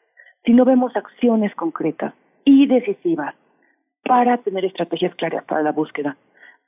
si 0.45 0.53
no 0.53 0.65
vemos 0.65 0.95
acciones 0.95 1.53
concretas 1.55 2.13
y 2.45 2.67
decisivas 2.67 3.35
para 4.03 4.37
tener 4.37 4.65
estrategias 4.65 5.15
claras 5.15 5.43
para 5.45 5.61
la 5.61 5.71
búsqueda, 5.71 6.17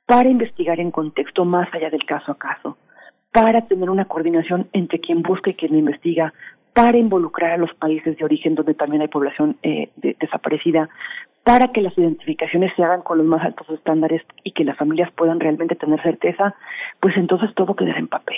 para 0.06 0.28
investigar 0.28 0.80
en 0.80 0.90
contexto 0.90 1.44
más 1.44 1.68
allá 1.74 1.90
del 1.90 2.04
caso 2.06 2.32
a 2.32 2.38
caso, 2.38 2.78
para 3.32 3.66
tener 3.66 3.90
una 3.90 4.06
coordinación 4.06 4.68
entre 4.72 5.00
quien 5.00 5.22
busca 5.22 5.50
y 5.50 5.54
quien 5.54 5.74
investiga, 5.74 6.32
para 6.72 6.98
involucrar 6.98 7.52
a 7.52 7.56
los 7.56 7.72
países 7.74 8.16
de 8.16 8.24
origen 8.24 8.54
donde 8.54 8.74
también 8.74 9.02
hay 9.02 9.08
población 9.08 9.56
eh, 9.62 9.90
desaparecida, 9.96 10.88
para 11.42 11.68
que 11.68 11.80
las 11.80 11.96
identificaciones 11.96 12.72
se 12.74 12.82
hagan 12.82 13.02
con 13.02 13.18
los 13.18 13.26
más 13.26 13.44
altos 13.44 13.68
estándares 13.70 14.22
y 14.42 14.52
que 14.52 14.64
las 14.64 14.76
familias 14.76 15.12
puedan 15.12 15.38
realmente 15.38 15.76
tener 15.76 16.02
certeza, 16.02 16.54
pues 17.00 17.16
entonces 17.16 17.54
todo 17.54 17.76
quedará 17.76 17.98
en 17.98 18.08
papel. 18.08 18.36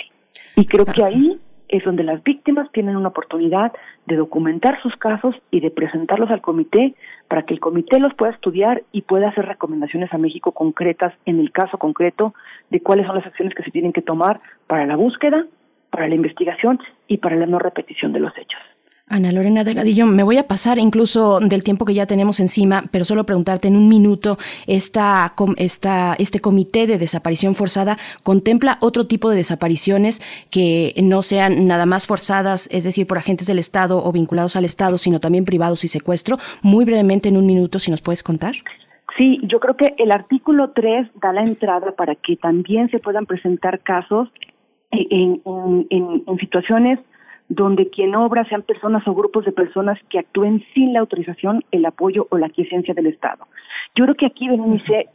Y 0.55 0.65
creo 0.65 0.85
que 0.85 1.03
ahí 1.03 1.39
es 1.69 1.83
donde 1.83 2.03
las 2.03 2.21
víctimas 2.23 2.69
tienen 2.71 2.97
una 2.97 3.09
oportunidad 3.09 3.71
de 4.07 4.15
documentar 4.15 4.81
sus 4.81 4.95
casos 4.97 5.35
y 5.51 5.61
de 5.61 5.71
presentarlos 5.71 6.29
al 6.31 6.41
comité 6.41 6.95
para 7.27 7.43
que 7.43 7.53
el 7.53 7.59
comité 7.59 7.99
los 7.99 8.13
pueda 8.15 8.31
estudiar 8.31 8.83
y 8.91 9.03
pueda 9.03 9.29
hacer 9.29 9.45
recomendaciones 9.45 10.11
a 10.11 10.17
México 10.17 10.51
concretas 10.51 11.13
en 11.25 11.39
el 11.39 11.51
caso 11.51 11.77
concreto 11.77 12.33
de 12.71 12.81
cuáles 12.81 13.05
son 13.05 13.15
las 13.15 13.25
acciones 13.27 13.53
que 13.53 13.63
se 13.63 13.71
tienen 13.71 13.93
que 13.93 14.01
tomar 14.01 14.41
para 14.67 14.85
la 14.85 14.95
búsqueda, 14.95 15.45
para 15.91 16.07
la 16.07 16.15
investigación 16.15 16.79
y 17.07 17.17
para 17.17 17.35
la 17.35 17.45
no 17.45 17.59
repetición 17.59 18.13
de 18.13 18.19
los 18.19 18.35
hechos. 18.37 18.59
Ana 19.09 19.31
Lorena 19.31 19.63
Delgadillo, 19.63 20.05
me 20.05 20.23
voy 20.23 20.37
a 20.37 20.47
pasar 20.47 20.77
incluso 20.77 21.39
del 21.39 21.63
tiempo 21.63 21.83
que 21.83 21.93
ya 21.93 22.05
tenemos 22.05 22.39
encima, 22.39 22.85
pero 22.91 23.05
solo 23.05 23.25
preguntarte 23.25 23.67
en 23.67 23.75
un 23.75 23.89
minuto, 23.89 24.37
esta, 24.67 25.33
esta, 25.57 26.15
¿este 26.19 26.39
comité 26.39 26.85
de 26.85 26.97
desaparición 26.97 27.55
forzada 27.55 27.97
contempla 28.23 28.77
otro 28.81 29.07
tipo 29.07 29.29
de 29.29 29.37
desapariciones 29.37 30.21
que 30.51 30.93
no 31.01 31.23
sean 31.23 31.67
nada 31.67 31.85
más 31.85 32.05
forzadas, 32.05 32.69
es 32.71 32.83
decir, 32.83 33.07
por 33.07 33.17
agentes 33.17 33.47
del 33.47 33.59
Estado 33.59 34.03
o 34.03 34.11
vinculados 34.11 34.55
al 34.55 34.65
Estado, 34.65 34.97
sino 34.97 35.19
también 35.19 35.43
privados 35.43 35.83
y 35.83 35.87
secuestro? 35.87 36.37
Muy 36.61 36.85
brevemente, 36.85 37.29
en 37.29 37.37
un 37.37 37.47
minuto, 37.47 37.79
si 37.79 37.91
nos 37.91 38.01
puedes 38.01 38.23
contar. 38.23 38.55
Sí, 39.17 39.39
yo 39.43 39.59
creo 39.59 39.75
que 39.75 39.95
el 39.97 40.11
artículo 40.11 40.71
3 40.71 41.09
da 41.21 41.33
la 41.33 41.41
entrada 41.41 41.91
para 41.91 42.15
que 42.15 42.37
también 42.37 42.89
se 42.89 42.99
puedan 42.99 43.25
presentar 43.25 43.79
casos 43.79 44.29
en, 44.91 45.41
en, 45.89 46.23
en, 46.25 46.37
situaciones 46.37 46.99
donde 47.49 47.89
quien 47.89 48.15
obra 48.15 48.45
sean 48.45 48.61
personas 48.61 49.05
o 49.07 49.13
grupos 49.13 49.43
de 49.43 49.51
personas 49.51 49.99
que 50.09 50.19
actúen 50.19 50.63
sin 50.73 50.93
la 50.93 50.99
autorización, 50.99 51.63
el 51.71 51.85
apoyo 51.85 52.27
o 52.29 52.37
la 52.37 52.49
quiesencia 52.49 52.93
del 52.93 53.07
Estado. 53.07 53.47
Yo 53.95 54.05
creo 54.05 54.15
que 54.15 54.27
aquí, 54.27 54.47
Berenice, 54.47 55.09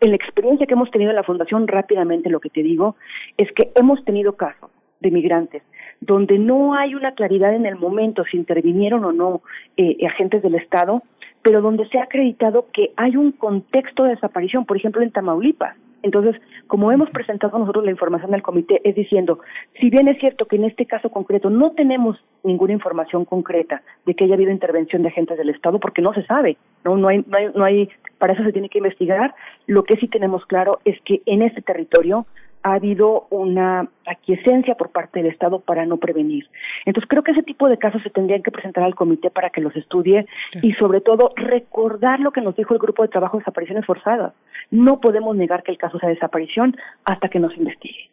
en 0.00 0.10
la 0.10 0.16
experiencia 0.16 0.66
que 0.66 0.74
hemos 0.74 0.90
tenido 0.90 1.10
en 1.10 1.16
la 1.16 1.24
Fundación, 1.24 1.66
rápidamente 1.66 2.30
lo 2.30 2.40
que 2.40 2.48
te 2.48 2.62
digo 2.62 2.96
es 3.36 3.50
que 3.52 3.72
hemos 3.74 4.04
tenido 4.04 4.36
casos 4.36 4.70
de 5.00 5.10
migrantes 5.10 5.62
donde 6.00 6.38
no 6.38 6.74
hay 6.74 6.94
una 6.94 7.12
claridad 7.12 7.54
en 7.54 7.66
el 7.66 7.76
momento 7.76 8.24
si 8.24 8.36
intervinieron 8.36 9.04
o 9.04 9.12
no 9.12 9.42
eh, 9.76 9.98
agentes 10.06 10.42
del 10.42 10.54
Estado, 10.54 11.02
pero 11.42 11.60
donde 11.60 11.86
se 11.88 11.98
ha 11.98 12.04
acreditado 12.04 12.66
que 12.72 12.92
hay 12.96 13.16
un 13.16 13.32
contexto 13.32 14.04
de 14.04 14.10
desaparición, 14.10 14.64
por 14.64 14.76
ejemplo 14.76 15.02
en 15.02 15.10
Tamaulipas 15.10 15.76
Entonces, 16.02 16.40
como 16.66 16.92
hemos 16.92 17.10
presentado 17.10 17.58
nosotros 17.58 17.84
la 17.84 17.90
información 17.90 18.30
del 18.30 18.42
comité, 18.42 18.80
es 18.84 18.94
diciendo, 18.94 19.40
si 19.80 19.90
bien 19.90 20.08
es 20.08 20.18
cierto 20.18 20.46
que 20.46 20.56
en 20.56 20.64
este 20.64 20.86
caso 20.86 21.10
concreto 21.10 21.50
no 21.50 21.72
tenemos 21.72 22.16
ninguna 22.42 22.72
información 22.72 23.24
concreta 23.24 23.82
de 24.06 24.14
que 24.14 24.24
haya 24.24 24.34
habido 24.34 24.50
intervención 24.50 25.02
de 25.02 25.08
agentes 25.08 25.38
del 25.38 25.50
Estado, 25.50 25.78
porque 25.78 26.02
no 26.02 26.14
se 26.14 26.24
sabe, 26.24 26.56
no, 26.84 26.96
no 26.96 27.08
hay, 27.08 27.24
no 27.26 27.36
hay, 27.36 27.46
no 27.54 27.64
hay, 27.64 27.88
para 28.18 28.32
eso 28.32 28.42
se 28.44 28.52
tiene 28.52 28.68
que 28.68 28.78
investigar. 28.78 29.34
Lo 29.66 29.84
que 29.84 29.96
sí 29.96 30.08
tenemos 30.08 30.44
claro 30.46 30.78
es 30.84 31.00
que 31.02 31.22
en 31.26 31.42
este 31.42 31.62
territorio 31.62 32.26
ha 32.62 32.74
habido 32.74 33.26
una 33.30 33.88
aquiescencia 34.06 34.74
por 34.74 34.90
parte 34.90 35.22
del 35.22 35.32
Estado 35.32 35.60
para 35.60 35.86
no 35.86 35.96
prevenir. 35.96 36.48
Entonces 36.84 37.08
creo 37.08 37.22
que 37.22 37.32
ese 37.32 37.42
tipo 37.42 37.68
de 37.68 37.78
casos 37.78 38.02
se 38.02 38.10
tendrían 38.10 38.42
que 38.42 38.50
presentar 38.50 38.84
al 38.84 38.94
comité 38.94 39.30
para 39.30 39.50
que 39.50 39.60
los 39.60 39.74
estudie 39.76 40.26
y 40.62 40.72
sobre 40.74 41.00
todo 41.00 41.32
recordar 41.36 42.20
lo 42.20 42.32
que 42.32 42.40
nos 42.40 42.56
dijo 42.56 42.74
el 42.74 42.80
grupo 42.80 43.02
de 43.02 43.08
trabajo 43.08 43.36
de 43.36 43.42
desapariciones 43.42 43.86
forzadas. 43.86 44.32
No 44.70 45.00
podemos 45.00 45.36
negar 45.36 45.62
que 45.62 45.72
el 45.72 45.78
caso 45.78 45.98
sea 45.98 46.08
desaparición 46.08 46.76
hasta 47.04 47.28
que 47.28 47.40
nos 47.40 47.56
investigue. 47.56 48.10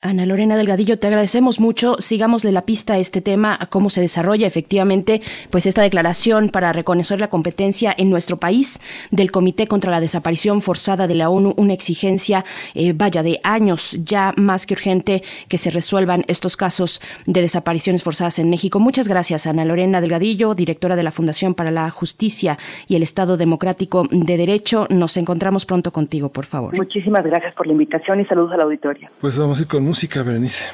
Ana 0.00 0.26
Lorena 0.26 0.56
Delgadillo, 0.56 1.00
te 1.00 1.08
agradecemos 1.08 1.58
mucho. 1.58 1.96
Sigámosle 1.98 2.52
la 2.52 2.64
pista 2.64 2.94
a 2.94 2.98
este 2.98 3.20
tema, 3.20 3.58
a 3.58 3.66
cómo 3.66 3.90
se 3.90 4.00
desarrolla 4.00 4.46
efectivamente 4.46 5.20
pues 5.50 5.66
esta 5.66 5.82
declaración 5.82 6.50
para 6.50 6.72
reconocer 6.72 7.18
la 7.18 7.26
competencia 7.26 7.92
en 7.98 8.08
nuestro 8.08 8.36
país 8.36 8.80
del 9.10 9.32
Comité 9.32 9.66
contra 9.66 9.90
la 9.90 9.98
Desaparición 9.98 10.60
Forzada 10.60 11.08
de 11.08 11.16
la 11.16 11.30
ONU, 11.30 11.52
una 11.56 11.72
exigencia, 11.72 12.44
eh, 12.76 12.92
vaya, 12.94 13.24
de 13.24 13.40
años 13.42 13.98
ya 14.04 14.32
más 14.36 14.66
que 14.66 14.74
urgente 14.74 15.24
que 15.48 15.58
se 15.58 15.72
resuelvan 15.72 16.22
estos 16.28 16.56
casos 16.56 17.02
de 17.26 17.40
desapariciones 17.40 18.04
forzadas 18.04 18.38
en 18.38 18.50
México. 18.50 18.78
Muchas 18.78 19.08
gracias, 19.08 19.48
Ana 19.48 19.64
Lorena 19.64 20.00
Delgadillo, 20.00 20.54
directora 20.54 20.94
de 20.94 21.02
la 21.02 21.10
Fundación 21.10 21.54
para 21.54 21.72
la 21.72 21.90
Justicia 21.90 22.56
y 22.86 22.94
el 22.94 23.02
Estado 23.02 23.36
Democrático 23.36 24.06
de 24.12 24.36
Derecho. 24.36 24.86
Nos 24.90 25.16
encontramos 25.16 25.66
pronto 25.66 25.90
contigo, 25.90 26.28
por 26.28 26.46
favor. 26.46 26.76
Muchísimas 26.76 27.24
gracias 27.24 27.52
por 27.56 27.66
la 27.66 27.72
invitación 27.72 28.20
y 28.20 28.26
saludos 28.26 28.52
a 28.52 28.58
la 28.58 28.62
auditoria. 28.62 29.10
Pues 29.20 29.36
vamos 29.36 29.58
a 29.58 29.62
ir 29.62 29.66
con 29.66 29.87
música, 29.88 30.22
Berenice. 30.22 30.64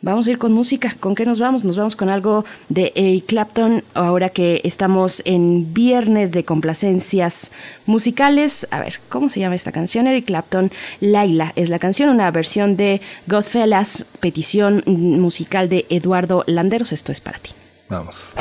Vamos 0.00 0.26
a 0.26 0.30
ir 0.30 0.38
con 0.38 0.52
música. 0.52 0.96
¿Con 0.98 1.14
qué 1.14 1.26
nos 1.26 1.38
vamos? 1.38 1.64
Nos 1.64 1.76
vamos 1.76 1.94
con 1.94 2.08
algo 2.08 2.44
de 2.68 2.92
Eric 2.94 3.26
Clapton, 3.26 3.84
ahora 3.94 4.30
que 4.30 4.60
estamos 4.64 5.22
en 5.24 5.72
viernes 5.74 6.32
de 6.32 6.44
complacencias 6.44 7.52
musicales. 7.86 8.66
A 8.70 8.80
ver, 8.80 9.00
¿cómo 9.08 9.28
se 9.28 9.38
llama 9.40 9.54
esta 9.54 9.70
canción? 9.70 10.06
Eric 10.06 10.26
Clapton, 10.26 10.72
Laila 11.00 11.52
es 11.54 11.68
la 11.68 11.78
canción, 11.78 12.10
una 12.10 12.30
versión 12.30 12.76
de 12.76 13.00
Godfellas, 13.26 14.06
petición 14.18 14.82
musical 14.86 15.68
de 15.68 15.86
Eduardo 15.88 16.42
Landeros. 16.46 16.92
Esto 16.92 17.12
es 17.12 17.20
para 17.20 17.38
ti. 17.38 17.50
Vamos. 17.88 18.32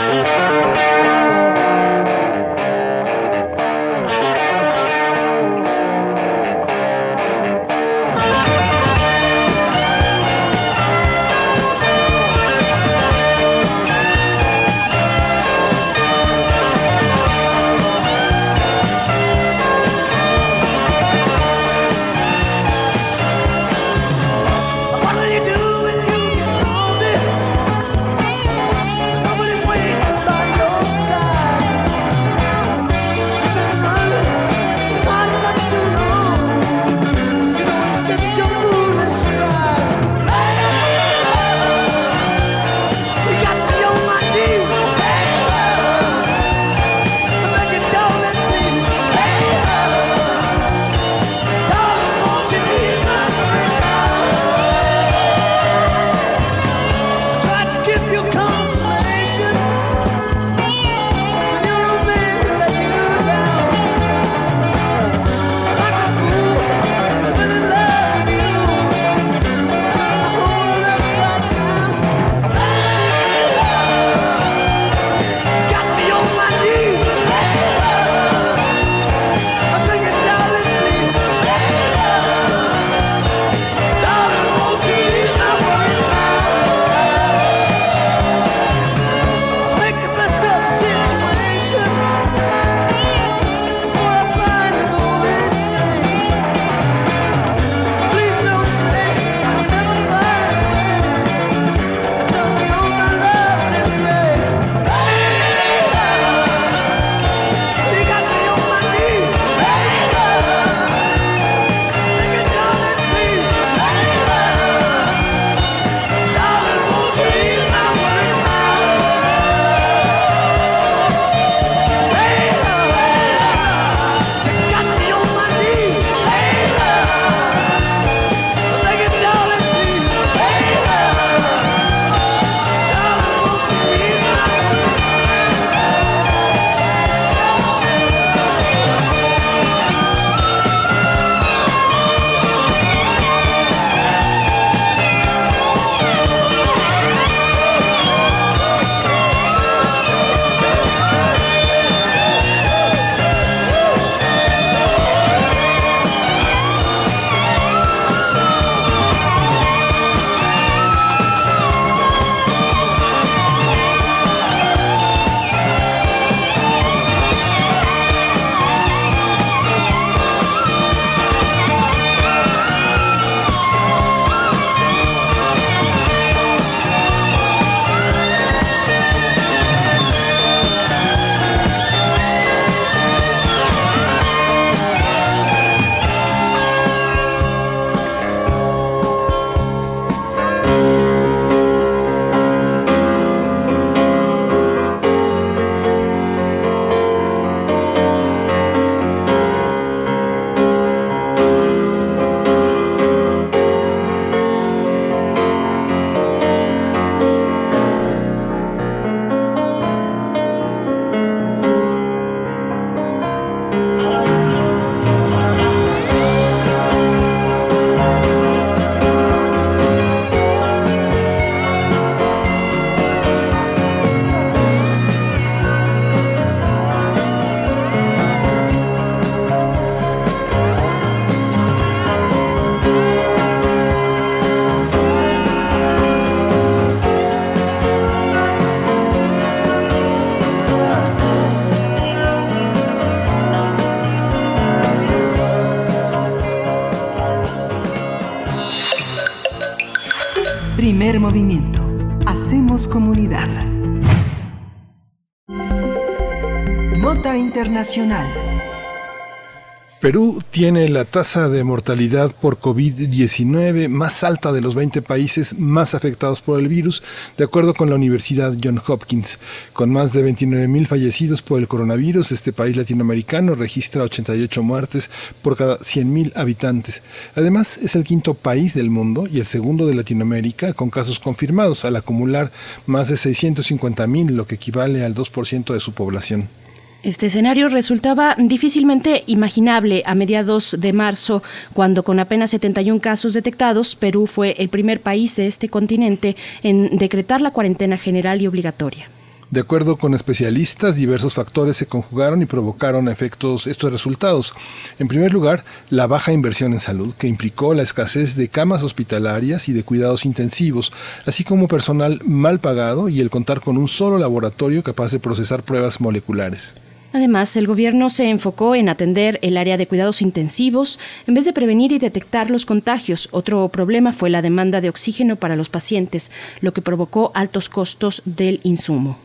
Perú 259.99 260.43
tiene 260.51 260.87
la 260.87 261.05
tasa 261.05 261.49
de 261.49 261.63
mortalidad 261.63 262.31
por 262.35 262.59
COVID-19 262.59 263.87
más 263.87 264.23
alta 264.23 264.51
de 264.51 264.61
los 264.61 264.75
20 264.75 265.01
países 265.01 265.57
más 265.57 265.95
afectados 265.95 266.41
por 266.41 266.59
el 266.59 266.67
virus, 266.67 267.01
de 267.37 267.43
acuerdo 267.43 267.73
con 267.73 267.89
la 267.89 267.95
Universidad 267.95 268.55
Johns 268.63 268.87
Hopkins. 268.87 269.39
Con 269.73 269.89
más 269.89 270.13
de 270.13 270.21
29 270.21 270.67
mil 270.67 270.85
fallecidos 270.85 271.41
por 271.41 271.59
el 271.59 271.67
coronavirus, 271.67 272.31
este 272.31 272.53
país 272.53 272.77
latinoamericano 272.77 273.55
registra 273.55 274.03
88 274.03 274.61
muertes 274.61 275.09
por 275.41 275.57
cada 275.57 275.77
100 275.83 276.13
mil 276.13 276.33
habitantes. 276.35 277.01
Además, 277.35 277.77
es 277.77 277.95
el 277.95 278.03
quinto 278.03 278.35
país 278.35 278.75
del 278.75 278.91
mundo 278.91 279.27
y 279.31 279.39
el 279.39 279.47
segundo 279.47 279.87
de 279.87 279.95
Latinoamérica 279.95 280.73
con 280.73 280.91
casos 280.91 281.19
confirmados, 281.19 281.83
al 281.83 281.95
acumular 281.95 282.51
más 282.85 283.09
de 283.09 283.17
650 283.17 284.05
mil, 284.05 284.35
lo 284.35 284.45
que 284.45 284.55
equivale 284.55 285.03
al 285.03 285.15
2% 285.15 285.73
de 285.73 285.79
su 285.79 285.93
población. 285.93 286.60
Este 287.03 287.25
escenario 287.25 287.67
resultaba 287.67 288.35
difícilmente 288.37 289.23
imaginable 289.25 290.03
a 290.05 290.13
mediados 290.13 290.75
de 290.79 290.93
marzo, 290.93 291.41
cuando 291.73 292.03
con 292.03 292.19
apenas 292.19 292.51
71 292.51 293.01
casos 293.01 293.33
detectados, 293.33 293.95
Perú 293.95 294.27
fue 294.27 294.55
el 294.59 294.69
primer 294.69 295.01
país 295.01 295.35
de 295.35 295.47
este 295.47 295.67
continente 295.67 296.35
en 296.61 296.99
decretar 296.99 297.41
la 297.41 297.49
cuarentena 297.49 297.97
general 297.97 298.39
y 298.39 298.45
obligatoria. 298.45 299.09
De 299.49 299.61
acuerdo 299.61 299.97
con 299.97 300.13
especialistas, 300.13 300.95
diversos 300.95 301.33
factores 301.33 301.75
se 301.75 301.87
conjugaron 301.87 302.43
y 302.43 302.45
provocaron 302.45 303.09
efectos 303.09 303.65
estos 303.65 303.91
resultados. 303.91 304.53
En 304.99 305.07
primer 305.07 305.33
lugar, 305.33 305.65
la 305.89 306.05
baja 306.05 306.31
inversión 306.31 306.71
en 306.71 306.79
salud, 306.79 307.15
que 307.15 307.27
implicó 307.27 307.73
la 307.73 307.81
escasez 307.81 308.35
de 308.35 308.47
camas 308.47 308.83
hospitalarias 308.83 309.67
y 309.69 309.73
de 309.73 309.83
cuidados 309.83 310.23
intensivos, 310.23 310.93
así 311.25 311.43
como 311.43 311.67
personal 311.67 312.21
mal 312.23 312.59
pagado 312.59 313.09
y 313.09 313.21
el 313.21 313.31
contar 313.31 313.59
con 313.59 313.77
un 313.77 313.87
solo 313.87 314.19
laboratorio 314.19 314.83
capaz 314.83 315.11
de 315.11 315.19
procesar 315.19 315.63
pruebas 315.63 315.99
moleculares. 315.99 316.75
Además, 317.13 317.57
el 317.57 317.67
gobierno 317.67 318.09
se 318.09 318.29
enfocó 318.29 318.73
en 318.75 318.87
atender 318.87 319.37
el 319.41 319.57
área 319.57 319.77
de 319.77 319.87
cuidados 319.87 320.21
intensivos 320.21 320.99
en 321.27 321.33
vez 321.33 321.45
de 321.45 321.53
prevenir 321.53 321.91
y 321.91 321.99
detectar 321.99 322.49
los 322.49 322.65
contagios. 322.65 323.27
Otro 323.31 323.67
problema 323.69 324.13
fue 324.13 324.29
la 324.29 324.41
demanda 324.41 324.79
de 324.79 324.89
oxígeno 324.89 325.35
para 325.35 325.55
los 325.55 325.69
pacientes, 325.69 326.31
lo 326.61 326.73
que 326.73 326.81
provocó 326.81 327.31
altos 327.33 327.67
costos 327.67 328.21
del 328.25 328.61
insumo. 328.63 329.17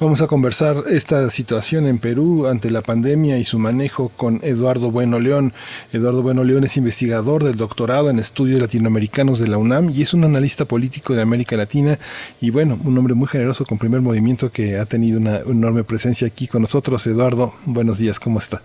Vamos 0.00 0.22
a 0.22 0.28
conversar 0.28 0.76
esta 0.88 1.28
situación 1.28 1.88
en 1.88 1.98
Perú 1.98 2.46
ante 2.46 2.70
la 2.70 2.82
pandemia 2.82 3.36
y 3.36 3.42
su 3.42 3.58
manejo 3.58 4.10
con 4.10 4.38
Eduardo 4.44 4.92
Bueno 4.92 5.18
León. 5.18 5.52
Eduardo 5.92 6.22
Bueno 6.22 6.44
León 6.44 6.62
es 6.62 6.76
investigador 6.76 7.42
del 7.42 7.56
doctorado 7.56 8.08
en 8.08 8.20
estudios 8.20 8.60
latinoamericanos 8.60 9.40
de 9.40 9.48
la 9.48 9.58
UNAM 9.58 9.90
y 9.90 10.02
es 10.02 10.14
un 10.14 10.22
analista 10.22 10.66
político 10.66 11.14
de 11.14 11.22
América 11.22 11.56
Latina 11.56 11.98
y 12.40 12.50
bueno, 12.50 12.78
un 12.84 12.96
hombre 12.96 13.14
muy 13.14 13.26
generoso 13.26 13.64
con 13.64 13.78
primer 13.78 14.00
movimiento 14.00 14.52
que 14.52 14.78
ha 14.78 14.86
tenido 14.86 15.18
una 15.18 15.38
enorme 15.38 15.82
presencia 15.82 16.28
aquí 16.28 16.46
con 16.46 16.62
nosotros. 16.62 17.04
Eduardo, 17.08 17.54
buenos 17.64 17.98
días, 17.98 18.20
¿cómo 18.20 18.38
está? 18.38 18.62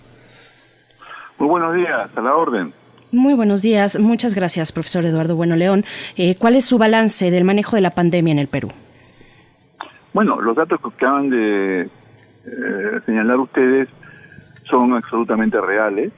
Muy 1.40 1.50
buenos 1.50 1.74
días, 1.74 2.12
a 2.16 2.22
la 2.22 2.36
orden. 2.36 2.74
Muy 3.12 3.34
buenos 3.34 3.64
días, 3.64 3.98
muchas 3.98 4.36
gracias, 4.36 4.72
profesor 4.72 5.04
Eduardo 5.04 5.36
Bueno 5.36 5.56
León. 5.56 5.84
Eh, 6.16 6.36
¿Cuál 6.36 6.56
es 6.56 6.66
su 6.66 6.78
balance 6.78 7.32
del 7.32 7.44
manejo 7.44 7.76
de 7.76 7.82
la 7.82 7.90
pandemia 7.90 8.34
en 8.34 8.38
el 8.38 8.48
Perú? 8.48 8.70
Bueno, 10.14 10.40
los 10.40 10.56
datos 10.56 10.80
que 10.80 10.88
acaban 10.90 11.32
de 11.32 11.90
eh, 12.46 13.00
señalar 13.06 13.38
ustedes 13.40 13.90
son 14.70 14.94
absolutamente 14.94 15.60
reales, 15.60 16.12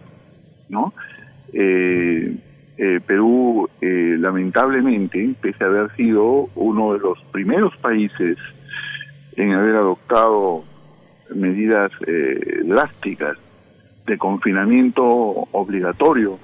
¿no? 0.67 0.93
Eh, 1.53 2.35
eh, 2.77 2.99
Perú, 3.07 3.69
lamentablemente, 3.80 5.34
pese 5.39 5.63
a 5.63 5.67
haber 5.67 5.95
sido 5.95 6.49
uno 6.55 6.93
de 6.93 6.99
los 6.99 7.22
primeros 7.31 7.76
países 7.77 8.38
en 9.38 9.53
haber 9.53 9.76
adoptado 9.76 10.65
medidas 11.34 11.91
drásticas 12.65 13.38
de 14.05 14.17
confinamiento 14.17 15.05
obligatorio, 15.05 16.38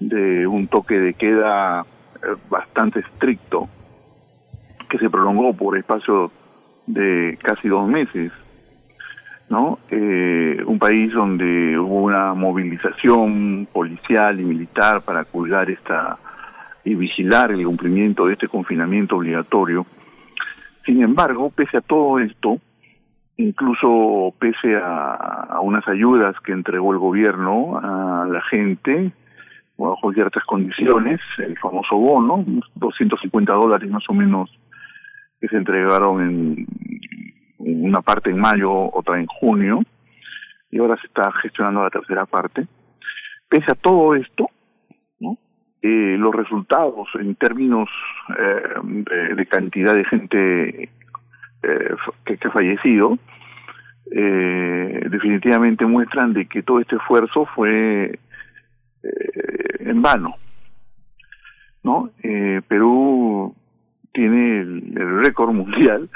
de 0.00 0.48
un 0.48 0.66
toque 0.66 0.98
de 0.98 1.14
queda 1.14 1.86
bastante 2.50 3.00
estricto, 3.00 3.68
que 4.90 4.98
se 4.98 5.08
prolongó 5.08 5.54
por 5.54 5.78
espacio 5.78 6.32
de 6.92 7.38
casi 7.42 7.68
dos 7.68 7.88
meses, 7.88 8.32
¿no? 9.48 9.78
Eh, 9.90 10.62
un 10.66 10.78
país 10.78 11.12
donde 11.12 11.78
hubo 11.78 12.02
una 12.02 12.34
movilización 12.34 13.66
policial 13.72 14.40
y 14.40 14.44
militar 14.44 15.02
para 15.02 15.24
cuidar 15.24 15.70
esta 15.70 16.18
y 16.84 16.94
vigilar 16.94 17.52
el 17.52 17.64
cumplimiento 17.64 18.26
de 18.26 18.32
este 18.32 18.48
confinamiento 18.48 19.16
obligatorio. 19.16 19.86
Sin 20.84 21.02
embargo, 21.02 21.50
pese 21.50 21.76
a 21.76 21.80
todo 21.80 22.18
esto, 22.18 22.58
incluso 23.36 24.34
pese 24.38 24.76
a, 24.82 25.58
unas 25.62 25.86
ayudas 25.86 26.34
que 26.44 26.52
entregó 26.52 26.92
el 26.92 26.98
gobierno 26.98 27.78
a 27.78 28.26
la 28.28 28.42
gente, 28.42 29.12
bajo 29.78 30.12
ciertas 30.12 30.44
condiciones, 30.44 31.20
el 31.38 31.56
famoso 31.58 31.96
bono, 31.96 32.44
250 32.74 33.52
dólares 33.52 33.88
más 33.90 34.04
o 34.08 34.12
menos 34.12 34.50
que 35.42 35.48
se 35.48 35.56
entregaron 35.56 36.22
en, 36.22 36.66
una 37.58 38.00
parte 38.00 38.30
en 38.30 38.38
mayo, 38.38 38.70
otra 38.94 39.18
en 39.18 39.26
junio, 39.26 39.80
y 40.70 40.78
ahora 40.78 40.96
se 41.00 41.08
está 41.08 41.32
gestionando 41.42 41.82
la 41.82 41.90
tercera 41.90 42.26
parte. 42.26 42.66
Pese 43.48 43.72
a 43.72 43.74
todo 43.74 44.14
esto, 44.14 44.48
eh, 45.84 46.16
los 46.16 46.32
resultados 46.32 47.08
en 47.18 47.34
términos 47.34 47.88
eh, 48.38 49.34
de, 49.34 49.46
cantidad 49.46 49.96
de 49.96 50.04
gente 50.04 50.84
eh, 50.84 51.94
que, 52.24 52.38
ha 52.40 52.50
fallecido, 52.52 53.18
definitivamente 54.06 55.84
muestran 55.84 56.34
de 56.34 56.46
que 56.46 56.62
todo 56.62 56.78
este 56.78 56.94
esfuerzo 56.94 57.46
fue 57.56 58.16
en 59.80 60.02
vano. 60.02 60.36
¿no? 61.82 62.10
Perú 62.68 63.56
tiene 64.12 64.60
el, 64.60 65.22
récord 65.24 65.52
mundial 65.52 66.08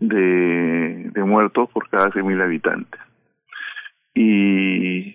de, 0.00 1.10
muertos 1.24 1.70
por 1.70 1.88
cada 1.88 2.06
100.000 2.10 2.42
habitantes. 2.42 3.00
Y 4.14 5.14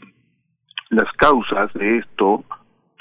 las 0.90 1.12
causas 1.14 1.72
de 1.74 1.98
esto 1.98 2.44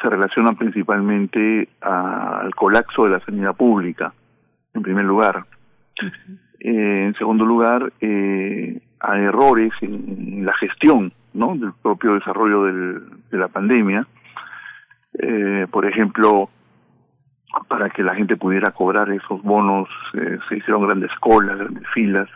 se 0.01 0.09
relacionan 0.09 0.57
principalmente 0.57 1.69
al 1.81 2.55
colapso 2.55 3.05
de 3.05 3.11
la 3.11 3.21
sanidad 3.21 3.57
pública, 3.57 4.13
en 4.75 4.83
primer 4.83 5.05
lugar. 5.05 5.45
Eh, 6.61 7.05
en 7.07 7.15
segundo 7.15 7.45
lugar, 7.45 7.93
eh, 8.01 8.81
a 9.01 9.19
errores 9.19 9.73
en, 9.81 10.45
la 10.45 10.53
gestión 10.55 11.13
¿no? 11.33 11.57
del 11.57 11.73
propio 11.83 12.15
desarrollo 12.15 12.65
del, 12.65 13.03
de 13.31 13.39
la 13.39 13.49
pandemia. 13.49 14.07
Eh, 15.21 15.67
por 15.71 15.87
ejemplo, 15.87 16.51
para 17.69 17.91
que 17.91 18.03
la 18.03 18.15
gente 18.15 18.37
pudiera 18.37 18.73
cobrar 18.73 19.11
esos 19.11 19.43
bonos, 19.43 19.89
eh, 20.15 20.39
se 20.49 20.57
hicieron 20.59 20.87
grandes 20.87 21.11
colas, 21.21 21.59
grandes 21.59 21.87
filas, 21.95 22.29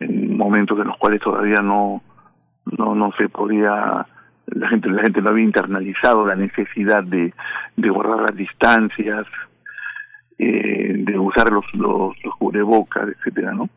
en 0.00 0.36
momentos 0.36 0.78
en 0.78 0.88
los 0.88 0.96
cuales 0.98 1.20
todavía 1.20 1.60
no, 1.60 2.02
no, 2.66 2.94
no 2.94 3.12
se 3.18 3.28
podía, 3.28 4.06
la 4.46 4.68
gente, 4.68 4.90
la 4.90 5.02
gente 5.02 5.22
no 5.22 5.30
había 5.30 5.44
internalizado 5.44 6.26
la 6.26 6.34
necesidad 6.34 7.02
de, 7.02 7.32
de 7.76 7.88
guardar 7.88 8.20
las 8.20 8.36
distancias, 8.36 9.26
eh, 10.38 10.94
de 10.98 11.18
usar 11.18 11.50
los, 11.50 11.64
los, 11.74 12.14
cubrebocas, 12.38 13.08
etcétera, 13.08 13.52
¿no? 13.52 13.70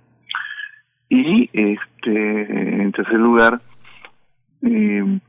Y 1.07 1.49
este, 1.53 2.81
en 2.81 2.91
tercer 2.91 3.17
lugar, 3.17 3.61
eh, 4.61 5.19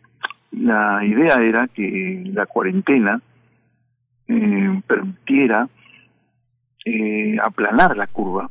la 0.50 1.04
idea 1.04 1.36
era 1.36 1.68
que 1.68 2.24
la 2.34 2.46
cuarentena 2.46 3.22
eh, 4.30 4.82
permitiera 4.86 5.68
eh, 6.84 7.36
aplanar 7.42 7.96
la 7.96 8.06
curva, 8.06 8.48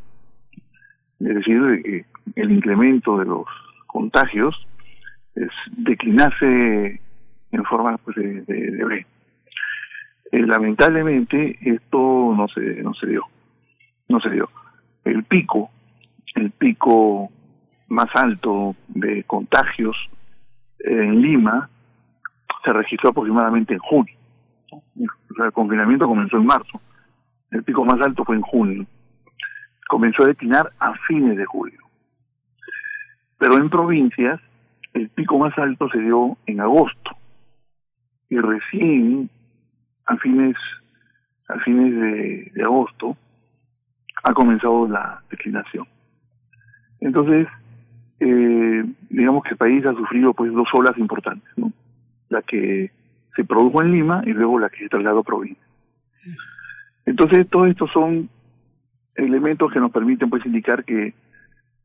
es 1.22 1.36
decir, 1.36 1.82
que 1.84 2.06
el 2.36 2.52
incremento 2.52 3.18
de 3.18 3.26
los 3.26 3.46
contagios 3.88 4.68
declinase 5.72 7.00
en 7.52 7.64
forma 7.64 7.98
pues, 7.98 8.18
de, 8.18 8.42
de, 8.42 9.06
eh, 10.32 10.42
lamentablemente 10.42 11.58
esto 11.62 12.34
no 12.36 12.48
se 12.50 12.84
no 12.84 12.94
se 12.94 13.08
dio, 13.08 13.24
no 14.10 14.20
se 14.20 14.32
dio. 14.32 14.50
El 15.06 15.24
pico, 15.24 15.72
el 16.36 16.52
pico 16.52 17.32
más 17.88 18.14
alto 18.16 18.76
de 18.90 19.24
contagios 19.24 19.96
en 20.80 21.22
Lima 21.22 21.70
se 22.66 22.74
registró 22.74 23.12
aproximadamente 23.12 23.74
en 23.76 23.80
junio 23.80 24.19
el 24.96 25.52
confinamiento 25.52 26.08
comenzó 26.08 26.38
en 26.38 26.46
marzo. 26.46 26.82
El 27.52 27.64
pico 27.64 27.84
más 27.86 28.00
alto 28.02 28.24
fue 28.24 28.36
en 28.36 28.42
junio. 28.42 28.86
Comenzó 29.88 30.24
a 30.24 30.28
declinar 30.28 30.72
a 30.80 30.94
fines 31.08 31.38
de 31.38 31.46
julio. 31.46 31.80
Pero 33.38 33.58
en 33.58 33.70
provincias, 33.70 34.40
el 34.94 35.10
pico 35.10 35.40
más 35.40 35.58
alto 35.58 35.90
se 35.90 36.00
dio 36.00 36.38
en 36.46 36.60
agosto. 36.60 37.12
Y 38.30 38.38
recién, 38.38 39.30
a 40.06 40.18
fines, 40.18 40.56
a 41.48 41.58
fines 41.60 42.52
de, 42.54 42.64
agosto, 42.64 43.18
ha 44.24 44.34
comenzado 44.34 44.88
la 44.88 45.24
declinación. 45.32 45.88
Entonces, 47.00 47.48
eh, 48.20 48.84
digamos 49.10 49.44
que 49.44 49.52
el 49.52 49.58
país 49.58 49.86
ha 49.86 49.94
sufrido 49.94 50.34
pues 50.34 50.52
dos 50.54 50.68
olas 50.74 50.98
importantes. 50.98 51.50
La 52.28 52.42
que 52.42 52.92
se 53.40 53.46
produjo 53.46 53.82
en 53.82 53.94
Lima 53.94 54.22
y 54.26 54.34
luego 54.34 54.60
la 54.60 54.70
que 54.70 54.80
se 54.80 54.90
trasladó 54.90 55.20
a 55.20 55.24
provincia. 55.24 55.64
Entonces, 57.06 57.48
todos 57.50 57.70
estos 57.70 57.90
son 57.92 58.30
elementos 59.16 59.72
que 59.72 59.80
nos 59.80 59.92
permiten 59.92 60.30
pues 60.30 60.46
indicar 60.46 60.84
que 60.84 61.14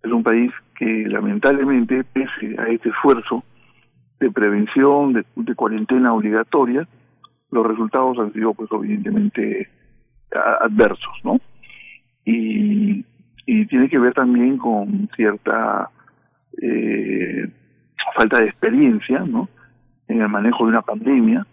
es 0.03 0.13
un 0.13 0.25
país 0.25 0.51
que 0.75 1.07
lamentablemente, 1.09 2.03
pese 2.03 2.57
a 2.59 2.67
este 2.67 2.89
esfuerzo 2.89 3.45
de 4.19 4.33
prevención, 4.33 5.13
de, 5.13 5.55
cuarentena 5.55 6.13
obligatoria, 6.13 6.89
los 7.53 7.65
resultados 7.65 8.19
han 8.19 8.33
sido 8.33 8.53
pues 8.53 8.69
evidentemente 8.73 9.69
adversos, 10.61 11.21
¿no? 11.23 11.39
Y, 12.25 13.05
y 13.47 13.67
tiene 13.67 13.89
que 13.89 14.01
ver 14.01 14.13
también 14.13 14.59
con 14.59 15.09
cierta 15.15 15.89
eh, 16.61 17.49
falta 18.17 18.41
de 18.41 18.47
experiencia, 18.47 19.21
¿no? 19.21 19.49
En 20.09 20.21
el 20.21 20.29
manejo 20.29 20.65
de 20.65 20.71
una 20.71 20.83
pandemia 20.83 21.47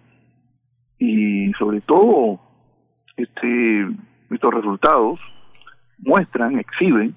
y 0.99 1.51
sobre 1.53 1.81
todo 1.81 2.39
este 3.17 3.87
estos 4.29 4.53
resultados 4.53 5.19
muestran, 5.99 6.57
exhiben 6.59 7.15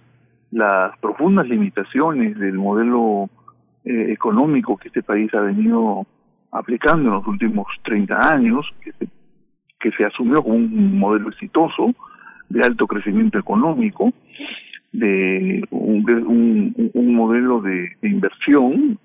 las 0.51 0.97
profundas 0.98 1.48
limitaciones 1.48 2.39
del 2.39 2.55
modelo 2.55 3.28
eh, 3.85 4.12
económico 4.12 4.77
que 4.77 4.89
este 4.89 5.02
país 5.02 5.32
ha 5.35 5.40
venido 5.40 6.06
aplicando 6.51 7.09
en 7.09 7.15
los 7.16 7.27
últimos 7.27 7.66
30 7.85 8.32
años, 8.32 8.66
que 8.81 8.93
se, 8.93 9.09
que 9.81 9.90
se 9.93 10.05
asumió 10.05 10.43
como 10.43 10.55
un 10.55 10.98
modelo 10.98 11.28
exitoso 11.28 11.93
de 12.48 12.61
alto 12.62 12.86
crecimiento 12.86 13.39
económico, 13.39 14.12
de 14.93 15.65
un, 15.70 16.90
un, 16.94 17.15
modelo 17.15 17.61
de, 17.61 17.97
inversión, 18.02 18.98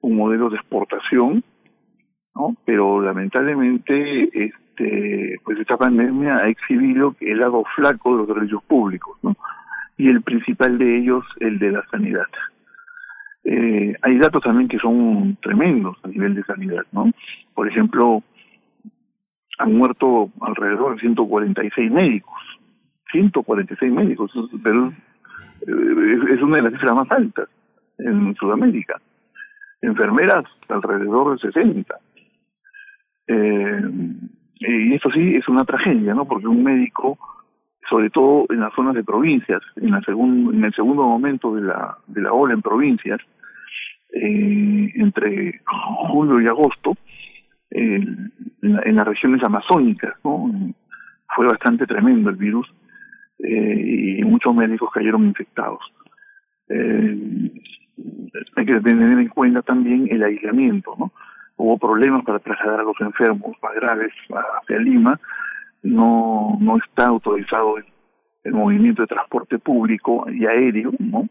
un 0.00 0.16
modelo 0.16 0.48
de 0.48 0.56
exportación, 0.56 1.44
¿no? 2.34 2.56
Pero 2.64 3.00
lamentablemente, 3.00 4.46
este, 4.46 5.36
pues 5.44 5.58
esta 5.58 5.76
pandemia 5.76 6.38
ha 6.38 6.48
exhibido 6.48 7.14
el 7.20 7.38
lado 7.38 7.64
flaco 7.74 8.12
de 8.12 8.18
los 8.18 8.34
derechos 8.34 8.62
públicos, 8.64 9.18
¿no? 9.22 9.36
Y 9.96 10.08
el 10.08 10.22
principal 10.22 10.78
de 10.78 10.98
ellos, 10.98 11.24
el 11.40 11.58
de 11.58 11.72
la 11.72 11.84
sanidad. 11.90 12.26
Eh, 13.44 13.94
hay 14.02 14.18
datos 14.18 14.42
también 14.42 14.68
que 14.68 14.78
son 14.78 15.36
tremendos 15.42 15.96
a 16.02 16.08
nivel 16.08 16.34
de 16.34 16.44
sanidad, 16.44 16.84
¿no? 16.92 17.10
Por 17.54 17.68
ejemplo, 17.68 18.22
han 19.58 19.74
muerto 19.74 20.30
alrededor 20.40 20.94
de 20.94 21.00
146 21.00 21.90
médicos. 21.90 22.40
146 23.12 23.92
médicos, 23.92 24.30
pero 24.62 24.92
es 25.66 26.42
una 26.42 26.56
de 26.56 26.62
las 26.62 26.72
cifras 26.72 26.94
más 26.94 27.10
altas 27.10 27.48
en 27.98 28.34
Sudamérica. 28.36 29.00
Enfermeras 29.82 30.44
alrededor 30.68 31.40
de 31.40 31.52
60. 31.52 31.94
Eh, 33.26 33.82
y 34.60 34.94
esto 34.94 35.10
sí 35.10 35.32
es 35.36 35.48
una 35.48 35.64
tragedia, 35.64 36.14
¿no? 36.14 36.26
Porque 36.26 36.46
un 36.46 36.62
médico, 36.62 37.18
sobre 37.88 38.10
todo 38.10 38.46
en 38.50 38.60
las 38.60 38.74
zonas 38.74 38.94
de 38.94 39.04
provincias, 39.04 39.62
en, 39.76 39.90
la 39.90 40.02
en 40.06 40.64
el 40.64 40.74
segundo 40.74 41.02
momento 41.02 41.54
de 41.54 41.62
la, 41.62 41.96
de 42.06 42.20
la 42.20 42.32
ola 42.32 42.54
en 42.54 42.62
provincias, 42.62 43.20
eh, 44.12 44.92
entre 44.96 45.60
julio 46.08 46.40
y 46.40 46.46
agosto, 46.46 46.96
en, 47.70 48.32
las 48.60 49.06
regiones 49.06 49.42
amazónicas, 49.44 50.14
¿no? 50.24 50.52
Fue 51.34 51.46
bastante 51.46 51.86
tremendo 51.86 52.28
el 52.28 52.36
virus 52.36 52.66
eh, 53.38 54.18
y 54.18 54.24
muchos 54.24 54.54
médicos 54.54 54.90
cayeron 54.92 55.24
infectados. 55.24 55.80
Hay 58.56 58.66
que 58.66 58.80
tener 58.80 59.18
en 59.18 59.28
cuenta 59.28 59.62
también 59.62 60.08
el 60.10 60.22
aislamiento, 60.22 60.94
¿no? 60.98 61.12
Hubo 61.56 61.78
problemas 61.78 62.24
para 62.24 62.38
trasladar 62.38 62.80
a 62.80 62.84
los 62.84 62.98
enfermos 63.00 63.54
más 63.62 63.74
graves 63.74 64.12
hacia 64.62 64.78
Lima, 64.78 65.20
no, 65.82 66.56
no 66.60 66.78
está 66.78 67.06
autorizado 67.06 67.76
el, 67.78 67.84
movimiento 68.52 69.02
de 69.02 69.08
transporte 69.08 69.58
público 69.58 70.24
y 70.30 70.46
aéreo, 70.46 70.92
¿no? 70.98 71.28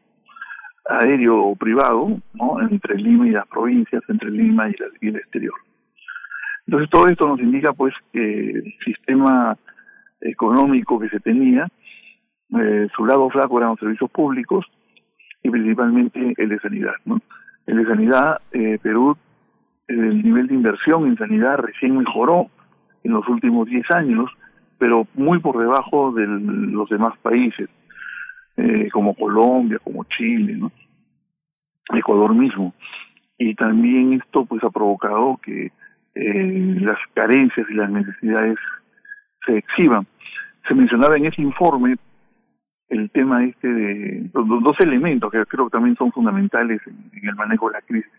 aéreo 0.88 1.44
o 1.44 1.56
privado, 1.56 2.20
¿no? 2.34 2.62
entre 2.62 2.96
Lima 2.98 3.28
y 3.28 3.32
las 3.32 3.48
provincias, 3.48 4.04
entre 4.08 4.30
Lima 4.30 4.70
y, 4.70 5.08
el 5.08 5.16
exterior. 5.16 5.56
Entonces 6.68 6.90
todo 6.91 7.08
esto 7.08 7.28
nos 7.28 7.40
indica 7.40 7.74
pues 7.74 7.96
que 8.14 8.52
el 8.52 8.74
sistema 8.86 9.58
económico 10.22 11.00
que 11.00 11.10
se 11.10 11.20
tenía, 11.20 11.68
eh, 12.60 12.88
su 12.96 13.06
lado 13.06 13.30
flaco 13.32 13.58
eran 13.58 13.72
los 13.72 13.80
servicios 13.80 14.12
públicos 14.12 14.66
y 15.44 15.49
principalmente 15.49 16.34
el 16.38 16.49
de 16.49 16.60
sanidad. 16.60 16.94
¿no? 17.06 17.20
El 17.66 17.78
de 17.78 17.86
sanidad, 17.86 18.41
eh, 18.52 18.80
Perú, 18.82 19.18
el 19.88 20.22
nivel 20.24 20.48
de 20.48 20.56
inversión 20.56 21.07
en 21.07 21.18
sanidad 21.18 21.57
recién 21.57 21.98
mejoró 21.98 22.48
en 23.03 23.14
los 23.14 23.28
últimos 23.28 23.68
10 23.68 23.90
años, 23.91 24.30
pero 24.78 25.07
muy 25.16 25.40
por 25.40 25.57
debajo 25.57 26.11
de 26.11 26.28
los 26.28 26.90
demás 26.90 27.18
países. 27.22 27.70
Eh, 28.57 28.90
como 28.91 29.16
Colombia, 29.16 29.80
como 29.82 30.03
Chile, 30.03 30.57
¿no? 30.57 30.70
Ecuador 31.94 32.36
mismo. 32.36 32.74
Y 33.38 33.56
también 33.56 34.14
esto 34.14 34.44
pues 34.45 34.61
ha 34.66 34.70
provocado 34.70 35.40
que 35.41 35.72
eh, 36.16 36.76
las 36.82 36.98
carencias 37.14 37.66
y 37.70 37.74
las 37.74 37.90
necesidades 37.90 38.57
se 39.45 39.57
exhiban. 39.60 40.06
Se 40.68 40.76
mencionaba 40.76 41.16
en 41.16 41.28
ese 41.28 41.41
informe 41.41 41.95
el 42.90 43.10
tema 43.11 43.44
este 43.45 43.68
de 43.68 44.30
dos 44.34 44.80
elementos 44.80 45.32
que 45.32 45.45
creo 45.45 45.66
que 45.66 45.72
también 45.72 45.95
son 45.95 46.11
fundamentales 46.11 46.82
en, 46.88 47.28
el 47.28 47.36
manejo 47.36 47.68
de 47.68 47.74
la 47.74 47.82
crisis. 47.82 48.11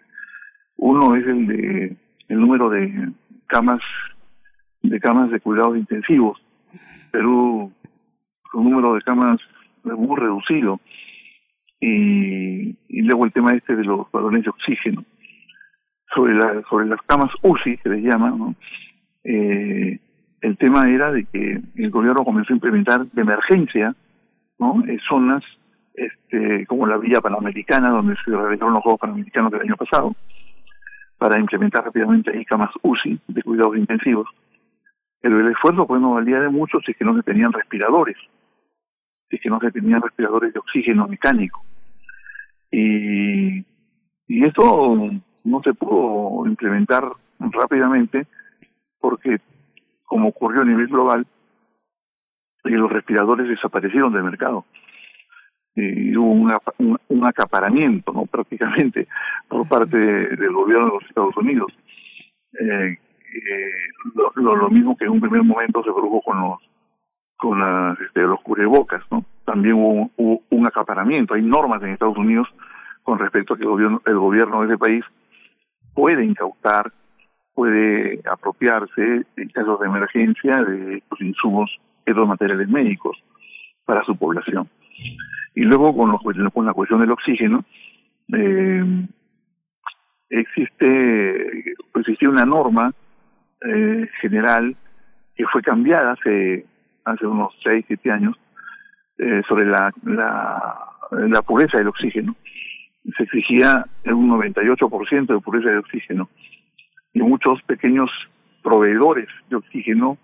Uno 0.77 1.17
es 1.17 1.27
el 1.27 1.47
de 1.47 1.97
el 2.29 2.41
número 2.41 2.71
de 2.71 3.11
camas 3.47 3.81
de 4.83 5.01
camas 5.01 5.31
de 5.31 5.41
cuidados 5.41 5.77
intensivos. 5.77 6.41
Perú, 7.11 7.73
su 8.51 8.63
número 8.63 8.95
de 8.95 9.03
camas 9.03 9.41
muy 9.83 10.17
reducido. 10.19 10.81
Y, 11.81 12.77
y 12.89 13.03
luego 13.03 13.25
el 13.25 13.33
tema 13.33 13.53
este 13.53 13.75
de 13.75 13.85
los 13.85 14.11
balones 14.13 14.45
de 14.45 14.51
oxígeno. 14.51 15.05
Sobre, 16.15 16.35
la, 16.35 16.63
sobre 16.69 16.87
las 16.87 17.01
camas 17.03 17.31
UCI, 17.43 17.77
que 17.79 17.89
les 17.89 18.03
llaman, 18.03 18.57
eh, 19.23 20.01
el 20.41 20.57
tema 20.57 20.91
era 20.91 21.13
de 21.13 21.25
que 21.25 21.61
el 21.77 21.91
gobierno 21.91 22.25
comenzó 22.25 22.53
a 22.53 22.57
implementar 22.57 23.07
de 23.07 23.23
emergencia 23.23 23.95
¿no? 24.61 24.83
En 24.87 25.01
zonas 25.01 25.43
este, 25.95 26.65
como 26.67 26.87
la 26.87 26.99
Villa 26.99 27.21
Panamericana, 27.21 27.91
donde 27.91 28.15
se 28.25 28.31
realizaron 28.31 28.75
los 28.75 28.83
Juegos 28.83 29.01
Panamericanos 29.01 29.51
del 29.51 29.63
año 29.63 29.77
pasado, 29.77 30.15
para 31.19 31.41
implementar 31.41 31.85
rápidamente 31.85 32.31
ahí 32.31 32.45
camas 32.45 32.71
UCI 32.83 33.21
de 33.27 33.43
cuidados 33.43 33.77
intensivos. 33.77 34.29
Pero 35.21 35.41
el 35.41 35.51
esfuerzo 35.51 35.87
pues 35.87 36.01
no 36.01 36.15
valía 36.15 36.41
de 36.41 36.49
mucho 36.49 36.79
si 36.85 36.93
es 36.93 36.97
que 36.97 37.05
no 37.05 37.17
se 37.17 37.23
tenían 37.23 37.53
respiradores 37.53 38.17
es 39.31 39.41
que 39.41 39.49
no 39.49 39.61
se 39.61 39.71
tenían 39.71 40.03
respiradores 40.03 40.53
de 40.53 40.59
oxígeno 40.59 41.07
mecánico. 41.07 41.63
Y, 42.71 43.65
y 44.29 44.45
esto 44.45 44.97
no 45.45 45.63
se 45.63 45.75
pudo 45.75 46.47
implementar 46.47 47.05
rápidamente 47.39 48.27
porque, 49.01 49.41
como 50.05 50.29
ocurrió 50.29 50.63
a 50.63 50.65
nivel 50.65 50.89
global, 50.89 51.27
los 52.65 52.91
respiradores 52.91 53.49
desaparecieron 53.49 54.13
del 54.13 54.25
mercado. 54.25 54.65
Y 55.75 56.17
hubo 56.17 56.33
un, 56.33 56.99
un, 57.09 57.27
acaparamiento, 57.27 58.13
¿no? 58.13 58.27
prácticamente, 58.31 59.07
por 59.49 59.69
parte 59.69 59.97
del 59.97 60.53
gobierno 60.53 60.87
de 60.87 60.93
los 60.93 61.05
Estados 61.05 61.37
Unidos. 61.37 61.73
Eh, 62.59 62.99
eh, 63.33 63.73
lo, 64.35 64.57
lo, 64.57 64.69
mismo 64.69 64.97
que 64.97 65.05
en 65.05 65.13
un 65.13 65.21
primer 65.21 65.45
momento 65.45 65.85
se 65.85 65.93
produjo 65.93 66.21
con 66.21 66.41
los 66.41 66.59
con 67.41 67.59
las, 67.59 67.99
este, 68.01 68.21
los 68.21 68.41
cubrebocas, 68.43 69.03
¿no? 69.11 69.25
También 69.47 69.75
hubo, 69.75 70.11
un 70.51 70.67
acaparamiento. 70.67 71.35
Hay 71.35 71.43
normas 71.43 71.83
en 71.83 71.89
Estados 71.89 72.19
Unidos 72.19 72.47
con 73.03 73.19
respecto 73.19 73.55
a 73.55 73.57
que 73.57 73.63
el 73.63 73.71
gobierno, 73.71 74.03
el 74.05 74.19
gobierno 74.19 74.61
de 74.61 74.69
ese 74.69 74.79
país 74.79 75.05
puede 75.95 76.23
incautar, 76.23 76.93
puede 77.55 78.21
apropiarse 78.31 79.25
en 79.37 79.49
casos 79.49 79.81
de 79.81 79.87
emergencia 79.87 80.53
de 80.63 81.03
los 81.11 81.21
insumos, 81.21 81.71
los 82.07 82.29
materiales 82.29 82.69
médicos 82.69 83.17
para 83.85 84.05
su 84.05 84.17
población. 84.17 84.69
Y 85.55 85.63
luego 85.63 85.97
con, 85.97 86.11
los, 86.11 86.21
con 86.53 86.67
la 86.67 86.73
cuestión 86.73 87.01
del 87.01 87.11
oxígeno, 87.11 87.65
eh, 88.33 88.85
existe, 90.29 91.75
existe 91.95 92.29
una 92.29 92.45
norma 92.45 92.93
eh, 93.67 94.09
general 94.21 94.77
que 95.35 95.45
fue 95.47 95.63
cambiada 95.63 96.13
hace 96.13 96.67
hace 97.05 97.27
unos 97.27 97.55
6, 97.65 97.85
7 97.87 98.11
años, 98.11 98.37
eh, 99.19 99.43
sobre 99.49 99.67
la, 99.67 99.93
la, 100.05 101.43
pureza 101.43 101.79
del 101.79 101.89
oxígeno. 101.89 102.37
Se 103.17 103.25
exigía 103.25 103.85
un 104.05 104.31
98% 104.31 105.27
de 105.27 105.41
pureza 105.41 105.71
de 105.71 105.79
oxígeno 105.79 106.29
y 107.13 107.21
muchos 107.21 107.63
pequeños 107.63 108.11
proveedores 108.63 109.29
de 109.49 109.57
oxígeno 109.57 110.19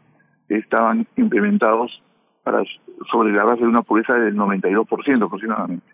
estaban 0.48 1.06
implementados 1.16 2.02
para 2.42 2.62
sobre 3.10 3.32
la 3.32 3.44
base 3.44 3.62
de 3.62 3.68
una 3.68 3.82
pureza 3.82 4.14
del 4.14 4.36
92% 4.36 5.26
aproximadamente. 5.26 5.86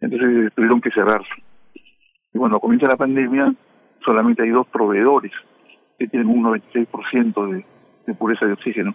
Entonces 0.00 0.52
tuvieron 0.54 0.80
que 0.80 0.90
cerrarse. 0.90 1.30
Y 2.32 2.38
cuando 2.38 2.60
comienza 2.60 2.86
la 2.86 2.96
pandemia, 2.96 3.54
solamente 4.04 4.42
hay 4.42 4.50
dos 4.50 4.66
proveedores 4.68 5.32
que 5.98 6.06
tienen 6.06 6.28
un 6.28 6.44
96% 6.44 7.50
de, 7.50 7.64
de 8.06 8.14
pureza 8.14 8.46
de 8.46 8.52
oxígeno. 8.52 8.94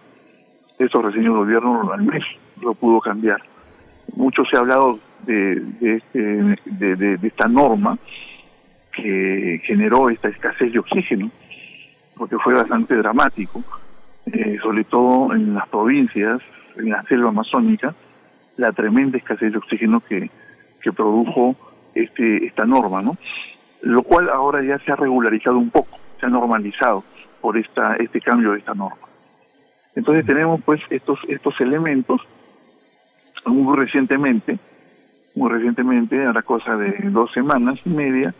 Eso 0.78 1.02
recién 1.02 1.24
el 1.24 1.32
gobierno 1.32 1.92
al 1.92 2.02
mes 2.02 2.22
lo 2.60 2.74
pudo 2.74 3.00
cambiar. 3.00 3.40
Mucho 4.14 4.44
se 4.44 4.56
ha 4.56 4.60
hablado 4.60 4.98
de, 5.24 5.62
este, 5.80 6.18
de, 6.64 7.16
de 7.16 7.26
esta 7.26 7.48
norma 7.48 7.98
que 8.92 9.60
generó 9.64 10.08
esta 10.08 10.28
escasez 10.28 10.72
de 10.72 10.78
oxígeno, 10.78 11.30
porque 12.16 12.38
fue 12.38 12.54
bastante 12.54 12.94
dramático, 12.96 13.62
eh, 14.32 14.58
sobre 14.62 14.84
todo 14.84 15.34
en 15.34 15.54
las 15.54 15.68
provincias, 15.68 16.40
en 16.76 16.90
la 16.90 17.02
selva 17.04 17.28
amazónica, 17.28 17.94
la 18.56 18.72
tremenda 18.72 19.18
escasez 19.18 19.52
de 19.52 19.58
oxígeno 19.58 20.00
que, 20.00 20.30
que 20.80 20.92
produjo 20.92 21.56
este, 21.94 22.46
esta 22.46 22.64
norma, 22.64 23.02
¿no? 23.02 23.16
Lo 23.82 24.02
cual 24.02 24.28
ahora 24.28 24.62
ya 24.62 24.78
se 24.78 24.92
ha 24.92 24.96
regularizado 24.96 25.58
un 25.58 25.70
poco, 25.70 25.98
se 26.18 26.26
ha 26.26 26.28
normalizado 26.28 27.04
por 27.40 27.56
esta, 27.56 27.96
este 27.96 28.20
cambio 28.20 28.52
de 28.52 28.58
esta 28.58 28.74
norma. 28.74 29.06
Entonces 29.94 30.26
tenemos 30.26 30.60
pues 30.62 30.80
estos, 30.90 31.18
estos 31.28 31.58
elementos 31.60 32.20
muy 33.46 33.76
recientemente, 33.76 34.58
muy 35.34 35.50
recientemente, 35.50 36.24
a 36.24 36.32
la 36.32 36.42
cosa 36.42 36.76
de 36.76 37.10
dos 37.10 37.32
semanas 37.32 37.78
y 37.84 37.90
media, 37.90 38.34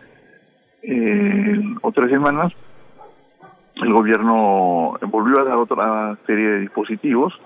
eh, 0.82 1.60
o 1.82 1.92
tres 1.92 2.10
semanas, 2.10 2.52
el 3.76 3.92
gobierno 3.92 4.98
volvió 5.02 5.40
a 5.40 5.44
dar 5.44 5.56
otra 5.56 6.16
serie 6.26 6.48
de 6.48 6.60
dispositivos. 6.60 7.38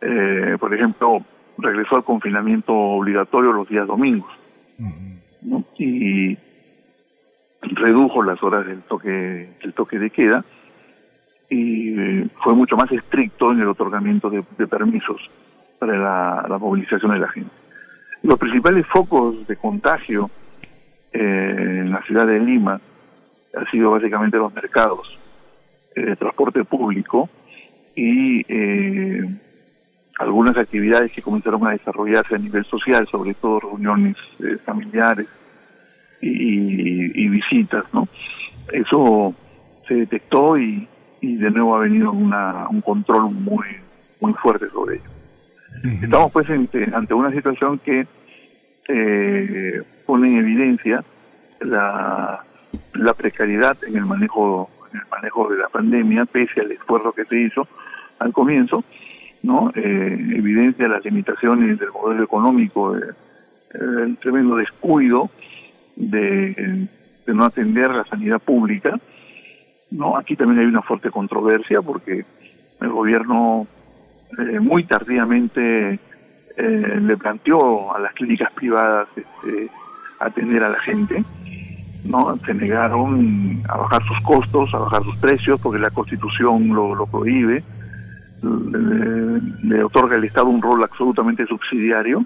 Eh, 0.00 0.56
por 0.60 0.74
ejemplo, 0.74 1.22
regresó 1.58 1.96
al 1.96 2.04
confinamiento 2.04 2.74
obligatorio 2.74 3.52
los 3.52 3.68
días 3.68 3.86
domingos. 3.86 4.30
Y 5.78 6.36
redujo 7.62 8.22
las 8.22 8.42
horas 8.42 8.66
del 8.66 8.82
toque, 8.82 9.48
del 9.62 9.72
toque 9.72 9.98
de 9.98 10.10
queda 10.10 10.44
y 11.48 11.98
eh, 11.98 12.28
fue 12.42 12.54
mucho 12.54 12.76
más 12.76 12.90
estricto 12.90 13.52
en 13.52 13.60
el 13.60 13.68
otorgamiento 13.68 14.30
de, 14.30 14.42
permisos 14.66 15.30
para 15.78 15.96
la, 15.96 16.46
la, 16.48 16.58
movilización 16.58 17.12
de 17.12 17.18
la 17.18 17.28
gente. 17.28 17.50
Los 18.22 18.38
principales 18.38 18.86
focos 18.86 19.46
de 19.46 19.56
contagio 19.56 20.30
eh, 21.12 21.80
en 21.82 21.90
la 21.90 22.02
ciudad 22.02 22.26
de 22.26 22.40
Lima 22.40 22.80
han 23.54 23.70
sido 23.70 23.90
básicamente 23.90 24.38
los 24.38 24.52
mercados, 24.54 25.18
eh, 25.94 26.16
transporte 26.16 26.64
público 26.64 27.28
y 27.94 28.44
eh, 28.48 29.24
algunas 30.18 30.56
actividades 30.56 31.12
que 31.12 31.22
comenzaron 31.22 31.66
a 31.66 31.70
desarrollarse 31.70 32.34
a 32.34 32.38
nivel 32.38 32.64
social, 32.64 33.06
sobre 33.08 33.34
todo 33.34 33.60
reuniones 33.60 34.16
familiares 34.64 35.26
y, 36.20 37.28
visitas, 37.28 37.84
¿no? 37.92 38.08
Eso 38.72 39.34
se 39.86 39.94
detectó 39.94 40.56
y, 40.56 40.88
y 41.20 41.36
de 41.36 41.50
nuevo 41.50 41.76
ha 41.76 41.80
venido 41.80 42.12
una, 42.12 42.68
un 42.68 42.80
control 42.80 43.30
muy 43.30 43.64
muy 44.24 44.32
fuerte 44.34 44.68
sobre 44.70 44.96
ello. 44.96 45.10
Estamos 46.02 46.32
pues 46.32 46.48
ante, 46.48 46.88
ante 46.94 47.14
una 47.14 47.30
situación 47.30 47.78
que 47.78 48.06
eh, 48.88 49.82
pone 50.06 50.28
en 50.28 50.38
evidencia 50.38 51.04
la, 51.60 52.44
la 52.94 53.14
precariedad 53.14 53.76
en 53.86 53.96
el 53.96 54.06
manejo 54.06 54.70
el 54.94 55.02
manejo 55.10 55.48
de 55.48 55.58
la 55.58 55.68
pandemia 55.68 56.24
pese 56.24 56.60
al 56.60 56.72
esfuerzo 56.72 57.12
que 57.12 57.24
se 57.24 57.38
hizo 57.38 57.68
al 58.18 58.32
comienzo 58.32 58.84
no 59.42 59.70
eh, 59.74 60.16
evidencia 60.36 60.88
las 60.88 61.04
limitaciones 61.04 61.78
del 61.78 61.90
modelo 61.90 62.24
económico 62.24 62.96
eh, 62.96 63.02
el 63.74 64.16
tremendo 64.18 64.56
descuido 64.56 65.30
de, 65.96 66.88
no 67.26 67.44
atender 67.44 67.90
la 67.90 68.04
sanidad 68.04 68.40
pública 68.40 68.98
no 69.90 70.16
aquí 70.16 70.36
también 70.36 70.60
hay 70.60 70.66
una 70.66 70.82
fuerte 70.82 71.10
controversia 71.10 71.82
porque 71.82 72.24
el 72.80 72.88
gobierno 72.88 73.66
eh, 74.38 74.60
muy 74.60 74.84
tardíamente 74.84 75.98
eh, 76.56 77.00
le 77.00 77.16
planteó 77.16 77.94
a 77.94 77.98
las 77.98 78.12
clínicas 78.14 78.52
privadas 78.52 79.08
este, 79.16 79.68
atender 80.20 80.62
a 80.62 80.68
la 80.68 80.78
gente, 80.78 81.24
¿no? 82.04 82.36
Se 82.44 82.54
negaron 82.54 83.62
a 83.68 83.76
bajar 83.78 84.02
sus 84.04 84.20
costos, 84.20 84.72
a 84.74 84.78
bajar 84.78 85.02
sus 85.02 85.16
precios, 85.16 85.60
porque 85.60 85.78
la 85.78 85.90
Constitución 85.90 86.68
lo, 86.68 86.94
lo 86.94 87.06
prohíbe, 87.06 87.64
le, 89.62 89.82
otorga 89.82 90.16
al 90.16 90.24
Estado 90.24 90.46
un 90.46 90.60
rol 90.60 90.82
absolutamente 90.82 91.46
subsidiario 91.46 92.24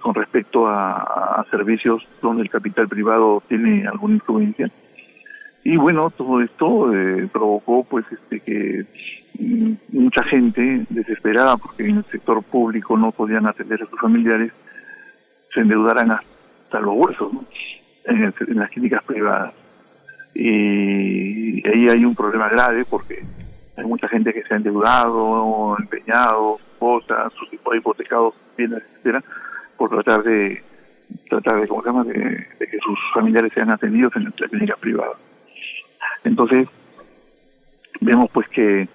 con 0.00 0.14
respecto 0.14 0.66
a, 0.66 1.44
servicios 1.50 2.02
donde 2.22 2.42
el 2.42 2.50
capital 2.50 2.88
privado 2.88 3.42
tiene 3.48 3.86
alguna 3.86 4.14
influencia. 4.14 4.70
Y 5.62 5.76
bueno, 5.76 6.10
todo 6.10 6.40
esto 6.40 6.94
eh, 6.94 7.28
provocó 7.30 7.84
pues 7.84 8.06
este 8.10 8.40
que 8.40 8.86
mucha 9.90 10.22
gente 10.24 10.86
desesperada 10.88 11.56
porque 11.56 11.86
en 11.86 11.98
el 11.98 12.04
sector 12.06 12.42
público 12.42 12.96
no 12.96 13.12
podían 13.12 13.46
atender 13.46 13.82
a 13.82 13.86
sus 13.86 14.00
familiares 14.00 14.52
se 15.52 15.60
endeudaran 15.60 16.10
hasta 16.10 16.80
los 16.80 16.94
huesos 16.96 17.32
en, 18.08 18.58
las 18.58 18.70
clínicas 18.70 19.02
privadas. 19.04 19.52
Y 20.34 21.66
ahí 21.68 21.88
hay 21.88 22.04
un 22.04 22.14
problema 22.14 22.48
grave 22.48 22.84
porque 22.84 23.22
hay 23.76 23.84
mucha 23.84 24.08
gente 24.08 24.32
que 24.32 24.42
se 24.42 24.54
ha 24.54 24.56
endeudado, 24.56 25.76
empeñado, 25.78 26.58
cosas, 26.78 27.32
sus 27.34 27.52
hipotecados, 27.52 28.34
bienes, 28.56 28.82
etcétera, 28.90 29.22
por 29.76 29.90
tratar 29.90 30.22
de 30.22 30.62
tratar 31.28 31.60
de, 31.60 31.68
¿cómo 31.68 31.82
se 31.82 31.88
llama? 31.88 32.04
De, 32.04 32.46
que 32.58 32.78
sus 32.78 32.98
familiares 33.14 33.52
sean 33.54 33.70
atendidos 33.70 34.14
en 34.16 34.24
las 34.24 34.34
clínicas 34.34 34.78
privadas. 34.78 35.16
Entonces, 36.24 36.68
vemos 38.00 38.30
pues 38.30 38.48
que 38.48 38.88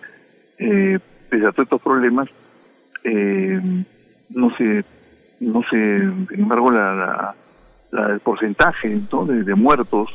eh, 0.60 0.99
pese 1.30 1.45
a 1.45 1.52
todos 1.52 1.65
estos 1.65 1.81
problemas, 1.81 2.30
eh, 3.03 3.60
no 4.30 4.56
se, 4.56 4.85
no 5.40 5.61
se, 5.64 5.99
sin 6.30 6.40
embargo, 6.40 6.72
la, 6.72 6.94
la, 6.94 7.35
el 7.94 8.20
porcentaje 8.20 8.90
de, 8.90 9.44
de, 9.44 9.56
muertos 9.56 10.10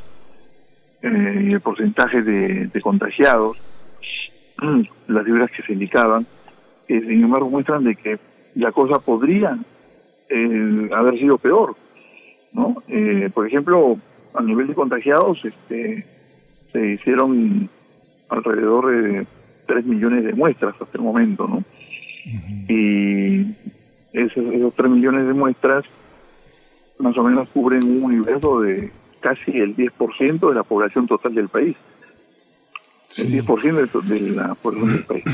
eh, 1.02 1.44
y 1.48 1.52
el 1.52 1.60
porcentaje 1.60 2.22
de, 2.22 2.66
de 2.66 2.80
contagiados, 2.80 3.58
las 5.06 5.24
cifras 5.24 5.50
que 5.52 5.62
se 5.62 5.72
indicaban, 5.72 6.26
eh, 6.88 7.00
sin 7.00 7.22
embargo 7.22 7.50
muestran 7.50 7.84
de 7.84 7.94
que 7.94 8.18
la 8.54 8.72
cosa 8.72 8.98
podría 8.98 9.56
eh, 10.28 10.90
haber 10.92 11.18
sido 11.18 11.38
peor, 11.38 11.76
¿no? 12.52 12.82
Eh, 12.88 13.30
por 13.32 13.46
ejemplo, 13.46 13.98
a 14.34 14.42
nivel 14.42 14.66
de 14.66 14.74
contagiados, 14.74 15.44
este 15.44 16.04
se 16.72 16.86
hicieron 16.86 17.70
alrededor 18.28 18.90
de 18.90 19.26
3 19.66 19.86
millones 19.86 20.24
de 20.24 20.34
muestras 20.34 20.74
hasta 20.80 20.98
el 20.98 21.04
momento, 21.04 21.46
¿no? 21.46 21.64
Y 22.68 23.54
esos, 24.12 24.52
esos 24.52 24.74
3 24.74 24.90
millones 24.90 25.26
de 25.26 25.32
muestras 25.32 25.84
más 26.98 27.16
o 27.16 27.22
menos 27.22 27.48
cubren 27.50 27.84
un 27.84 28.04
universo 28.04 28.60
de 28.60 28.90
casi 29.20 29.52
el 29.52 29.76
10% 29.76 30.48
de 30.48 30.54
la 30.54 30.62
población 30.62 31.06
total 31.06 31.34
del 31.34 31.48
país. 31.48 31.76
El 33.16 33.44
10% 33.44 34.02
de, 34.02 34.20
de 34.20 34.30
la 34.30 34.54
población 34.54 34.92
del 34.92 35.04
país. 35.04 35.24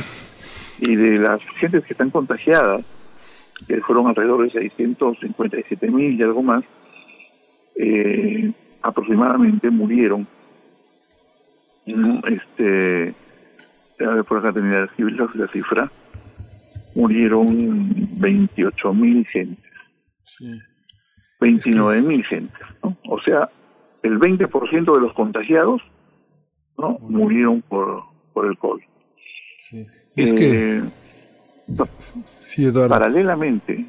Y 0.80 0.96
de 0.96 1.18
las 1.18 1.40
gentes 1.58 1.84
que 1.84 1.94
están 1.94 2.10
contagiadas, 2.10 2.84
que 3.66 3.80
fueron 3.80 4.08
alrededor 4.08 4.44
de 4.44 4.50
657 4.50 5.90
mil 5.90 6.18
y 6.18 6.22
algo 6.22 6.42
más, 6.42 6.64
eh, 7.76 8.52
aproximadamente 8.82 9.70
murieron 9.70 10.26
este 11.86 13.14
a 14.00 14.14
ver 14.14 14.24
por 14.24 14.38
acá 14.38 14.52
tenía 14.52 14.80
la, 14.80 15.30
la 15.34 15.48
cifra 15.48 15.90
murieron 16.94 17.56
28 18.20 18.94
mil 18.94 19.26
gentes 19.26 19.70
sí. 20.24 20.60
29 21.44 22.02
mil 22.02 22.24
gentes 22.24 22.66
¿no? 22.82 22.96
o 23.08 23.20
sea 23.20 23.48
el 24.02 24.18
20% 24.18 24.94
de 24.94 25.00
los 25.00 25.12
contagiados 25.14 25.82
no 26.78 26.98
murieron 27.00 27.62
por 27.62 28.04
por 28.32 28.46
el 28.46 28.58
covid 28.58 28.84
sí. 29.58 29.86
es 30.16 30.34
que 30.34 30.78
eh, 30.78 30.82
sí, 32.02 32.66
paralelamente 32.88 33.84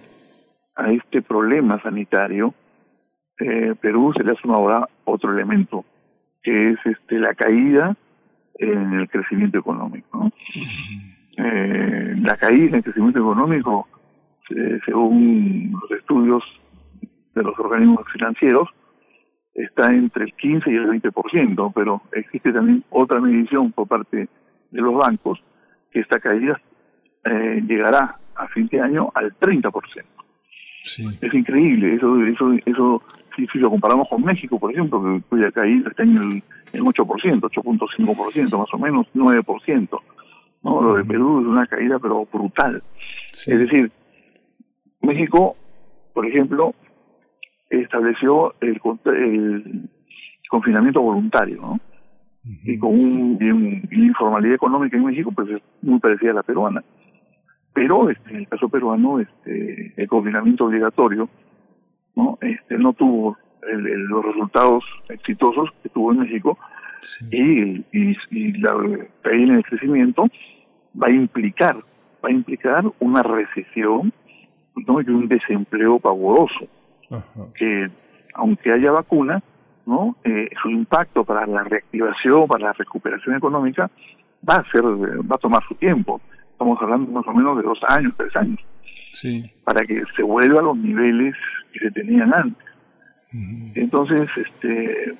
a 0.75 0.91
este 0.91 1.21
problema 1.21 1.81
sanitario 1.81 2.53
eh, 3.39 3.73
Perú 3.79 4.13
se 4.15 4.23
le 4.23 4.31
ha 4.31 4.35
sumado 4.35 4.61
ahora 4.61 4.89
otro 5.05 5.33
elemento 5.33 5.85
que 6.41 6.71
es 6.71 6.77
este 6.85 7.19
la 7.19 7.33
caída 7.33 7.97
en 8.57 8.93
el 8.93 9.09
crecimiento 9.09 9.57
económico. 9.57 10.31
Eh, 11.37 12.15
la 12.23 12.37
caída 12.37 12.67
en 12.67 12.75
el 12.75 12.83
crecimiento 12.83 13.19
económico, 13.19 13.87
según 14.85 15.77
los 15.81 15.99
estudios 15.99 16.43
de 17.35 17.43
los 17.43 17.57
organismos 17.59 18.05
financieros, 18.11 18.69
está 19.53 19.93
entre 19.93 20.25
el 20.25 20.33
15 20.33 20.71
y 20.71 20.75
el 20.75 20.87
20%, 20.87 21.71
pero 21.73 22.01
existe 22.13 22.51
también 22.51 22.83
otra 22.89 23.19
medición 23.19 23.71
por 23.71 23.87
parte 23.87 24.27
de 24.71 24.81
los 24.81 24.95
bancos 24.95 25.41
que 25.91 25.99
esta 25.99 26.19
caída 26.19 26.59
eh, 27.25 27.61
llegará 27.65 28.17
a 28.35 28.47
fin 28.47 28.67
de 28.67 28.81
año 28.81 29.11
al 29.13 29.33
30%. 29.37 29.71
Es 31.21 31.33
increíble, 31.33 31.95
eso, 31.95 32.21
eso, 32.23 32.53
eso 32.65 33.01
si, 33.35 33.57
lo 33.57 33.69
comparamos 33.69 34.07
con 34.07 34.23
México, 34.23 34.59
por 34.59 34.71
ejemplo, 34.71 35.01
que 35.01 35.21
cuya 35.29 35.51
caída 35.51 35.89
está 35.89 36.03
en 36.03 36.17
el, 36.17 36.43
en 36.73 36.85
8%, 36.85 37.41
8.5% 37.41 38.57
más 38.57 38.73
o 38.73 38.77
menos, 38.77 39.07
9%. 39.13 39.99
¿no? 40.63 40.81
Lo 40.81 40.95
de 40.95 41.03
Perú 41.05 41.41
es 41.41 41.47
una 41.47 41.65
caída 41.65 41.97
pero 41.99 42.27
brutal. 42.31 42.83
Es 43.31 43.59
decir, 43.59 43.91
México, 45.01 45.55
por 46.13 46.25
ejemplo, 46.25 46.73
estableció 47.69 48.53
el, 48.61 48.79
el 49.05 49.89
confinamiento 50.49 51.01
voluntario, 51.01 51.61
¿no? 51.61 51.79
Y 52.63 52.77
con 52.77 52.91
un, 52.91 53.87
informalidad 53.91 54.55
económica 54.55 54.97
en 54.97 55.05
México, 55.05 55.31
pues 55.31 55.49
es 55.49 55.61
muy 55.81 55.99
parecida 55.99 56.31
a 56.31 56.35
la 56.35 56.43
peruana. 56.43 56.83
Pero 57.73 58.09
este, 58.09 58.29
en 58.29 58.37
el 58.37 58.47
caso 58.47 58.69
peruano, 58.69 59.19
este, 59.19 59.93
el 59.97 60.07
confinamiento 60.07 60.65
obligatorio 60.65 61.27
no 62.15 62.37
este, 62.41 62.77
no 62.77 62.93
tuvo 62.93 63.37
los 63.61 64.25
resultados 64.25 64.83
exitosos 65.09 65.69
que 65.81 65.89
tuvo 65.89 66.11
en 66.11 66.19
México 66.19 66.57
y, 67.31 67.83
y, 67.91 68.53
la 68.59 68.73
caída 69.21 69.43
en 69.43 69.55
el 69.55 69.63
crecimiento 69.63 70.27
va 71.01 71.07
a 71.07 71.11
implicar 71.11 71.75
va 72.23 72.29
a 72.29 72.31
implicar 72.31 72.85
una 72.99 73.23
recesión 73.23 74.13
¿no? 74.87 75.01
y 75.01 75.09
un 75.09 75.27
desempleo 75.27 75.99
pavoroso 75.99 76.67
que 77.55 77.89
aunque 78.33 78.71
haya 78.71 78.91
vacuna 78.91 79.41
no 79.85 80.17
eh, 80.23 80.49
su 80.61 80.69
impacto 80.69 81.23
para 81.23 81.45
la 81.45 81.63
reactivación 81.63 82.47
para 82.47 82.65
la 82.65 82.73
recuperación 82.73 83.35
económica 83.35 83.89
va 84.47 84.55
a 84.55 84.71
ser 84.71 84.83
va 84.83 85.35
a 85.35 85.39
tomar 85.39 85.63
su 85.67 85.75
tiempo. 85.75 86.21
Estamos 86.51 86.81
hablando 86.81 87.11
más 87.11 87.27
o 87.27 87.33
menos 87.33 87.57
de 87.57 87.63
dos 87.63 87.79
años 87.87 88.13
tres 88.17 88.35
años. 88.35 88.59
Sí. 89.11 89.49
para 89.63 89.85
que 89.85 90.03
se 90.13 90.23
vuelva 90.23 90.59
a 90.59 90.63
los 90.63 90.77
niveles 90.77 91.35
que 91.71 91.79
se 91.79 91.91
tenían 91.91 92.33
antes. 92.33 92.65
Entonces 93.75 94.29
este 94.35 95.13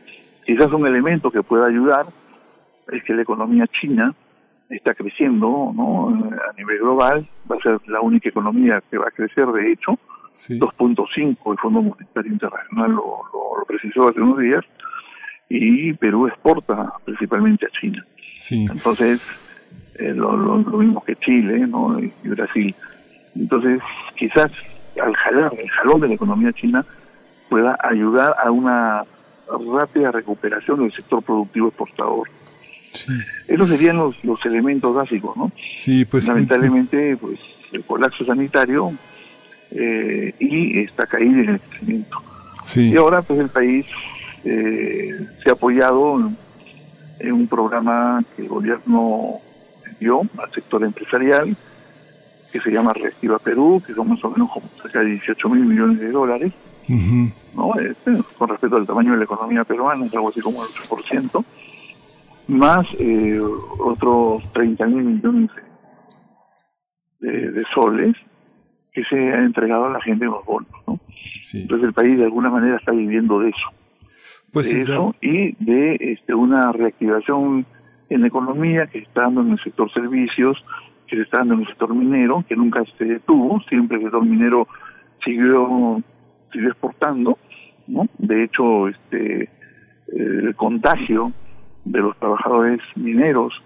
quizás 0.46 0.72
un 0.72 0.86
elemento 0.86 1.32
que 1.32 1.44
pueda 1.44 1.68
ayudar 1.68 2.06
es 2.92 3.04
que 3.04 3.14
la 3.14 3.22
economía 3.22 3.68
china 3.68 4.14
está 4.70 4.94
creciendo 4.94 5.72
¿no? 5.76 6.10
a 6.10 6.54
nivel 6.58 6.80
global, 6.80 7.28
va 7.50 7.56
a 7.58 7.62
ser 7.62 7.80
la 7.88 8.02
única 8.02 8.30
economía 8.30 8.82
que 8.90 8.98
va 8.98 9.08
a 9.08 9.12
crecer, 9.12 9.48
de 9.48 9.72
hecho, 9.72 10.00
2.5, 10.36 11.52
el 11.52 11.58
Fondo 11.58 11.82
Monetario 11.82 12.32
Internacional 12.32 12.92
lo, 12.92 13.22
lo, 13.34 13.66
precisó 13.68 14.10
hace 14.10 14.22
unos 14.22 14.40
días, 14.40 14.64
y 15.50 15.94
Perú 15.94 16.28
exporta 16.28 16.94
principalmente 17.04 17.66
a 17.66 17.70
China. 17.80 18.06
Entonces, 18.50 19.22
eh, 19.96 20.14
lo, 20.14 20.36
lo, 20.36 20.78
mismo 20.78 21.04
que 21.04 21.16
Chile 21.16 21.66
¿no? 21.68 22.00
y 22.00 22.12
Brasil. 22.28 22.76
Entonces, 23.36 23.82
quizás 24.16 24.52
al 25.02 25.16
jalar, 25.16 25.54
el 25.58 25.70
jalón 25.70 26.02
de 26.02 26.08
la 26.10 26.14
economía 26.14 26.54
china 26.54 26.86
pueda 27.50 27.78
ayudar 27.82 28.36
a 28.44 28.52
una 28.52 29.04
rápida 29.48 30.12
recuperación 30.12 30.80
del 30.80 30.92
sector 30.94 31.22
productivo 31.24 31.68
exportador. 31.68 32.28
Esos 33.48 33.70
serían 33.70 33.98
los, 33.98 34.24
los 34.24 34.44
elementos 34.46 34.94
básicos, 34.96 35.36
¿no? 35.36 35.52
Sí, 35.76 36.06
pues. 36.06 36.28
Lamentablemente, 36.28 37.18
pues 37.18 37.40
el 37.74 37.84
colapso 37.84 38.24
sanitario 38.24 38.94
eh, 39.76 40.34
y 40.40 40.80
esta 40.80 41.06
caída 41.06 41.42
en 41.42 41.50
el 41.50 41.60
crecimiento. 41.60 42.18
Y 42.76 42.96
ahora, 42.98 43.22
pues 43.22 43.40
el 43.40 43.50
país 43.50 43.86
eh, 44.44 45.28
se 45.44 45.50
ha 45.50 45.54
apoyado 45.54 46.32
en, 47.20 47.32
un 47.32 47.48
programa 47.48 48.24
que 48.36 48.44
el 48.44 48.48
gobierno 48.48 49.40
dio 50.00 50.22
al 50.38 50.52
sector 50.52 50.84
empresarial, 50.84 51.56
que 52.52 52.60
se 52.60 52.72
llama 52.72 52.94
Reactiva 52.94 53.38
Perú, 53.40 53.82
que 53.86 53.94
son 53.94 54.10
más 54.10 54.24
o 54.24 54.32
menos 54.32 54.50
como 54.52 54.68
cerca 54.82 55.00
de 55.00 55.12
18 55.12 55.50
mil 55.50 55.66
millones 55.66 56.00
de 56.00 56.12
dólares. 56.12 56.54
¿no? 56.88 57.80
Este, 57.80 58.14
con 58.38 58.50
respecto 58.50 58.78
al 58.78 58.86
tamaño 58.86 59.12
de 59.12 59.18
la 59.18 59.24
economía 59.24 59.64
peruana, 59.64 60.06
es 60.06 60.14
algo 60.14 60.30
así 60.30 60.42
como 60.42 60.64
el 60.64 60.70
8% 60.70 61.44
más 62.48 62.86
eh, 63.00 63.40
otros 63.80 64.42
30 64.54 64.86
mil 64.88 65.04
millones 65.04 65.50
de, 67.20 67.64
soles 67.74 68.16
que 68.96 69.04
se 69.04 69.34
han 69.34 69.44
entregado 69.44 69.86
a 69.86 69.90
la 69.92 70.02
gente 70.02 70.24
en 70.24 70.32
los 70.32 70.46
bonos. 70.46 70.72
¿no? 70.88 71.00
Entonces 71.54 71.88
el 71.88 71.94
país 71.94 72.18
de 72.18 72.24
alguna 72.24 72.50
manera 72.50 72.78
está 72.78 72.94
viviendo 72.94 73.40
de 73.40 73.50
eso. 73.50 73.70
Pues 74.52 74.74
de 74.74 74.82
eso 74.84 75.14
y 75.22 75.52
de 75.64 75.98
este, 76.00 76.34
una 76.34 76.72
reactivación 76.72 77.66
en 78.10 78.22
la 78.22 78.28
economía 78.28 78.88
que 78.88 79.00
se 79.00 79.06
está 79.06 79.24
dando 79.24 79.42
en 79.42 79.52
el 79.52 79.60
sector 79.60 79.92
servicios, 79.92 80.64
que 81.08 81.18
se 81.18 81.24
está 81.24 81.40
dando 81.40 81.56
en 81.56 81.60
el 81.62 81.68
sector 81.68 81.94
minero, 81.94 82.46
que 82.48 82.56
nunca 82.56 82.84
se 82.98 83.04
detuvo, 83.04 83.60
siempre 83.68 83.98
el 83.98 84.04
sector 84.04 84.26
minero 84.26 84.66
siguió, 85.26 86.02
siguió 86.54 86.70
exportando, 86.70 87.38
¿no? 87.88 88.08
De 88.18 88.46
hecho, 88.46 88.88
este 88.88 89.50
el 90.08 90.56
contagio 90.56 91.34
de 91.84 92.00
los 92.00 92.18
trabajadores 92.18 92.80
mineros 92.96 93.62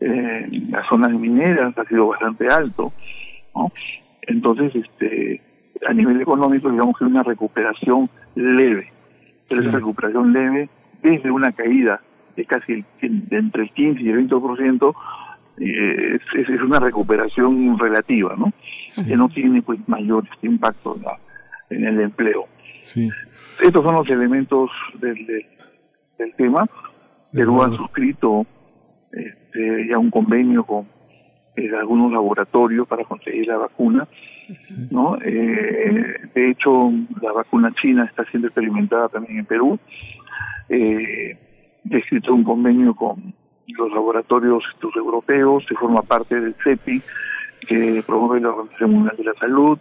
en 0.00 0.70
las 0.70 0.86
zonas 0.88 1.12
mineras 1.12 1.76
ha 1.78 1.84
sido 1.84 2.08
bastante 2.08 2.48
alto, 2.48 2.92
¿no? 3.54 3.72
Entonces, 4.28 4.72
este, 4.74 5.42
a 5.86 5.92
nivel 5.92 6.20
económico, 6.20 6.70
digamos 6.70 6.96
que 6.98 7.04
una 7.04 7.22
recuperación 7.22 8.08
leve, 8.34 8.92
pero 9.48 9.62
esa 9.62 9.72
recuperación 9.72 10.32
leve 10.32 10.68
desde 11.02 11.30
una 11.30 11.52
caída 11.52 12.00
de 12.36 12.44
casi 12.44 12.84
de 13.00 13.36
entre 13.36 13.64
el 13.64 13.70
15 13.70 14.02
y 14.02 14.10
el 14.10 14.28
20%, 14.28 14.94
eh, 15.60 16.18
es, 16.34 16.48
es, 16.48 16.62
una 16.62 16.78
recuperación 16.78 17.78
relativa, 17.78 18.36
¿no? 18.36 18.52
Que 19.06 19.16
no 19.16 19.28
tiene 19.28 19.62
pues 19.62 19.80
mayor 19.88 20.24
impacto 20.42 20.96
en, 21.70 21.84
el 21.84 22.00
empleo. 22.00 22.46
Sí. 22.80 23.10
Estos 23.60 23.82
son 23.82 23.96
los 23.96 24.08
elementos 24.08 24.70
del, 25.00 25.26
del 26.18 26.34
tema. 26.36 26.68
Perú 27.32 27.62
ha 27.62 27.70
suscrito 27.70 28.46
este, 29.10 29.88
ya 29.88 29.98
un 29.98 30.10
convenio 30.10 30.64
con 30.64 30.86
eh, 31.58 31.70
algunos 31.76 32.12
laboratorios 32.12 32.86
para 32.86 33.04
conseguir 33.04 33.46
la 33.48 33.56
vacuna. 33.56 34.06
¿no? 34.90 35.18
Eh, 35.22 36.14
de 36.34 36.50
hecho, 36.50 36.90
la 37.20 37.32
vacuna 37.32 37.72
china 37.80 38.04
está 38.04 38.24
siendo 38.24 38.48
experimentada 38.48 39.08
también 39.08 39.40
en 39.40 39.46
Perú. 39.46 39.78
Eh, 40.68 41.36
he 41.90 41.96
escrito 41.96 42.34
un 42.34 42.44
convenio 42.44 42.94
con 42.94 43.34
los 43.66 43.92
laboratorios 43.92 44.62
estos 44.74 44.94
europeos, 44.96 45.64
se 45.68 45.74
forma 45.74 46.02
parte 46.02 46.40
del 46.40 46.54
CEPI, 46.62 47.02
que 47.66 48.02
promueve 48.06 48.40
la 48.40 48.50
Organización 48.50 48.92
Mundial 48.92 49.16
de 49.16 49.24
la 49.24 49.34
Salud. 49.34 49.78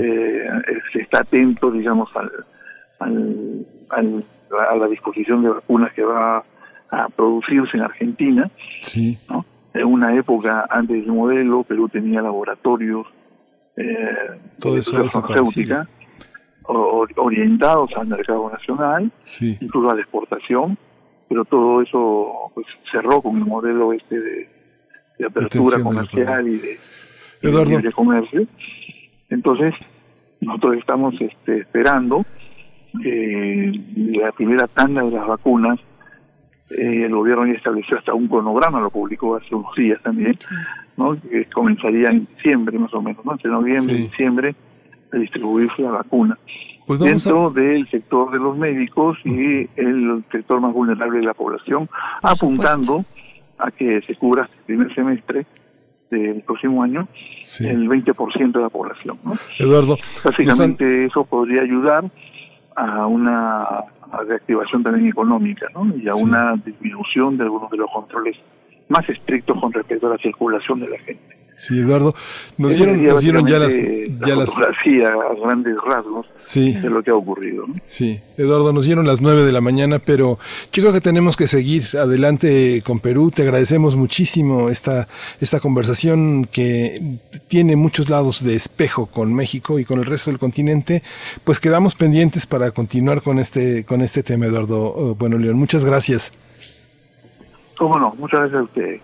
eh, 0.00 0.46
se 0.92 1.00
está 1.02 1.20
atento, 1.20 1.70
digamos, 1.70 2.10
al, 2.16 2.30
al, 3.90 4.24
a 4.70 4.76
la 4.76 4.86
disposición 4.88 5.42
de 5.42 5.50
vacunas 5.50 5.92
que 5.92 6.02
va 6.02 6.42
a 6.90 7.08
producirse 7.10 7.76
en 7.76 7.82
Argentina. 7.82 8.50
Sí. 8.80 9.18
En 9.74 9.86
una 9.86 10.14
época 10.16 10.66
antes 10.70 11.04
del 11.04 11.12
modelo, 11.12 11.64
Perú 11.64 11.88
tenía 11.88 12.22
laboratorios 12.22 13.06
eh, 13.76 14.40
Todo 14.60 14.76
eso 14.76 15.04
farmacéutica 15.08 15.88
orientados 16.66 17.90
al 17.96 18.06
mercado 18.06 18.50
nacional, 18.50 19.12
incluso 19.40 19.90
a 19.90 19.94
la 19.94 20.00
exportación, 20.00 20.78
pero 21.28 21.44
todo 21.44 21.82
eso 21.82 22.50
pues, 22.54 22.66
cerró 22.90 23.20
con 23.20 23.36
el 23.36 23.44
modelo 23.44 23.92
este 23.92 24.18
de, 24.18 24.48
apertura 25.26 25.82
comercial 25.82 26.48
y 26.48 26.58
de, 26.58 27.82
de 27.82 27.92
comercio. 27.92 28.46
Entonces, 29.28 29.74
nosotros 30.40 30.76
estamos 30.78 31.14
este, 31.20 31.60
esperando 31.60 32.24
eh, 33.04 33.72
la 33.96 34.32
primera 34.32 34.66
tanda 34.68 35.02
de 35.02 35.10
las 35.10 35.26
vacunas 35.26 35.78
eh, 36.70 37.04
el 37.04 37.14
gobierno 37.14 37.46
ya 37.46 37.52
estableció 37.52 37.98
hasta 37.98 38.14
un 38.14 38.28
cronograma, 38.28 38.80
lo 38.80 38.90
publicó 38.90 39.36
hace 39.36 39.54
unos 39.54 39.74
días 39.76 40.02
también, 40.02 40.38
¿no? 40.96 41.20
que 41.20 41.44
comenzaría 41.46 42.08
en 42.08 42.26
diciembre 42.36 42.78
más 42.78 42.92
o 42.94 43.02
menos, 43.02 43.24
¿no? 43.24 43.32
entre 43.32 43.50
noviembre 43.50 43.94
y 43.94 44.02
diciembre, 44.08 44.54
a 45.12 45.16
distribuirse 45.16 45.82
la 45.82 45.90
vacuna. 45.90 46.38
Pues 46.86 47.00
dentro 47.00 47.50
del 47.50 47.88
sector 47.90 48.30
de 48.30 48.38
los 48.38 48.56
médicos 48.56 49.18
y 49.24 49.68
el 49.76 50.22
sector 50.30 50.60
más 50.60 50.72
vulnerable 50.72 51.18
de 51.18 51.24
la 51.24 51.34
población, 51.34 51.88
apuntando 52.22 53.04
a 53.58 53.70
que 53.70 54.02
se 54.02 54.14
cubra 54.16 54.48
el 54.52 54.64
primer 54.64 54.94
semestre 54.94 55.46
del 56.10 56.42
próximo 56.42 56.82
año 56.82 57.08
el 57.60 57.88
20% 57.88 58.52
de 58.52 58.60
la 58.60 58.68
población. 58.68 59.18
¿no? 59.24 59.32
Eduardo. 59.58 59.96
Básicamente 60.22 61.06
eso 61.06 61.24
podría 61.24 61.62
ayudar 61.62 62.04
a 62.76 63.06
una 63.06 63.84
reactivación 64.26 64.82
también 64.82 65.08
económica 65.08 65.68
¿no? 65.74 65.94
y 65.96 66.08
a 66.08 66.14
una 66.14 66.54
disminución 66.56 67.36
de 67.36 67.44
algunos 67.44 67.70
de 67.70 67.76
los 67.76 67.90
controles 67.90 68.36
más 68.88 69.08
estrictos 69.08 69.58
con 69.60 69.72
respecto 69.72 70.06
a 70.06 70.10
la 70.10 70.18
circulación 70.18 70.80
de 70.80 70.88
la 70.88 70.98
gente. 70.98 71.43
Sí, 71.56 71.78
Eduardo, 71.78 72.14
nos 72.58 72.74
dieron, 72.74 73.02
nos 73.04 73.20
dieron 73.20 73.46
ya 73.46 73.58
las, 73.58 73.74
ya 74.26 74.34
las 74.34 74.50
a 74.50 75.34
grandes 75.40 75.76
rasgos 75.86 76.26
sí. 76.38 76.72
de 76.72 76.90
lo 76.90 77.02
que 77.02 77.10
ha 77.10 77.14
ocurrido. 77.14 77.64
Sí, 77.84 78.20
Eduardo, 78.36 78.72
nos 78.72 78.86
dieron 78.86 79.06
las 79.06 79.20
nueve 79.20 79.44
de 79.44 79.52
la 79.52 79.60
mañana, 79.60 80.00
pero 80.00 80.38
yo 80.72 80.82
creo 80.82 80.92
que 80.92 81.00
tenemos 81.00 81.36
que 81.36 81.46
seguir 81.46 81.84
adelante 81.98 82.82
con 82.84 82.98
Perú. 82.98 83.30
Te 83.30 83.42
agradecemos 83.42 83.96
muchísimo 83.96 84.68
esta, 84.68 85.06
esta 85.40 85.60
conversación 85.60 86.44
que 86.50 87.18
tiene 87.46 87.76
muchos 87.76 88.08
lados 88.08 88.44
de 88.44 88.56
espejo 88.56 89.06
con 89.06 89.32
México 89.32 89.78
y 89.78 89.84
con 89.84 90.00
el 90.00 90.06
resto 90.06 90.30
del 90.30 90.40
continente. 90.40 91.02
Pues 91.44 91.60
quedamos 91.60 91.94
pendientes 91.94 92.46
para 92.46 92.72
continuar 92.72 93.22
con 93.22 93.38
este, 93.38 93.84
con 93.84 94.02
este 94.02 94.22
tema, 94.22 94.46
Eduardo. 94.46 94.92
Oh, 94.94 95.14
bueno, 95.14 95.38
León, 95.38 95.56
muchas 95.56 95.84
gracias. 95.84 96.32
Cómo 97.78 97.98
no, 97.98 98.14
muchas 98.18 98.40
gracias 98.40 98.60
a 98.60 98.64
usted. 98.64 99.00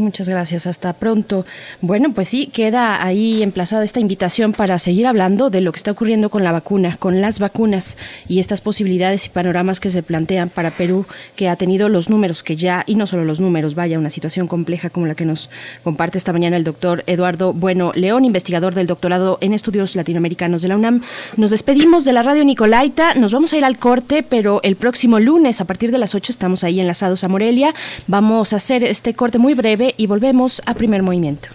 Muchas 0.00 0.30
gracias, 0.30 0.66
hasta 0.66 0.94
pronto. 0.94 1.44
Bueno, 1.82 2.14
pues 2.14 2.28
sí, 2.28 2.46
queda 2.46 3.04
ahí 3.04 3.42
emplazada 3.42 3.84
esta 3.84 4.00
invitación 4.00 4.54
para 4.54 4.78
seguir 4.78 5.06
hablando 5.06 5.50
de 5.50 5.60
lo 5.60 5.72
que 5.72 5.76
está 5.76 5.90
ocurriendo 5.90 6.30
con 6.30 6.42
la 6.42 6.52
vacuna, 6.52 6.96
con 6.98 7.20
las 7.20 7.38
vacunas 7.38 7.98
y 8.26 8.38
estas 8.38 8.62
posibilidades 8.62 9.26
y 9.26 9.28
panoramas 9.28 9.78
que 9.78 9.90
se 9.90 10.02
plantean 10.02 10.48
para 10.48 10.70
Perú, 10.70 11.04
que 11.36 11.50
ha 11.50 11.56
tenido 11.56 11.90
los 11.90 12.08
números 12.08 12.42
que 12.42 12.56
ya, 12.56 12.82
y 12.86 12.94
no 12.94 13.06
solo 13.06 13.26
los 13.26 13.40
números, 13.40 13.74
vaya, 13.74 13.98
una 13.98 14.08
situación 14.08 14.48
compleja 14.48 14.88
como 14.88 15.06
la 15.06 15.14
que 15.14 15.26
nos 15.26 15.50
comparte 15.84 16.16
esta 16.16 16.32
mañana 16.32 16.56
el 16.56 16.64
doctor 16.64 17.04
Eduardo 17.06 17.52
Bueno 17.52 17.92
León, 17.94 18.24
investigador 18.24 18.74
del 18.74 18.86
doctorado 18.86 19.36
en 19.42 19.52
estudios 19.52 19.96
latinoamericanos 19.96 20.62
de 20.62 20.68
la 20.68 20.76
UNAM. 20.76 21.02
Nos 21.36 21.50
despedimos 21.50 22.06
de 22.06 22.14
la 22.14 22.22
radio 22.22 22.42
Nicolaita, 22.42 23.14
nos 23.16 23.32
vamos 23.32 23.52
a 23.52 23.58
ir 23.58 23.66
al 23.66 23.76
corte, 23.76 24.22
pero 24.22 24.60
el 24.62 24.76
próximo 24.76 25.20
lunes, 25.20 25.60
a 25.60 25.66
partir 25.66 25.92
de 25.92 25.98
las 25.98 26.14
8, 26.14 26.32
estamos 26.32 26.64
ahí 26.64 26.80
enlazados 26.80 27.22
a 27.22 27.28
Morelia. 27.28 27.74
Vamos 28.06 28.54
a 28.54 28.56
hacer 28.56 28.82
este 28.82 29.12
corte 29.12 29.38
muy 29.38 29.52
breve 29.52 29.89
y 29.96 30.06
volvemos 30.06 30.62
a 30.66 30.74
primer 30.74 31.02
movimiento. 31.02 31.48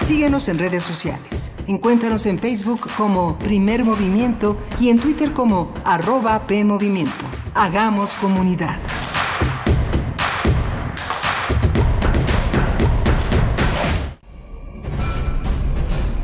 Síguenos 0.00 0.48
en 0.48 0.58
redes 0.58 0.82
sociales. 0.82 1.52
Encuéntranos 1.68 2.26
en 2.26 2.38
Facebook 2.38 2.80
como 2.96 3.38
Primer 3.38 3.84
Movimiento 3.84 4.56
y 4.80 4.88
en 4.88 4.98
Twitter 4.98 5.32
como 5.32 5.72
arroba 5.84 6.46
PMovimiento. 6.48 7.26
Hagamos 7.54 8.16
comunidad. 8.16 8.76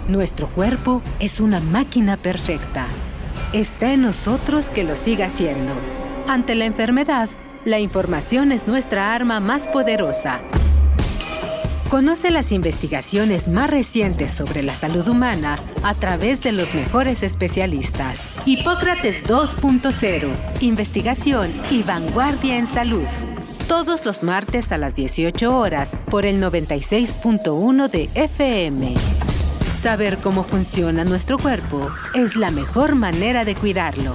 Nuestro 0.09 0.49
cuerpo 0.49 1.03
es 1.21 1.41
una 1.41 1.61
máquina 1.61 2.17
perfecta. 2.17 2.87
Está 3.53 3.93
en 3.93 4.03
nosotros 4.03 4.69
que 4.71 4.85
lo 4.85 4.97
siga 4.97 5.27
haciendo. 5.27 5.73
Ante 6.29 6.55
la 6.55 6.65
enfermedad, 6.65 7.29
la 7.67 7.81
información 7.81 8.53
es 8.53 8.69
nuestra 8.69 9.13
arma 9.13 9.41
más 9.41 9.67
poderosa. 9.67 10.41
Conoce 11.91 12.31
las 12.31 12.53
investigaciones 12.53 13.49
más 13.49 13.69
recientes 13.69 14.31
sobre 14.31 14.63
la 14.63 14.77
salud 14.77 15.09
humana 15.09 15.59
a 15.83 15.95
través 15.95 16.43
de 16.43 16.53
los 16.53 16.75
mejores 16.77 17.25
especialistas. 17.25 18.21
Hipócrates 18.45 19.25
2.0. 19.25 20.31
Investigación 20.61 21.51
y 21.69 21.83
vanguardia 21.83 22.57
en 22.57 22.69
salud. 22.69 23.07
Todos 23.67 24.05
los 24.05 24.23
martes 24.23 24.71
a 24.71 24.79
las 24.79 24.95
18 24.95 25.59
horas 25.59 25.97
por 26.09 26.25
el 26.25 26.41
96.1 26.41 27.91
de 27.91 28.09
FM. 28.15 28.95
Saber 29.81 30.19
cómo 30.19 30.45
funciona 30.45 31.05
nuestro 31.05 31.37
cuerpo 31.37 31.91
es 32.15 32.37
la 32.37 32.53
mejor 32.53 32.95
manera 32.95 33.45
de 33.45 33.57
cuidarlo. 33.57 34.15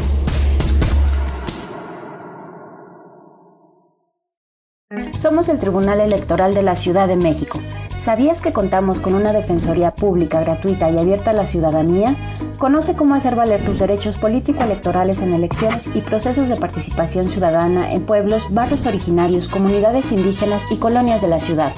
Somos 5.15 5.49
el 5.49 5.59
Tribunal 5.59 5.99
Electoral 5.99 6.53
de 6.53 6.63
la 6.63 6.75
Ciudad 6.75 7.07
de 7.07 7.15
México. 7.15 7.59
¿Sabías 7.97 8.41
que 8.41 8.51
contamos 8.51 8.99
con 8.99 9.13
una 9.13 9.31
defensoría 9.31 9.93
pública, 9.93 10.39
gratuita 10.39 10.89
y 10.89 10.97
abierta 10.97 11.29
a 11.31 11.35
la 11.35 11.45
ciudadanía? 11.45 12.15
Conoce 12.57 12.95
cómo 12.95 13.13
hacer 13.13 13.35
valer 13.35 13.63
tus 13.63 13.77
derechos 13.77 14.17
político-electorales 14.17 15.21
en 15.21 15.33
elecciones 15.33 15.87
y 15.93 16.01
procesos 16.01 16.49
de 16.49 16.55
participación 16.55 17.29
ciudadana 17.29 17.91
en 17.91 18.03
pueblos, 18.03 18.51
barrios 18.51 18.87
originarios, 18.87 19.49
comunidades 19.49 20.11
indígenas 20.11 20.65
y 20.71 20.77
colonias 20.77 21.21
de 21.21 21.27
la 21.27 21.37
ciudad. 21.37 21.71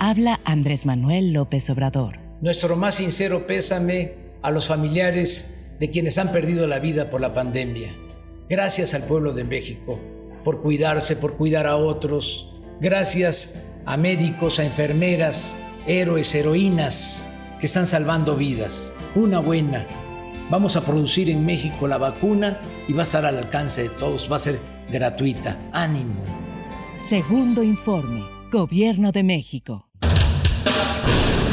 Habla 0.00 0.40
Andrés 0.44 0.86
Manuel 0.86 1.32
López 1.32 1.68
Obrador. 1.70 2.20
Nuestro 2.40 2.76
más 2.76 2.94
sincero 2.94 3.48
pésame 3.48 4.14
a 4.42 4.52
los 4.52 4.68
familiares 4.68 5.54
de 5.80 5.90
quienes 5.90 6.18
han 6.18 6.30
perdido 6.30 6.68
la 6.68 6.78
vida 6.78 7.10
por 7.10 7.20
la 7.20 7.34
pandemia. 7.34 7.90
Gracias 8.48 8.94
al 8.94 9.02
pueblo 9.02 9.32
de 9.32 9.42
México 9.42 10.00
por 10.44 10.62
cuidarse, 10.62 11.16
por 11.16 11.36
cuidar 11.36 11.66
a 11.66 11.76
otros. 11.76 12.54
Gracias 12.80 13.66
a 13.86 13.96
médicos, 13.96 14.60
a 14.60 14.64
enfermeras, 14.64 15.56
héroes, 15.88 16.32
heroínas 16.32 17.26
que 17.58 17.66
están 17.66 17.88
salvando 17.88 18.36
vidas. 18.36 18.92
Una 19.16 19.40
buena. 19.40 19.84
Vamos 20.48 20.76
a 20.76 20.82
producir 20.82 21.28
en 21.28 21.44
México 21.44 21.88
la 21.88 21.98
vacuna 21.98 22.60
y 22.86 22.92
va 22.92 23.00
a 23.00 23.02
estar 23.02 23.26
al 23.26 23.36
alcance 23.36 23.82
de 23.82 23.88
todos. 23.90 24.30
Va 24.30 24.36
a 24.36 24.38
ser 24.38 24.60
gratuita. 24.92 25.58
Ánimo. 25.72 26.22
Segundo 27.04 27.64
informe. 27.64 28.24
Gobierno 28.52 29.10
de 29.10 29.24
México. 29.24 29.87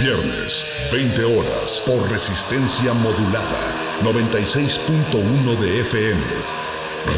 Viernes, 0.00 0.66
20 0.92 1.24
horas, 1.24 1.82
por 1.86 2.10
resistencia 2.10 2.92
modulada. 2.92 3.72
96.1 4.02 5.58
de 5.58 5.80
FM. 5.80 6.20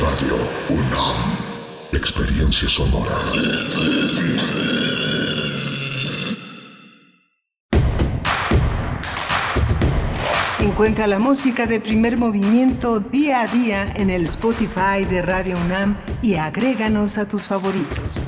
Radio 0.01 0.37
UNAM. 0.69 1.17
Experiencia 1.93 2.69
sonora. 2.69 3.17
Encuentra 10.61 11.07
la 11.07 11.19
música 11.19 11.67
de 11.67 11.81
primer 11.81 12.19
movimiento 12.19 13.01
día 13.01 13.41
a 13.41 13.47
día 13.47 13.91
en 13.97 14.11
el 14.11 14.25
Spotify 14.25 15.07
de 15.09 15.23
Radio 15.23 15.57
UNAM 15.57 15.97
y 16.21 16.35
agréganos 16.35 17.17
a 17.17 17.27
tus 17.27 17.45
favoritos. 17.45 18.27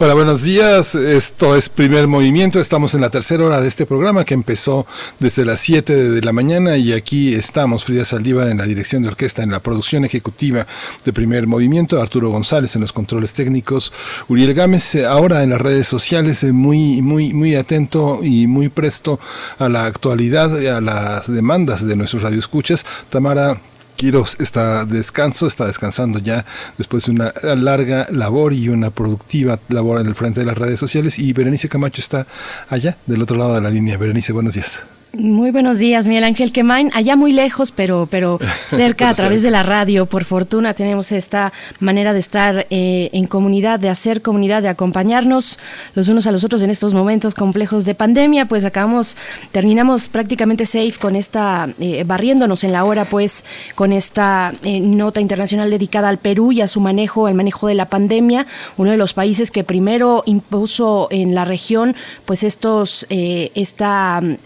Hola, 0.00 0.14
buenos 0.14 0.44
días. 0.44 0.94
Esto 0.94 1.56
es 1.56 1.68
Primer 1.68 2.06
Movimiento. 2.06 2.60
Estamos 2.60 2.94
en 2.94 3.00
la 3.00 3.10
tercera 3.10 3.44
hora 3.44 3.60
de 3.60 3.66
este 3.66 3.84
programa 3.84 4.24
que 4.24 4.32
empezó 4.32 4.86
desde 5.18 5.44
las 5.44 5.58
7 5.58 6.10
de 6.12 6.20
la 6.22 6.32
mañana 6.32 6.76
y 6.76 6.92
aquí 6.92 7.34
estamos 7.34 7.82
Frida 7.82 8.04
Saldívar 8.04 8.46
en 8.46 8.58
la 8.58 8.64
dirección 8.64 9.02
de 9.02 9.08
orquesta, 9.08 9.42
en 9.42 9.50
la 9.50 9.58
producción 9.58 10.04
ejecutiva 10.04 10.68
de 11.04 11.12
Primer 11.12 11.48
Movimiento, 11.48 12.00
Arturo 12.00 12.30
González 12.30 12.76
en 12.76 12.82
los 12.82 12.92
controles 12.92 13.32
técnicos, 13.32 13.92
Uriel 14.28 14.54
Gámez 14.54 14.94
eh, 14.94 15.04
ahora 15.04 15.42
en 15.42 15.50
las 15.50 15.60
redes 15.60 15.88
sociales 15.88 16.44
eh, 16.44 16.52
muy 16.52 17.02
muy 17.02 17.34
muy 17.34 17.56
atento 17.56 18.20
y 18.22 18.46
muy 18.46 18.68
presto 18.68 19.18
a 19.58 19.68
la 19.68 19.86
actualidad, 19.86 20.56
a 20.76 20.80
las 20.80 21.26
demandas 21.26 21.84
de 21.84 21.96
nuestros 21.96 22.22
radioescuchas. 22.22 22.86
Tamara 23.08 23.60
Quiroz 23.98 24.36
está 24.38 24.84
descanso, 24.84 25.48
está 25.48 25.66
descansando 25.66 26.20
ya 26.20 26.46
después 26.78 27.06
de 27.06 27.10
una 27.10 27.34
larga 27.42 28.06
labor 28.12 28.52
y 28.52 28.68
una 28.68 28.90
productiva 28.90 29.58
labor 29.68 30.00
en 30.00 30.06
el 30.06 30.14
frente 30.14 30.38
de 30.38 30.46
las 30.46 30.56
redes 30.56 30.78
sociales 30.78 31.18
y 31.18 31.32
Berenice 31.32 31.68
Camacho 31.68 32.00
está 32.00 32.28
allá, 32.68 32.96
del 33.06 33.22
otro 33.22 33.36
lado 33.36 33.56
de 33.56 33.60
la 33.60 33.70
línea. 33.70 33.98
Berenice, 33.98 34.32
buenos 34.32 34.54
días. 34.54 34.84
Muy 35.14 35.52
buenos 35.52 35.78
días, 35.78 36.06
Miguel 36.06 36.24
Ángel 36.24 36.52
Quemain. 36.52 36.90
Allá 36.92 37.16
muy 37.16 37.32
lejos, 37.32 37.72
pero, 37.72 38.06
pero 38.10 38.38
cerca 38.68 39.08
a 39.08 39.14
través 39.14 39.42
de 39.42 39.50
la 39.50 39.62
radio. 39.62 40.04
Por 40.04 40.24
fortuna 40.24 40.74
tenemos 40.74 41.12
esta 41.12 41.50
manera 41.80 42.12
de 42.12 42.18
estar 42.18 42.66
eh, 42.68 43.08
en 43.14 43.26
comunidad, 43.26 43.80
de 43.80 43.88
hacer 43.88 44.20
comunidad, 44.20 44.60
de 44.60 44.68
acompañarnos 44.68 45.58
los 45.94 46.08
unos 46.08 46.26
a 46.26 46.30
los 46.30 46.44
otros 46.44 46.62
en 46.62 46.68
estos 46.68 46.92
momentos 46.92 47.34
complejos 47.34 47.86
de 47.86 47.94
pandemia. 47.94 48.44
Pues 48.44 48.66
acabamos, 48.66 49.16
terminamos 49.50 50.10
prácticamente 50.10 50.66
safe 50.66 50.94
con 51.00 51.16
esta, 51.16 51.70
eh, 51.80 52.04
barriéndonos 52.04 52.62
en 52.62 52.72
la 52.72 52.84
hora, 52.84 53.06
pues, 53.06 53.46
con 53.74 53.94
esta 53.94 54.52
eh, 54.62 54.78
nota 54.78 55.22
internacional 55.22 55.70
dedicada 55.70 56.10
al 56.10 56.18
Perú 56.18 56.52
y 56.52 56.60
a 56.60 56.66
su 56.66 56.80
manejo, 56.82 57.28
el 57.28 57.34
manejo 57.34 57.66
de 57.68 57.74
la 57.74 57.86
pandemia. 57.86 58.46
Uno 58.76 58.90
de 58.90 58.98
los 58.98 59.14
países 59.14 59.50
que 59.50 59.64
primero 59.64 60.22
impuso 60.26 61.08
en 61.10 61.34
la 61.34 61.46
región, 61.46 61.96
pues, 62.26 62.44
estos, 62.44 63.06
esta 63.08 64.20
mm, 64.20 64.36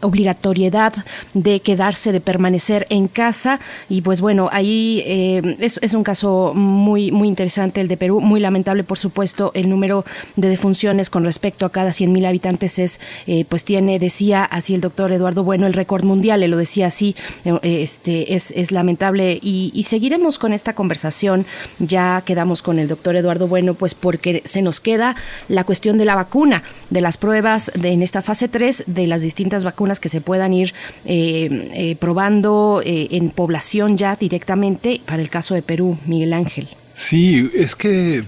obligatoriedad 0.53 1.05
de 1.35 1.61
quedarse, 1.61 2.13
de 2.13 2.21
permanecer 2.21 2.87
en 2.91 3.09
casa. 3.09 3.59
Y 3.89 4.03
pues 4.03 4.21
bueno, 4.21 4.49
ahí 4.53 5.03
eh, 5.07 5.57
es, 5.61 5.95
un 5.95 6.03
caso 6.03 6.53
muy, 6.55 7.11
muy 7.11 7.29
interesante 7.29 7.81
el 7.81 7.89
de 7.89 7.97
Perú, 7.97 8.21
muy 8.21 8.41
lamentable 8.41 8.85
por 8.85 8.99
supuesto 8.99 9.51
el 9.55 9.69
número 9.69 10.05
de 10.37 10.49
defunciones 10.49 11.11
con 11.11 11.25
respecto 11.25 11.67
a 11.67 11.71
cada 11.71 11.91
100.000 11.91 12.27
habitantes 12.27 12.79
es, 12.79 13.01
eh, 13.27 13.45
pues 13.49 13.65
tiene, 13.65 13.99
decía 13.99 14.45
así 14.45 14.75
el 14.75 14.81
doctor 14.81 15.13
Eduardo 15.13 15.43
Bueno, 15.43 15.67
el 15.67 15.73
récord 15.73 16.05
mundial, 16.05 16.43
él 16.43 16.51
lo 16.51 16.57
decía 16.57 16.87
así, 16.87 17.17
eh, 17.45 17.59
este, 17.63 18.35
es, 18.35 18.51
es 18.53 18.73
lamentable 18.73 19.39
y, 19.43 19.83
seguiremos 19.83 20.39
con 20.39 20.53
esta 20.55 20.75
conversación, 20.75 21.45
ya 21.79 22.23
quedamos 22.25 22.63
con 22.63 22.79
el 22.79 22.89
doctor 22.89 23.17
Eduardo 23.17 23.47
Bueno, 23.47 23.75
pues 23.75 23.95
porque 23.95 24.43
se 24.45 24.63
nos 24.63 24.81
queda 24.81 25.17
la 25.49 25.65
cuestión 25.65 25.99
de 25.99 26.05
la 26.05 26.15
vacuna, 26.15 26.63
de 26.89 27.01
las 27.01 27.17
pruebas 27.19 27.71
en 27.75 28.03
esta 28.03 28.23
fase 28.23 28.49
3 28.49 28.85
de 28.87 29.07
las 29.07 29.23
distintas 29.23 29.65
vacunas 29.65 30.01
que 30.01 30.09
se 30.09 30.21
puedan 30.21 30.42
ir 30.51 30.75
eh, 31.05 31.71
eh, 31.75 31.97
probando 31.97 32.83
eh, 32.85 33.09
en 33.13 33.31
población 33.31 33.99
ya 33.99 34.17
directamente 34.17 35.01
para 35.07 35.23
el 35.23 35.29
caso 35.29 35.55
de 35.55 35.63
Perú, 35.63 35.99
Miguel 36.07 36.33
Ángel. 36.33 36.69
Sí, 36.95 37.51
es 37.55 37.75
que 37.75 38.25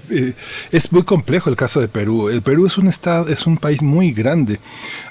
es 0.72 0.90
muy 0.90 1.02
complejo 1.02 1.50
el 1.50 1.56
caso 1.56 1.80
de 1.80 1.88
Perú. 1.88 2.30
El 2.30 2.42
Perú 2.42 2.66
es 2.66 2.78
un 2.78 2.88
estado, 2.88 3.28
es 3.28 3.46
un 3.46 3.58
país 3.58 3.82
muy 3.82 4.12
grande. 4.12 4.58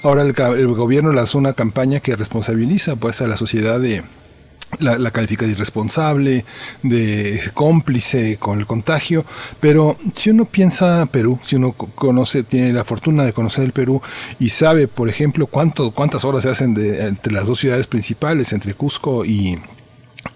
Ahora 0.01 0.23
el, 0.23 0.33
el 0.57 0.67
gobierno 0.67 1.13
lanzó 1.13 1.37
una 1.37 1.53
campaña 1.53 1.99
que 1.99 2.15
responsabiliza 2.15 2.95
pues 2.95 3.21
a 3.21 3.27
la 3.27 3.37
sociedad 3.37 3.79
de, 3.79 4.03
la, 4.79 5.11
califica 5.11 5.45
de 5.45 5.51
irresponsable, 5.51 6.45
de 6.81 7.41
cómplice 7.53 8.37
con 8.37 8.59
el 8.59 8.65
contagio, 8.65 9.25
pero 9.59 9.97
si 10.13 10.29
uno 10.29 10.45
piensa 10.45 11.05
Perú, 11.07 11.39
si 11.43 11.55
uno 11.55 11.73
conoce, 11.73 12.43
tiene 12.43 12.73
la 12.73 12.83
fortuna 12.83 13.23
de 13.23 13.33
conocer 13.33 13.65
el 13.65 13.71
Perú 13.71 14.01
y 14.39 14.49
sabe, 14.49 14.87
por 14.87 15.09
ejemplo, 15.09 15.47
cuánto, 15.47 15.91
cuántas 15.91 16.25
horas 16.25 16.43
se 16.43 16.49
hacen 16.49 16.73
de, 16.73 17.07
entre 17.07 17.33
las 17.33 17.47
dos 17.47 17.59
ciudades 17.59 17.87
principales, 17.87 18.53
entre 18.53 18.73
Cusco 18.73 19.25
y, 19.25 19.59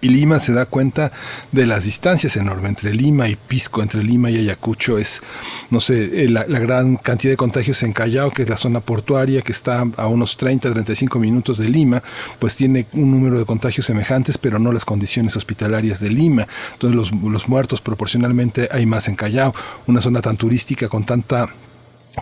y 0.00 0.08
Lima 0.10 0.38
se 0.38 0.52
da 0.52 0.66
cuenta 0.66 1.12
de 1.50 1.66
las 1.66 1.84
distancias 1.84 2.36
enormes 2.36 2.68
entre 2.70 2.94
Lima 2.94 3.28
y 3.28 3.36
Pisco, 3.36 3.82
entre 3.82 4.02
Lima 4.02 4.30
y 4.30 4.36
Ayacucho. 4.36 4.98
Es, 4.98 5.22
no 5.70 5.80
sé, 5.80 6.24
eh, 6.24 6.28
la, 6.28 6.44
gran 6.44 6.96
cantidad 6.96 7.32
de 7.32 7.36
contagios 7.36 7.82
en 7.82 7.92
Callao, 7.92 8.30
que 8.30 8.42
es 8.42 8.48
la 8.48 8.56
zona 8.56 8.80
portuaria, 8.80 9.42
que 9.42 9.52
está 9.52 9.84
a 9.96 10.06
unos 10.06 10.36
30, 10.36 10.70
35 10.72 11.18
minutos 11.18 11.58
de 11.58 11.68
Lima, 11.68 12.02
pues 12.38 12.54
tiene 12.54 12.86
un 12.92 13.10
número 13.10 13.38
de 13.38 13.44
contagios 13.44 13.86
semejantes, 13.86 14.38
pero 14.38 14.58
no 14.58 14.72
las 14.72 14.84
condiciones 14.84 15.36
hospitalarias 15.36 16.00
de 16.00 16.10
Lima. 16.10 16.46
Entonces 16.74 16.96
los, 16.96 17.12
los 17.12 17.48
muertos 17.48 17.80
proporcionalmente 17.80 18.68
hay 18.70 18.86
más 18.86 19.08
en 19.08 19.16
Callao, 19.16 19.54
una 19.86 20.00
zona 20.00 20.20
tan 20.20 20.36
turística 20.36 20.88
con 20.88 21.04
tanta 21.04 21.48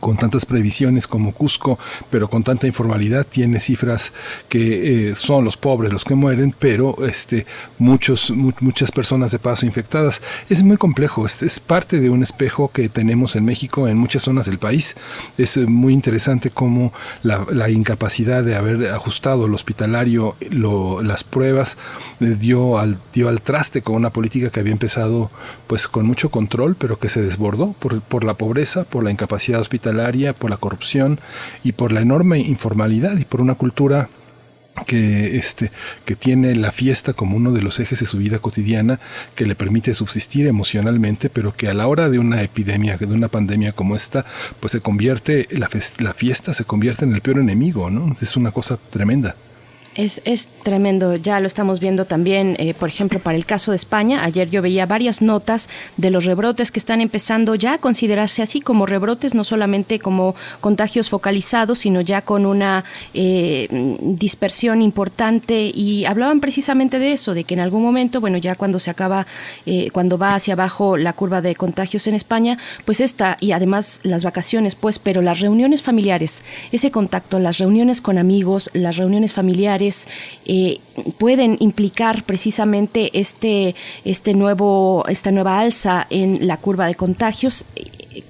con 0.00 0.16
tantas 0.16 0.46
previsiones 0.46 1.06
como 1.06 1.32
Cusco, 1.32 1.78
pero 2.10 2.28
con 2.28 2.42
tanta 2.42 2.66
informalidad, 2.66 3.26
tiene 3.26 3.60
cifras 3.60 4.12
que 4.48 5.10
eh, 5.10 5.14
son 5.14 5.44
los 5.44 5.56
pobres 5.56 5.92
los 5.92 6.04
que 6.04 6.14
mueren, 6.14 6.54
pero 6.58 6.96
este, 7.06 7.46
muchos, 7.78 8.30
muchas 8.30 8.92
personas 8.92 9.30
de 9.30 9.38
paso 9.38 9.66
infectadas. 9.66 10.20
Es 10.48 10.62
muy 10.62 10.76
complejo, 10.76 11.26
es, 11.26 11.60
parte 11.60 12.00
de 12.00 12.10
un 12.10 12.22
espejo 12.22 12.70
que 12.72 12.88
tenemos 12.88 13.34
en 13.36 13.44
México 13.44 13.88
en 13.88 13.98
muchas 13.98 14.22
zonas 14.22 14.46
del 14.46 14.58
país. 14.58 14.96
Es 15.38 15.56
eh, 15.56 15.66
muy 15.66 15.92
interesante 15.92 16.50
cómo 16.50 16.92
la, 17.22 17.46
la 17.50 17.70
incapacidad 17.70 18.44
de 18.44 18.56
haber 18.56 18.92
ajustado 18.92 19.46
el 19.46 19.54
hospitalario, 19.54 20.36
las 20.50 21.24
pruebas, 21.24 21.78
eh, 22.20 22.36
dio, 22.38 22.78
al, 22.78 22.98
dio 23.12 23.28
al 23.28 23.40
traste 23.40 23.82
con 23.82 23.96
una 23.96 24.10
política 24.10 24.50
que 24.50 24.60
había 24.60 24.72
empezado 24.72 25.30
pues 25.66 25.88
con 25.88 26.06
mucho 26.06 26.30
control, 26.30 26.76
pero 26.76 26.98
que 26.98 27.08
se 27.08 27.22
desbordó 27.22 27.74
por, 27.78 28.00
por 28.00 28.24
la 28.24 28.34
pobreza, 28.34 28.84
por 28.84 29.02
la 29.04 29.10
incapacidad 29.10 29.60
hospitalaria 29.60 29.85
por 30.34 30.50
la 30.50 30.56
corrupción 30.56 31.20
y 31.62 31.72
por 31.72 31.92
la 31.92 32.00
enorme 32.00 32.38
informalidad 32.38 33.16
y 33.18 33.24
por 33.24 33.40
una 33.40 33.54
cultura 33.54 34.08
que 34.86 35.38
este 35.38 35.70
que 36.04 36.16
tiene 36.16 36.54
la 36.54 36.70
fiesta 36.70 37.14
como 37.14 37.36
uno 37.36 37.52
de 37.52 37.62
los 37.62 37.80
ejes 37.80 38.00
de 38.00 38.06
su 38.06 38.18
vida 38.18 38.40
cotidiana 38.40 39.00
que 39.34 39.46
le 39.46 39.54
permite 39.54 39.94
subsistir 39.94 40.46
emocionalmente 40.46 41.30
pero 41.30 41.56
que 41.56 41.68
a 41.68 41.74
la 41.74 41.86
hora 41.86 42.10
de 42.10 42.18
una 42.18 42.42
epidemia 42.42 42.98
de 42.98 43.06
una 43.06 43.28
pandemia 43.28 43.72
como 43.72 43.96
esta 43.96 44.26
pues 44.60 44.72
se 44.72 44.80
convierte 44.80 45.48
la, 45.50 45.70
la 45.98 46.12
fiesta 46.12 46.52
se 46.52 46.64
convierte 46.64 47.06
en 47.06 47.14
el 47.14 47.22
peor 47.22 47.38
enemigo 47.38 47.88
no 47.88 48.14
es 48.20 48.36
una 48.36 48.50
cosa 48.50 48.78
tremenda 48.90 49.36
es, 49.96 50.20
es 50.24 50.48
tremendo, 50.62 51.16
ya 51.16 51.40
lo 51.40 51.46
estamos 51.46 51.80
viendo 51.80 52.04
también, 52.04 52.56
eh, 52.58 52.74
por 52.74 52.88
ejemplo, 52.88 53.18
para 53.18 53.36
el 53.36 53.46
caso 53.46 53.70
de 53.70 53.76
España. 53.76 54.24
Ayer 54.24 54.50
yo 54.50 54.62
veía 54.62 54.86
varias 54.86 55.22
notas 55.22 55.68
de 55.96 56.10
los 56.10 56.24
rebrotes 56.24 56.70
que 56.70 56.78
están 56.78 57.00
empezando 57.00 57.54
ya 57.54 57.74
a 57.74 57.78
considerarse 57.78 58.42
así 58.42 58.60
como 58.60 58.84
rebrotes, 58.84 59.34
no 59.34 59.44
solamente 59.44 59.98
como 59.98 60.34
contagios 60.60 61.08
focalizados, 61.08 61.78
sino 61.80 62.02
ya 62.02 62.20
con 62.22 62.44
una 62.44 62.84
eh, 63.14 63.96
dispersión 64.00 64.82
importante. 64.82 65.72
Y 65.74 66.04
hablaban 66.04 66.40
precisamente 66.40 66.98
de 66.98 67.12
eso, 67.12 67.32
de 67.32 67.44
que 67.44 67.54
en 67.54 67.60
algún 67.60 67.82
momento, 67.82 68.20
bueno, 68.20 68.36
ya 68.36 68.54
cuando 68.54 68.78
se 68.78 68.90
acaba, 68.90 69.26
eh, 69.64 69.90
cuando 69.92 70.18
va 70.18 70.34
hacia 70.34 70.54
abajo 70.54 70.98
la 70.98 71.14
curva 71.14 71.40
de 71.40 71.54
contagios 71.54 72.06
en 72.06 72.14
España, 72.14 72.58
pues 72.84 73.00
esta, 73.00 73.38
y 73.40 73.52
además 73.52 74.00
las 74.02 74.24
vacaciones, 74.24 74.74
pues, 74.74 74.98
pero 74.98 75.22
las 75.22 75.40
reuniones 75.40 75.82
familiares, 75.82 76.42
ese 76.70 76.90
contacto, 76.90 77.38
las 77.38 77.56
reuniones 77.58 78.02
con 78.02 78.18
amigos, 78.18 78.68
las 78.74 78.96
reuniones 78.96 79.32
familiares, 79.32 79.85
eh, 80.44 80.80
pueden 81.18 81.56
implicar 81.60 82.24
precisamente 82.24 83.18
este, 83.18 83.74
este 84.04 84.34
nuevo, 84.34 85.04
esta 85.08 85.30
nueva 85.30 85.60
alza 85.60 86.06
en 86.10 86.46
la 86.46 86.56
curva 86.58 86.86
de 86.86 86.94
contagios 86.94 87.64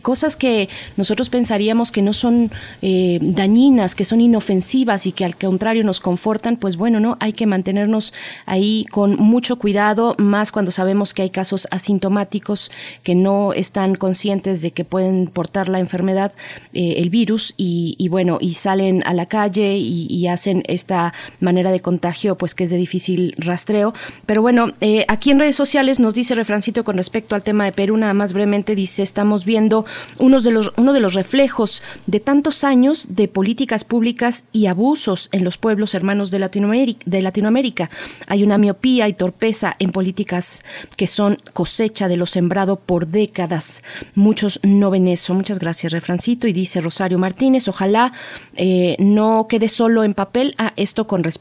cosas 0.03 0.37
que 0.37 0.69
nosotros 0.97 1.31
pensaríamos 1.31 1.93
que 1.93 2.03
no 2.03 2.13
son 2.13 2.51
eh, 2.83 3.19
dañinas, 3.21 3.95
que 3.95 4.05
son 4.05 4.21
inofensivas 4.21 5.07
y 5.07 5.13
que 5.13 5.25
al 5.25 5.37
contrario 5.37 5.85
nos 5.85 6.01
confortan, 6.01 6.57
pues 6.57 6.77
bueno, 6.77 7.01
no, 7.01 7.17
hay 7.21 7.33
que 7.33 7.47
mantenernos 7.47 8.13
ahí 8.47 8.87
con 8.91 9.17
mucho 9.17 9.57
cuidado, 9.57 10.15
más 10.19 10.53
cuando 10.53 10.71
sabemos 10.71 11.15
que 11.15 11.23
hay 11.23 11.31
casos 11.31 11.69
asintomáticos 11.71 12.71
que 13.03 13.15
no 13.15 13.53
están 13.53 13.95
conscientes 13.95 14.63
de 14.63 14.71
que 14.71 14.85
pueden 14.85 15.27
portar 15.27 15.69
la 15.69 15.81
enfermedad, 15.81 16.33
eh, 16.73 16.95
el 16.99 17.11
virus, 17.11 17.55
y, 17.57 18.09
bueno, 18.09 18.39
y 18.41 18.55
salen 18.55 19.03
a 19.07 19.13
la 19.13 19.27
calle 19.27 19.77
y, 19.77 20.27
hacen 20.27 20.65
esta 20.67 21.13
manera 21.47 21.71
de 21.71 21.81
contagio, 21.81 22.37
pues 22.37 22.55
que 22.55 22.65
es 22.65 22.71
de 22.71 22.77
difícil 22.77 23.35
rastreo. 23.39 23.95
Pero 24.27 24.43
bueno, 24.43 24.73
eh, 24.81 25.05
aquí 25.07 25.31
en 25.31 25.39
redes 25.39 25.57
sociales 25.57 26.01
nos 26.01 26.13
dice 26.13 26.35
Refrancito 26.35 26.83
con 26.85 26.97
respecto 26.97 27.35
al 27.37 27.45
tema 27.45 27.65
de 27.65 27.73
Perú, 27.73 27.97
nada 27.97 28.15
más 28.15 28.33
brevemente, 28.33 28.75
dice, 28.75 29.03
estamos 29.03 29.45
viendo 29.45 29.87
uno 30.19 30.41
de 30.41 30.51
los, 30.51 30.73
uno 30.77 30.93
de 30.93 31.01
los 31.01 31.15
reflejos 31.15 31.83
de 32.07 32.19
tantos 32.21 32.65
años 32.65 33.07
de 33.11 33.29
políticas 33.29 33.85
públicas 33.85 34.45
y 34.53 34.67
abusos 34.67 35.29
en 35.33 35.45
los 35.45 35.57
pueblos 35.57 35.95
hermanos 35.95 36.31
de 36.33 36.41
Latinoamérica. 37.23 37.91
Hay 38.27 38.43
una 38.43 38.59
miopía 38.59 39.09
y 39.09 39.13
torpeza 39.13 39.77
en 39.79 39.93
políticas 39.93 40.63
que 40.97 41.07
son 41.07 41.39
cosecha 41.53 42.09
de 42.09 42.17
lo 42.17 42.27
sembrado 42.27 42.77
por 42.77 43.07
décadas. 43.07 43.85
Muchos 44.15 44.59
no 44.65 44.91
ven 44.91 45.07
eso. 45.07 45.33
Muchas 45.33 45.59
gracias, 45.61 45.93
Refrancito. 45.93 46.49
Y 46.49 46.53
dice 46.53 46.81
Rosario 46.81 47.19
Martínez, 47.19 47.69
ojalá 47.69 48.13
eh, 48.57 48.97
no 48.99 49.47
quede 49.49 49.69
solo 49.69 50.03
en 50.03 50.13
papel. 50.15 50.55
a 50.59 50.73
esto 50.77 51.07
con 51.07 51.23
respecto 51.23 51.36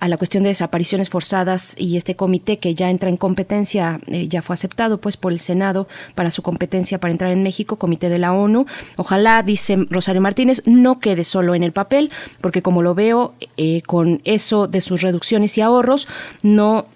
a 0.00 0.08
la 0.08 0.16
cuestión 0.16 0.42
de 0.42 0.48
desapariciones 0.50 1.10
forzadas 1.10 1.74
y 1.78 1.96
este 1.96 2.16
comité 2.16 2.58
que 2.58 2.74
ya 2.74 2.90
entra 2.90 3.08
en 3.08 3.16
competencia, 3.16 4.00
eh, 4.06 4.28
ya 4.28 4.42
fue 4.42 4.54
aceptado 4.54 5.00
pues 5.00 5.16
por 5.16 5.32
el 5.32 5.40
Senado 5.40 5.88
para 6.14 6.30
su 6.30 6.42
competencia 6.42 6.98
para 6.98 7.12
entrar 7.12 7.30
en 7.30 7.42
México, 7.42 7.76
comité 7.76 8.08
de 8.08 8.18
la 8.18 8.32
ONU. 8.32 8.66
Ojalá, 8.96 9.42
dice 9.42 9.76
Rosario 9.90 10.20
Martínez, 10.20 10.62
no 10.66 11.00
quede 11.00 11.24
solo 11.24 11.54
en 11.54 11.62
el 11.62 11.72
papel, 11.72 12.10
porque 12.40 12.62
como 12.62 12.82
lo 12.82 12.94
veo, 12.94 13.34
eh, 13.56 13.82
con 13.82 14.20
eso 14.24 14.66
de 14.66 14.80
sus 14.80 15.02
reducciones 15.02 15.56
y 15.58 15.60
ahorros, 15.60 16.08
no 16.42 16.86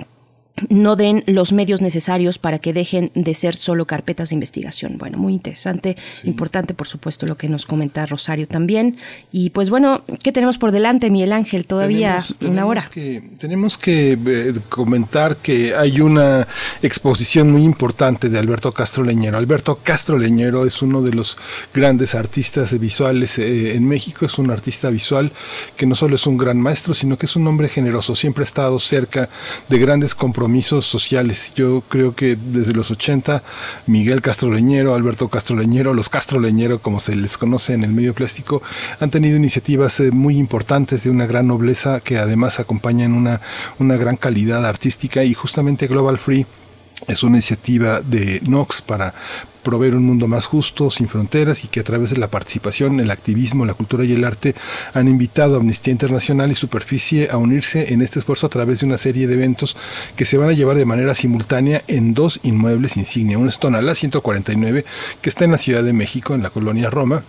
no 0.68 0.96
den 0.96 1.22
los 1.26 1.52
medios 1.52 1.80
necesarios 1.80 2.38
para 2.38 2.58
que 2.58 2.72
dejen 2.72 3.10
de 3.14 3.34
ser 3.34 3.54
solo 3.54 3.86
carpetas 3.86 4.30
de 4.30 4.34
investigación. 4.34 4.96
Bueno, 4.98 5.18
muy 5.18 5.34
interesante, 5.34 5.96
importante 6.24 6.74
por 6.74 6.86
supuesto 6.86 7.26
lo 7.26 7.36
que 7.36 7.48
nos 7.48 7.66
comenta 7.66 8.06
Rosario 8.06 8.48
también. 8.48 8.96
Y 9.30 9.50
pues 9.50 9.70
bueno, 9.70 10.02
¿qué 10.22 10.32
tenemos 10.32 10.58
por 10.58 10.72
delante, 10.72 11.10
Miguel 11.10 11.32
Ángel? 11.32 11.66
Todavía 11.66 12.24
una 12.40 12.66
hora. 12.66 12.88
Que, 12.90 13.22
tenemos 13.38 13.76
que 13.76 14.12
eh, 14.12 14.54
comentar 14.68 15.36
que 15.36 15.74
hay 15.74 16.00
una 16.00 16.46
exposición 16.82 17.52
muy 17.52 17.62
importante 17.62 18.28
de 18.28 18.38
Alberto 18.38 18.72
Castro 18.72 19.04
Leñero. 19.04 19.36
Alberto 19.36 19.80
Castro 19.82 20.18
Leñero 20.18 20.64
es 20.64 20.80
uno 20.80 21.02
de 21.02 21.12
los 21.12 21.36
grandes 21.74 22.14
artistas 22.14 22.78
visuales 22.78 23.38
eh, 23.38 23.74
en 23.74 23.86
México, 23.86 24.24
es 24.24 24.38
un 24.38 24.50
artista 24.50 24.88
visual 24.88 25.32
que 25.76 25.86
no 25.86 25.94
solo 25.94 26.14
es 26.14 26.26
un 26.26 26.38
gran 26.38 26.58
maestro, 26.58 26.94
sino 26.94 27.18
que 27.18 27.26
es 27.26 27.36
un 27.36 27.46
hombre 27.46 27.68
generoso, 27.68 28.14
siempre 28.14 28.42
ha 28.42 28.46
estado 28.46 28.78
cerca 28.78 29.28
de 29.68 29.78
grandes 29.78 30.14
compromisos 30.14 30.45
compromisos 30.46 30.86
sociales. 30.86 31.52
Yo 31.56 31.82
creo 31.88 32.14
que 32.14 32.36
desde 32.36 32.72
los 32.72 32.92
80, 32.92 33.42
Miguel 33.88 34.22
Castroleñero, 34.22 34.94
Alberto 34.94 35.26
Castroleñero, 35.28 35.92
los 35.92 36.08
Castroleñero, 36.08 36.80
como 36.80 37.00
se 37.00 37.16
les 37.16 37.36
conoce 37.36 37.74
en 37.74 37.82
el 37.82 37.90
medio 37.90 38.14
plástico, 38.14 38.62
han 39.00 39.10
tenido 39.10 39.36
iniciativas 39.36 39.98
eh, 39.98 40.12
muy 40.12 40.38
importantes 40.38 41.02
de 41.02 41.10
una 41.10 41.26
gran 41.26 41.48
nobleza 41.48 41.98
que 41.98 42.18
además 42.18 42.60
acompañan 42.60 43.12
una, 43.12 43.40
una 43.80 43.96
gran 43.96 44.16
calidad 44.16 44.64
artística 44.64 45.24
y 45.24 45.34
justamente 45.34 45.88
Global 45.88 46.16
Free 46.16 46.46
es 47.06 47.22
una 47.22 47.36
iniciativa 47.36 48.00
de 48.00 48.40
Nox 48.44 48.82
para 48.82 49.14
proveer 49.62 49.96
un 49.96 50.04
mundo 50.04 50.28
más 50.28 50.46
justo, 50.46 50.90
sin 50.90 51.08
fronteras 51.08 51.64
y 51.64 51.66
que 51.68 51.80
a 51.80 51.84
través 51.84 52.10
de 52.10 52.18
la 52.18 52.28
participación, 52.28 53.00
el 53.00 53.10
activismo, 53.10 53.66
la 53.66 53.74
cultura 53.74 54.04
y 54.04 54.12
el 54.12 54.22
arte 54.22 54.54
han 54.94 55.08
invitado 55.08 55.56
a 55.56 55.58
Amnistía 55.58 55.90
Internacional 55.90 56.52
y 56.52 56.54
Superficie 56.54 57.30
a 57.32 57.36
unirse 57.36 57.92
en 57.92 58.00
este 58.00 58.20
esfuerzo 58.20 58.46
a 58.46 58.50
través 58.50 58.78
de 58.78 58.86
una 58.86 58.96
serie 58.96 59.26
de 59.26 59.34
eventos 59.34 59.76
que 60.14 60.24
se 60.24 60.38
van 60.38 60.50
a 60.50 60.52
llevar 60.52 60.76
de 60.76 60.84
manera 60.84 61.14
simultánea 61.14 61.82
en 61.88 62.14
dos 62.14 62.38
inmuebles 62.44 62.96
insignia. 62.96 63.38
Uno 63.38 63.48
es 63.48 63.58
Tonalá 63.58 63.96
149, 63.96 64.84
que 65.20 65.28
está 65.28 65.44
en 65.44 65.50
la 65.50 65.58
Ciudad 65.58 65.82
de 65.82 65.92
México, 65.92 66.34
en 66.34 66.44
la 66.44 66.50
colonia 66.50 66.88
Roma, 66.88 67.24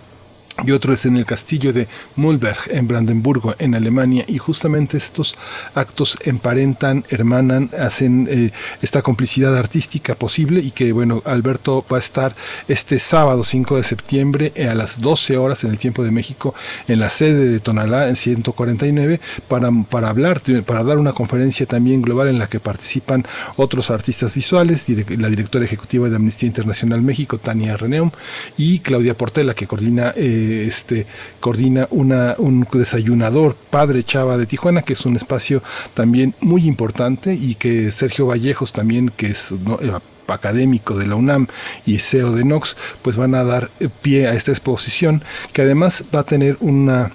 y 0.66 0.72
otro 0.72 0.94
es 0.94 1.06
en 1.06 1.18
el 1.18 1.26
castillo 1.26 1.72
de 1.72 1.88
Mühlberg 2.16 2.58
en 2.70 2.88
Brandenburgo, 2.88 3.54
en 3.60 3.76
Alemania, 3.76 4.26
y 4.28 4.40
justamente 4.40 4.98
estos 4.98 5.38
actos 5.76 6.18
emparentan, 6.24 7.06
hermanan, 7.10 7.70
hacen 7.78 8.28
eh, 8.30 8.52
esta 8.82 9.04
complicidad 9.04 9.56
artística 9.56 10.16
posible 10.16 10.60
y 10.62 10.72
que, 10.72 10.92
bueno, 10.94 11.22
Alberto 11.26 11.86
va 11.92 11.98
a 11.98 12.00
estar 12.00 12.36
este 12.68 12.98
sábado 12.98 13.44
5 13.44 13.78
de 13.78 13.84
septiembre 13.84 14.54
a 14.68 14.74
las 14.74 15.00
12 15.00 15.38
horas 15.38 15.64
en 15.64 15.72
el 15.72 15.78
tiempo 15.78 16.04
de 16.04 16.12
México 16.12 16.56
en 16.88 17.00
la 17.00 17.10
sede 17.10 17.50
de 17.50 17.60
Tonalá 17.60 18.10
en 18.10 18.16
149 18.16 19.22
para, 19.48 19.70
para 19.90 20.10
hablar, 20.10 20.42
para 20.66 20.84
dar 20.84 20.98
una 20.98 21.14
conferencia 21.14 21.68
también 21.68 22.02
global 22.02 22.30
en 22.30 22.40
la 22.40 22.48
que 22.48 22.60
participan 22.60 23.26
otros 23.58 23.92
artistas 23.92 24.34
visuales, 24.34 24.86
la 25.18 25.30
directora 25.30 25.66
ejecutiva 25.66 26.10
de 26.10 26.16
Amnistía 26.16 26.48
Internacional 26.48 27.02
México, 27.04 27.38
Tania 27.38 27.78
Reneum, 27.78 28.10
y 28.58 28.80
Claudia 28.80 29.16
Portela, 29.16 29.54
que 29.54 29.68
coordina... 29.68 30.14
Eh, 30.16 30.46
este, 30.48 31.06
coordina 31.40 31.88
un 31.90 32.68
desayunador 32.72 33.56
Padre 33.70 34.04
Chava 34.04 34.38
de 34.38 34.46
Tijuana, 34.46 34.82
que 34.82 34.94
es 34.94 35.06
un 35.06 35.16
espacio 35.16 35.62
también 35.94 36.36
muy 36.42 36.68
importante 36.68 37.34
y 37.34 37.56
que 37.56 37.92
Sergio 37.92 38.28
Vallejos 38.28 38.74
también, 38.74 39.10
que 39.16 39.28
es 39.28 39.52
eh, 39.52 39.92
académico 40.28 40.96
de 40.96 41.08
la 41.08 41.16
UNAM 41.16 41.48
y 41.86 42.00
CEO 42.00 42.34
de 42.34 42.44
Nox, 42.44 42.76
pues 43.02 43.16
van 43.16 43.36
a 43.36 43.44
dar 43.44 43.70
pie 44.02 44.28
a 44.28 44.34
esta 44.34 44.52
exposición 44.52 45.24
que 45.54 45.62
además 45.62 46.04
va 46.14 46.22
a 46.22 46.26
tener 46.26 46.58
una 46.60 47.12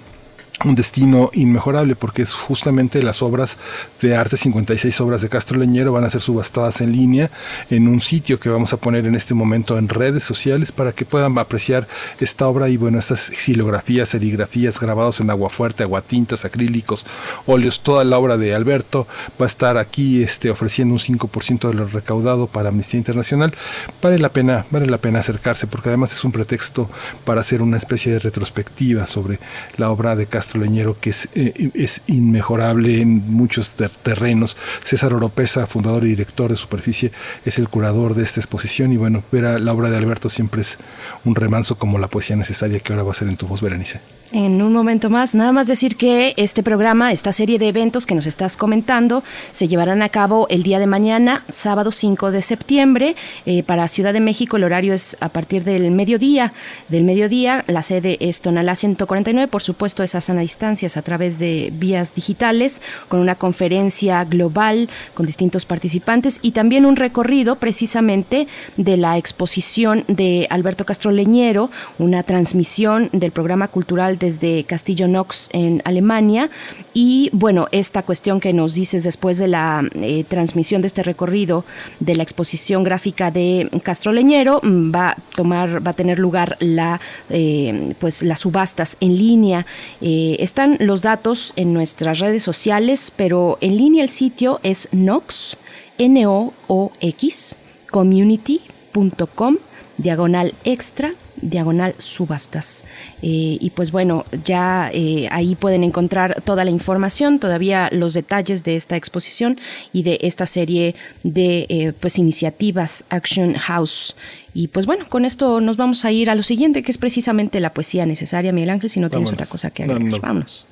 un 0.63 0.75
destino 0.75 1.29
inmejorable 1.33 1.95
porque 1.95 2.21
es 2.21 2.33
justamente 2.33 3.03
las 3.03 3.21
obras 3.21 3.57
de 4.01 4.15
arte, 4.15 4.37
56 4.37 5.01
obras 5.01 5.21
de 5.21 5.29
Castro 5.29 5.59
Leñero 5.59 5.91
van 5.91 6.03
a 6.03 6.09
ser 6.09 6.21
subastadas 6.21 6.81
en 6.81 6.91
línea 6.91 7.31
en 7.69 7.87
un 7.87 8.01
sitio 8.01 8.39
que 8.39 8.49
vamos 8.49 8.73
a 8.73 8.77
poner 8.77 9.05
en 9.05 9.15
este 9.15 9.33
momento 9.33 9.77
en 9.77 9.89
redes 9.89 10.23
sociales 10.23 10.71
para 10.71 10.93
que 10.93 11.05
puedan 11.05 11.37
apreciar 11.37 11.87
esta 12.19 12.47
obra 12.47 12.69
y 12.69 12.77
bueno, 12.77 12.99
estas 12.99 13.19
xilografías, 13.19 14.09
serigrafías 14.09 14.79
grabados 14.79 15.19
en 15.19 15.29
agua 15.29 15.49
fuerte, 15.49 15.83
aguatintas, 15.83 16.45
acrílicos, 16.45 17.05
óleos, 17.45 17.81
toda 17.81 18.03
la 18.03 18.17
obra 18.17 18.37
de 18.37 18.53
Alberto 18.53 19.07
va 19.39 19.45
a 19.45 19.47
estar 19.47 19.77
aquí 19.77 20.23
este, 20.23 20.49
ofreciendo 20.49 20.93
un 20.93 20.99
5% 20.99 21.67
de 21.69 21.73
lo 21.73 21.87
recaudado 21.87 22.47
para 22.47 22.69
Amnistía 22.69 22.97
Internacional. 22.97 23.53
Vale 24.01 24.19
la 24.19 24.29
pena, 24.29 24.65
vale 24.71 24.87
la 24.87 24.99
pena 24.99 25.19
acercarse 25.19 25.67
porque 25.67 25.89
además 25.89 26.13
es 26.13 26.23
un 26.23 26.31
pretexto 26.31 26.89
para 27.25 27.41
hacer 27.41 27.61
una 27.61 27.77
especie 27.77 28.11
de 28.11 28.19
retrospectiva 28.19 29.05
sobre 29.05 29.39
la 29.77 29.89
obra 29.91 30.15
de 30.15 30.27
Castro 30.27 30.52
Leñero, 30.57 30.99
que 30.99 31.09
es, 31.09 31.29
eh, 31.35 31.71
es 31.73 32.01
inmejorable 32.07 33.01
en 33.01 33.31
muchos 33.31 33.73
terrenos. 33.73 34.57
César 34.83 35.13
Oropesa, 35.13 35.67
fundador 35.67 36.03
y 36.05 36.09
director 36.09 36.49
de 36.49 36.55
Superficie, 36.55 37.11
es 37.45 37.59
el 37.59 37.69
curador 37.69 38.15
de 38.15 38.23
esta 38.23 38.39
exposición 38.39 38.91
y 38.93 38.97
bueno, 38.97 39.23
ver 39.31 39.45
a 39.45 39.59
la 39.59 39.73
obra 39.73 39.89
de 39.89 39.97
Alberto 39.97 40.29
siempre 40.29 40.61
es 40.61 40.77
un 41.25 41.35
remanso 41.35 41.77
como 41.77 41.99
la 41.99 42.07
poesía 42.07 42.35
necesaria 42.35 42.79
que 42.79 42.93
ahora 42.93 43.03
va 43.03 43.11
a 43.11 43.15
ser 43.15 43.27
en 43.27 43.37
tu 43.37 43.47
voz, 43.47 43.61
Berenice. 43.61 43.99
En 44.33 44.63
un 44.63 44.73
momento 44.73 45.11
más, 45.11 45.35
nada 45.35 45.51
más 45.51 45.67
decir 45.67 45.95
que 45.95 46.33
este 46.37 46.63
programa, 46.63 47.11
esta 47.11 47.31
serie 47.31 47.59
de 47.59 47.67
eventos 47.67 48.07
que 48.07 48.15
nos 48.15 48.25
estás 48.25 48.57
comentando, 48.57 49.23
se 49.51 49.67
llevarán 49.67 50.01
a 50.01 50.09
cabo 50.09 50.47
el 50.49 50.63
día 50.63 50.79
de 50.79 50.87
mañana, 50.87 51.43
sábado 51.49 51.91
5 51.91 52.31
de 52.31 52.41
septiembre, 52.41 53.15
eh, 53.45 53.61
para 53.61 53.87
Ciudad 53.87 54.11
de 54.11 54.21
México. 54.21 54.57
El 54.57 54.63
horario 54.63 54.95
es 54.95 55.15
a 55.19 55.29
partir 55.29 55.63
del 55.63 55.91
mediodía. 55.91 56.51
Del 56.89 57.03
mediodía, 57.03 57.63
la 57.67 57.83
sede 57.83 58.17
es 58.21 58.41
Tonalá 58.41 58.75
149, 58.75 59.47
por 59.47 59.61
supuesto, 59.61 60.01
es 60.01 60.15
a 60.15 60.21
sana 60.21 60.42
distancias 60.43 60.97
a 60.97 61.01
través 61.01 61.39
de 61.39 61.71
vías 61.73 62.13
digitales, 62.15 62.81
con 63.07 63.19
una 63.19 63.35
conferencia 63.35 64.23
global 64.23 64.89
con 65.13 65.25
distintos 65.25 65.65
participantes 65.65 66.39
y 66.41 66.51
también 66.51 66.85
un 66.85 66.95
recorrido 66.95 67.55
precisamente 67.55 68.47
de 68.77 68.97
la 68.97 69.17
exposición 69.17 70.03
de 70.07 70.47
Alberto 70.49 70.85
Castro 70.85 71.11
Leñero, 71.11 71.69
una 71.97 72.23
transmisión 72.23 73.09
del 73.11 73.31
programa 73.31 73.67
cultural 73.67 74.17
desde 74.17 74.63
Castillo 74.65 75.07
Knox 75.07 75.49
en 75.53 75.81
Alemania. 75.85 76.49
Y 76.93 77.29
bueno, 77.33 77.67
esta 77.71 78.03
cuestión 78.03 78.39
que 78.39 78.53
nos 78.53 78.73
dices 78.75 79.03
después 79.03 79.37
de 79.37 79.47
la 79.47 79.83
eh, 79.95 80.23
transmisión 80.27 80.81
de 80.81 80.87
este 80.87 81.03
recorrido 81.03 81.65
de 81.99 82.15
la 82.15 82.23
exposición 82.23 82.83
gráfica 82.83 83.31
de 83.31 83.69
Castro 83.83 84.11
Leñero, 84.11 84.59
mm, 84.61 84.93
va 84.93 85.09
a 85.09 85.17
tomar, 85.35 85.85
va 85.85 85.91
a 85.91 85.93
tener 85.93 86.19
lugar 86.19 86.57
la 86.59 86.99
eh, 87.29 87.93
pues 87.99 88.23
las 88.23 88.41
subastas 88.41 88.97
en 88.99 89.17
línea. 89.17 89.65
Eh, 90.01 90.32
están 90.39 90.77
los 90.79 91.01
datos 91.01 91.53
en 91.55 91.73
nuestras 91.73 92.19
redes 92.19 92.43
sociales, 92.43 93.11
pero 93.15 93.57
en 93.61 93.77
línea 93.77 94.03
el 94.03 94.09
sitio 94.09 94.59
es 94.63 94.89
Nox, 94.91 95.57
N-O-O-X, 95.97 97.55
community.com, 97.89 99.57
diagonal 99.97 100.53
extra 100.63 101.13
diagonal 101.49 101.95
subastas. 101.97 102.83
Eh, 103.21 103.57
y 103.59 103.69
pues 103.71 103.91
bueno, 103.91 104.25
ya 104.43 104.89
eh, 104.93 105.27
ahí 105.31 105.55
pueden 105.55 105.83
encontrar 105.83 106.41
toda 106.43 106.63
la 106.65 106.71
información, 106.71 107.39
todavía 107.39 107.89
los 107.91 108.13
detalles 108.13 108.63
de 108.63 108.75
esta 108.75 108.95
exposición 108.95 109.59
y 109.91 110.03
de 110.03 110.19
esta 110.21 110.45
serie 110.45 110.95
de 111.23 111.65
eh, 111.69 111.93
pues 111.99 112.17
iniciativas 112.17 113.05
Action 113.09 113.55
House. 113.55 114.15
Y 114.53 114.67
pues 114.67 114.85
bueno, 114.85 115.05
con 115.09 115.25
esto 115.25 115.61
nos 115.61 115.77
vamos 115.77 116.05
a 116.05 116.11
ir 116.11 116.29
a 116.29 116.35
lo 116.35 116.43
siguiente, 116.43 116.83
que 116.83 116.91
es 116.91 116.97
precisamente 116.97 117.59
la 117.59 117.73
poesía 117.73 118.05
necesaria, 118.05 118.51
Miguel 118.51 118.69
Ángel, 118.69 118.89
si 118.89 118.99
no 118.99 119.09
tienes 119.09 119.31
otra 119.31 119.45
cosa 119.45 119.71
que 119.71 119.83
agregar. 119.83 120.21
Vámonos. 120.21 120.65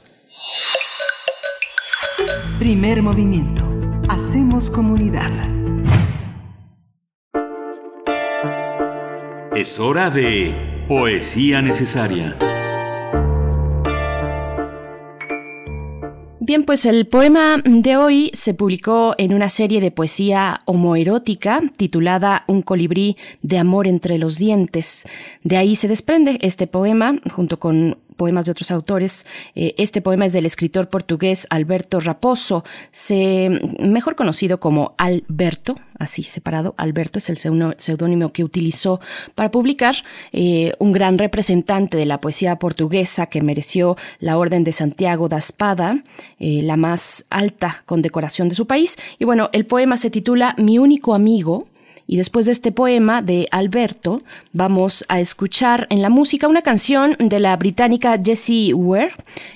Primer 2.60 3.02
movimiento. 3.02 3.64
Hacemos 4.08 4.70
comunidad. 4.70 5.32
Es 9.56 9.82
hora 9.82 10.10
de 10.10 10.86
Poesía 10.88 11.62
Necesaria. 11.62 12.38
Bien, 16.40 16.64
pues 16.64 16.86
el 16.86 17.06
poema 17.06 17.62
de 17.66 17.98
hoy 17.98 18.32
se 18.34 18.54
publicó 18.54 19.14
en 19.18 19.34
una 19.34 19.50
serie 19.50 19.82
de 19.82 19.92
poesía 19.92 20.62
homoerótica 20.64 21.60
titulada 21.76 22.46
Un 22.48 22.62
colibrí 22.62 23.18
de 23.42 23.58
amor 23.58 23.88
entre 23.88 24.18
los 24.18 24.38
dientes. 24.38 25.06
De 25.44 25.58
ahí 25.58 25.76
se 25.76 25.90
desprende 25.90 26.40
este 26.42 26.66
poema 26.66 27.20
junto 27.30 27.60
con 27.60 27.98
poemas 28.22 28.46
de 28.46 28.52
otros 28.52 28.70
autores. 28.70 29.26
Eh, 29.56 29.74
este 29.80 30.00
poema 30.00 30.28
es 30.28 30.32
del 30.32 30.46
escritor 30.46 30.90
portugués 30.90 31.48
Alberto 31.50 32.00
Raposo, 32.00 32.64
mejor 33.80 34.16
conocido 34.16 34.60
como 34.60 34.94
Alberto, 35.00 35.74
así 35.98 36.22
separado. 36.22 36.76
Alberto 36.78 37.18
es 37.18 37.32
el 37.32 37.38
seudónimo 37.38 38.32
que 38.32 38.44
utilizó 38.44 39.00
para 39.34 39.50
publicar, 39.50 39.96
eh, 40.34 40.74
un 40.78 40.92
gran 40.92 41.18
representante 41.18 41.98
de 41.98 42.06
la 42.06 42.22
poesía 42.22 42.58
portuguesa 42.58 43.26
que 43.26 43.42
mereció 43.42 43.98
la 44.20 44.38
Orden 44.38 44.64
de 44.64 44.72
Santiago 44.72 45.28
da 45.28 45.40
Espada, 45.40 46.04
eh, 46.38 46.62
la 46.62 46.78
más 46.78 47.26
alta 47.32 47.82
condecoración 47.88 48.50
de 48.50 48.56
su 48.56 48.68
país. 48.68 48.98
Y 49.18 49.26
bueno, 49.26 49.50
el 49.52 49.66
poema 49.66 49.98
se 49.98 50.12
titula 50.12 50.54
Mi 50.60 50.78
único 50.78 51.16
amigo 51.16 51.71
y 52.12 52.18
después 52.18 52.46
de 52.46 52.52
este 52.52 52.74
poema 52.74 53.22
de 53.22 53.48
Alberto, 53.52 54.22
vamos 54.52 55.06
a 55.08 55.22
escuchar 55.22 55.88
en 55.90 56.02
la 56.02 56.10
música 56.10 56.50
una 56.50 56.62
canción 56.62 57.16
de 57.18 57.40
la 57.40 57.56
británica 57.56 58.20
Jessie 58.22 58.74
Ware. 58.74 59.14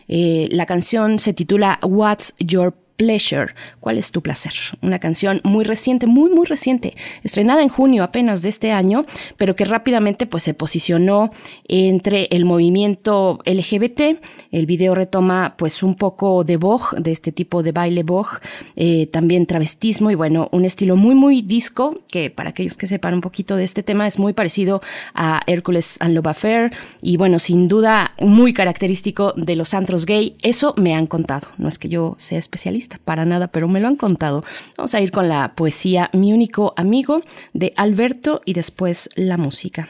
Eh, 0.08 0.48
la 0.52 0.66
canción 0.66 1.20
se 1.20 1.34
titula 1.34 1.80
What's 1.84 2.34
Your 2.40 2.74
Pleasure. 2.98 3.54
¿Cuál 3.80 3.98
es 3.98 4.12
tu 4.12 4.22
placer? 4.22 4.54
Una 4.82 5.00
canción 5.00 5.42
muy 5.44 5.66
reciente, 5.66 6.08
muy, 6.08 6.30
muy 6.30 6.46
reciente, 6.46 6.94
estrenada 7.24 7.62
en 7.62 7.70
junio 7.70 8.04
apenas 8.04 8.42
de 8.42 8.50
este 8.50 8.72
año, 8.72 9.06
pero 9.38 9.56
que 9.56 9.66
rápidamente 9.66 10.26
pues, 10.26 10.44
se 10.44 10.54
posicionó 10.54 11.32
entre 11.68 12.28
el 12.32 12.46
movimiento 12.46 13.40
LGBT. 13.46 14.20
El 14.52 14.66
video 14.66 14.96
retoma 14.96 15.56
pues 15.58 15.84
un 15.84 15.96
poco 15.96 16.44
de 16.44 16.58
Vogue, 16.58 17.00
de 17.00 17.12
este 17.12 17.32
tipo 17.32 17.64
de 17.64 17.72
baile 17.72 18.04
Vogue, 18.04 18.40
eh, 18.76 19.08
también 19.08 19.46
travestismo 19.46 20.12
y 20.12 20.16
bueno, 20.16 20.50
un 20.52 20.66
estilo 20.66 20.96
muy, 20.96 21.16
muy 21.16 21.42
disco, 21.42 22.00
que 22.10 22.30
para 22.30 22.50
aquellos 22.50 22.78
que 22.78 22.88
sepan 22.88 23.14
un 23.14 23.22
poquito 23.22 23.56
de 23.56 23.64
este 23.64 23.84
tema 23.84 24.08
es 24.08 24.20
muy 24.20 24.34
parecido 24.34 24.82
a 25.14 25.42
Hércules 25.48 25.98
and 26.00 26.14
Love 26.16 26.28
Affair 26.28 26.72
y 27.02 27.18
bueno, 27.18 27.40
sin 27.40 27.68
duda 27.68 28.14
muy 28.20 28.54
característico 28.54 29.34
de 29.36 29.56
los 29.56 29.74
antros 29.74 30.06
gay. 30.06 30.36
Eso 30.42 30.74
me 30.78 30.94
han 30.94 31.08
contado, 31.08 31.48
no 31.58 31.68
es 31.68 31.80
que 31.80 31.90
yo 31.90 32.16
sea 32.18 32.40
especialista, 32.40 32.85
para 33.04 33.26
nada, 33.26 33.48
pero 33.48 33.68
me 33.68 33.80
lo 33.80 33.88
han 33.88 33.96
contado. 33.96 34.44
Vamos 34.78 34.94
a 34.96 35.02
ir 35.02 35.12
con 35.12 35.30
la 35.30 35.54
poesía 35.56 36.10
Mi 36.14 36.34
único 36.34 36.74
amigo 36.78 37.22
de 37.54 37.74
Alberto 37.76 38.42
y 38.46 38.54
después 38.54 39.10
la 39.16 39.38
música. 39.38 39.90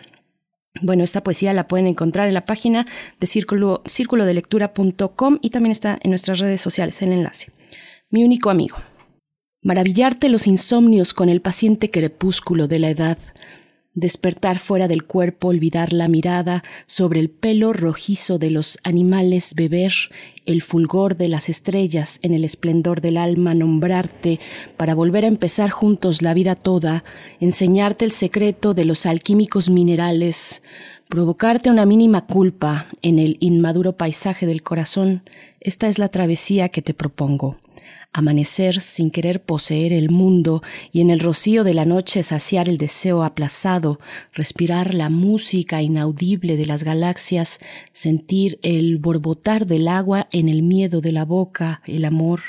Bueno, 0.81 1.03
esta 1.03 1.23
poesía 1.23 1.53
la 1.53 1.67
pueden 1.67 1.87
encontrar 1.87 2.27
en 2.27 2.33
la 2.33 2.45
página 2.45 2.85
de 3.19 3.27
círculo, 3.27 3.81
círculodelectura.com 3.85 5.37
y 5.41 5.49
también 5.49 5.71
está 5.71 5.97
en 6.01 6.11
nuestras 6.11 6.39
redes 6.39 6.61
sociales 6.61 7.01
el 7.01 7.13
enlace. 7.13 7.51
Mi 8.09 8.23
único 8.23 8.49
amigo. 8.49 8.77
Maravillarte 9.61 10.29
los 10.29 10.47
insomnios 10.47 11.13
con 11.13 11.29
el 11.29 11.41
paciente 11.41 11.89
crepúsculo 11.89 12.67
de 12.67 12.79
la 12.79 12.89
edad, 12.89 13.17
despertar 13.95 14.59
fuera 14.59 14.87
del 14.87 15.05
cuerpo, 15.05 15.47
olvidar 15.47 15.91
la 15.93 16.07
mirada 16.07 16.63
sobre 16.85 17.19
el 17.19 17.29
pelo 17.29 17.73
rojizo 17.73 18.37
de 18.37 18.51
los 18.51 18.77
animales, 18.83 19.55
beber 19.55 19.93
el 20.45 20.61
fulgor 20.61 21.17
de 21.17 21.27
las 21.27 21.49
estrellas 21.49 22.19
en 22.21 22.33
el 22.33 22.43
esplendor 22.43 23.01
del 23.01 23.17
alma, 23.17 23.53
nombrarte 23.53 24.39
para 24.77 24.95
volver 24.95 25.25
a 25.25 25.29
empezar 25.29 25.69
juntos 25.69 26.21
la 26.21 26.33
vida 26.33 26.55
toda, 26.55 27.03
enseñarte 27.39 28.05
el 28.05 28.11
secreto 28.11 28.73
de 28.73 28.85
los 28.85 29.05
alquímicos 29.05 29.69
minerales, 29.69 30.61
provocarte 31.09 31.69
una 31.69 31.85
mínima 31.85 32.25
culpa 32.25 32.87
en 33.01 33.19
el 33.19 33.37
inmaduro 33.39 33.93
paisaje 33.93 34.45
del 34.45 34.63
corazón, 34.63 35.23
esta 35.59 35.87
es 35.87 35.99
la 35.99 36.09
travesía 36.09 36.69
que 36.69 36.81
te 36.81 36.93
propongo 36.93 37.57
amanecer 38.15 38.79
sin 38.79 39.11
querer 39.11 39.43
poseer 39.43 39.91
el 39.91 40.09
mundo 40.09 40.63
y 40.93 41.01
en 41.01 41.09
el 41.09 41.19
rocío 41.19 41.65
de 41.65 41.73
la 41.73 41.83
noche 41.83 42.23
saciar 42.23 42.69
el 42.69 42.77
deseo 42.77 43.23
aplazado, 43.23 43.99
respirar 44.31 44.93
la 44.93 45.09
música 45.09 45.81
inaudible 45.81 46.55
de 46.55 46.65
las 46.65 46.85
galaxias, 46.85 47.59
sentir 47.91 48.57
el 48.61 48.99
borbotar 48.99 49.67
del 49.67 49.89
agua 49.89 50.29
en 50.31 50.47
el 50.47 50.63
miedo 50.63 51.01
de 51.01 51.11
la 51.11 51.25
boca, 51.25 51.81
el 51.87 52.05
amor. 52.05 52.39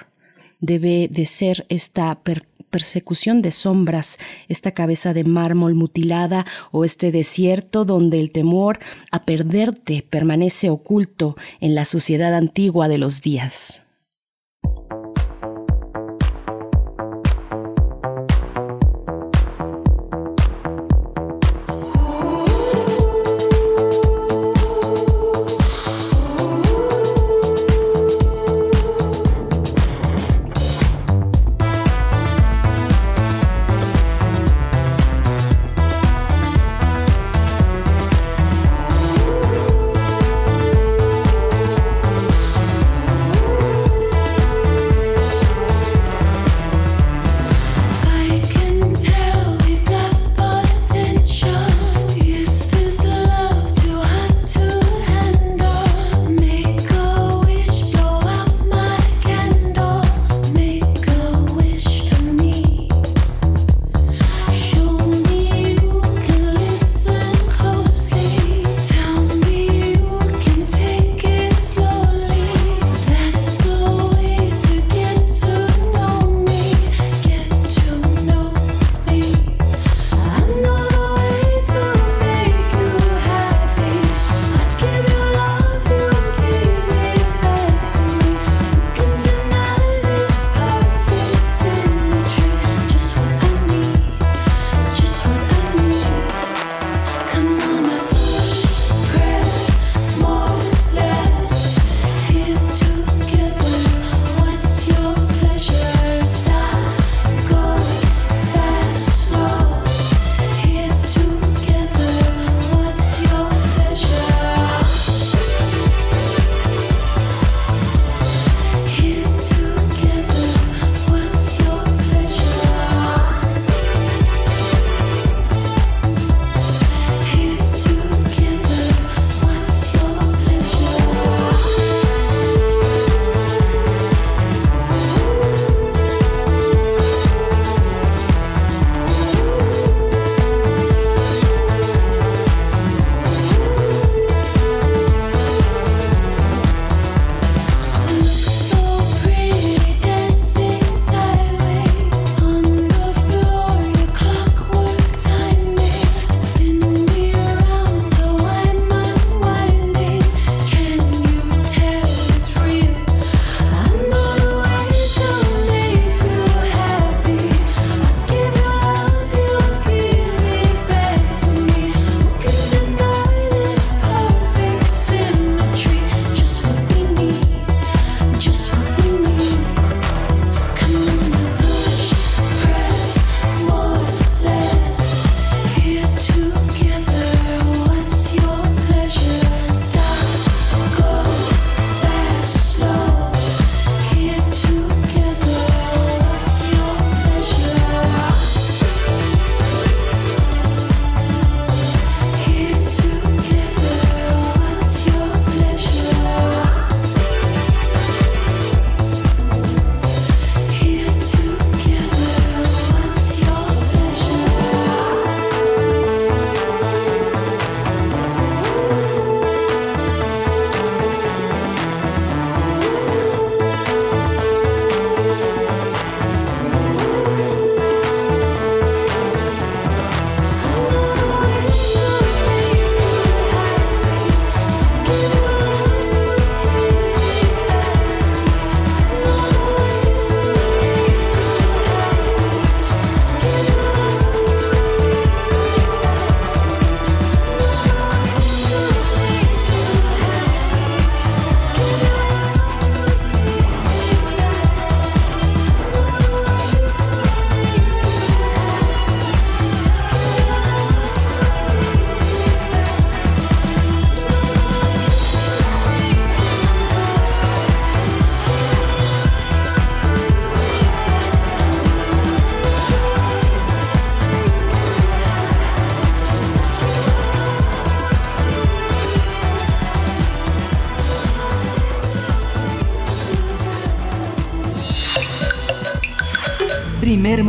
Debe 0.61 1.09
de 1.11 1.27
ser 1.27 1.67
esta 1.69 2.17
persecución 2.71 3.43
de 3.43 3.51
sombras, 3.51 4.19
esta 4.47 4.71
cabeza 4.71 5.15
de 5.15 5.25
mármol 5.25 5.75
mutilada 5.75 6.47
o 6.71 6.85
este 6.85 7.11
desierto 7.11 7.85
donde 7.85 8.21
el 8.21 8.31
temor 8.31 8.79
a 9.11 9.25
perderte 9.25 10.07
permanece 10.09 10.71
oculto 10.71 11.37
en 11.61 11.75
la 11.75 11.85
sociedad 11.85 12.35
antigua 12.35 12.87
de 12.87 12.99
los 12.99 13.21
días. 13.21 13.83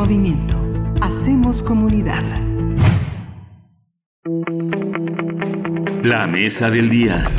Movimiento. 0.07 0.55
Hacemos 1.01 1.61
comunidad. 1.61 2.23
La 6.01 6.25
mesa 6.27 6.71
del 6.71 6.89
día. 6.89 7.29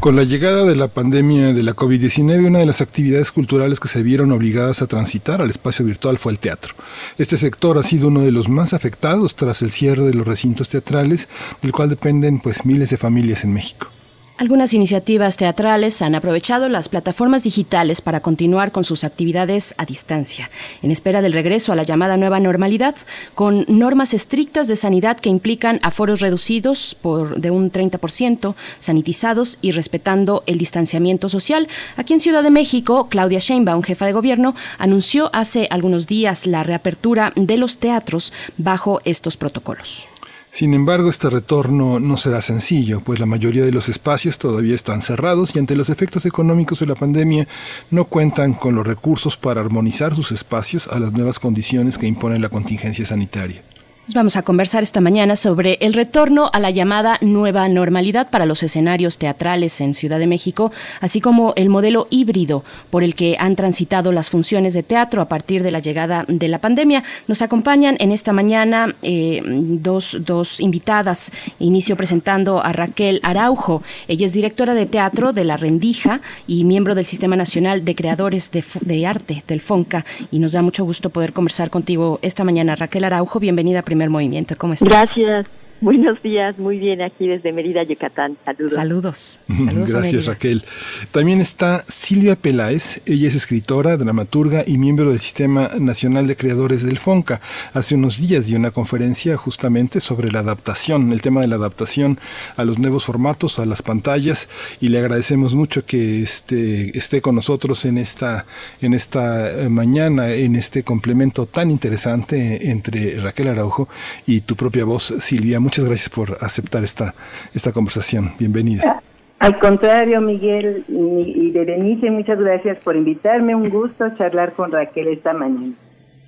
Con 0.00 0.16
la 0.16 0.24
llegada 0.24 0.64
de 0.64 0.74
la 0.74 0.88
pandemia 0.88 1.52
de 1.52 1.62
la 1.62 1.76
COVID-19, 1.76 2.48
una 2.48 2.58
de 2.58 2.66
las 2.66 2.80
actividades 2.80 3.30
culturales 3.30 3.78
que 3.78 3.86
se 3.86 4.02
vieron 4.02 4.32
obligadas 4.32 4.82
a 4.82 4.88
transitar 4.88 5.40
al 5.40 5.50
espacio 5.50 5.84
virtual 5.84 6.18
fue 6.18 6.32
el 6.32 6.40
teatro. 6.40 6.74
Este 7.18 7.36
sector 7.36 7.78
ha 7.78 7.84
sido 7.84 8.08
uno 8.08 8.22
de 8.22 8.32
los 8.32 8.48
más 8.48 8.74
afectados 8.74 9.36
tras 9.36 9.62
el 9.62 9.70
cierre 9.70 10.02
de 10.02 10.14
los 10.14 10.26
recintos 10.26 10.68
teatrales, 10.68 11.28
del 11.62 11.70
cual 11.70 11.88
dependen 11.88 12.40
pues 12.40 12.66
miles 12.66 12.90
de 12.90 12.96
familias 12.96 13.44
en 13.44 13.52
México. 13.52 13.93
Algunas 14.36 14.74
iniciativas 14.74 15.36
teatrales 15.36 16.02
han 16.02 16.16
aprovechado 16.16 16.68
las 16.68 16.88
plataformas 16.88 17.44
digitales 17.44 18.00
para 18.00 18.18
continuar 18.18 18.72
con 18.72 18.82
sus 18.82 19.04
actividades 19.04 19.76
a 19.78 19.84
distancia, 19.84 20.50
en 20.82 20.90
espera 20.90 21.22
del 21.22 21.32
regreso 21.32 21.70
a 21.70 21.76
la 21.76 21.84
llamada 21.84 22.16
nueva 22.16 22.40
normalidad, 22.40 22.96
con 23.36 23.64
normas 23.68 24.12
estrictas 24.12 24.66
de 24.66 24.74
sanidad 24.74 25.20
que 25.20 25.28
implican 25.28 25.78
aforos 25.84 26.20
reducidos 26.20 26.96
por 27.00 27.40
de 27.40 27.52
un 27.52 27.70
30%, 27.70 28.56
sanitizados 28.80 29.58
y 29.62 29.70
respetando 29.70 30.42
el 30.46 30.58
distanciamiento 30.58 31.28
social. 31.28 31.68
Aquí 31.96 32.12
en 32.12 32.20
Ciudad 32.20 32.42
de 32.42 32.50
México, 32.50 33.06
Claudia 33.08 33.38
Sheinbaum, 33.38 33.84
jefa 33.84 34.06
de 34.06 34.14
gobierno, 34.14 34.56
anunció 34.78 35.30
hace 35.32 35.68
algunos 35.70 36.08
días 36.08 36.44
la 36.48 36.64
reapertura 36.64 37.32
de 37.36 37.56
los 37.56 37.78
teatros 37.78 38.32
bajo 38.58 39.00
estos 39.04 39.36
protocolos. 39.36 40.08
Sin 40.54 40.72
embargo, 40.72 41.10
este 41.10 41.30
retorno 41.30 41.98
no 41.98 42.16
será 42.16 42.40
sencillo, 42.40 43.00
pues 43.00 43.18
la 43.18 43.26
mayoría 43.26 43.64
de 43.64 43.72
los 43.72 43.88
espacios 43.88 44.38
todavía 44.38 44.76
están 44.76 45.02
cerrados 45.02 45.50
y 45.52 45.58
ante 45.58 45.74
los 45.74 45.90
efectos 45.90 46.26
económicos 46.26 46.78
de 46.78 46.86
la 46.86 46.94
pandemia 46.94 47.48
no 47.90 48.04
cuentan 48.04 48.54
con 48.54 48.76
los 48.76 48.86
recursos 48.86 49.36
para 49.36 49.60
armonizar 49.60 50.14
sus 50.14 50.30
espacios 50.30 50.86
a 50.86 51.00
las 51.00 51.12
nuevas 51.12 51.40
condiciones 51.40 51.98
que 51.98 52.06
impone 52.06 52.38
la 52.38 52.50
contingencia 52.50 53.04
sanitaria. 53.04 53.64
Vamos 54.12 54.36
a 54.36 54.42
conversar 54.42 54.82
esta 54.82 55.00
mañana 55.00 55.34
sobre 55.34 55.78
el 55.80 55.94
retorno 55.94 56.50
a 56.52 56.60
la 56.60 56.68
llamada 56.68 57.16
nueva 57.22 57.66
normalidad 57.70 58.28
para 58.28 58.44
los 58.44 58.62
escenarios 58.62 59.16
teatrales 59.16 59.80
en 59.80 59.94
Ciudad 59.94 60.18
de 60.18 60.26
México, 60.26 60.72
así 61.00 61.22
como 61.22 61.54
el 61.56 61.70
modelo 61.70 62.06
híbrido 62.10 62.64
por 62.90 63.02
el 63.02 63.14
que 63.14 63.36
han 63.40 63.56
transitado 63.56 64.12
las 64.12 64.28
funciones 64.28 64.74
de 64.74 64.82
teatro 64.82 65.22
a 65.22 65.28
partir 65.28 65.62
de 65.62 65.70
la 65.70 65.78
llegada 65.78 66.26
de 66.28 66.48
la 66.48 66.58
pandemia. 66.58 67.02
Nos 67.28 67.40
acompañan 67.40 67.96
en 67.98 68.12
esta 68.12 68.34
mañana 68.34 68.94
eh, 69.00 69.40
dos, 69.42 70.18
dos 70.20 70.60
invitadas. 70.60 71.32
Inicio 71.58 71.96
presentando 71.96 72.62
a 72.62 72.74
Raquel 72.74 73.20
Araujo. 73.22 73.82
Ella 74.06 74.26
es 74.26 74.34
directora 74.34 74.74
de 74.74 74.84
teatro 74.84 75.32
de 75.32 75.44
La 75.44 75.56
Rendija 75.56 76.20
y 76.46 76.64
miembro 76.64 76.94
del 76.94 77.06
Sistema 77.06 77.36
Nacional 77.36 77.86
de 77.86 77.94
Creadores 77.94 78.50
de, 78.50 78.62
de 78.82 79.06
Arte, 79.06 79.44
del 79.48 79.62
FONCA. 79.62 80.04
Y 80.30 80.40
nos 80.40 80.52
da 80.52 80.60
mucho 80.60 80.84
gusto 80.84 81.08
poder 81.08 81.32
conversar 81.32 81.70
contigo 81.70 82.18
esta 82.20 82.44
mañana. 82.44 82.76
Raquel 82.76 83.04
Araujo, 83.04 83.40
bienvenida 83.40 83.78
a 83.78 83.82
primer 83.94 84.10
movimiento. 84.10 84.56
¿Cómo 84.58 84.72
estás? 84.72 84.88
Gracias. 84.88 85.46
Buenos 85.84 86.22
días, 86.22 86.58
muy 86.58 86.78
bien 86.78 87.02
aquí 87.02 87.28
desde 87.28 87.52
Mérida, 87.52 87.82
Yucatán. 87.82 88.38
Saludos. 88.42 88.72
Saludos. 88.72 89.40
Saludos 89.66 89.90
Gracias, 89.90 90.24
Raquel. 90.24 90.64
También 91.10 91.42
está 91.42 91.84
Silvia 91.86 92.36
Peláez. 92.36 93.02
Ella 93.04 93.28
es 93.28 93.34
escritora, 93.34 93.98
dramaturga 93.98 94.64
y 94.66 94.78
miembro 94.78 95.10
del 95.10 95.18
Sistema 95.18 95.68
Nacional 95.78 96.26
de 96.26 96.36
Creadores 96.36 96.86
del 96.86 96.96
FONCA. 96.96 97.42
Hace 97.74 97.96
unos 97.96 98.18
días 98.18 98.46
dio 98.46 98.56
una 98.56 98.70
conferencia 98.70 99.36
justamente 99.36 100.00
sobre 100.00 100.32
la 100.32 100.38
adaptación, 100.38 101.12
el 101.12 101.20
tema 101.20 101.42
de 101.42 101.48
la 101.48 101.56
adaptación 101.56 102.18
a 102.56 102.64
los 102.64 102.78
nuevos 102.78 103.04
formatos, 103.04 103.58
a 103.58 103.66
las 103.66 103.82
pantallas, 103.82 104.48
y 104.80 104.88
le 104.88 105.00
agradecemos 105.00 105.54
mucho 105.54 105.84
que 105.84 106.22
esté, 106.22 106.96
esté 106.96 107.20
con 107.20 107.34
nosotros 107.34 107.84
en 107.84 107.98
esta, 107.98 108.46
en 108.80 108.94
esta 108.94 109.50
eh, 109.50 109.68
mañana, 109.68 110.32
en 110.32 110.56
este 110.56 110.82
complemento 110.82 111.44
tan 111.44 111.70
interesante 111.70 112.70
entre 112.70 113.20
Raquel 113.20 113.48
Araujo 113.48 113.86
y 114.26 114.40
tu 114.40 114.56
propia 114.56 114.86
voz, 114.86 115.12
Silvia 115.18 115.60
muchas 115.73 115.73
gracias 115.82 116.10
por 116.10 116.36
aceptar 116.40 116.84
esta, 116.84 117.14
esta 117.54 117.72
conversación. 117.72 118.32
Bienvenida. 118.38 119.02
Al 119.38 119.58
contrario, 119.58 120.20
Miguel 120.20 120.84
y 120.88 121.50
Berenice, 121.50 122.10
muchas 122.10 122.38
gracias 122.38 122.78
por 122.84 122.96
invitarme. 122.96 123.54
Un 123.54 123.68
gusto 123.68 124.04
charlar 124.16 124.52
con 124.52 124.70
Raquel 124.70 125.08
esta 125.08 125.32
mañana. 125.32 125.72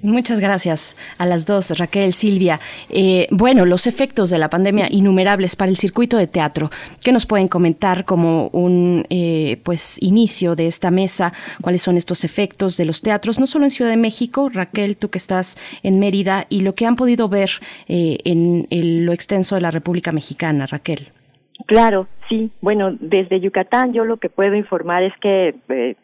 Muchas 0.03 0.41
gracias 0.41 0.97
a 1.17 1.25
las 1.25 1.47
dos, 1.47 1.77
Raquel, 1.79 2.13
Silvia. 2.13 2.61
Eh, 2.91 3.27
bueno, 3.31 3.65
los 3.65 3.87
efectos 3.87 4.29
de 4.29 4.39
la 4.39 4.51
pandemia 4.51 4.89
innumerables 4.91 5.57
para 5.57 5.71
el 5.71 5.77
circuito 5.77 6.19
de 6.19 6.27
teatro. 6.27 6.69
¿Qué 7.03 7.13
nos 7.13 7.25
pueden 7.25 7.49
comentar 7.49 8.05
como 8.05 8.49
un 8.49 9.07
eh, 9.09 9.59
pues 9.65 10.01
inicio 10.03 10.55
de 10.55 10.67
esta 10.67 10.91
mesa? 10.91 11.33
¿Cuáles 11.63 11.81
son 11.81 11.97
estos 11.97 12.25
efectos 12.25 12.77
de 12.77 12.85
los 12.85 13.01
teatros, 13.01 13.41
no 13.41 13.47
solo 13.47 13.65
en 13.65 13.71
Ciudad 13.71 13.91
de 13.91 13.97
México, 13.97 14.51
Raquel, 14.53 14.99
tú 14.99 15.09
que 15.09 15.19
estás 15.19 15.57
en 15.83 15.99
Mérida, 15.99 16.47
y 16.51 16.61
lo 16.61 16.75
que 16.75 16.85
han 16.85 16.97
podido 16.97 17.29
ver 17.31 17.51
eh, 17.89 18.19
en, 18.25 18.67
lo 19.07 19.13
extenso 19.13 19.55
de 19.55 19.63
la 19.63 19.71
República 19.71 20.13
Mexicana, 20.13 20.67
Raquel? 20.67 21.09
Claro, 21.67 22.07
sí. 22.29 22.51
Bueno, 22.61 22.95
desde 23.01 23.41
Yucatán 23.41 23.95
yo 23.95 24.05
lo 24.05 24.19
que 24.19 24.29
puedo 24.29 24.55
informar 24.55 25.03
es 25.03 25.15
que 25.23 25.55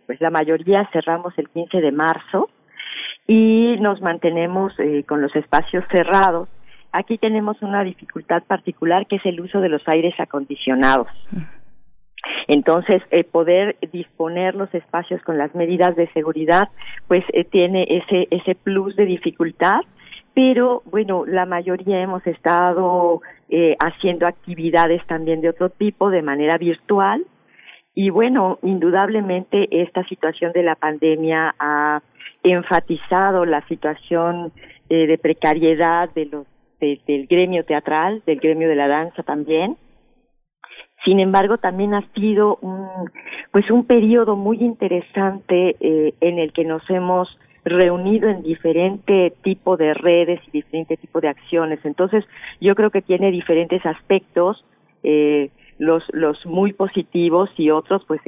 pues 0.06 0.20
la 0.20 0.30
mayoría 0.30 0.88
cerramos 0.92 1.34
el 1.36 1.50
15 1.50 1.82
de 1.82 1.92
marzo 1.92 2.48
y 3.32 3.78
nos 3.80 4.02
mantenemos 4.02 4.78
eh, 4.78 5.04
con 5.04 5.22
los 5.22 5.34
espacios 5.34 5.84
cerrados. 5.90 6.50
Aquí 6.92 7.16
tenemos 7.16 7.62
una 7.62 7.82
dificultad 7.82 8.42
particular 8.42 9.06
que 9.06 9.16
es 9.16 9.24
el 9.24 9.40
uso 9.40 9.62
de 9.62 9.70
los 9.70 9.80
aires 9.88 10.14
acondicionados. 10.18 11.08
Entonces, 12.46 13.00
eh, 13.10 13.24
poder 13.24 13.76
disponer 13.90 14.54
los 14.54 14.72
espacios 14.74 15.22
con 15.22 15.38
las 15.38 15.54
medidas 15.54 15.96
de 15.96 16.12
seguridad, 16.12 16.68
pues 17.08 17.24
eh, 17.32 17.44
tiene 17.44 17.86
ese 17.88 18.28
ese 18.30 18.54
plus 18.54 18.94
de 18.96 19.06
dificultad, 19.06 19.80
pero 20.34 20.82
bueno, 20.84 21.24
la 21.24 21.46
mayoría 21.46 22.02
hemos 22.02 22.26
estado 22.26 23.22
eh, 23.48 23.76
haciendo 23.80 24.26
actividades 24.26 25.00
también 25.06 25.40
de 25.40 25.48
otro 25.48 25.70
tipo 25.70 26.10
de 26.10 26.20
manera 26.20 26.58
virtual 26.58 27.24
y 27.94 28.10
bueno, 28.10 28.58
indudablemente 28.62 29.68
esta 29.82 30.04
situación 30.04 30.52
de 30.52 30.62
la 30.62 30.76
pandemia 30.76 31.54
ha 31.58 32.00
enfatizado 32.42 33.44
la 33.44 33.66
situación 33.68 34.52
eh, 34.88 35.06
de 35.06 35.18
precariedad 35.18 36.10
de 36.14 36.26
los 36.26 36.46
del 36.80 37.28
gremio 37.28 37.64
teatral, 37.64 38.24
del 38.26 38.40
gremio 38.40 38.68
de 38.68 38.74
la 38.74 38.88
danza 38.88 39.22
también. 39.22 39.76
Sin 41.04 41.20
embargo, 41.20 41.58
también 41.58 41.94
ha 41.94 42.02
sido 42.12 42.58
un 42.60 42.88
pues 43.52 43.70
un 43.70 43.84
periodo 43.84 44.34
muy 44.34 44.58
interesante 44.58 45.76
eh, 45.78 46.14
en 46.20 46.40
el 46.40 46.52
que 46.52 46.64
nos 46.64 46.82
hemos 46.90 47.38
reunido 47.64 48.28
en 48.28 48.42
diferente 48.42 49.32
tipo 49.42 49.76
de 49.76 49.94
redes 49.94 50.40
y 50.48 50.50
diferente 50.50 50.96
tipo 50.96 51.20
de 51.20 51.28
acciones. 51.28 51.78
Entonces, 51.84 52.24
yo 52.60 52.74
creo 52.74 52.90
que 52.90 53.02
tiene 53.02 53.30
diferentes 53.30 53.86
aspectos. 53.86 54.64
Eh, 55.04 55.50
los, 55.78 56.04
los 56.12 56.44
muy 56.46 56.72
positivos 56.72 57.50
y 57.56 57.70
otros, 57.70 58.04
pues 58.06 58.20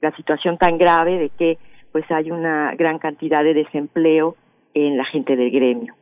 la 0.00 0.16
situación 0.16 0.58
tan 0.58 0.78
grave 0.78 1.18
de 1.18 1.28
que 1.28 1.58
pues 1.92 2.04
hay 2.10 2.30
una 2.30 2.74
gran 2.74 2.98
cantidad 2.98 3.42
de 3.42 3.54
desempleo 3.54 4.36
en 4.74 4.96
la 4.96 5.04
gente 5.04 5.36
del 5.36 5.50
gremio. 5.50 5.94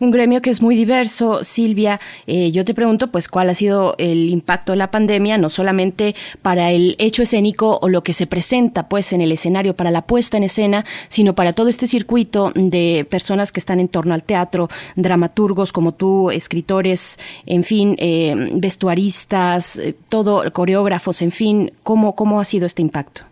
Un 0.00 0.10
gremio 0.10 0.42
que 0.42 0.50
es 0.50 0.60
muy 0.60 0.74
diverso, 0.74 1.44
Silvia. 1.44 2.00
Eh, 2.26 2.50
yo 2.50 2.64
te 2.64 2.74
pregunto, 2.74 3.12
pues, 3.12 3.28
¿cuál 3.28 3.48
ha 3.48 3.54
sido 3.54 3.94
el 3.98 4.28
impacto 4.28 4.72
de 4.72 4.78
la 4.78 4.90
pandemia, 4.90 5.38
no 5.38 5.48
solamente 5.48 6.16
para 6.42 6.72
el 6.72 6.96
hecho 6.98 7.22
escénico 7.22 7.78
o 7.80 7.88
lo 7.88 8.02
que 8.02 8.12
se 8.12 8.26
presenta, 8.26 8.88
pues, 8.88 9.12
en 9.12 9.20
el 9.20 9.30
escenario, 9.30 9.76
para 9.76 9.92
la 9.92 10.02
puesta 10.02 10.36
en 10.36 10.42
escena, 10.42 10.84
sino 11.06 11.36
para 11.36 11.52
todo 11.52 11.68
este 11.68 11.86
circuito 11.86 12.50
de 12.56 13.06
personas 13.08 13.52
que 13.52 13.60
están 13.60 13.78
en 13.78 13.86
torno 13.86 14.14
al 14.14 14.24
teatro, 14.24 14.68
dramaturgos 14.96 15.72
como 15.72 15.92
tú, 15.92 16.32
escritores, 16.32 17.20
en 17.46 17.62
fin, 17.62 17.94
eh, 17.98 18.34
vestuaristas, 18.54 19.78
eh, 19.78 19.94
todo, 20.08 20.52
coreógrafos, 20.52 21.22
en 21.22 21.30
fin, 21.30 21.72
¿cómo, 21.84 22.16
cómo 22.16 22.40
ha 22.40 22.44
sido 22.44 22.66
este 22.66 22.82
impacto? 22.82 23.29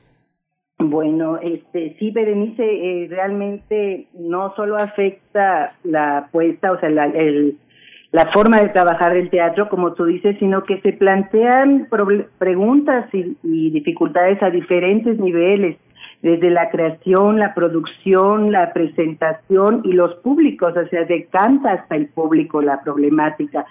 Bueno, 0.78 1.38
este, 1.38 1.96
sí, 1.98 2.12
Berenice, 2.12 2.62
eh, 2.62 3.08
realmente 3.10 4.06
no 4.14 4.54
solo 4.54 4.76
afecta 4.76 5.74
la 5.82 6.28
puesta, 6.30 6.70
o 6.70 6.78
sea, 6.78 6.88
la, 6.88 7.06
el, 7.06 7.58
la 8.12 8.30
forma 8.32 8.60
de 8.60 8.68
trabajar 8.68 9.12
del 9.12 9.28
teatro, 9.28 9.68
como 9.68 9.94
tú 9.94 10.04
dices, 10.04 10.36
sino 10.38 10.62
que 10.62 10.80
se 10.82 10.92
plantean 10.92 11.88
preguntas 12.38 13.12
y, 13.12 13.36
y 13.42 13.70
dificultades 13.70 14.40
a 14.40 14.50
diferentes 14.50 15.18
niveles 15.18 15.78
desde 16.22 16.50
la 16.50 16.68
creación, 16.70 17.38
la 17.38 17.54
producción, 17.54 18.50
la 18.50 18.72
presentación 18.72 19.82
y 19.84 19.92
los 19.92 20.14
públicos, 20.16 20.74
o 20.76 20.88
sea, 20.88 21.04
decanta 21.04 21.72
hasta 21.72 21.94
el 21.94 22.08
público 22.08 22.60
la 22.60 22.80
problemática. 22.82 23.66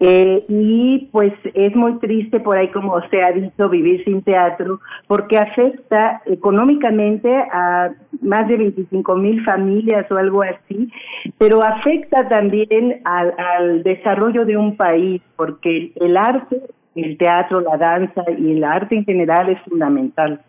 Eh, 0.00 0.44
y 0.48 1.08
pues 1.10 1.32
es 1.54 1.74
muy 1.74 1.98
triste 1.98 2.38
por 2.38 2.56
ahí, 2.56 2.68
como 2.68 3.00
se 3.08 3.20
ha 3.20 3.32
dicho, 3.32 3.68
vivir 3.68 4.04
sin 4.04 4.22
teatro, 4.22 4.80
porque 5.08 5.38
afecta 5.38 6.22
económicamente 6.26 7.34
a 7.52 7.90
más 8.22 8.46
de 8.46 8.58
25 8.58 9.16
mil 9.16 9.44
familias 9.44 10.08
o 10.12 10.16
algo 10.16 10.42
así, 10.42 10.92
pero 11.36 11.64
afecta 11.64 12.28
también 12.28 13.00
al, 13.04 13.34
al 13.38 13.82
desarrollo 13.82 14.44
de 14.44 14.56
un 14.56 14.76
país, 14.76 15.20
porque 15.34 15.90
el 15.96 16.16
arte, 16.16 16.62
el 16.94 17.18
teatro, 17.18 17.60
la 17.60 17.76
danza 17.76 18.22
y 18.38 18.52
el 18.52 18.62
arte 18.62 18.94
en 18.94 19.04
general 19.04 19.48
es 19.48 19.60
fundamental 19.62 20.40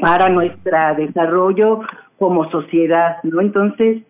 para 0.00 0.28
nuestro 0.28 0.78
desarrollo 0.96 1.80
como 2.18 2.50
sociedad, 2.50 3.16
¿no? 3.22 3.40
Entonces, 3.40 4.02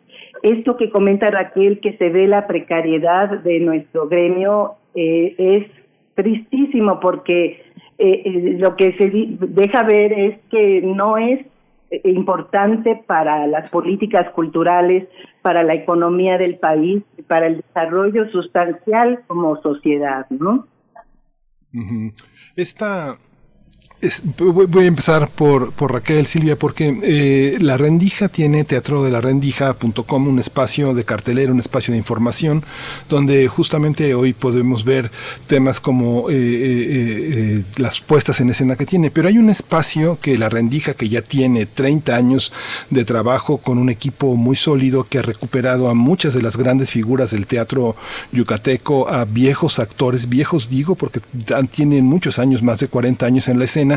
esto 0.43 0.77
que 0.77 0.91
comenta 0.91 1.31
Raquel, 1.31 1.81
que 1.81 1.97
se 1.97 2.09
ve 2.09 2.27
la 2.27 2.47
precariedad 2.47 3.29
de 3.41 3.61
nuestro 3.61 4.09
gremio, 4.09 4.77
eh, 4.95 5.35
es 5.39 5.67
tristísimo 6.15 6.99
porque 7.01 7.63
eh, 7.99 8.23
eh, 8.25 8.57
lo 8.59 8.77
que 8.77 8.97
se 8.97 9.11
deja 9.11 9.83
ver 9.83 10.13
es 10.13 10.39
que 10.51 10.81
no 10.83 11.19
es 11.19 11.47
importante 12.05 13.03
para 13.07 13.49
las 13.49 13.69
políticas 13.69 14.31
culturales, 14.31 15.09
para 15.43 15.65
la 15.65 15.75
economía 15.75 16.39
del 16.39 16.57
país, 16.57 17.03
para 17.27 17.49
el 17.49 17.57
desarrollo 17.57 18.31
sustancial 18.31 19.23
como 19.27 19.61
sociedad, 19.61 20.27
¿no? 20.31 20.67
Esta 22.55 23.19
voy 24.39 24.85
a 24.85 24.89
empezar 24.89 25.29
por, 25.29 25.73
Raquel, 25.79 26.27
Silvia, 26.27 26.57
porque 26.57 26.99
eh, 27.03 27.59
La 27.61 27.77
Rendija 27.77 28.29
tiene 28.29 28.65
teatro 28.65 29.03
de 29.03 29.11
la 29.11 29.21
rendija.com, 29.21 30.27
un 30.27 30.39
espacio 30.39 30.95
de 30.95 31.05
cartelera, 31.05 31.53
un 31.53 31.61
espacio 31.61 31.93
de 31.93 31.99
información, 31.99 32.65
donde 33.09 33.47
justamente 33.49 34.15
hoy 34.15 34.33
podemos 34.33 34.85
ver 34.85 35.11
temas 35.47 35.81
como 35.81 36.31
eh, 36.31 36.35
eh, 36.35 37.63
las 37.77 38.01
puestas 38.01 38.41
en 38.41 38.51
escena 38.51 38.77
que 38.77 38.87
tiene. 38.87 39.11
Pero 39.11 39.29
hay 39.29 39.37
un 39.37 39.51
espacio 39.51 40.19
que 40.21 40.39
La 40.39 40.49
Rendija, 40.49 40.95
que 40.95 41.09
ya 41.09 41.21
tiene 41.21 41.67
30 41.67 42.17
años 42.17 42.53
de 42.89 43.05
trabajo 43.05 43.59
con 43.59 43.77
un 43.77 43.91
equipo 43.91 44.35
muy 44.37 44.57
sólido, 44.57 45.05
que 45.05 45.19
ha 45.19 45.23
recuperado 45.23 45.91
a 45.91 45.95
muchas 45.95 46.33
de 46.33 46.43
las 46.43 46.57
grandes 46.57 46.91
figuras 46.91 47.33
del 47.33 47.47
teatro 47.47 47.97
yucateco, 48.33 49.09
a 49.11 49.27
viejos 49.27 49.79
actores, 49.79 50.29
viejos 50.29 50.71
digo, 50.71 50.95
porque 50.95 51.21
tienen 51.71 52.07
muchos 52.07 52.39
años, 52.39 52.63
más 52.63 52.81
de 52.81 52.89
40 52.89 53.27
años 53.27 53.49
en 53.49 53.59
la 53.59 53.65
escena 53.65 53.90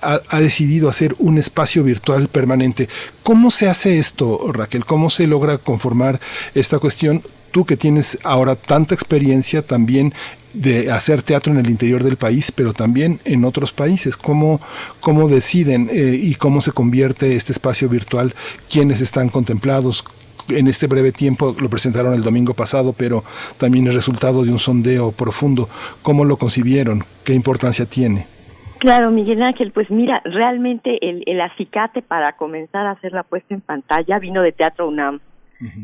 ha, 0.00 0.40
decidido 0.40 0.88
hacer 0.88 1.14
un 1.18 1.38
espacio 1.38 1.84
virtual 1.84 2.28
permanente. 2.28 2.88
¿Cómo 3.22 3.50
se 3.50 3.68
hace 3.68 3.98
esto, 3.98 4.52
Raquel? 4.52 4.84
¿Cómo 4.84 5.10
se 5.10 5.26
logra 5.26 5.58
conformar 5.58 6.20
esta 6.54 6.78
cuestión? 6.78 7.22
Tú 7.50 7.64
que 7.64 7.76
tienes 7.76 8.18
ahora 8.22 8.56
tanta 8.56 8.94
experiencia 8.94 9.62
también 9.62 10.12
de 10.52 10.90
hacer 10.90 11.22
teatro 11.22 11.52
en 11.52 11.58
el 11.58 11.70
interior 11.70 12.02
del 12.02 12.16
país, 12.16 12.50
pero 12.50 12.72
también 12.72 13.20
en 13.24 13.44
otros 13.44 13.72
países. 13.72 14.16
¿Cómo, 14.16 14.60
cómo 15.00 15.28
deciden 15.28 15.88
eh, 15.92 16.18
y 16.20 16.34
cómo 16.34 16.60
se 16.60 16.72
convierte 16.72 17.36
este 17.36 17.52
espacio 17.52 17.88
virtual? 17.88 18.34
¿Quiénes 18.68 19.00
están 19.00 19.28
contemplados? 19.28 20.04
en 20.48 20.68
este 20.68 20.86
breve 20.86 21.12
tiempo 21.12 21.56
lo 21.58 21.68
presentaron 21.68 22.14
el 22.14 22.22
domingo 22.22 22.54
pasado, 22.54 22.92
pero 22.92 23.24
también 23.58 23.86
el 23.86 23.94
resultado 23.94 24.44
de 24.44 24.52
un 24.52 24.58
sondeo 24.58 25.12
profundo. 25.12 25.68
¿Cómo 26.02 26.24
lo 26.24 26.36
concibieron? 26.36 27.04
¿Qué 27.24 27.34
importancia 27.34 27.86
tiene? 27.86 28.35
Claro, 28.78 29.10
Miguel 29.10 29.42
Ángel, 29.42 29.72
pues 29.72 29.90
mira, 29.90 30.20
realmente 30.24 30.98
el, 31.00 31.22
el 31.26 31.40
acicate 31.40 32.02
para 32.02 32.32
comenzar 32.32 32.86
a 32.86 32.92
hacer 32.92 33.12
la 33.12 33.22
puesta 33.22 33.54
en 33.54 33.62
pantalla 33.62 34.18
vino 34.18 34.42
de 34.42 34.52
Teatro 34.52 34.88
UNAM, 34.88 35.20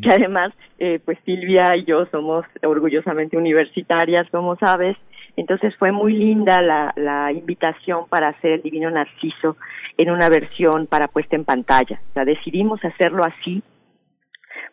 que 0.03 0.11
además, 0.11 0.53
eh, 0.79 1.01
pues 1.03 1.19
Silvia 1.25 1.75
y 1.77 1.85
yo 1.85 2.05
somos 2.07 2.45
orgullosamente 2.63 3.39
universitarias, 3.39 4.29
como 4.31 4.57
sabes, 4.57 4.99
entonces 5.37 5.75
fue 5.77 5.93
muy 5.93 6.13
linda 6.13 6.61
la, 6.61 6.93
la 6.97 7.33
invitación 7.33 8.07
para 8.09 8.29
hacer 8.29 8.53
el 8.53 8.63
Divino 8.63 8.91
Narciso 8.91 9.57
en 9.97 10.11
una 10.11 10.29
versión 10.29 10.87
para 10.87 11.09
puesta 11.09 11.37
en 11.37 11.47
pantalla. 11.47 12.01
O 12.11 12.13
sea, 12.13 12.27
decidimos 12.27 12.85
hacerlo 12.85 13.25
así 13.25 13.63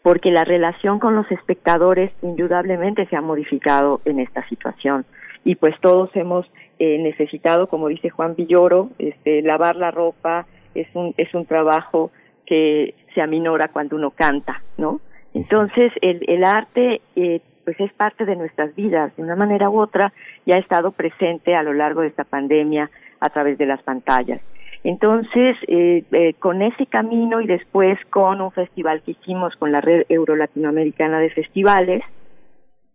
porque 0.03 0.31
la 0.31 0.43
relación 0.43 0.99
con 0.99 1.15
los 1.15 1.29
espectadores 1.31 2.11
indudablemente 2.21 3.05
se 3.07 3.15
ha 3.15 3.21
modificado 3.21 4.01
en 4.05 4.19
esta 4.19 4.47
situación. 4.49 5.05
Y 5.45 5.55
pues 5.55 5.75
todos 5.81 6.09
hemos 6.15 6.45
eh, 6.79 6.97
necesitado, 6.99 7.67
como 7.67 7.87
dice 7.87 8.09
Juan 8.09 8.35
Villoro, 8.35 8.89
este, 8.97 9.41
lavar 9.41 9.75
la 9.75 9.91
ropa 9.91 10.47
es 10.73 10.87
un, 10.93 11.13
es 11.17 11.33
un 11.33 11.45
trabajo 11.45 12.11
que 12.45 12.95
se 13.13 13.21
aminora 13.21 13.67
cuando 13.67 13.95
uno 13.95 14.11
canta, 14.11 14.63
¿no? 14.77 15.01
Entonces, 15.33 15.91
el, 16.01 16.23
el 16.27 16.43
arte, 16.43 17.01
eh, 17.15 17.41
pues 17.63 17.79
es 17.79 17.93
parte 17.93 18.25
de 18.25 18.35
nuestras 18.35 18.75
vidas, 18.75 19.15
de 19.15 19.23
una 19.23 19.35
manera 19.35 19.69
u 19.69 19.79
otra, 19.79 20.11
y 20.45 20.53
ha 20.53 20.57
estado 20.57 20.91
presente 20.91 21.55
a 21.55 21.63
lo 21.63 21.73
largo 21.73 22.01
de 22.01 22.07
esta 22.07 22.23
pandemia 22.23 22.89
a 23.19 23.29
través 23.29 23.57
de 23.57 23.65
las 23.65 23.83
pantallas. 23.83 24.41
Entonces, 24.83 25.57
eh, 25.67 26.03
eh, 26.11 26.33
con 26.39 26.61
ese 26.61 26.85
camino 26.85 27.41
y 27.41 27.47
después 27.47 27.99
con 28.09 28.41
un 28.41 28.51
festival 28.51 29.01
que 29.03 29.11
hicimos 29.11 29.55
con 29.57 29.71
la 29.71 29.81
Red 29.81 30.05
Euro 30.09 30.35
Latinoamericana 30.35 31.19
de 31.19 31.29
Festivales, 31.31 32.01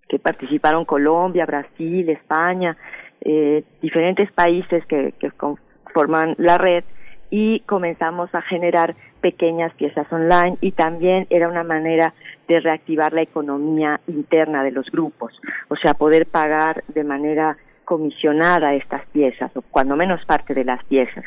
que 0.09 0.19
participaron 0.19 0.85
Colombia, 0.85 1.47
Brasil, 1.47 2.09
España, 2.09 2.77
eh, 3.25 3.65
diferentes 3.81 4.31
países 4.33 4.85
que, 4.87 5.13
que 5.19 5.31
conforman 5.31 6.35
la 6.39 6.59
red 6.59 6.85
y 7.31 7.61
comenzamos 7.61 8.33
a 8.35 8.43
generar 8.43 8.95
pequeñas 9.21 9.73
piezas 9.75 10.07
online 10.13 10.59
y 10.61 10.73
también 10.73 11.27
era 11.31 11.49
una 11.49 11.65
manera 11.65 12.13
de 12.47 12.61
reactivar 12.61 13.13
la 13.13 13.23
economía 13.23 14.01
interna 14.07 14.63
de 14.63 14.71
los 14.71 14.91
grupos, 14.91 15.33
o 15.69 15.77
sea, 15.77 15.95
poder 15.95 16.27
pagar 16.27 16.85
de 16.89 17.05
manera 17.05 17.57
comisionada 17.85 18.75
estas 18.75 19.07
piezas 19.07 19.51
o 19.57 19.63
cuando 19.63 19.97
menos 19.97 20.25
parte 20.27 20.55
de 20.55 20.65
las 20.65 20.85
piezas. 20.85 21.25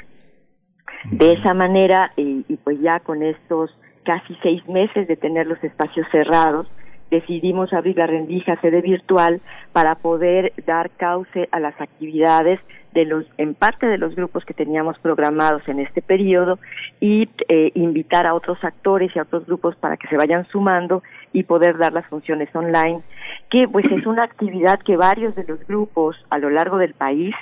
De 1.11 1.31
esa 1.31 1.53
manera, 1.53 2.11
y, 2.15 2.45
y 2.47 2.57
pues 2.57 2.79
ya 2.79 2.99
con 2.99 3.23
estos 3.23 3.71
casi 4.03 4.35
seis 4.41 4.65
meses 4.67 5.07
de 5.07 5.17
tener 5.17 5.47
los 5.47 5.61
espacios 5.63 6.07
cerrados, 6.11 6.67
decidimos 7.09 7.73
abrir 7.73 7.97
la 7.97 8.07
rendija 8.07 8.59
sede 8.61 8.81
virtual 8.81 9.41
para 9.73 9.95
poder 9.95 10.53
dar 10.65 10.89
cauce 10.91 11.47
a 11.51 11.59
las 11.59 11.79
actividades 11.79 12.59
de 12.93 13.05
los 13.05 13.25
en 13.37 13.53
parte 13.53 13.87
de 13.87 13.97
los 13.97 14.15
grupos 14.15 14.43
que 14.45 14.53
teníamos 14.53 14.97
programados 14.99 15.61
en 15.67 15.79
este 15.79 16.01
periodo 16.01 16.59
y 16.99 17.29
eh, 17.47 17.71
invitar 17.75 18.25
a 18.25 18.33
otros 18.33 18.63
actores 18.63 19.15
y 19.15 19.19
a 19.19 19.23
otros 19.23 19.45
grupos 19.45 19.75
para 19.75 19.97
que 19.97 20.07
se 20.07 20.17
vayan 20.17 20.47
sumando 20.47 21.03
y 21.33 21.43
poder 21.43 21.77
dar 21.77 21.93
las 21.93 22.07
funciones 22.07 22.53
online 22.55 23.01
que 23.49 23.67
pues 23.67 23.85
es 23.91 24.05
una 24.05 24.23
actividad 24.23 24.79
que 24.79 24.97
varios 24.97 25.35
de 25.35 25.43
los 25.43 25.65
grupos 25.67 26.17
a 26.29 26.39
lo 26.39 26.49
largo 26.49 26.77
del 26.77 26.93
país 26.93 27.35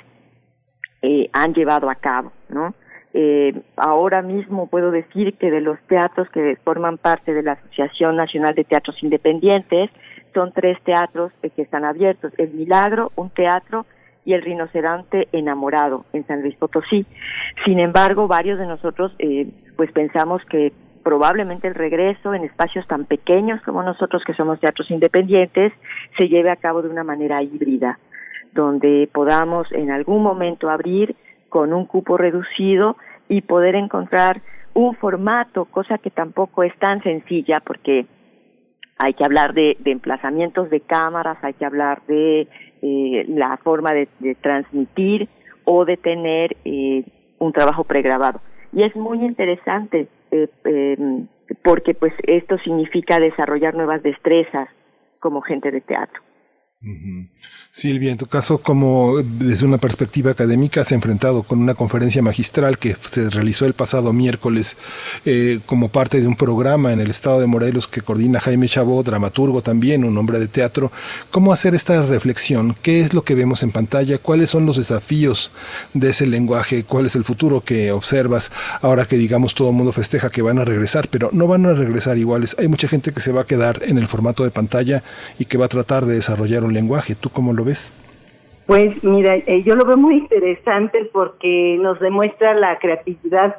eh, 1.02 1.30
han 1.32 1.54
llevado 1.54 1.88
a 1.88 1.94
cabo 1.94 2.32
no 2.48 2.74
eh, 3.18 3.62
ahora 3.76 4.20
mismo 4.20 4.66
puedo 4.66 4.90
decir 4.90 5.38
que 5.38 5.50
de 5.50 5.62
los 5.62 5.80
teatros 5.88 6.28
que 6.28 6.58
forman 6.62 6.98
parte 6.98 7.32
de 7.32 7.42
la 7.42 7.52
Asociación 7.52 8.14
Nacional 8.14 8.54
de 8.54 8.64
Teatros 8.64 9.02
Independientes, 9.02 9.88
son 10.34 10.52
tres 10.52 10.78
teatros 10.82 11.32
eh, 11.42 11.48
que 11.48 11.62
están 11.62 11.86
abiertos. 11.86 12.30
El 12.36 12.50
Milagro, 12.50 13.12
un 13.16 13.30
teatro, 13.30 13.86
y 14.26 14.34
el 14.34 14.42
Rinoceronte 14.42 15.28
Enamorado 15.32 16.04
en 16.12 16.26
San 16.26 16.42
Luis 16.42 16.56
Potosí. 16.56 17.06
Sin 17.64 17.78
embargo, 17.78 18.28
varios 18.28 18.58
de 18.58 18.66
nosotros 18.66 19.14
eh, 19.18 19.48
pues 19.76 19.90
pensamos 19.92 20.44
que 20.50 20.74
probablemente 21.02 21.68
el 21.68 21.74
regreso 21.74 22.34
en 22.34 22.44
espacios 22.44 22.86
tan 22.86 23.06
pequeños 23.06 23.62
como 23.62 23.82
nosotros 23.82 24.24
que 24.26 24.34
somos 24.34 24.60
teatros 24.60 24.90
independientes 24.90 25.72
se 26.18 26.28
lleve 26.28 26.50
a 26.50 26.56
cabo 26.56 26.82
de 26.82 26.90
una 26.90 27.04
manera 27.04 27.42
híbrida, 27.42 27.98
donde 28.52 29.08
podamos 29.10 29.72
en 29.72 29.90
algún 29.90 30.22
momento 30.22 30.68
abrir 30.68 31.16
con 31.56 31.72
un 31.72 31.86
cupo 31.86 32.18
reducido 32.18 32.98
y 33.30 33.40
poder 33.40 33.76
encontrar 33.76 34.42
un 34.74 34.94
formato, 34.94 35.64
cosa 35.64 35.96
que 35.96 36.10
tampoco 36.10 36.62
es 36.64 36.78
tan 36.78 37.02
sencilla 37.02 37.62
porque 37.64 38.04
hay 38.98 39.14
que 39.14 39.24
hablar 39.24 39.54
de, 39.54 39.74
emplazamientos 39.86 40.68
de 40.68 40.80
cámaras, 40.80 41.38
hay 41.40 41.54
que 41.54 41.64
hablar 41.64 42.02
de 42.08 42.46
eh, 42.82 43.24
la 43.28 43.56
forma 43.56 43.92
de, 43.94 44.06
transmitir 44.42 45.30
o 45.64 45.86
de 45.86 45.96
tener 45.96 46.58
eh, 46.66 47.04
un 47.38 47.54
trabajo 47.54 47.84
pregrabado. 47.84 48.42
Y 48.74 48.82
es 48.82 48.94
muy 48.94 49.24
interesante 49.24 50.08
eh, 50.32 50.50
em, 50.64 51.26
porque 51.62 51.94
pues 51.94 52.12
esto 52.26 52.58
significa 52.58 53.18
desarrollar 53.18 53.74
nuevas 53.74 54.02
destrezas 54.02 54.68
como 55.20 55.40
gente 55.40 55.70
de 55.70 55.80
teatro. 55.80 56.20
Silvia, 57.70 58.12
en 58.12 58.18
tu 58.18 58.26
caso, 58.26 58.58
como 58.58 59.22
desde 59.22 59.64
una 59.64 59.78
perspectiva 59.78 60.30
académica 60.30 60.82
has 60.82 60.92
enfrentado 60.92 61.42
con 61.42 61.58
una 61.58 61.74
conferencia 61.74 62.22
magistral 62.22 62.78
que 62.78 62.94
se 63.00 63.30
realizó 63.30 63.64
el 63.64 63.72
pasado 63.72 64.12
miércoles 64.12 64.76
eh, 65.24 65.60
como 65.64 65.88
parte 65.88 66.20
de 66.20 66.26
un 66.26 66.36
programa 66.36 66.92
en 66.92 67.00
el 67.00 67.10
estado 67.10 67.40
de 67.40 67.46
Morelos 67.46 67.88
que 67.88 68.02
coordina 68.02 68.40
Jaime 68.40 68.68
Chabot, 68.68 69.06
dramaturgo 69.06 69.62
también, 69.62 70.04
un 70.04 70.16
hombre 70.18 70.38
de 70.38 70.48
teatro. 70.48 70.92
¿Cómo 71.30 71.52
hacer 71.52 71.74
esta 71.74 72.02
reflexión? 72.02 72.76
¿Qué 72.82 73.00
es 73.00 73.14
lo 73.14 73.24
que 73.24 73.34
vemos 73.34 73.62
en 73.62 73.72
pantalla? 73.72 74.18
¿Cuáles 74.18 74.50
son 74.50 74.66
los 74.66 74.76
desafíos 74.76 75.52
de 75.94 76.10
ese 76.10 76.26
lenguaje? 76.26 76.84
¿Cuál 76.84 77.06
es 77.06 77.16
el 77.16 77.24
futuro 77.24 77.62
que 77.62 77.90
observas 77.90 78.52
ahora 78.82 79.06
que 79.06 79.16
digamos 79.16 79.54
todo 79.54 79.72
mundo 79.72 79.92
festeja 79.92 80.28
que 80.28 80.42
van 80.42 80.58
a 80.58 80.64
regresar, 80.64 81.08
pero 81.08 81.30
no 81.32 81.46
van 81.46 81.64
a 81.64 81.72
regresar 81.72 82.18
iguales? 82.18 82.54
Hay 82.58 82.68
mucha 82.68 82.86
gente 82.86 83.12
que 83.12 83.20
se 83.20 83.32
va 83.32 83.42
a 83.42 83.46
quedar 83.46 83.82
en 83.82 83.96
el 83.96 84.08
formato 84.08 84.44
de 84.44 84.50
pantalla 84.50 85.02
y 85.38 85.46
que 85.46 85.56
va 85.58 85.66
a 85.66 85.68
tratar 85.68 86.04
de 86.04 86.14
desarrollar 86.14 86.65
lenguaje. 86.72 87.14
¿Tú 87.14 87.30
cómo 87.30 87.52
lo 87.52 87.64
ves? 87.64 87.92
Pues 88.66 89.02
mira, 89.04 89.36
eh, 89.36 89.62
yo 89.62 89.76
lo 89.76 89.84
veo 89.84 89.96
muy 89.96 90.16
interesante 90.16 91.08
porque 91.12 91.78
nos 91.80 92.00
demuestra 92.00 92.54
la 92.54 92.78
creatividad 92.78 93.56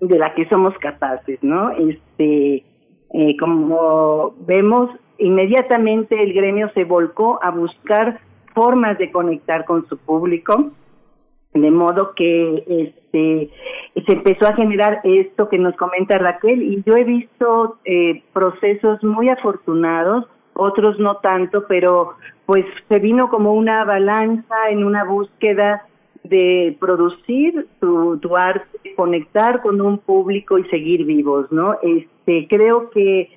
de 0.00 0.18
la 0.18 0.34
que 0.34 0.48
somos 0.48 0.76
capaces, 0.78 1.38
¿no? 1.42 1.70
Este, 1.72 2.64
eh, 3.12 3.36
como 3.38 4.34
vemos, 4.46 4.90
inmediatamente 5.18 6.22
el 6.22 6.32
gremio 6.32 6.70
se 6.74 6.84
volcó 6.84 7.38
a 7.42 7.50
buscar 7.50 8.20
formas 8.54 8.98
de 8.98 9.10
conectar 9.10 9.64
con 9.64 9.86
su 9.88 9.98
público, 9.98 10.70
de 11.52 11.70
modo 11.70 12.14
que 12.14 12.64
este 12.66 13.50
se 14.06 14.12
empezó 14.12 14.46
a 14.46 14.54
generar 14.54 15.00
esto 15.04 15.48
que 15.48 15.58
nos 15.58 15.74
comenta 15.76 16.18
Raquel 16.18 16.62
y 16.62 16.82
yo 16.86 16.96
he 16.96 17.04
visto 17.04 17.78
eh, 17.84 18.22
procesos 18.32 19.02
muy 19.02 19.28
afortunados, 19.28 20.26
otros 20.58 20.98
no 20.98 21.18
tanto, 21.18 21.66
pero 21.66 22.14
pues 22.44 22.64
se 22.88 22.98
vino 22.98 23.30
como 23.30 23.54
una 23.54 23.84
balanza 23.84 24.70
en 24.70 24.84
una 24.84 25.04
búsqueda 25.04 25.86
de 26.24 26.76
producir 26.80 27.66
tu, 27.80 28.18
tu 28.18 28.36
arte, 28.36 28.94
conectar 28.96 29.62
con 29.62 29.80
un 29.80 29.98
público 29.98 30.58
y 30.58 30.64
seguir 30.64 31.04
vivos, 31.04 31.50
¿no? 31.52 31.76
Este, 31.82 32.46
creo 32.48 32.90
que 32.90 33.30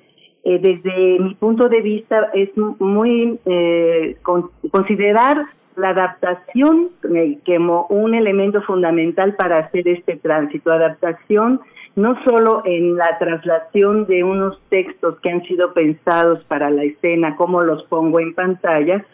eh, 0.44 0.58
desde 0.58 1.20
mi 1.20 1.34
punto 1.36 1.68
de 1.68 1.80
vista 1.80 2.30
es 2.34 2.50
muy 2.56 3.38
eh, 3.46 4.16
considerar 4.70 5.46
la 5.76 5.90
adaptación 5.90 6.90
como 7.46 7.86
un 7.88 8.14
elemento 8.14 8.60
fundamental 8.62 9.34
para 9.36 9.58
hacer 9.58 9.86
este 9.88 10.16
tránsito. 10.16 10.72
Adaptación 10.72 11.60
no 11.94 12.16
solo 12.24 12.62
en 12.64 12.96
la 12.96 13.18
traslación 13.18 14.06
de 14.06 14.24
unos 14.24 14.60
textos 14.68 15.18
que 15.20 15.30
han 15.30 15.42
sido 15.44 15.74
pensados 15.74 16.42
para 16.44 16.70
la 16.70 16.84
escena, 16.84 17.36
como 17.36 17.62
los 17.62 17.82
pongo 17.84 18.20
en 18.20 18.34
pantalla, 18.34 19.04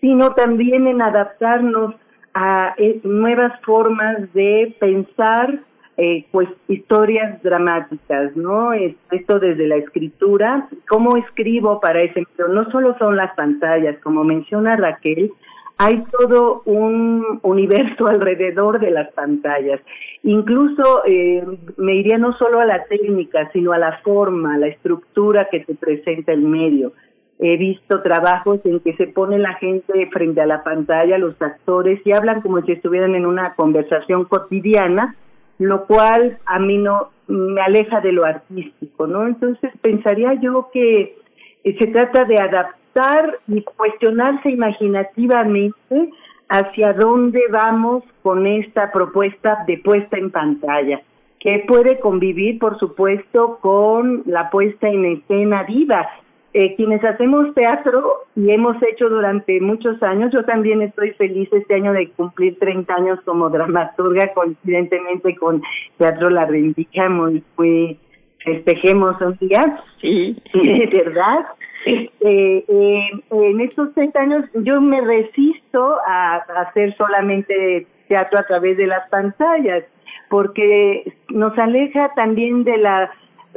sino 0.00 0.34
también 0.34 0.86
en 0.86 1.00
adaptarnos 1.00 1.94
a 2.34 2.74
eh, 2.76 3.00
nuevas 3.04 3.52
formas 3.62 4.32
de 4.34 4.74
pensar 4.80 5.60
eh, 5.96 6.26
pues 6.32 6.48
historias 6.66 7.40
dramáticas, 7.44 8.34
¿no? 8.34 8.72
Esto 8.72 9.38
desde 9.38 9.68
la 9.68 9.76
escritura, 9.76 10.68
cómo 10.88 11.16
escribo 11.16 11.78
para 11.78 12.02
ese, 12.02 12.26
no 12.48 12.68
solo 12.72 12.96
son 12.98 13.16
las 13.16 13.32
pantallas, 13.36 13.96
como 14.02 14.24
menciona 14.24 14.74
Raquel, 14.74 15.30
hay 15.78 16.02
todo 16.18 16.62
un 16.64 17.38
universo 17.42 18.06
alrededor 18.08 18.80
de 18.80 18.90
las 18.90 19.12
pantallas. 19.12 19.80
Incluso 20.24 21.04
eh, 21.04 21.44
me 21.76 21.96
iría 21.96 22.16
no 22.16 22.36
solo 22.38 22.58
a 22.58 22.64
la 22.64 22.84
técnica, 22.84 23.50
sino 23.52 23.72
a 23.72 23.78
la 23.78 23.98
forma, 23.98 24.54
a 24.54 24.58
la 24.58 24.68
estructura 24.68 25.48
que 25.50 25.60
te 25.60 25.74
presenta 25.74 26.32
el 26.32 26.40
medio. 26.40 26.94
He 27.38 27.58
visto 27.58 28.00
trabajos 28.00 28.60
en 28.64 28.80
que 28.80 28.94
se 28.96 29.06
pone 29.06 29.38
la 29.38 29.52
gente 29.54 30.08
frente 30.10 30.40
a 30.40 30.46
la 30.46 30.64
pantalla, 30.64 31.18
los 31.18 31.40
actores, 31.42 32.00
y 32.06 32.12
hablan 32.12 32.40
como 32.40 32.62
si 32.62 32.72
estuvieran 32.72 33.14
en 33.14 33.26
una 33.26 33.54
conversación 33.54 34.24
cotidiana, 34.24 35.14
lo 35.58 35.84
cual 35.84 36.38
a 36.46 36.58
mí 36.58 36.78
no 36.78 37.10
me 37.26 37.60
aleja 37.60 38.00
de 38.00 38.12
lo 38.12 38.24
artístico, 38.24 39.06
¿no? 39.06 39.26
Entonces 39.26 39.72
pensaría 39.82 40.40
yo 40.40 40.70
que 40.72 41.18
eh, 41.64 41.76
se 41.78 41.86
trata 41.88 42.24
de 42.24 42.38
adaptar 42.38 43.40
y 43.46 43.62
cuestionarse 43.62 44.48
imaginativamente 44.48 46.10
hacia 46.48 46.92
dónde 46.92 47.40
vamos 47.50 48.04
con 48.22 48.46
esta 48.46 48.92
propuesta 48.92 49.64
de 49.66 49.78
puesta 49.78 50.16
en 50.16 50.30
pantalla, 50.30 51.02
que 51.40 51.64
puede 51.66 52.00
convivir, 52.00 52.58
por 52.58 52.78
supuesto, 52.78 53.58
con 53.60 54.22
la 54.26 54.50
puesta 54.50 54.88
en 54.88 55.04
escena 55.04 55.62
viva. 55.64 56.08
Eh, 56.56 56.76
quienes 56.76 57.02
hacemos 57.02 57.52
teatro 57.54 58.26
y 58.36 58.52
hemos 58.52 58.80
hecho 58.84 59.08
durante 59.08 59.60
muchos 59.60 60.00
años, 60.04 60.32
yo 60.32 60.44
también 60.44 60.82
estoy 60.82 61.10
feliz 61.12 61.48
este 61.52 61.74
año 61.74 61.92
de 61.92 62.10
cumplir 62.10 62.56
30 62.60 62.94
años 62.94 63.18
como 63.24 63.50
dramaturga, 63.50 64.32
coincidentemente 64.32 65.34
con 65.34 65.62
Teatro 65.98 66.30
La 66.30 66.46
Rendija, 66.46 67.08
muy, 67.08 67.42
muy 67.56 67.98
festejemos 68.44 69.20
un 69.20 69.36
día. 69.38 69.82
Sí, 70.00 70.36
sí, 70.52 70.86
verdad. 70.92 71.46
Eh, 71.86 72.10
eh, 72.20 73.10
en 73.30 73.60
estos 73.60 73.92
30 73.92 74.18
años 74.18 74.44
yo 74.54 74.80
me 74.80 75.00
resisto 75.02 75.98
a, 76.06 76.36
hacer 76.36 76.96
solamente 76.96 77.86
teatro 78.08 78.38
a 78.38 78.46
través 78.46 78.76
de 78.76 78.86
las 78.86 79.08
pantallas, 79.10 79.84
porque 80.30 81.12
nos 81.28 81.56
aleja 81.58 82.12
también 82.14 82.64
de 82.64 82.78
la 82.78 83.10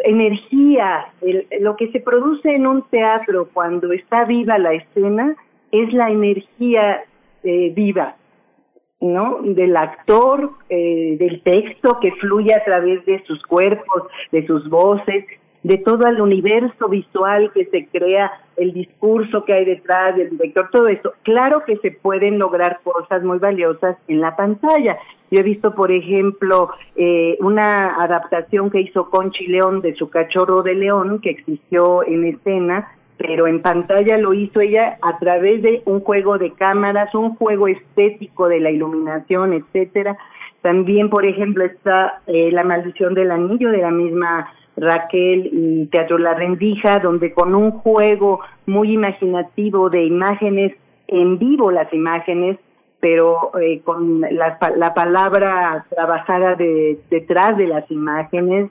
energía, 0.04 1.08
lo 1.60 1.76
que 1.76 1.92
se 1.92 2.00
produce 2.00 2.54
en 2.54 2.68
un 2.68 2.84
teatro 2.90 3.50
cuando 3.54 3.92
está 3.92 4.26
viva 4.26 4.58
la 4.58 4.74
escena 4.74 5.36
es 5.72 5.92
la 5.94 6.10
energía 6.10 7.04
eh, 7.44 7.72
viva, 7.76 8.16
¿no? 9.00 9.40
Del 9.42 9.76
actor, 9.76 10.52
eh, 10.70 11.18
del 11.20 11.42
texto 11.42 12.00
que 12.00 12.12
fluye 12.14 12.54
a 12.54 12.64
través 12.64 13.06
de 13.06 13.24
sus 13.26 13.42
cuerpos, 13.44 14.04
de 14.32 14.46
sus 14.46 14.68
voces, 14.70 15.26
de 15.64 15.78
todo 15.80 16.08
el 16.08 16.22
universo 16.22 16.88
visual 16.88 17.52
que 17.54 17.66
se 17.66 17.88
crea, 17.88 18.32
el 18.56 18.74
discurso 18.74 19.44
que 19.44 19.54
hay 19.54 19.66
detrás 19.66 20.16
del 20.16 20.30
director, 20.32 20.70
todo 20.72 20.88
eso. 20.88 21.14
Claro 21.24 21.64
que 21.66 21.78
se 21.78 21.92
pueden 21.92 22.40
lograr 22.40 22.80
cosas 22.84 23.24
muy 23.24 23.38
valiosas 23.38 23.98
en 24.08 24.22
la 24.22 24.36
pantalla. 24.36 24.98
Yo 25.30 25.40
he 25.40 25.44
visto, 25.44 25.76
por 25.76 25.92
ejemplo, 25.92 26.70
eh, 26.96 27.38
una 27.42 28.02
adaptación 28.02 28.70
que 28.70 28.82
hizo 28.82 29.10
Conchi 29.10 29.48
León 29.48 29.82
de 29.82 29.94
su 29.96 30.10
cachorro 30.10 30.62
de 30.62 30.76
león, 30.76 31.20
que 31.22 31.32
existió 31.32 32.04
en 32.04 32.26
escena, 32.26 32.90
pero 33.18 33.48
en 33.48 33.62
pantalla 33.62 34.18
lo 34.18 34.34
hizo 34.34 34.62
ella 34.62 34.98
a 35.02 35.18
través 35.20 35.62
de 35.64 35.82
un 35.86 36.00
juego 36.02 36.38
de 36.38 36.54
cámaras, 36.54 37.14
un 37.14 37.36
juego 37.36 37.68
estético 37.68 38.48
de 38.48 38.60
la 38.60 38.72
iluminación, 38.72 39.54
etcétera. 39.54 40.18
También, 40.62 41.10
por 41.10 41.26
ejemplo, 41.26 41.66
está 41.66 42.22
eh, 42.28 42.52
La 42.52 42.64
maldición 42.64 43.14
del 43.14 43.32
anillo 43.32 43.70
de 43.72 43.80
la 43.80 43.92
misma 43.92 44.52
Raquel 44.78 45.50
y 45.52 45.86
Teatro 45.88 46.18
La 46.18 46.36
Rendija, 46.36 47.00
donde 47.00 47.34
con 47.34 47.56
un 47.56 47.72
juego 47.72 48.40
muy 48.66 48.94
imaginativo 48.94 49.90
de 49.90 50.06
imágenes, 50.06 50.74
en 51.08 51.40
vivo 51.40 51.72
las 51.72 51.92
imágenes, 51.94 52.58
pero 53.00 53.52
eh, 53.60 53.82
con 53.84 54.22
la, 54.22 54.58
la, 54.76 54.94
palabra 54.94 55.86
trabajada 55.90 56.56
de, 56.56 57.00
detrás 57.10 57.58
de 57.58 57.68
las 57.68 57.90
imágenes, 57.92 58.70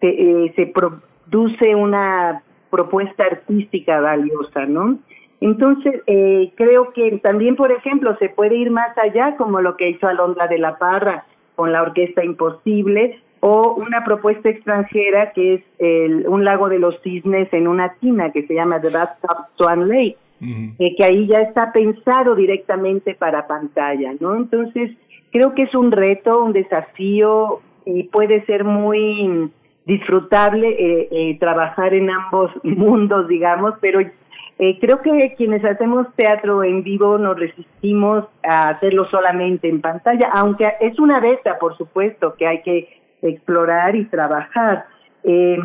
eh, 0.00 0.52
se 0.54 0.66
produce 0.66 1.74
una 1.74 2.42
propuesta 2.70 3.24
artística 3.24 4.00
valiosa, 4.00 4.66
¿no? 4.66 4.98
Entonces, 5.40 6.02
eh, 6.06 6.52
creo 6.56 6.92
que 6.92 7.18
también, 7.18 7.56
por 7.56 7.70
ejemplo, 7.70 8.16
se 8.18 8.28
puede 8.28 8.56
ir 8.56 8.70
más 8.70 8.96
allá, 8.98 9.36
como 9.36 9.60
lo 9.60 9.76
que 9.76 9.90
hizo 9.90 10.08
Alondra 10.08 10.48
de 10.48 10.58
la 10.58 10.78
Parra 10.78 11.24
con 11.54 11.72
la 11.72 11.82
Orquesta 11.82 12.24
Imposible, 12.24 13.20
o 13.40 13.74
una 13.74 14.04
propuesta 14.04 14.48
extranjera 14.48 15.32
que 15.32 15.54
es 15.54 15.62
el, 15.78 16.26
un 16.28 16.44
lago 16.44 16.68
de 16.68 16.78
los 16.78 17.00
cisnes 17.02 17.52
en 17.52 17.68
una 17.68 17.94
tina 17.94 18.32
que 18.32 18.46
se 18.46 18.54
llama 18.54 18.80
The 18.80 18.90
Bathtub 18.90 19.46
Swan 19.56 19.88
Lake, 19.88 20.16
eh, 20.40 20.94
que 20.96 21.04
ahí 21.04 21.26
ya 21.26 21.40
está 21.40 21.72
pensado 21.72 22.34
directamente 22.34 23.14
para 23.14 23.46
pantalla, 23.46 24.12
¿no? 24.20 24.36
Entonces, 24.36 24.92
creo 25.32 25.54
que 25.54 25.62
es 25.62 25.74
un 25.74 25.92
reto, 25.92 26.44
un 26.44 26.52
desafío 26.52 27.60
y 27.84 28.04
puede 28.04 28.44
ser 28.46 28.64
muy 28.64 29.50
disfrutable 29.84 30.68
eh, 30.68 31.08
eh, 31.10 31.38
trabajar 31.38 31.94
en 31.94 32.10
ambos 32.10 32.52
mundos, 32.62 33.28
digamos, 33.28 33.74
pero 33.80 34.00
creo 34.80 35.00
que 35.02 35.34
quienes 35.36 35.64
hacemos 35.64 36.08
teatro 36.16 36.64
en 36.64 36.82
vivo 36.82 37.16
nos 37.16 37.38
resistimos 37.38 38.24
a 38.42 38.70
hacerlo 38.70 39.08
solamente 39.08 39.68
en 39.68 39.80
pantalla, 39.80 40.30
aunque 40.34 40.64
es 40.80 40.98
una 40.98 41.20
beta, 41.20 41.60
por 41.60 41.76
supuesto, 41.76 42.34
que 42.34 42.44
hay 42.44 42.62
que 42.62 42.97
explorar 43.22 43.96
y 43.96 44.04
trabajar. 44.06 44.86
Eh, 45.24 45.58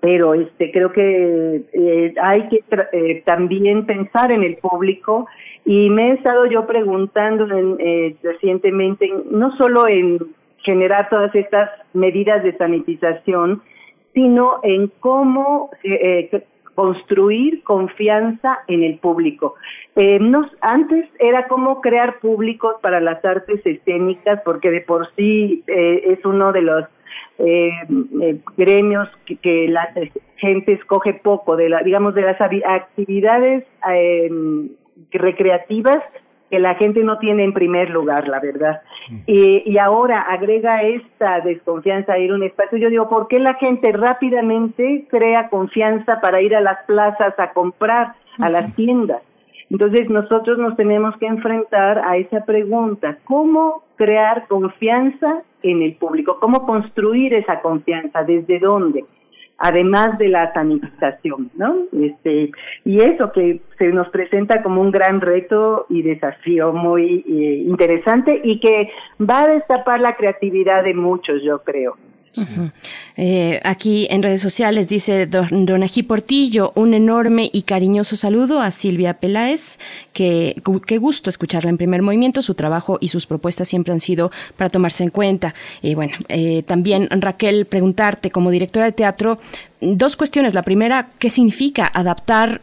pero 0.00 0.32
este 0.34 0.70
creo 0.70 0.92
que 0.92 1.62
eh, 1.72 2.14
hay 2.22 2.48
que 2.48 2.64
eh, 2.92 3.22
también 3.26 3.84
pensar 3.84 4.32
en 4.32 4.42
el 4.42 4.56
público 4.56 5.26
y 5.66 5.90
me 5.90 6.10
he 6.10 6.14
estado 6.14 6.46
yo 6.46 6.66
preguntando 6.66 7.46
en, 7.54 8.16
recientemente 8.22 9.12
no 9.30 9.54
solo 9.56 9.86
en 9.86 10.18
generar 10.58 11.10
todas 11.10 11.34
estas 11.34 11.70
medidas 11.92 12.42
de 12.42 12.56
sanitización 12.56 13.62
sino 14.14 14.60
en 14.62 14.90
cómo 15.00 15.70
construir 16.74 17.62
confianza 17.62 18.60
en 18.66 18.82
el 18.82 18.98
público. 18.98 19.54
Eh, 19.96 20.18
antes 20.60 21.08
era 21.18 21.46
como 21.46 21.80
crear 21.80 22.18
públicos 22.18 22.76
para 22.82 23.00
las 23.00 23.24
artes 23.24 23.60
escénicas, 23.64 24.40
porque 24.44 24.70
de 24.70 24.80
por 24.80 25.08
sí 25.14 25.62
eh, 25.66 26.02
es 26.06 26.24
uno 26.24 26.52
de 26.52 26.62
los 26.62 26.84
eh, 27.38 27.70
eh 28.22 28.38
gremios 28.56 29.08
que, 29.42 29.68
la 29.68 29.88
gente 30.36 30.72
escoge 30.72 31.14
poco, 31.14 31.56
de 31.56 31.68
la, 31.68 31.82
digamos, 31.82 32.14
de 32.14 32.22
las 32.22 32.40
actividades 32.40 33.64
recreativas 35.10 36.02
que 36.54 36.60
la 36.60 36.76
gente 36.76 37.02
no 37.02 37.18
tiene 37.18 37.42
en 37.42 37.52
primer 37.52 37.90
lugar, 37.90 38.28
la 38.28 38.38
verdad. 38.38 38.80
Y, 39.26 39.64
y, 39.68 39.76
ahora 39.78 40.20
agrega 40.20 40.84
esta 40.84 41.40
desconfianza 41.40 42.12
a 42.12 42.18
ir 42.20 42.30
a 42.30 42.34
un 42.36 42.44
espacio. 42.44 42.78
Yo 42.78 42.90
digo, 42.90 43.08
¿por 43.08 43.26
qué 43.26 43.40
la 43.40 43.54
gente 43.54 43.90
rápidamente 43.90 45.04
crea 45.10 45.48
confianza 45.48 46.20
para 46.20 46.40
ir 46.42 46.54
a 46.54 46.60
las 46.60 46.78
plazas 46.84 47.34
a 47.40 47.50
comprar, 47.50 48.14
a 48.38 48.48
las 48.50 48.72
tiendas? 48.76 49.20
Entonces 49.68 50.08
nosotros 50.08 50.56
nos 50.58 50.76
tenemos 50.76 51.16
que 51.16 51.26
enfrentar 51.26 51.98
a 51.98 52.18
esa 52.18 52.44
pregunta, 52.44 53.18
¿cómo 53.24 53.82
crear 53.96 54.46
confianza 54.46 55.42
en 55.64 55.82
el 55.82 55.96
público? 55.96 56.38
¿Cómo 56.40 56.66
construir 56.66 57.34
esa 57.34 57.62
confianza? 57.62 58.22
¿Desde 58.22 58.60
dónde? 58.60 59.04
Además 59.58 60.18
de 60.18 60.28
la 60.28 60.52
sanitización, 60.52 61.50
¿no? 61.54 61.76
Este, 61.92 62.50
y 62.84 63.00
eso 63.00 63.32
que 63.32 63.60
se 63.78 63.88
nos 63.88 64.08
presenta 64.08 64.62
como 64.62 64.80
un 64.80 64.90
gran 64.90 65.20
reto 65.20 65.86
y 65.88 66.02
desafío 66.02 66.72
muy 66.72 67.24
eh, 67.28 67.64
interesante 67.66 68.40
y 68.42 68.60
que 68.60 68.90
va 69.20 69.42
a 69.42 69.48
destapar 69.48 70.00
la 70.00 70.16
creatividad 70.16 70.84
de 70.84 70.94
muchos, 70.94 71.42
yo 71.42 71.62
creo. 71.62 71.96
Eh, 73.16 73.60
aquí 73.64 74.06
en 74.10 74.22
redes 74.22 74.42
sociales 74.42 74.88
dice 74.88 75.26
Don, 75.26 75.66
Portillo, 76.06 76.72
un 76.74 76.94
enorme 76.94 77.50
y 77.52 77.62
cariñoso 77.62 78.16
saludo 78.16 78.60
a 78.60 78.70
Silvia 78.70 79.14
Peláez, 79.14 79.78
que 80.12 80.60
qué 80.86 80.98
gusto 80.98 81.30
escucharla 81.30 81.70
en 81.70 81.76
primer 81.76 82.02
movimiento, 82.02 82.42
su 82.42 82.54
trabajo 82.54 82.98
y 83.00 83.08
sus 83.08 83.26
propuestas 83.26 83.68
siempre 83.68 83.92
han 83.92 84.00
sido 84.00 84.30
para 84.56 84.70
tomarse 84.70 85.04
en 85.04 85.10
cuenta. 85.10 85.54
Y 85.82 85.94
bueno, 85.94 86.14
eh, 86.28 86.62
también 86.64 87.08
Raquel, 87.10 87.66
preguntarte 87.66 88.30
como 88.30 88.50
directora 88.50 88.86
de 88.86 88.92
teatro, 88.92 89.38
dos 89.80 90.16
cuestiones. 90.16 90.54
La 90.54 90.62
primera, 90.62 91.10
¿qué 91.18 91.30
significa 91.30 91.90
adaptar 91.92 92.62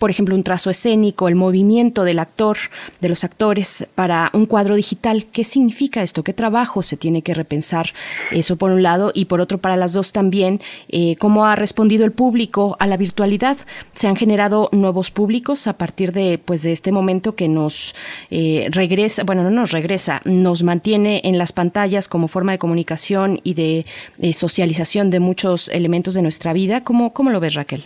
por 0.00 0.10
ejemplo, 0.10 0.34
un 0.34 0.42
trazo 0.42 0.70
escénico, 0.70 1.28
el 1.28 1.34
movimiento 1.34 2.04
del 2.04 2.20
actor, 2.20 2.56
de 3.02 3.10
los 3.10 3.22
actores 3.22 3.86
para 3.94 4.30
un 4.32 4.46
cuadro 4.46 4.74
digital. 4.74 5.26
¿Qué 5.26 5.44
significa 5.44 6.02
esto? 6.02 6.24
¿Qué 6.24 6.32
trabajo 6.32 6.82
se 6.82 6.96
tiene 6.96 7.20
que 7.20 7.34
repensar? 7.34 7.90
Eso 8.30 8.56
por 8.56 8.70
un 8.70 8.82
lado 8.82 9.12
y 9.14 9.26
por 9.26 9.42
otro 9.42 9.58
para 9.58 9.76
las 9.76 9.92
dos 9.92 10.12
también, 10.12 10.62
eh, 10.88 11.16
¿cómo 11.16 11.44
ha 11.44 11.54
respondido 11.54 12.06
el 12.06 12.12
público 12.12 12.78
a 12.80 12.86
la 12.86 12.96
virtualidad? 12.96 13.58
¿Se 13.92 14.08
han 14.08 14.16
generado 14.16 14.70
nuevos 14.72 15.10
públicos 15.10 15.66
a 15.66 15.74
partir 15.74 16.14
de, 16.14 16.38
pues, 16.42 16.62
de 16.62 16.72
este 16.72 16.92
momento 16.92 17.34
que 17.34 17.48
nos 17.48 17.94
eh, 18.30 18.68
regresa, 18.70 19.24
bueno, 19.24 19.42
no 19.42 19.50
nos 19.50 19.70
regresa, 19.70 20.22
nos 20.24 20.62
mantiene 20.62 21.20
en 21.24 21.36
las 21.36 21.52
pantallas 21.52 22.08
como 22.08 22.26
forma 22.26 22.52
de 22.52 22.58
comunicación 22.58 23.38
y 23.44 23.52
de 23.52 23.84
eh, 24.18 24.32
socialización 24.32 25.10
de 25.10 25.20
muchos 25.20 25.68
elementos 25.68 26.14
de 26.14 26.22
nuestra 26.22 26.54
vida? 26.54 26.84
¿Cómo, 26.84 27.12
cómo 27.12 27.28
lo 27.28 27.38
ves, 27.38 27.52
Raquel? 27.52 27.84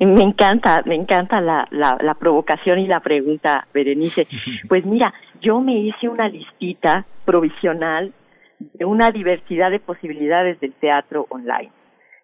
Me 0.06 0.22
encanta, 0.22 0.82
me 0.86 0.94
encanta 0.94 1.42
la, 1.42 1.68
la, 1.70 1.98
la 2.00 2.14
provocación 2.14 2.78
y 2.78 2.86
la 2.86 3.00
pregunta, 3.00 3.66
Berenice. 3.72 4.26
Pues 4.68 4.86
mira, 4.86 5.12
yo 5.42 5.60
me 5.60 5.76
hice 5.78 6.08
una 6.08 6.26
listita 6.26 7.04
provisional 7.26 8.12
de 8.58 8.84
una 8.86 9.10
diversidad 9.10 9.70
de 9.70 9.78
posibilidades 9.78 10.58
del 10.60 10.72
teatro 10.72 11.26
online. 11.28 11.70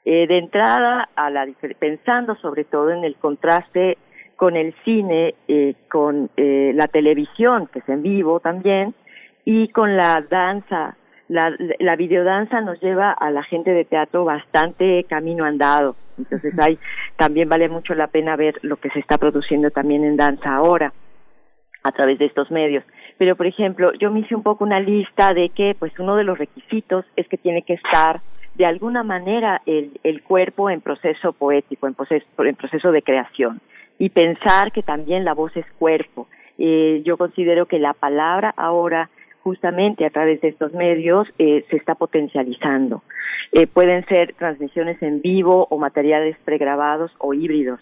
Eh, 0.07 0.27
de 0.27 0.39
entrada, 0.39 1.09
a 1.17 1.29
la, 1.29 1.47
pensando 1.79 2.35
sobre 2.37 2.65
todo 2.65 2.91
en 2.91 3.05
el 3.05 3.17
contraste 3.17 3.99
con 4.37 4.57
el 4.57 4.75
cine, 4.85 5.35
eh, 5.47 5.75
con 5.91 6.31
eh, 6.37 6.73
la 6.75 6.87
televisión, 6.87 7.69
que 7.71 7.81
es 7.81 7.89
en 7.91 8.03
vivo 8.03 8.41
también, 8.41 8.95
y 9.45 9.69
con 9.69 9.97
la 9.97 10.25
danza. 10.31 10.97
La, 11.29 11.55
la 11.81 11.97
videodanza 11.97 12.61
nos 12.61 12.81
lleva 12.81 13.11
a 13.11 13.31
la 13.31 13.43
gente 13.43 13.73
de 13.73 13.85
teatro 13.85 14.25
bastante 14.25 15.05
camino 15.05 15.45
andado 15.45 15.97
entonces 16.19 16.55
hay, 16.59 16.79
también 17.17 17.49
vale 17.49 17.69
mucho 17.69 17.95
la 17.95 18.09
pena 18.09 18.37
ver 18.37 18.59
lo 18.63 18.77
que 18.77 18.91
se 18.91 19.01
está 19.01 19.19
produciendo 19.19 19.71
también 19.71 20.05
en 20.05 20.17
danza 20.17 20.55
ahora 20.55 20.93
a 21.83 21.93
través 21.93 22.19
de 22.19 22.27
estos 22.27 22.51
medios. 22.51 22.85
Pero, 23.19 23.37
por 23.37 23.47
ejemplo, 23.47 23.93
yo 23.95 24.11
me 24.11 24.21
hice 24.21 24.35
un 24.35 24.43
poco 24.43 24.65
una 24.65 24.81
lista 24.81 25.33
de 25.33 25.51
que, 25.51 25.75
pues, 25.79 25.93
uno 25.99 26.17
de 26.17 26.25
los 26.25 26.39
requisitos 26.39 27.05
es 27.17 27.29
que 27.29 27.39
tiene 27.39 27.63
que 27.63 27.75
estar 27.75 28.21
de 28.57 28.67
alguna 28.67 29.03
manera 29.03 29.63
el, 29.67 29.99
el 30.03 30.23
cuerpo 30.23 30.69
en 30.71 30.81
proceso 30.81 31.33
poético, 31.33 31.87
en 31.87 31.95
proceso, 31.95 32.27
en 32.39 32.57
proceso 32.57 32.91
de 32.91 33.03
creación. 33.03 33.61
Y 33.99 34.11
pensar 34.11 34.73
que 34.73 34.83
también 34.83 35.25
la 35.25 35.35
voz 35.35 35.57
es 35.57 35.67
cuerpo. 35.79 36.27
Eh, 36.59 37.03
yo 37.05 37.17
considero 37.17 37.67
que 37.67 37.79
la 37.79 37.93
palabra 37.93 38.53
ahora 38.57 39.11
justamente 39.43 40.05
a 40.05 40.11
través 40.11 40.41
de 40.41 40.49
estos 40.49 40.73
medios 40.73 41.29
eh, 41.39 41.65
se 41.71 41.77
está 41.77 41.95
potencializando. 41.95 43.03
Eh, 43.53 43.67
pueden 43.67 44.05
ser 44.07 44.35
transmisiones 44.35 45.01
en 45.03 45.21
vivo 45.21 45.67
o 45.71 45.79
materiales 45.79 46.37
pregrabados 46.45 47.13
o 47.19 47.35
híbridos. 47.35 47.81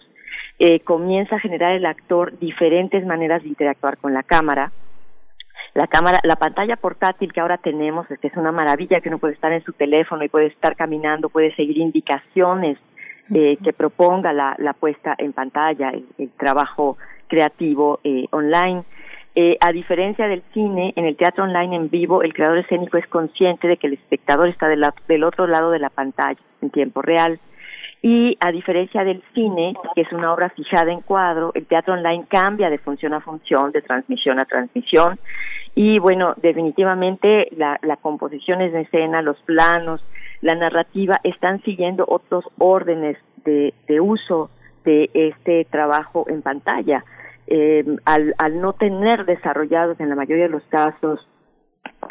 Eh, 0.59 0.79
comienza 0.81 1.35
a 1.35 1.39
generar 1.39 1.73
el 1.73 1.85
actor 1.85 2.37
diferentes 2.39 3.05
maneras 3.05 3.43
de 3.43 3.49
interactuar 3.49 3.97
con 3.97 4.13
la 4.13 4.23
cámara. 4.23 4.71
La 5.73 5.87
cámara, 5.87 6.19
la 6.23 6.37
pantalla 6.37 6.77
portátil 6.77 7.33
que 7.33 7.41
ahora 7.41 7.57
tenemos, 7.57 8.07
que 8.07 8.27
es 8.27 8.37
una 8.37 8.51
maravilla, 8.51 9.01
que 9.01 9.09
uno 9.09 9.17
puede 9.17 9.33
estar 9.33 9.51
en 9.51 9.63
su 9.63 9.73
teléfono 9.73 10.23
y 10.23 10.29
puede 10.29 10.47
estar 10.47 10.75
caminando, 10.75 11.29
puede 11.29 11.53
seguir 11.55 11.77
indicaciones 11.77 12.77
que 13.27 13.73
proponga 13.75 14.31
la, 14.31 14.75
puesta 14.79 15.15
en 15.17 15.33
pantalla, 15.33 15.89
el, 15.89 16.29
trabajo 16.37 16.97
creativo 17.27 17.99
online. 18.31 18.83
Eh, 19.37 19.57
a 19.59 19.73
diferencia 19.73 20.29
del 20.29 20.43
cine, 20.53 20.93
en 20.95 21.05
el 21.05 21.17
teatro 21.17 21.43
online 21.43 21.75
en 21.75 21.89
vivo, 21.89 22.23
el 22.23 22.33
creador 22.33 22.59
escénico 22.59 22.97
es 22.97 23.05
consciente 23.07 23.67
de 23.67 23.75
que 23.75 23.87
el 23.87 23.93
espectador 23.93 24.47
está 24.47 24.69
del, 24.69 25.23
otro 25.25 25.45
lado 25.45 25.71
de 25.71 25.79
la 25.79 25.89
pantalla 25.89 26.39
en 26.61 26.69
tiempo 26.69 27.01
real. 27.01 27.37
Y 28.01 28.37
a 28.39 28.51
diferencia 28.51 29.03
del 29.03 29.21
cine, 29.33 29.73
que 29.93 30.01
es 30.01 30.13
una 30.13 30.31
obra 30.31 30.51
fijada 30.51 30.89
en 30.91 31.01
cuadro, 31.01 31.51
el 31.53 31.65
teatro 31.65 31.95
online 31.95 32.25
cambia 32.29 32.69
de 32.69 32.77
función 32.77 33.13
a 33.13 33.19
función, 33.19 33.73
de 33.73 33.81
transmisión 33.81 34.39
a 34.39 34.45
transmisión. 34.45 35.19
Y 35.73 35.99
bueno, 35.99 36.33
definitivamente 36.37 37.49
la, 37.57 37.77
la 37.81 37.97
composición 37.97 38.61
en 38.61 38.77
escena, 38.77 39.21
los 39.21 39.41
planos, 39.41 40.01
la 40.39 40.55
narrativa 40.55 41.19
están 41.23 41.61
siguiendo 41.63 42.05
otros 42.07 42.45
órdenes 42.57 43.17
de, 43.43 43.73
de 43.87 43.99
uso 43.99 44.49
de 44.85 45.09
este 45.13 45.65
trabajo 45.65 46.25
en 46.29 46.41
pantalla 46.41 47.03
eh, 47.47 47.85
al, 48.05 48.61
no 48.61 48.73
tener 48.73 49.25
desarrollados 49.25 49.99
en 49.99 50.09
la 50.09 50.15
mayoría 50.15 50.45
de 50.45 50.49
los 50.49 50.63
casos 50.63 51.27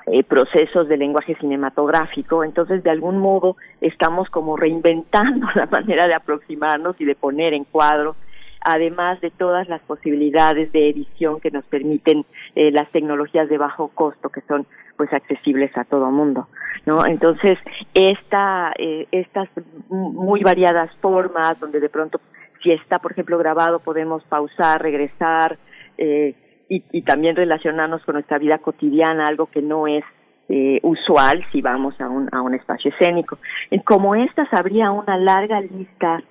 eh, 0.07 0.23
procesos 0.23 0.89
de 0.89 0.97
lenguaje 0.97 1.35
cinematográfico, 1.37 2.45
entonces 2.45 2.83
de 2.83 2.91
algún 2.91 3.19
modo 3.19 3.57
estamos 3.81 4.29
como 4.31 4.57
reinventando 4.57 5.47
la 5.55 5.67
manera 5.67 6.07
de 6.07 6.15
aproximarnos 6.15 7.01
y 7.01 7.05
de 7.05 7.15
poner 7.15 7.55
en 7.55 7.65
cuadro, 7.65 8.17
además 8.61 9.21
de 9.21 9.31
todas 9.31 9.69
las 9.69 9.83
posibilidades 9.83 10.73
de 10.73 10.89
edición 10.89 11.41
que 11.41 11.51
nos 11.51 11.65
permiten 11.65 12.25
eh, 12.55 12.71
las 12.71 12.91
tecnologías 12.91 13.49
de 13.49 13.59
bajo 13.59 13.89
costo 13.89 14.31
que 14.31 14.41
son 14.43 14.67
pues 14.97 15.13
accesibles 15.13 15.77
a 15.77 15.85
todo 15.85 16.11
mundo, 16.11 16.49
¿no? 16.87 17.05
Entonces 17.05 17.59
esta 17.93 18.73
eh, 18.79 19.07
estas 19.11 19.49
muy 19.89 20.43
variadas 20.43 20.91
formas 21.01 21.59
donde 21.59 21.81
de 21.81 21.89
pronto 21.89 22.21
si 22.65 22.73
está, 22.73 22.99
por 22.99 23.13
ejemplo, 23.13 23.39
grabado, 23.39 23.79
podemos 23.79 24.25
pausar, 24.25 24.83
regresar 24.83 25.59
eh, 25.99 26.35
y, 26.69 27.03
también 27.03 27.37
relacionarnos 27.37 28.03
con 28.05 28.15
nuestra 28.15 28.39
vida 28.39 28.59
cotidiana, 28.59 29.27
algo 29.27 29.47
que 29.47 29.63
no 29.63 29.87
es 29.87 30.03
eh, 30.49 30.81
usual 30.83 31.45
si 31.53 31.61
vamos 31.61 31.95
a 32.01 32.09
un, 32.09 32.55
espacio 32.55 32.91
escénico. 32.91 33.39
Como 33.85 34.15
estas, 34.15 34.49
habría 34.53 34.91
una 34.91 35.17
larga 35.19 35.61
lista 35.61 36.23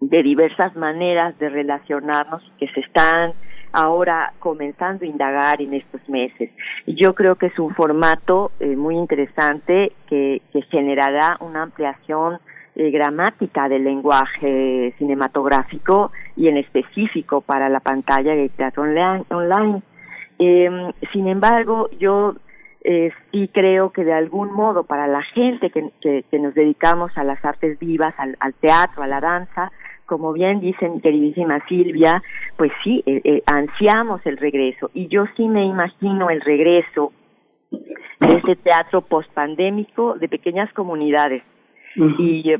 de 0.00 0.22
diversas 0.22 0.74
maneras 0.76 1.36
de 1.38 1.50
relacionarnos 1.50 2.42
que 2.58 2.68
se 2.68 2.80
están 2.80 3.34
ahora 3.72 4.32
comenzando 4.38 5.04
a 5.04 5.08
indagar 5.08 5.60
en 5.60 5.74
estos 5.74 6.08
meses. 6.08 6.50
Yo 6.86 7.14
creo 7.14 7.34
que 7.34 7.46
es 7.46 7.58
un 7.58 7.74
formato 7.74 8.52
eh, 8.60 8.76
muy 8.76 8.96
interesante 8.96 9.92
que 10.08 10.40
generará 10.70 11.36
una 11.40 11.62
ampliación 11.62 12.38
eh, 12.80 12.90
gramática 12.90 13.68
del 13.68 13.84
lenguaje 13.84 14.94
cinematográfico 14.96 16.12
y 16.34 16.48
en 16.48 16.56
específico 16.56 17.42
para 17.42 17.68
la 17.68 17.80
pantalla 17.80 18.34
de 18.34 18.48
teatro 18.48 18.84
online. 18.84 19.82
Em, 20.38 20.90
sin 21.12 21.28
embargo, 21.28 21.90
yo 21.98 22.36
eh, 22.82 23.10
sí 23.30 23.50
creo 23.52 23.90
que 23.90 24.02
de 24.02 24.14
algún 24.14 24.54
modo 24.54 24.84
para 24.84 25.06
la 25.08 25.20
gente 25.20 25.68
que, 25.68 25.92
nos 26.38 26.54
dedicamos 26.54 27.12
a 27.18 27.24
las 27.24 27.44
artes 27.44 27.78
vivas, 27.78 28.14
al, 28.16 28.54
teatro, 28.54 29.02
a 29.02 29.06
la 29.06 29.20
danza, 29.20 29.70
como 30.06 30.32
bien 30.32 30.60
dice 30.60 30.88
mi 30.88 31.02
queridísima 31.02 31.62
Silvia, 31.68 32.22
pues 32.56 32.72
sí, 32.82 33.02
eh, 33.04 33.42
ansiamos 33.44 34.24
el 34.24 34.38
regreso. 34.38 34.90
Y 34.94 35.08
yo 35.08 35.26
sí 35.36 35.48
me 35.48 35.66
imagino 35.66 36.30
el 36.30 36.40
regreso 36.40 37.12
de 37.70 38.38
ese 38.38 38.56
teatro 38.56 39.02
post-pandémico 39.02 40.14
de 40.14 40.30
pequeñas 40.30 40.72
comunidades 40.72 41.42
y 41.96 42.52
eh, 42.52 42.58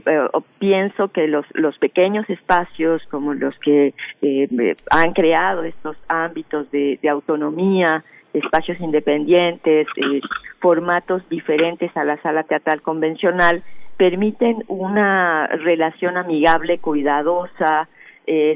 pienso 0.58 1.08
que 1.08 1.28
los, 1.28 1.46
los 1.54 1.78
pequeños 1.78 2.28
espacios 2.28 3.02
como 3.10 3.34
los 3.34 3.56
que 3.60 3.94
eh, 4.22 4.76
han 4.90 5.12
creado 5.12 5.62
estos 5.62 5.96
ámbitos 6.08 6.70
de, 6.70 6.98
autonomía, 7.08 8.04
espacios 8.32 8.80
independientes, 8.80 9.86
eh, 9.96 10.20
formatos 10.60 11.28
diferentes 11.28 11.96
a 11.96 12.04
la 12.04 12.20
sala 12.22 12.42
teatral 12.42 12.82
convencional, 12.82 13.62
permiten 13.96 14.64
una 14.66 15.46
relación 15.46 16.16
amigable, 16.16 16.78
cuidadosa, 16.78 17.88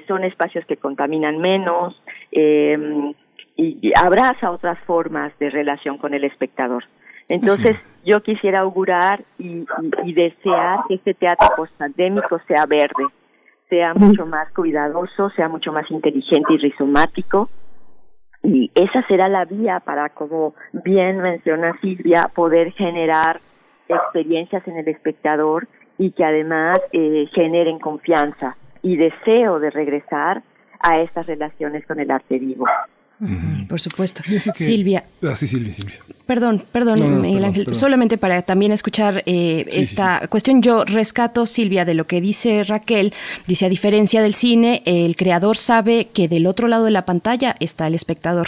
son 0.07 0.23
espacios 0.23 0.65
que 0.67 0.77
contaminan 0.77 1.39
menos 1.39 2.01
y, 2.31 2.77
y 3.57 3.93
abraza 3.97 4.53
otras 4.53 4.79
formas 4.87 5.37
de 5.41 5.51
relación 5.51 5.99
con 5.99 6.15
el 6.15 6.23
espectador. 6.23 6.85
Entonces, 7.29 7.77
yo 8.05 8.23
quisiera 8.23 8.61
augurar 8.61 9.25
y, 9.39 9.65
desear 10.13 10.81
que 10.89 10.95
este 10.95 11.15
teatro 11.15 11.49
postpandémico 11.57 12.39
sea 12.47 12.67
verde, 12.67 13.07
sea 13.69 13.95
mucho 13.95 14.27
más 14.27 14.53
cuidadoso, 14.53 15.31
sea 15.31 15.49
mucho 15.49 15.73
más 15.73 15.91
inteligente 15.91 16.53
y 16.53 16.59
rizomático. 16.59 17.49
Y 18.43 18.71
esa 18.75 19.07
será 19.07 19.29
la 19.29 19.47
vía 19.47 19.81
para, 19.81 20.11
como 20.11 20.55
bien 20.73 21.19
menciona 21.21 21.79
Silvia, 21.81 22.31
poder 22.35 22.73
generar 22.73 23.41
experiencias 23.89 24.67
en 24.69 24.77
el 24.77 24.89
espectador 24.89 25.67
y 25.97 26.11
que 26.11 26.25
además 26.25 26.79
eh, 26.93 27.27
generen 27.33 27.79
confianza 27.79 28.57
y 28.83 28.97
deseo 28.97 29.61
de 29.61 29.71
regresar 29.71 30.43
a 30.81 31.01
estas 31.01 31.27
relaciones 31.27 31.87
con 31.87 32.01
el 32.01 32.11
arte 32.11 32.39
vivo. 32.39 32.67
Por 33.69 33.81
supuesto. 33.81 34.23
Silvia. 34.55 35.05
Ah, 35.23 35.35
sí, 35.35 35.47
Silvia, 35.47 35.73
Silvia. 35.73 35.97
Perdón, 36.27 36.63
perdón, 36.73 37.21
Miguel 37.21 37.45
Ángel. 37.45 37.75
Solamente 37.75 38.17
para 38.17 38.41
también 38.41 38.73
escuchar 38.73 39.23
eh, 39.27 39.67
esta 39.69 40.27
cuestión, 40.29 40.63
yo 40.63 40.85
rescato, 40.85 41.45
Silvia, 41.45 41.85
de 41.85 41.93
lo 41.93 42.07
que 42.07 42.23
dice 42.23 42.65
Raquel. 42.65 43.13
Dice, 43.47 43.67
a 43.67 43.69
diferencia 43.69 44.23
del 44.23 44.33
cine, 44.33 44.83
el 44.87 45.17
creador 45.17 45.59
sabe 45.59 46.09
que 46.15 46.27
del 46.27 46.47
otro 46.47 46.67
lado 46.67 46.87
de 46.87 46.93
la 46.93 47.05
pantalla 47.05 47.57
está 47.61 47.87
el 47.87 47.95
espectador. 47.95 48.47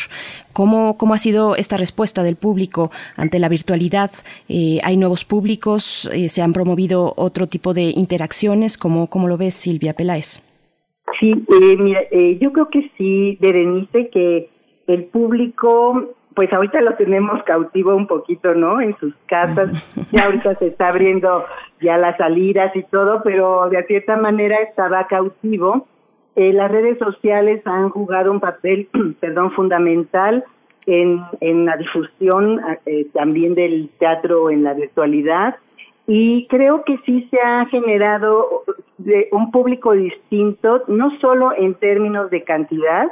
¿Cómo, 0.54 0.96
cómo 0.96 1.12
ha 1.12 1.18
sido 1.18 1.54
esta 1.54 1.76
respuesta 1.76 2.22
del 2.22 2.36
público 2.36 2.90
ante 3.14 3.38
la 3.38 3.50
virtualidad? 3.50 4.10
Eh, 4.48 4.78
¿Hay 4.82 4.96
nuevos 4.96 5.26
públicos? 5.26 6.08
Eh, 6.14 6.30
¿Se 6.30 6.40
han 6.40 6.54
promovido 6.54 7.12
otro 7.16 7.46
tipo 7.46 7.74
de 7.74 7.90
interacciones? 7.90 8.78
¿Cómo, 8.78 9.08
cómo 9.08 9.28
lo 9.28 9.36
ves, 9.36 9.52
Silvia 9.52 9.92
Peláez? 9.92 10.40
Sí, 11.20 11.34
mira, 11.78 12.00
yo 12.40 12.52
creo 12.52 12.68
que 12.68 12.90
sí, 12.96 13.36
Berenice, 13.40 14.08
que 14.08 14.48
el 14.86 15.04
público, 15.04 16.14
pues 16.34 16.52
ahorita 16.52 16.80
lo 16.80 16.94
tenemos 16.94 17.42
cautivo 17.44 17.94
un 17.94 18.06
poquito, 18.06 18.54
¿no? 18.54 18.80
En 18.80 18.96
sus 18.98 19.14
casas, 19.26 19.70
ya 20.12 20.24
ahorita 20.24 20.56
se 20.56 20.68
está 20.68 20.88
abriendo 20.88 21.44
ya 21.80 21.96
las 21.98 22.16
salidas 22.16 22.74
y 22.76 22.82
todo, 22.84 23.22
pero 23.22 23.68
de 23.68 23.82
cierta 23.84 24.16
manera 24.16 24.56
estaba 24.58 25.06
cautivo. 25.06 25.86
Eh, 26.34 26.52
las 26.52 26.70
redes 26.70 26.98
sociales 26.98 27.62
han 27.64 27.90
jugado 27.90 28.30
un 28.30 28.40
papel, 28.40 28.88
perdón, 29.20 29.52
fundamental 29.52 30.44
en, 30.86 31.20
en 31.40 31.64
la 31.64 31.76
difusión 31.76 32.60
eh, 32.84 33.06
también 33.12 33.54
del 33.54 33.90
teatro 33.98 34.50
en 34.50 34.62
la 34.62 34.74
virtualidad 34.74 35.56
y 36.06 36.46
creo 36.46 36.84
que 36.84 36.98
sí 37.04 37.28
se 37.30 37.40
ha 37.40 37.66
generado 37.66 38.62
de 38.98 39.28
un 39.32 39.50
público 39.50 39.92
distinto, 39.92 40.84
no 40.86 41.10
solo 41.20 41.52
en 41.56 41.74
términos 41.74 42.30
de 42.30 42.44
cantidad, 42.44 43.08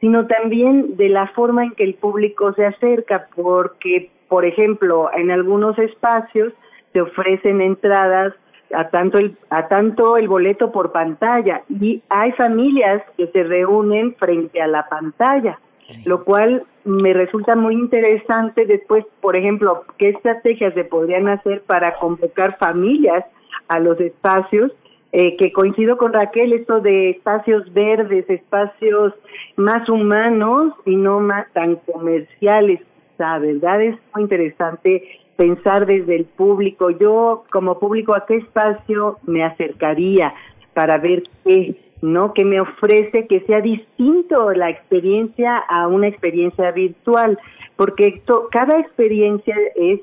sino 0.00 0.26
también 0.26 0.96
de 0.96 1.08
la 1.08 1.28
forma 1.28 1.64
en 1.64 1.72
que 1.72 1.84
el 1.84 1.94
público 1.94 2.52
se 2.54 2.66
acerca, 2.66 3.28
porque, 3.34 4.10
por 4.28 4.44
ejemplo, 4.44 5.10
en 5.14 5.30
algunos 5.30 5.78
espacios 5.78 6.52
se 6.92 7.00
ofrecen 7.00 7.60
entradas 7.60 8.34
a 8.72 8.88
tanto 8.88 9.18
el 9.18 9.36
a 9.50 9.66
tanto 9.68 10.16
el 10.16 10.28
boleto 10.28 10.70
por 10.70 10.92
pantalla 10.92 11.62
y 11.68 12.02
hay 12.08 12.32
familias 12.32 13.02
que 13.16 13.26
se 13.26 13.42
reúnen 13.42 14.14
frente 14.14 14.62
a 14.62 14.68
la 14.68 14.88
pantalla, 14.88 15.58
lo 16.04 16.24
cual 16.24 16.64
me 16.84 17.12
resulta 17.12 17.56
muy 17.56 17.74
interesante 17.74 18.66
después, 18.66 19.04
por 19.20 19.36
ejemplo, 19.36 19.84
qué 19.98 20.10
estrategias 20.10 20.72
se 20.74 20.84
podrían 20.84 21.28
hacer 21.28 21.62
para 21.62 21.94
convocar 21.94 22.58
familias 22.58 23.24
a 23.68 23.78
los 23.80 24.00
espacios 24.00 24.72
eh, 25.12 25.36
que 25.36 25.52
coincido 25.52 25.96
con 25.96 26.12
Raquel, 26.12 26.52
esto 26.52 26.80
de 26.80 27.10
espacios 27.10 27.72
verdes, 27.72 28.30
espacios 28.30 29.12
más 29.56 29.88
humanos 29.88 30.74
y 30.86 30.94
no 30.94 31.18
más 31.18 31.52
tan 31.52 31.76
comerciales, 31.76 32.80
la 33.18 33.38
¿verdad? 33.38 33.82
Es 33.82 33.96
muy 34.14 34.22
interesante 34.22 35.02
pensar 35.36 35.86
desde 35.86 36.14
el 36.14 36.26
público. 36.26 36.90
Yo, 36.90 37.44
como 37.50 37.80
público, 37.80 38.14
¿a 38.14 38.24
qué 38.24 38.36
espacio 38.36 39.18
me 39.26 39.42
acercaría 39.42 40.32
para 40.74 40.96
ver 40.98 41.24
qué, 41.44 41.74
¿no? 42.02 42.32
¿Qué 42.32 42.44
me 42.44 42.60
ofrece 42.60 43.26
que 43.26 43.40
sea 43.40 43.60
distinto 43.60 44.52
la 44.52 44.70
experiencia 44.70 45.58
a 45.58 45.88
una 45.88 46.06
experiencia 46.06 46.70
virtual? 46.70 47.36
Porque 47.74 48.22
cada 48.52 48.78
experiencia 48.78 49.56
es 49.74 50.00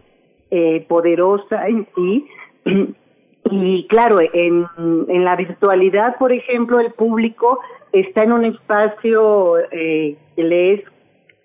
eh, 0.52 0.86
poderosa 0.90 1.68
en 1.68 1.88
sí 1.96 2.26
y 3.52 3.88
claro, 3.88 4.20
en, 4.22 4.66
en 5.08 5.26
la 5.26 5.36
virtualidad, 5.36 6.18
por 6.18 6.32
ejemplo, 6.32 6.80
el 6.80 6.92
público 6.94 7.60
está 7.92 8.24
en 8.24 8.32
un 8.32 8.46
espacio 8.46 9.58
eh, 9.72 10.18
que 10.36 10.44
le 10.44 10.74
es 10.74 10.84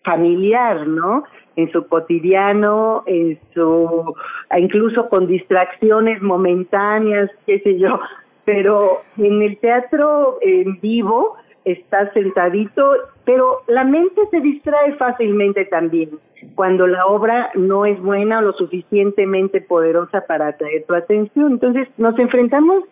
familiar, 0.04 0.86
¿no? 0.86 1.24
En 1.56 1.70
su 1.70 1.86
cotidiano, 1.86 3.04
en 3.06 3.38
su, 3.54 4.14
incluso 4.56 5.08
con 5.08 5.26
distracciones 5.26 6.20
momentáneas, 6.22 7.30
qué 7.46 7.60
sé 7.60 7.78
yo. 7.78 8.00
Pero 8.44 8.98
en 9.18 9.42
el 9.42 9.58
teatro 9.58 10.38
en 10.40 10.80
vivo 10.80 11.36
está 11.64 12.12
sentadito, 12.12 12.94
pero 13.24 13.62
la 13.68 13.84
mente 13.84 14.20
se 14.30 14.40
distrae 14.40 14.94
fácilmente 14.94 15.64
también 15.66 16.10
cuando 16.54 16.86
la 16.86 17.06
obra 17.06 17.50
no 17.54 17.86
es 17.86 18.00
buena 18.00 18.38
o 18.38 18.42
lo 18.42 18.52
suficientemente 18.52 19.60
poderosa 19.60 20.24
para 20.26 20.48
atraer 20.48 20.84
tu 20.84 20.94
atención. 20.94 21.52
Entonces 21.52 21.88
nos 21.96 22.18
enfrentamos 22.18 22.84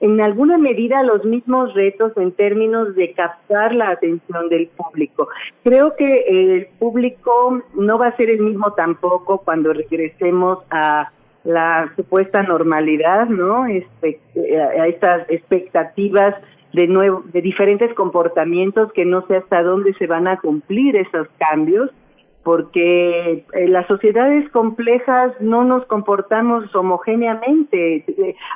en 0.00 0.20
alguna 0.20 0.58
medida 0.58 1.00
a 1.00 1.02
los 1.02 1.24
mismos 1.24 1.72
retos 1.74 2.12
en 2.16 2.32
términos 2.32 2.94
de 2.94 3.12
captar 3.12 3.74
la 3.74 3.90
atención 3.90 4.48
del 4.48 4.68
público. 4.68 5.28
Creo 5.64 5.94
que 5.96 6.24
el 6.28 6.66
público 6.78 7.62
no 7.74 7.98
va 7.98 8.08
a 8.08 8.16
ser 8.16 8.30
el 8.30 8.40
mismo 8.40 8.72
tampoco 8.72 9.38
cuando 9.38 9.72
regresemos 9.72 10.58
a 10.70 11.10
la 11.44 11.92
supuesta 11.96 12.42
normalidad, 12.42 13.28
¿no? 13.28 13.62
a 13.64 14.86
estas 14.86 15.30
expectativas 15.30 16.34
de 16.72 16.88
nuevo, 16.88 17.22
de 17.32 17.40
diferentes 17.40 17.94
comportamientos 17.94 18.92
que 18.92 19.04
no 19.04 19.26
sé 19.26 19.36
hasta 19.36 19.62
dónde 19.62 19.94
se 19.94 20.06
van 20.06 20.26
a 20.26 20.38
cumplir 20.38 20.96
esos 20.96 21.28
cambios 21.38 21.90
porque 22.46 23.44
en 23.54 23.72
las 23.72 23.88
sociedades 23.88 24.48
complejas 24.50 25.32
no 25.40 25.64
nos 25.64 25.84
comportamos 25.86 26.72
homogéneamente, 26.76 28.04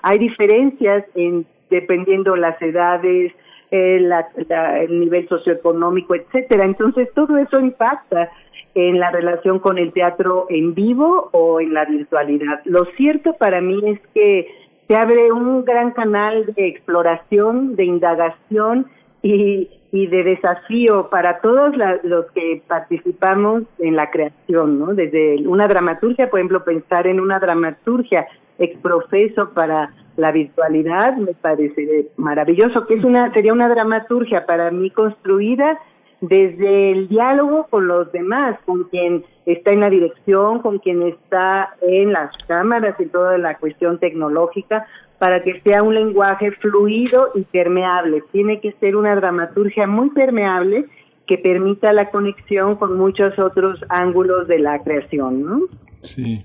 hay 0.04 0.18
diferencias 0.18 1.04
en 1.16 1.44
dependiendo 1.70 2.36
las 2.36 2.62
edades, 2.62 3.32
el, 3.72 4.12
el 4.12 5.00
nivel 5.00 5.28
socioeconómico, 5.28 6.14
etcétera. 6.14 6.66
Entonces 6.66 7.08
todo 7.16 7.36
eso 7.36 7.58
impacta 7.58 8.30
en 8.76 9.00
la 9.00 9.10
relación 9.10 9.58
con 9.58 9.76
el 9.76 9.92
teatro 9.92 10.46
en 10.50 10.72
vivo 10.72 11.28
o 11.32 11.60
en 11.60 11.74
la 11.74 11.84
virtualidad. 11.84 12.60
Lo 12.66 12.84
cierto 12.96 13.32
para 13.38 13.60
mí 13.60 13.80
es 13.86 13.98
que 14.14 14.46
se 14.86 14.94
abre 14.94 15.32
un 15.32 15.64
gran 15.64 15.90
canal 15.90 16.46
de 16.54 16.68
exploración, 16.68 17.74
de 17.74 17.86
indagación 17.86 18.86
y 19.20 19.68
y 19.92 20.06
de 20.06 20.22
desafío 20.22 21.10
para 21.10 21.40
todos 21.40 21.74
los 22.04 22.26
que 22.32 22.62
participamos 22.66 23.64
en 23.78 23.96
la 23.96 24.10
creación, 24.10 24.78
¿no? 24.78 24.94
Desde 24.94 25.46
una 25.46 25.66
dramaturgia, 25.66 26.30
por 26.30 26.38
ejemplo, 26.38 26.64
pensar 26.64 27.06
en 27.06 27.18
una 27.20 27.38
dramaturgia 27.40 28.26
exprofeso 28.58 29.50
para 29.50 29.92
la 30.16 30.30
virtualidad 30.32 31.16
me 31.16 31.32
parece 31.34 32.08
maravilloso, 32.16 32.86
que 32.86 32.94
es 32.94 33.04
una 33.04 33.32
sería 33.32 33.52
una 33.52 33.68
dramaturgia 33.68 34.44
para 34.44 34.70
mí 34.70 34.90
construida 34.90 35.78
desde 36.20 36.92
el 36.92 37.08
diálogo 37.08 37.66
con 37.70 37.86
los 37.86 38.12
demás, 38.12 38.58
con 38.66 38.84
quien 38.84 39.24
está 39.46 39.72
en 39.72 39.80
la 39.80 39.88
dirección, 39.88 40.60
con 40.60 40.78
quien 40.78 41.02
está 41.02 41.74
en 41.80 42.12
las 42.12 42.30
cámaras 42.46 42.94
y 43.00 43.06
toda 43.06 43.38
la 43.38 43.56
cuestión 43.56 43.98
tecnológica, 43.98 44.86
para 45.20 45.42
que 45.42 45.60
sea 45.60 45.82
un 45.82 45.94
lenguaje 45.94 46.50
fluido 46.52 47.28
y 47.34 47.42
permeable. 47.42 48.22
Tiene 48.32 48.58
que 48.58 48.72
ser 48.80 48.96
una 48.96 49.14
dramaturgia 49.14 49.86
muy 49.86 50.08
permeable 50.08 50.86
que 51.26 51.36
permita 51.36 51.92
la 51.92 52.10
conexión 52.10 52.76
con 52.76 52.96
muchos 52.96 53.38
otros 53.38 53.78
ángulos 53.90 54.48
de 54.48 54.60
la 54.60 54.82
creación, 54.82 55.44
¿no? 55.44 55.60
Sí. 56.00 56.42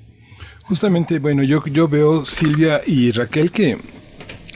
Justamente, 0.66 1.20
bueno, 1.20 1.42
yo, 1.42 1.64
yo 1.68 1.88
veo, 1.88 2.26
Silvia 2.26 2.82
y 2.86 3.14
Raquel, 3.14 3.50
que 3.50 3.78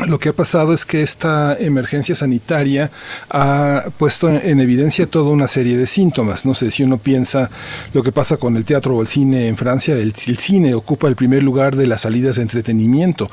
lo 0.07 0.19
que 0.19 0.29
ha 0.29 0.33
pasado 0.33 0.73
es 0.73 0.85
que 0.85 1.01
esta 1.01 1.57
emergencia 1.59 2.15
sanitaria 2.15 2.89
ha 3.29 3.85
puesto 3.97 4.29
en 4.29 4.59
evidencia 4.61 5.07
toda 5.07 5.31
una 5.31 5.47
serie 5.47 5.75
de 5.77 5.85
síntomas. 5.87 6.45
No 6.45 6.53
sé 6.53 6.71
si 6.71 6.83
uno 6.83 6.99
piensa 6.99 7.49
lo 7.93 8.01
que 8.01 8.13
pasa 8.13 8.37
con 8.37 8.55
el 8.55 8.63
teatro 8.63 8.95
o 8.95 9.01
el 9.01 9.07
cine 9.07 9.47
en 9.47 9.57
Francia, 9.57 9.95
el, 9.95 10.13
cine 10.15 10.73
ocupa 10.73 11.07
el 11.07 11.15
primer 11.15 11.43
lugar 11.43 11.75
de 11.75 11.85
las 11.85 12.01
salidas 12.01 12.37
de 12.37 12.43
entretenimiento. 12.43 13.29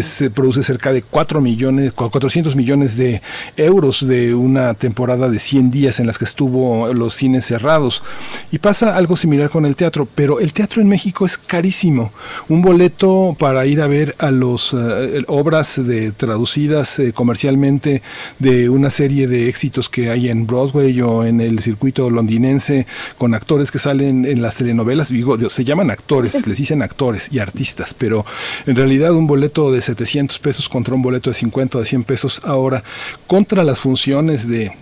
se 0.00 0.30
produce 0.30 0.62
cerca 0.62 0.92
de 0.92 1.02
4 1.02 1.40
millones, 1.42 1.92
400 1.92 2.56
millones 2.56 2.96
de 2.96 3.20
euros 3.56 4.06
de 4.06 4.34
una 4.34 4.72
temporada 4.74 5.28
de 5.28 5.38
100 5.38 5.70
días 5.70 6.00
en 6.00 6.06
las 6.06 6.16
que 6.16 6.24
estuvo 6.24 6.94
los 6.94 7.14
cines 7.14 7.44
cerrados. 7.44 8.02
Y 8.50 8.58
pasa 8.58 8.96
algo 8.96 9.16
similar 9.16 9.50
con 9.50 9.66
el 9.66 9.76
teatro, 9.76 10.08
pero 10.14 10.40
el 10.40 10.54
teatro 10.54 10.80
en 10.80 10.88
México 10.88 11.26
es 11.26 11.36
carísimo. 11.36 12.12
Un 12.48 12.62
boleto 12.62 13.36
para 13.38 13.66
ir 13.66 13.82
a 13.82 13.86
ver 13.86 14.14
a 14.18 14.30
las 14.30 14.72
eh, 14.72 15.22
obras 15.26 15.84
de 15.84 16.05
traducidas 16.12 16.98
eh, 16.98 17.12
comercialmente 17.12 18.02
de 18.38 18.68
una 18.68 18.90
serie 18.90 19.26
de 19.26 19.48
éxitos 19.48 19.88
que 19.88 20.10
hay 20.10 20.28
en 20.28 20.46
Broadway 20.46 21.00
o 21.00 21.24
en 21.24 21.40
el 21.40 21.60
circuito 21.60 22.10
londinense 22.10 22.86
con 23.18 23.34
actores 23.34 23.70
que 23.70 23.78
salen 23.78 24.24
en 24.24 24.42
las 24.42 24.56
telenovelas. 24.56 25.08
Digo, 25.08 25.36
se 25.48 25.64
llaman 25.64 25.90
actores, 25.90 26.46
les 26.46 26.58
dicen 26.58 26.82
actores 26.82 27.28
y 27.32 27.38
artistas, 27.38 27.94
pero 27.94 28.24
en 28.66 28.76
realidad 28.76 29.14
un 29.14 29.26
boleto 29.26 29.72
de 29.72 29.80
700 29.80 30.38
pesos 30.38 30.68
contra 30.68 30.94
un 30.94 31.02
boleto 31.02 31.30
de 31.30 31.34
50 31.34 31.78
o 31.78 31.80
de 31.80 31.86
100 31.86 32.04
pesos 32.04 32.40
ahora 32.44 32.82
contra 33.26 33.64
las 33.64 33.80
funciones 33.80 34.48
de 34.48 34.72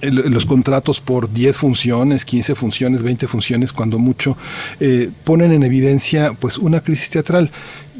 los 0.00 0.46
contratos 0.46 1.00
por 1.00 1.32
10 1.32 1.56
funciones, 1.56 2.24
15 2.24 2.54
funciones, 2.54 3.02
20 3.02 3.28
funciones, 3.28 3.72
cuando 3.72 3.98
mucho, 3.98 4.36
eh, 4.80 5.10
ponen 5.24 5.52
en 5.52 5.62
evidencia 5.62 6.32
pues 6.38 6.58
una 6.58 6.80
crisis 6.80 7.10
teatral. 7.10 7.50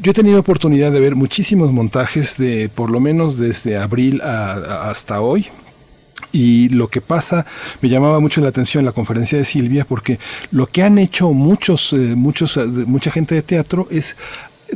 Yo 0.01 0.11
he 0.11 0.13
tenido 0.13 0.39
oportunidad 0.39 0.91
de 0.91 0.99
ver 0.99 1.15
muchísimos 1.15 1.71
montajes 1.71 2.37
de 2.37 2.69
por 2.73 2.89
lo 2.89 2.99
menos 2.99 3.37
desde 3.37 3.77
abril 3.77 4.21
hasta 4.21 5.21
hoy, 5.21 5.47
y 6.31 6.69
lo 6.69 6.87
que 6.87 6.99
pasa 6.99 7.45
me 7.81 7.89
llamaba 7.89 8.19
mucho 8.19 8.41
la 8.41 8.49
atención 8.49 8.85
la 8.85 8.91
conferencia 8.91 9.37
de 9.37 9.45
Silvia 9.45 9.85
porque 9.85 10.19
lo 10.51 10.67
que 10.67 10.81
han 10.81 10.97
hecho 10.97 11.31
muchos 11.31 11.93
eh, 11.93 12.15
muchos 12.15 12.57
mucha 12.87 13.11
gente 13.11 13.35
de 13.35 13.43
teatro 13.43 13.87
es 13.91 14.15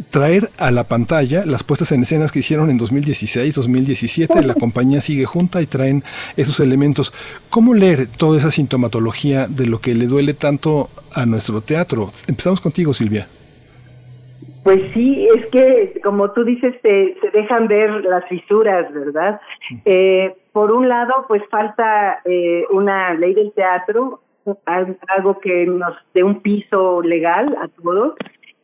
traer 0.10 0.52
a 0.58 0.70
la 0.72 0.84
pantalla 0.84 1.46
las 1.46 1.64
puestas 1.64 1.92
en 1.92 2.04
escenas 2.04 2.32
que 2.32 2.40
hicieron 2.40 2.70
en 2.70 2.78
2016, 2.78 3.56
2017, 3.56 4.44
la 4.44 4.54
compañía 4.60 5.02
sigue 5.02 5.26
junta 5.26 5.62
y 5.62 5.66
traen 5.66 6.04
esos 6.36 6.60
elementos. 6.60 7.14
¿Cómo 7.50 7.74
leer 7.74 8.08
toda 8.08 8.38
esa 8.38 8.52
sintomatología 8.52 9.48
de 9.48 9.66
lo 9.66 9.82
que 9.82 9.96
le 9.96 10.06
duele 10.06 10.36
tanto 10.36 10.92
a 11.14 11.26
nuestro 11.26 11.62
teatro? 11.62 12.12
Empezamos 12.28 12.62
contigo, 12.62 12.94
Silvia. 12.94 13.28
Pues 14.68 14.82
sí, 14.94 15.26
es 15.34 15.46
que 15.46 15.98
como 16.04 16.32
tú 16.32 16.44
dices, 16.44 16.76
se, 16.82 17.16
dejan 17.32 17.70
ver 17.70 18.04
las 18.04 18.28
fisuras, 18.28 18.94
¿verdad? 18.94 19.40
Eh, 19.86 20.36
por 20.52 20.74
un 20.74 20.90
lado, 20.90 21.24
pues 21.30 21.42
falta 21.50 22.20
eh, 22.26 22.66
una 22.72 23.14
ley 23.14 23.34
del 23.34 23.54
teatro, 23.54 24.20
algo 24.66 25.40
que 25.40 25.66
nos 25.66 25.96
dé 26.14 26.22
un 26.22 26.42
piso 26.42 27.02
legal 27.02 27.58
a 27.62 27.70
todos 27.82 28.16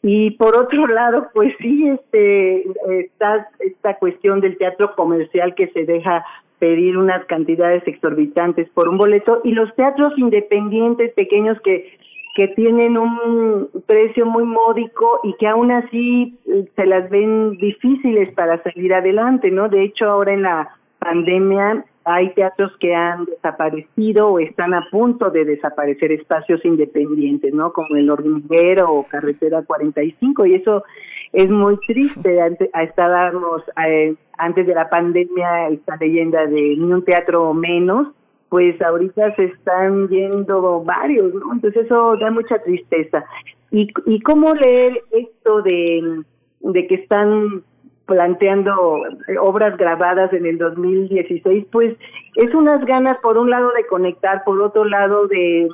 y 0.01 0.32
por 0.32 0.57
otro 0.57 0.88
lado, 0.88 1.30
pues 1.33 1.53
sí, 1.59 1.88
este, 1.88 2.65
está 2.99 3.48
esta 3.59 3.98
cuestión 3.98 4.41
del 4.41 4.57
teatro 4.57 4.95
comercial 4.98 5.56
que 5.56 5.69
se 5.69 5.85
deja 5.85 6.25
pedir 6.59 6.98
unas 6.98 7.23
cantidades 7.27 7.82
exorbitantes 7.88 8.67
por 8.73 8.90
un 8.90 8.98
boleto 8.98 9.40
y 9.45 9.51
los 9.51 9.73
teatros 9.75 10.11
independientes 10.17 11.14
pequeños 11.14 11.57
que 11.61 11.98
que 12.33 12.47
tienen 12.49 12.97
un 12.97 13.69
precio 13.85 14.25
muy 14.25 14.43
módico 14.43 15.19
y 15.23 15.33
que 15.35 15.47
aún 15.47 15.71
así 15.71 16.37
eh, 16.47 16.67
se 16.75 16.85
las 16.85 17.09
ven 17.09 17.57
difíciles 17.57 18.31
para 18.31 18.61
salir 18.63 18.93
adelante, 18.93 19.51
¿no? 19.51 19.69
De 19.69 19.83
hecho, 19.83 20.09
ahora 20.09 20.33
en 20.33 20.41
la 20.41 20.75
pandemia 20.97 21.85
hay 22.05 22.33
teatros 22.33 22.71
que 22.79 22.95
han 22.95 23.25
desaparecido 23.25 24.29
o 24.29 24.39
están 24.39 24.73
a 24.73 24.87
punto 24.89 25.29
de 25.29 25.45
desaparecer 25.45 26.11
espacios 26.11 26.63
independientes, 26.65 27.53
¿no? 27.53 27.71
Como 27.71 27.95
el 27.95 28.09
Hormiguero 28.09 28.91
o 28.91 29.03
Carretera 29.03 29.61
45 29.61 30.45
y 30.47 30.55
eso 30.55 30.83
es 31.31 31.49
muy 31.49 31.77
triste. 31.87 32.41
Antes, 32.41 32.69
estábamos 32.73 33.63
eh, 33.87 34.15
antes 34.37 34.65
de 34.67 34.73
la 34.73 34.89
pandemia 34.89 35.69
esta 35.69 35.95
leyenda 35.97 36.45
de 36.47 36.75
ni 36.77 36.91
un 36.91 37.05
teatro 37.05 37.53
menos, 37.53 38.07
pues 38.53 38.80
ahorita 38.83 39.35
se 39.35 39.45
están 39.45 40.07
yendo 40.09 40.83
varios, 40.83 41.33
¿no? 41.33 41.53
Entonces 41.53 41.85
eso 41.85 42.15
da 42.17 42.30
mucha 42.30 42.59
tristeza. 42.59 43.25
¿Y, 43.72 43.91
y 44.06 44.22
cómo 44.22 44.53
leer 44.53 45.01
esto 45.09 45.64
de, 45.64 46.22
de 46.59 46.85
que 46.85 46.93
están 46.93 47.64
planteando 48.06 49.01
obras 49.41 49.75
grabadas 49.75 50.32
en 50.33 50.45
el 50.45 50.59
2016, 50.59 51.65
pues 51.72 51.98
es 52.35 52.53
unas 52.53 52.85
ganas 52.85 53.17
por 53.23 53.40
un 53.40 53.49
lado 53.49 53.72
de 53.72 53.88
conectar, 53.88 54.43
por 54.43 54.61
otro 54.61 54.85
lado 54.85 55.25
de 55.25 55.67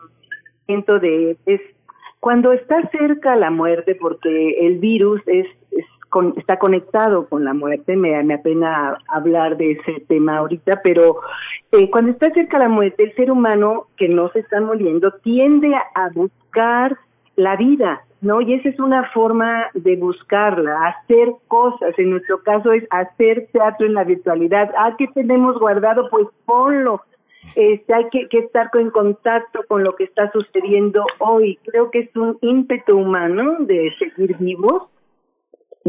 de 0.67 1.35
es 1.47 1.59
cuando 2.21 2.53
está 2.53 2.89
cerca 2.91 3.35
la 3.35 3.51
muerte 3.51 3.95
porque 3.95 4.65
el 4.65 4.77
virus 4.77 5.21
es, 5.25 5.47
está 6.37 6.57
conectado 6.57 7.27
con 7.27 7.45
la 7.45 7.53
muerte, 7.53 7.95
me, 7.95 8.21
me 8.23 8.35
apena 8.35 8.97
hablar 9.07 9.57
de 9.57 9.71
ese 9.71 9.99
tema 10.07 10.37
ahorita, 10.37 10.81
pero 10.83 11.19
eh, 11.71 11.89
cuando 11.89 12.11
está 12.11 12.31
cerca 12.33 12.57
la 12.57 12.69
muerte, 12.69 13.03
el 13.03 13.15
ser 13.15 13.31
humano 13.31 13.87
que 13.95 14.09
no 14.09 14.29
se 14.31 14.39
está 14.39 14.59
muriendo 14.59 15.11
tiende 15.23 15.73
a 15.75 16.09
buscar 16.13 16.97
la 17.35 17.55
vida, 17.55 18.01
¿no? 18.21 18.41
Y 18.41 18.53
esa 18.53 18.69
es 18.69 18.79
una 18.79 19.09
forma 19.11 19.67
de 19.73 19.95
buscarla, 19.95 20.87
hacer 20.87 21.29
cosas. 21.47 21.97
En 21.97 22.11
nuestro 22.11 22.41
caso 22.43 22.71
es 22.73 22.83
hacer 22.89 23.47
teatro 23.53 23.85
en 23.85 23.93
la 23.93 24.03
virtualidad. 24.03 24.71
Ah, 24.77 24.95
¿qué 24.97 25.07
tenemos 25.07 25.57
guardado? 25.59 26.09
Pues 26.09 26.27
ponlo. 26.45 27.01
Este, 27.55 27.93
hay 27.93 28.09
que, 28.09 28.27
estar 28.37 28.69
en 28.73 28.91
contacto 28.91 29.61
con 29.67 29.83
lo 29.83 29.95
que 29.95 30.03
está 30.03 30.31
sucediendo 30.31 31.05
hoy. 31.19 31.57
Creo 31.65 31.89
que 31.89 31.99
es 31.99 32.15
un 32.15 32.37
ímpetu 32.41 32.97
humano 32.97 33.57
de 33.59 33.93
seguir 33.97 34.35
vivos 34.37 34.83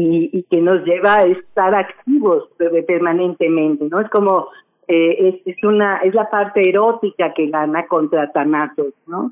y, 0.01 0.43
que 0.49 0.61
nos 0.61 0.83
lleva 0.85 1.15
a 1.15 1.23
estar 1.23 1.73
activos 1.75 2.49
permanentemente, 2.87 3.85
¿no? 3.89 3.99
Es 3.99 4.09
como, 4.09 4.47
eh, 4.87 5.41
es, 5.45 5.55
es, 5.55 5.63
una, 5.63 5.97
es 5.97 6.13
la 6.13 6.29
parte 6.29 6.67
erótica 6.67 7.33
que 7.33 7.47
gana 7.47 7.85
contra 7.87 8.31
Thanatos, 8.31 8.93
¿no? 9.07 9.31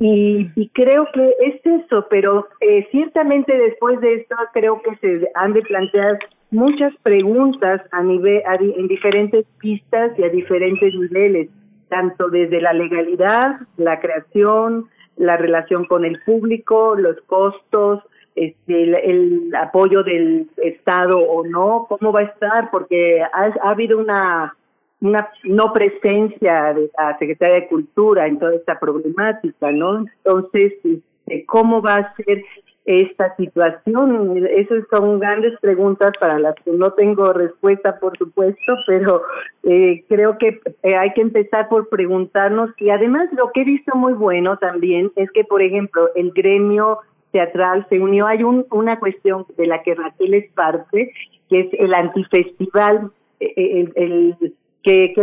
Y, 0.00 0.50
y, 0.56 0.68
creo 0.70 1.06
que 1.12 1.34
es 1.40 1.60
eso, 1.64 2.06
pero 2.08 2.48
eh, 2.60 2.88
ciertamente 2.90 3.54
después 3.56 4.00
de 4.00 4.14
esto 4.14 4.36
creo 4.54 4.80
que 4.80 4.96
se 4.96 5.30
han 5.34 5.52
de 5.52 5.60
plantear 5.60 6.18
muchas 6.50 6.94
preguntas 7.02 7.82
a 7.90 8.02
nivel 8.02 8.42
en 8.76 8.88
diferentes 8.88 9.44
pistas 9.58 10.18
y 10.18 10.22
a 10.22 10.30
diferentes 10.30 10.94
niveles, 10.94 11.50
tanto 11.88 12.30
desde 12.30 12.62
la 12.62 12.72
legalidad, 12.72 13.60
la 13.76 14.00
creación, 14.00 14.88
la 15.16 15.36
relación 15.36 15.84
con 15.84 16.06
el 16.06 16.18
público, 16.22 16.94
los 16.94 17.20
costos, 17.26 18.02
este, 18.34 19.10
el, 19.10 19.54
apoyo 19.54 20.02
del 20.02 20.48
Estado 20.56 21.18
o 21.18 21.46
no, 21.46 21.86
cómo 21.88 22.12
va 22.12 22.20
a 22.20 22.24
estar, 22.24 22.70
porque 22.70 23.22
ha 23.22 23.52
habido 23.68 23.98
una 23.98 24.54
una 25.02 25.28
no 25.44 25.72
presencia 25.72 26.72
de 26.72 26.90
la 26.96 27.18
Secretaría 27.18 27.56
de 27.56 27.68
Cultura 27.68 28.26
en 28.26 28.38
toda 28.38 28.54
esta 28.54 28.78
problemática, 28.78 29.72
¿no? 29.72 29.98
Entonces, 29.98 30.74
este, 30.84 31.44
¿cómo 31.44 31.82
va 31.82 31.96
a 31.96 32.14
ser 32.14 32.44
esta 32.84 33.34
situación? 33.36 34.46
Esas 34.48 34.84
son 34.90 35.18
grandes 35.18 35.58
preguntas 35.60 36.12
para 36.20 36.38
las 36.38 36.54
que 36.64 36.70
no 36.70 36.92
tengo 36.92 37.32
respuesta, 37.32 37.98
por 37.98 38.16
supuesto, 38.16 38.76
pero 38.86 39.22
eh, 39.64 40.04
creo 40.08 40.38
que 40.38 40.60
eh, 40.84 40.94
hay 40.94 41.12
que 41.14 41.20
empezar 41.20 41.68
por 41.68 41.88
preguntarnos 41.88 42.70
y 42.78 42.90
además 42.90 43.28
lo 43.32 43.50
que 43.52 43.62
he 43.62 43.64
visto 43.64 43.96
muy 43.96 44.12
bueno 44.12 44.56
también 44.58 45.10
es 45.16 45.30
que, 45.32 45.42
por 45.42 45.62
ejemplo, 45.62 46.10
el 46.14 46.30
gremio 46.30 47.00
teatral 47.32 47.86
se 47.88 47.98
unió, 47.98 48.26
hay 48.26 48.44
un, 48.44 48.66
una 48.70 48.98
cuestión 48.98 49.46
de 49.56 49.66
la 49.66 49.82
que 49.82 49.94
Raquel 49.94 50.34
es 50.34 50.52
parte, 50.52 51.12
que 51.48 51.60
es 51.60 51.68
el 51.72 51.94
antifestival, 51.94 53.10
eh, 53.40 53.88
el 53.96 54.54
que 54.82 55.14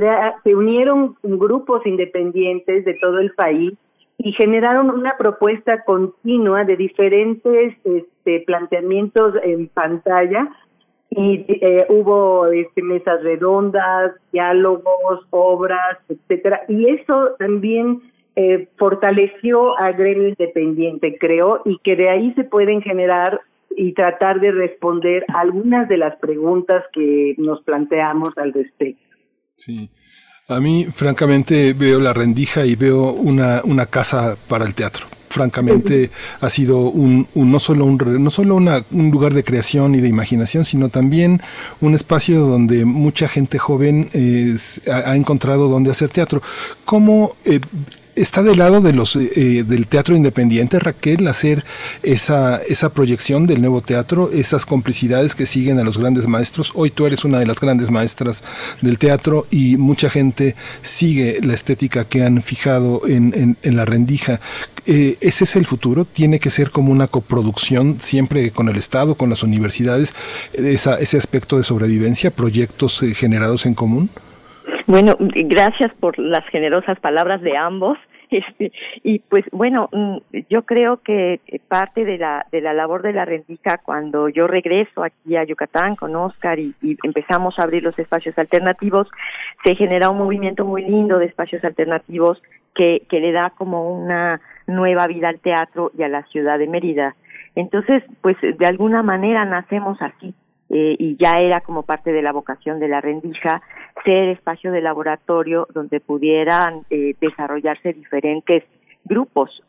se 0.43 0.55
unieron 0.55 1.17
grupos 1.21 1.85
independientes 1.85 2.85
de 2.85 2.93
todo 2.95 3.19
el 3.19 3.31
país 3.33 3.73
y 4.17 4.31
generaron 4.33 4.89
una 4.89 5.17
propuesta 5.17 5.83
continua 5.83 6.63
de 6.63 6.77
diferentes 6.77 7.75
este, 7.83 8.41
planteamientos 8.45 9.35
en 9.43 9.67
pantalla 9.67 10.49
y 11.09 11.45
eh, 11.47 11.85
hubo 11.89 12.47
este, 12.47 12.83
mesas 12.83 13.23
redondas, 13.23 14.13
diálogos, 14.31 15.25
obras, 15.31 15.97
etcétera. 16.07 16.61
Y 16.67 16.89
eso 16.89 17.35
también 17.39 18.01
eh, 18.35 18.69
fortaleció 18.77 19.77
a 19.77 19.91
gremio 19.91 20.29
independiente, 20.29 21.17
creo, 21.19 21.61
y 21.65 21.79
que 21.83 21.95
de 21.95 22.09
ahí 22.09 22.33
se 22.35 22.43
pueden 22.43 22.81
generar 22.81 23.41
y 23.75 23.93
tratar 23.93 24.39
de 24.39 24.51
responder 24.51 25.25
algunas 25.33 25.87
de 25.87 25.97
las 25.97 26.15
preguntas 26.17 26.83
que 26.93 27.35
nos 27.37 27.61
planteamos 27.63 28.37
al 28.37 28.53
respecto. 28.53 29.01
Sí. 29.55 29.89
A 30.47 30.59
mí, 30.59 30.85
francamente, 30.85 31.73
veo 31.73 31.99
la 31.99 32.11
rendija 32.11 32.65
y 32.65 32.75
veo 32.75 33.11
una, 33.11 33.61
una 33.63 33.85
casa 33.85 34.35
para 34.47 34.65
el 34.65 34.73
teatro. 34.73 35.05
Francamente, 35.29 36.09
ha 36.41 36.49
sido 36.49 36.89
un, 36.89 37.27
no 37.35 37.59
solo, 37.59 37.85
un, 37.85 37.99
no 38.23 38.31
solo 38.31 38.55
una, 38.55 38.83
un 38.89 39.11
lugar 39.11 39.35
de 39.35 39.43
creación 39.43 39.93
y 39.93 40.01
de 40.01 40.07
imaginación, 40.07 40.65
sino 40.65 40.89
también 40.89 41.39
un 41.81 41.93
espacio 41.93 42.39
donde 42.39 42.83
mucha 42.83 43.27
gente 43.27 43.59
joven 43.59 44.09
eh, 44.13 44.55
ha, 44.91 45.15
encontrado 45.15 45.69
donde 45.69 45.91
hacer 45.91 46.09
teatro. 46.09 46.41
¿Cómo 46.83 47.35
eh, 47.45 47.59
está 48.21 48.43
del 48.43 48.57
lado 48.57 48.81
de 48.81 48.93
los 48.93 49.15
eh, 49.15 49.31
eh, 49.35 49.63
del 49.63 49.87
teatro 49.87 50.15
independiente, 50.15 50.79
Raquel, 50.79 51.27
hacer 51.27 51.63
esa, 52.03 52.57
esa 52.57 52.93
proyección 52.93 53.47
del 53.47 53.61
nuevo 53.61 53.81
teatro, 53.81 54.29
esas 54.31 54.65
complicidades 54.65 55.35
que 55.35 55.45
siguen 55.45 55.79
a 55.79 55.83
los 55.83 55.97
grandes 55.97 56.27
maestros. 56.27 56.71
Hoy 56.75 56.91
tú 56.91 57.05
eres 57.05 57.25
una 57.25 57.39
de 57.39 57.45
las 57.45 57.59
grandes 57.59 57.89
maestras 57.91 58.43
del 58.81 58.97
teatro 58.97 59.47
y 59.49 59.77
mucha 59.77 60.09
gente 60.09 60.55
sigue 60.81 61.39
la 61.41 61.53
estética 61.53 62.05
que 62.07 62.23
han 62.23 62.41
fijado 62.41 63.01
en, 63.07 63.55
en, 63.61 63.75
la 63.75 63.85
rendija. 63.85 64.39
Eh, 64.85 65.17
ese 65.21 65.43
es 65.43 65.55
el 65.55 65.65
futuro, 65.65 66.05
tiene 66.05 66.39
que 66.39 66.49
ser 66.49 66.71
como 66.71 66.91
una 66.91 67.07
coproducción 67.07 67.99
siempre 67.99 68.51
con 68.51 68.67
el 68.69 68.75
Estado, 68.75 69.15
con 69.15 69.29
las 69.29 69.43
universidades, 69.43 70.15
esa, 70.53 70.97
ese 70.97 71.17
aspecto 71.17 71.57
de 71.57 71.63
sobrevivencia, 71.63 72.31
proyectos 72.31 72.99
generados 73.15 73.65
en 73.65 73.75
común. 73.75 74.09
Bueno, 74.89 75.15
gracias 75.19 75.91
por 75.99 76.17
las 76.17 76.43
generosas 76.47 76.99
palabras 76.99 77.41
de 77.41 77.55
ambos. 77.55 77.97
Este, 78.39 78.71
y 79.03 79.19
pues 79.19 79.43
bueno, 79.51 79.89
mm, 79.91 80.17
yo 80.49 80.63
creo 80.63 80.97
que 80.97 81.39
parte 81.67 82.05
de 82.05 82.17
la, 82.17 82.45
de 82.51 82.61
la 82.61 82.73
labor 82.73 83.01
de 83.01 83.13
la 83.13 83.25
rendija 83.25 83.79
cuando 83.79 84.29
yo 84.29 84.45
regreso 84.45 85.03
aquí 85.03 85.35
a 85.35 85.43
Yucatán 85.43 85.95
con 85.95 86.15
Oscar 86.15 86.59
y, 86.59 86.75
empezamos 87.03 87.57
a 87.57 87.63
abrir 87.63 87.83
los 87.83 87.97
espacios 87.97 88.37
alternativos, 88.37 89.07
se 89.63 89.75
genera 89.75 90.09
un 90.09 90.19
movimiento 90.19 90.63
muy 90.63 90.83
lindo 90.83 91.17
de 91.17 91.25
espacios 91.25 91.63
alternativos 91.63 92.41
que, 92.75 93.03
que 93.09 93.19
le 93.19 93.31
da 93.31 93.49
como 93.49 93.91
una 93.91 94.39
nueva 94.67 95.07
vida 95.07 95.29
al 95.29 95.39
teatro 95.39 95.91
y 95.97 96.03
a 96.03 96.07
la 96.07 96.23
ciudad 96.27 96.59
de 96.59 96.67
Mérida. 96.67 97.15
Entonces, 97.55 98.03
pues 98.21 98.37
de 98.41 98.65
alguna 98.65 99.01
manera 99.01 99.43
nacemos 99.45 99.99
así, 100.01 100.35
eh, 100.71 100.95
y 100.99 101.17
ya 101.17 101.37
era 101.37 101.61
como 101.61 101.81
parte 101.81 102.11
de 102.11 102.21
la 102.21 102.31
vocación 102.31 102.79
de 102.79 102.87
la 102.87 103.01
rendija 103.01 103.61
ser 104.05 104.29
espacio 104.29 104.71
de 104.71 104.81
laboratorio 104.81 105.67
donde 105.73 105.99
pudieran 105.99 106.83
eh, 106.91 107.15
desarrollarse 107.19 107.93
diferentes 107.93 108.63
grupos. 109.03 109.63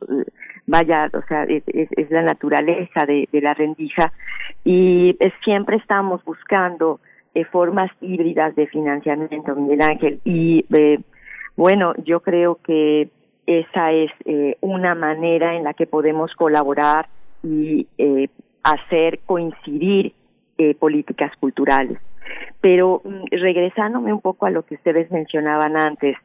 Vaya, 0.67 1.11
o 1.15 1.23
sea, 1.27 1.45
es, 1.45 2.11
la 2.11 2.23
naturaleza 2.23 3.07
de, 3.07 3.27
la 3.33 3.55
rendija 3.55 4.13
y 4.63 5.17
siempre 5.43 5.79
estamos 5.79 6.23
buscando 6.23 7.01
eh, 7.35 7.45
formas 7.47 7.91
híbridas 8.03 8.55
de 8.55 8.67
financiamiento, 8.67 9.57
Miguel 9.57 9.81
Ángel. 9.81 10.21
Y 10.25 10.67
bueno, 11.57 11.95
yo 12.05 12.21
creo 12.21 12.57
que 12.57 13.09
esa 13.47 13.93
es 13.93 14.11
una 14.61 14.95
manera 14.95 15.57
en 15.57 15.65
la 15.65 15.73
que 15.73 15.87
podemos 15.87 16.35
colaborar 16.35 17.09
y 17.43 17.89
hacer 18.63 19.21
coincidir 19.25 20.13
eh, 20.61 20.75
políticas 20.75 21.33
culturales. 21.41 21.99
Pero 22.61 23.01
mm, 23.03 23.25
regresándome 23.31 24.13
un 24.13 24.21
poco 24.21 24.45
a 24.45 24.51
lo 24.51 24.63
que 24.63 24.75
ustedes 24.75 25.11
mencionaban 25.11 25.75
antes, 25.79 26.19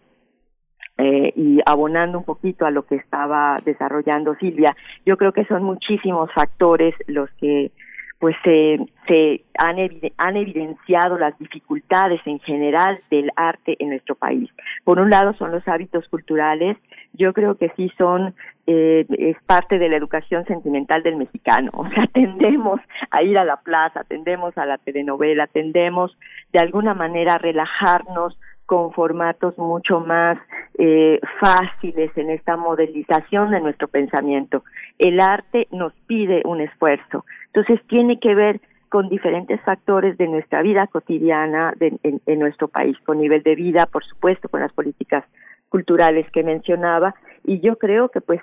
eh, 0.98 1.32
y 1.38 1.62
abonando 1.66 2.18
un 2.18 2.26
poquito 2.26 2.66
a 2.66 2.72
lo 2.72 2.86
que 2.86 2.96
estaba 2.96 3.58
desarrollando 3.64 4.36
Silvia, 4.36 4.76
yo 5.06 5.16
creo 5.16 5.32
que 5.32 5.46
son 5.46 5.64
muchísimos 5.64 6.30
factores 6.34 6.94
los 7.08 7.30
que 7.40 7.72
pues 8.20 8.36
se, 8.44 8.78
se 9.08 9.44
han, 9.58 9.78
han 10.18 10.38
evidenciado 10.38 11.18
las 11.18 11.38
dificultades 11.40 12.20
en 12.26 12.40
general 12.40 13.00
del 13.10 13.32
arte 13.38 13.78
en 13.80 13.90
nuestro 13.90 14.16
país. 14.16 14.50
Por 14.84 15.00
un 15.00 15.10
lado 15.10 15.34
son 15.36 15.52
los 15.52 15.66
hábitos 15.68 16.10
culturales, 16.10 16.76
yo 17.18 17.34
creo 17.34 17.56
que 17.56 17.72
sí 17.76 17.92
son, 17.98 18.34
eh, 18.68 19.06
es 19.10 19.38
parte 19.46 19.80
de 19.80 19.90
la 19.90 19.98
educación 19.98 20.46
sentimental 20.46 21.04
del 21.04 21.16
mexicano, 21.16 21.72
o 21.74 21.88
sea, 21.90 22.08
tendemos 22.14 22.80
a 23.12 23.24
ir 23.24 23.38
a 23.38 23.46
la 23.46 23.58
plaza, 23.58 24.04
tendemos 24.04 24.58
a 24.58 24.66
la 24.66 24.78
telenovela, 24.78 25.48
tendemos 25.48 26.18
de 26.54 26.60
alguna 26.60 26.94
manera 26.94 27.34
a 27.34 27.38
relajarnos 27.38 28.38
con 28.66 28.92
formatos 28.94 29.58
mucho 29.58 30.00
más 30.00 30.38
eh, 30.78 31.20
fáciles 31.40 32.12
en 32.18 32.32
esta 32.32 32.58
modelización 32.58 33.52
de 33.52 33.62
nuestro 33.62 33.88
pensamiento. 33.88 34.64
El 34.98 35.20
arte 35.20 35.68
nos 35.72 35.94
pide 36.08 36.42
un 36.46 36.62
esfuerzo, 36.62 37.26
entonces 37.48 37.80
tiene 37.88 38.20
que 38.20 38.34
ver 38.34 38.60
con 38.90 39.10
diferentes 39.10 39.60
factores 39.62 40.18
de 40.18 40.28
nuestra 40.28 40.62
vida 40.62 40.88
cotidiana 40.88 41.74
en, 41.80 42.40
nuestro 42.40 42.70
país, 42.70 42.98
con 43.06 43.20
nivel 43.20 43.44
de 43.44 43.56
vida, 43.56 43.88
por 43.88 44.06
supuesto, 44.06 44.48
con 44.48 44.62
las 44.62 44.72
políticas 44.72 45.26
culturales 45.70 46.30
que 46.32 46.44
mencionaba, 46.44 47.16
y 47.44 47.60
yo 47.60 47.78
creo 47.78 48.10
que 48.10 48.22
pues 48.22 48.42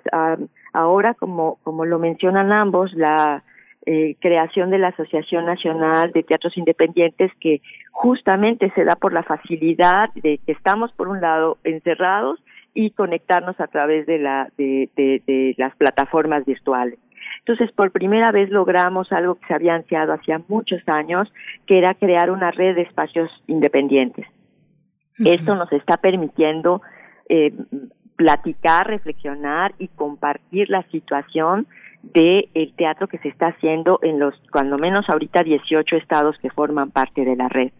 ahora, 0.73 1.15
como, 1.15 1.59
como 1.63 1.85
lo 1.85 1.99
mencionan 1.99 2.53
ambos, 2.53 2.93
la 2.93 3.43
eh, 3.85 4.15
creación 4.21 4.71
de 4.71 4.79
la 4.79 4.89
Asociación 4.89 5.45
Nacional 5.45 6.13
de 6.13 6.23
Teatros 6.23 6.57
Independientes 6.57 7.33
que 7.41 7.61
justamente 7.91 8.71
se 8.77 8.85
da 8.85 8.95
por 8.95 9.13
la 9.13 9.25
facilidad 9.25 10.11
de 10.15 10.39
que 10.39 10.53
estamos 10.53 10.93
por 10.93 11.09
un 11.09 11.21
lado 11.21 11.59
encerrados 11.65 12.39
y 12.75 12.93
conectarnos 12.93 13.59
a 13.61 13.67
través 13.67 14.07
de 14.07 14.19
la 14.19 14.51
de, 14.57 14.89
de, 14.97 15.55
las 15.59 15.75
plataformas 15.75 16.45
virtuales. 16.45 16.99
Entonces, 17.41 17.73
por 17.73 17.91
primera 17.91 18.31
vez 18.31 18.51
logramos 18.51 19.11
algo 19.11 19.35
que 19.35 19.47
se 19.49 19.55
había 19.55 19.75
ansiado 19.75 20.13
hacía 20.13 20.41
muchos 20.47 20.81
años, 20.87 21.33
que 21.67 21.79
era 21.79 21.95
crear 21.95 22.31
una 22.31 22.53
red 22.53 22.77
de 22.77 22.83
espacios 22.83 23.31
independientes. 23.49 24.27
Esto 25.19 25.57
nos 25.57 25.73
está 25.73 25.97
permitiendo 25.97 26.83
eh, 27.33 27.51
platicar, 28.17 28.87
reflexionar 28.89 29.75
y 29.79 29.89
compartir 29.89 30.69
la 30.69 30.83
situación 30.91 31.67
del 32.03 32.51
el 32.53 32.75
teatro 32.75 33.09
que 33.09 33.17
se 33.19 33.29
está 33.29 33.47
haciendo 33.47 33.99
en 34.03 34.19
los, 34.19 34.35
cuando 34.51 34.77
menos 34.77 35.09
ahorita, 35.09 35.43
18 35.43 35.97
estados 35.97 36.37
que 36.43 36.51
forman 36.51 36.91
parte 36.91 37.25
de 37.25 37.35
la 37.35 37.49
red. 37.49 37.73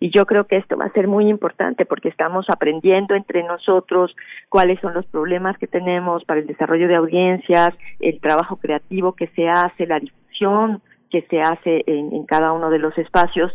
Y 0.00 0.10
yo 0.10 0.24
creo 0.24 0.46
que 0.46 0.56
esto 0.56 0.78
va 0.78 0.86
a 0.86 0.92
ser 0.92 1.06
muy 1.06 1.28
importante 1.28 1.84
porque 1.84 2.08
estamos 2.08 2.46
aprendiendo 2.48 3.14
entre 3.14 3.42
nosotros 3.42 4.16
cuáles 4.48 4.80
son 4.80 4.94
los 4.94 5.04
problemas 5.04 5.58
que 5.58 5.66
tenemos 5.66 6.24
para 6.24 6.40
el 6.40 6.46
desarrollo 6.46 6.88
de 6.88 6.96
audiencias, 6.96 7.74
el 8.00 8.20
trabajo 8.20 8.56
creativo 8.56 9.12
que 9.12 9.26
se 9.36 9.50
hace, 9.50 9.86
la 9.86 10.00
difusión 10.00 10.80
que 11.10 11.22
se 11.28 11.42
hace 11.42 11.84
en, 11.86 12.14
en 12.14 12.24
cada 12.24 12.52
uno 12.52 12.70
de 12.70 12.78
los 12.78 12.96
espacios, 12.96 13.52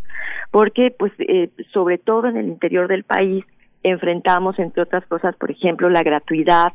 porque 0.51 0.93
pues 0.97 1.11
eh, 1.17 1.49
sobre 1.73 1.97
todo 1.97 2.27
en 2.27 2.37
el 2.37 2.47
interior 2.47 2.87
del 2.87 3.03
país 3.03 3.43
enfrentamos 3.83 4.59
entre 4.59 4.83
otras 4.83 5.05
cosas, 5.07 5.35
por 5.35 5.51
ejemplo, 5.51 5.89
la 5.89 6.03
gratuidad 6.03 6.73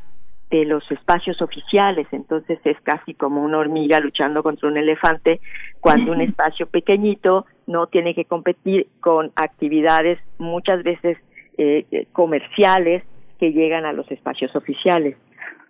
de 0.51 0.65
los 0.65 0.89
espacios 0.91 1.41
oficiales, 1.43 2.07
entonces 2.13 2.59
es 2.65 2.77
casi 2.83 3.15
como 3.15 3.43
una 3.43 3.59
hormiga 3.59 3.99
luchando 3.99 4.43
contra 4.43 4.69
un 4.69 4.77
elefante 4.77 5.41
cuando 5.81 6.13
un 6.13 6.21
espacio 6.29 6.67
pequeñito 6.67 7.47
no 7.67 7.87
tiene 7.87 8.15
que 8.15 8.25
competir 8.25 8.87
con 9.01 9.33
actividades 9.37 10.19
muchas 10.39 10.83
veces 10.83 11.19
eh, 11.59 12.07
comerciales 12.13 13.03
que 13.39 13.53
llegan 13.53 13.85
a 13.85 13.93
los 13.93 14.11
espacios 14.11 14.55
oficiales. 14.55 15.17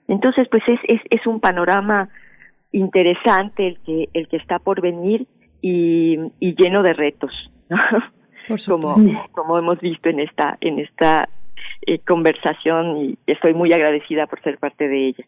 Entonces, 0.09 0.49
pues 0.51 0.63
es, 0.67 0.81
es, 0.85 1.01
es 1.11 1.27
un 1.27 1.41
panorama 1.41 2.09
interesante 2.73 3.67
el 3.67 3.79
que, 3.81 4.09
el 4.13 4.29
que 4.29 4.37
está 4.37 4.59
por 4.59 4.81
venir 4.81 5.27
y, 5.63 6.19
y 6.41 6.55
lleno 6.57 6.83
de 6.83 6.93
retos, 6.93 7.33
como, 8.67 8.95
como 9.33 9.59
hemos 9.59 9.81
visto 9.81 10.09
en 10.09 10.21
esta, 10.21 10.57
en 10.61 10.79
esta 10.79 11.29
eh, 11.87 11.99
conversación 12.01 12.97
y 12.97 13.19
estoy 13.27 13.55
muy 13.55 13.73
agradecida 13.73 14.27
por 14.27 14.43
ser 14.43 14.59
parte 14.59 14.89
de 14.89 15.09
ella. 15.09 15.25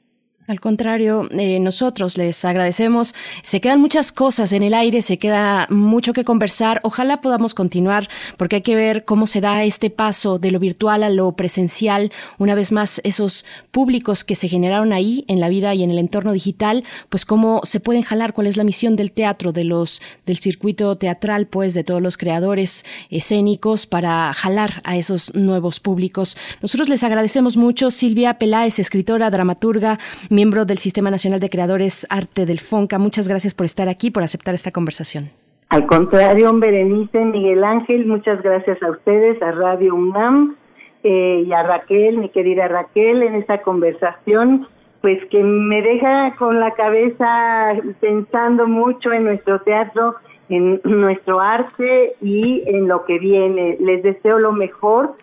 Al 0.49 0.60
contrario, 0.60 1.28
eh, 1.33 1.58
nosotros 1.58 2.16
les 2.16 2.44
agradecemos. 2.44 3.16
Se 3.42 3.60
quedan 3.60 3.81
muchas 3.81 4.12
cosas 4.12 4.52
en 4.52 4.62
el 4.62 4.75
aire, 4.75 5.02
se 5.02 5.18
queda 5.18 5.66
mucho 5.70 6.12
que 6.12 6.25
conversar. 6.25 6.81
Ojalá 6.84 7.20
podamos 7.20 7.52
continuar 7.52 8.08
porque 8.36 8.57
hay 8.57 8.62
que 8.62 8.76
ver 8.76 9.05
cómo 9.05 9.26
se 9.26 9.41
da 9.41 9.65
este 9.65 9.91
paso 9.91 10.39
de 10.39 10.52
lo 10.52 10.60
virtual 10.60 11.02
a 11.02 11.10
lo 11.10 11.33
presencial. 11.33 12.12
Una 12.39 12.55
vez 12.55 12.70
más, 12.70 13.00
esos 13.02 13.44
públicos 13.73 14.23
que 14.23 14.36
se 14.36 14.47
generaron 14.47 14.92
ahí 14.92 15.25
en 15.26 15.41
la 15.41 15.49
vida 15.49 15.75
y 15.75 15.83
en 15.83 15.91
el 15.91 15.99
entorno 15.99 16.31
digital, 16.31 16.84
pues 17.08 17.25
cómo 17.25 17.62
se 17.65 17.81
pueden 17.81 18.02
jalar, 18.02 18.33
cuál 18.33 18.47
es 18.47 18.57
la 18.57 18.62
misión 18.62 18.94
del 18.94 19.10
teatro, 19.10 19.50
de 19.50 19.65
los 19.65 20.00
del 20.26 20.36
circuito 20.39 20.94
teatral, 20.94 21.49
pues 21.49 21.75
de 21.75 21.83
todos 21.83 22.00
los 22.00 22.16
creadores 22.16 22.84
escénicos 23.10 23.89
para 23.89 24.33
jalar 24.33 24.81
a 24.84 24.97
esos 24.97 25.34
nuevos 25.34 25.81
públicos. 25.81 26.36
Nosotros 26.62 26.89
les 26.89 27.02
agradecemos 27.02 27.57
mucho. 27.57 27.91
Silvia 27.91 28.39
Peláez, 28.39 28.78
escritora, 28.78 29.28
dramaturga 29.28 29.99
miembro 30.36 30.66
del 30.66 30.76
Sistema 30.76 31.10
Nacional 31.10 31.40
de 31.40 31.48
Creadores 31.48 32.06
Arte 32.10 32.44
del 32.44 32.60
FONCA. 32.60 32.98
Muchas 32.98 33.26
gracias 33.26 33.55
por 33.55 33.65
estar 33.65 33.89
aquí, 33.89 34.10
por 34.10 34.23
aceptar 34.23 34.55
esta 34.55 34.70
conversación. 34.70 35.31
Al 35.70 35.86
contrario, 35.86 36.52
Berenice, 36.52 37.24
Miguel 37.24 37.65
Ángel, 37.65 38.06
muchas 38.06 38.42
gracias 38.42 38.81
a 38.82 38.90
ustedes, 38.90 39.42
a 39.42 39.52
Radio 39.52 39.94
UNAM 39.94 40.55
eh, 41.02 41.42
y 41.47 41.52
a 41.52 41.62
Raquel, 41.62 42.18
mi 42.18 42.28
querida 42.28 42.68
Raquel, 42.68 43.23
en 43.23 43.34
esta 43.34 43.62
conversación, 43.62 44.68
pues 45.00 45.24
que 45.31 45.42
me 45.42 45.81
deja 45.81 46.36
con 46.36 46.60
la 46.60 46.73
cabeza 46.74 47.73
pensando 48.00 48.68
mucho 48.68 49.12
en 49.12 49.24
nuestro 49.24 49.62
teatro, 49.62 50.16
en 50.50 50.82
nuestro 50.84 51.40
arte 51.40 52.15
y 52.20 52.62
en 52.66 52.89
lo 52.89 53.06
que 53.06 53.18
viene. 53.18 53.78
Les 53.81 54.02
deseo 54.02 54.39
lo 54.39 54.52
mejor 54.52 55.15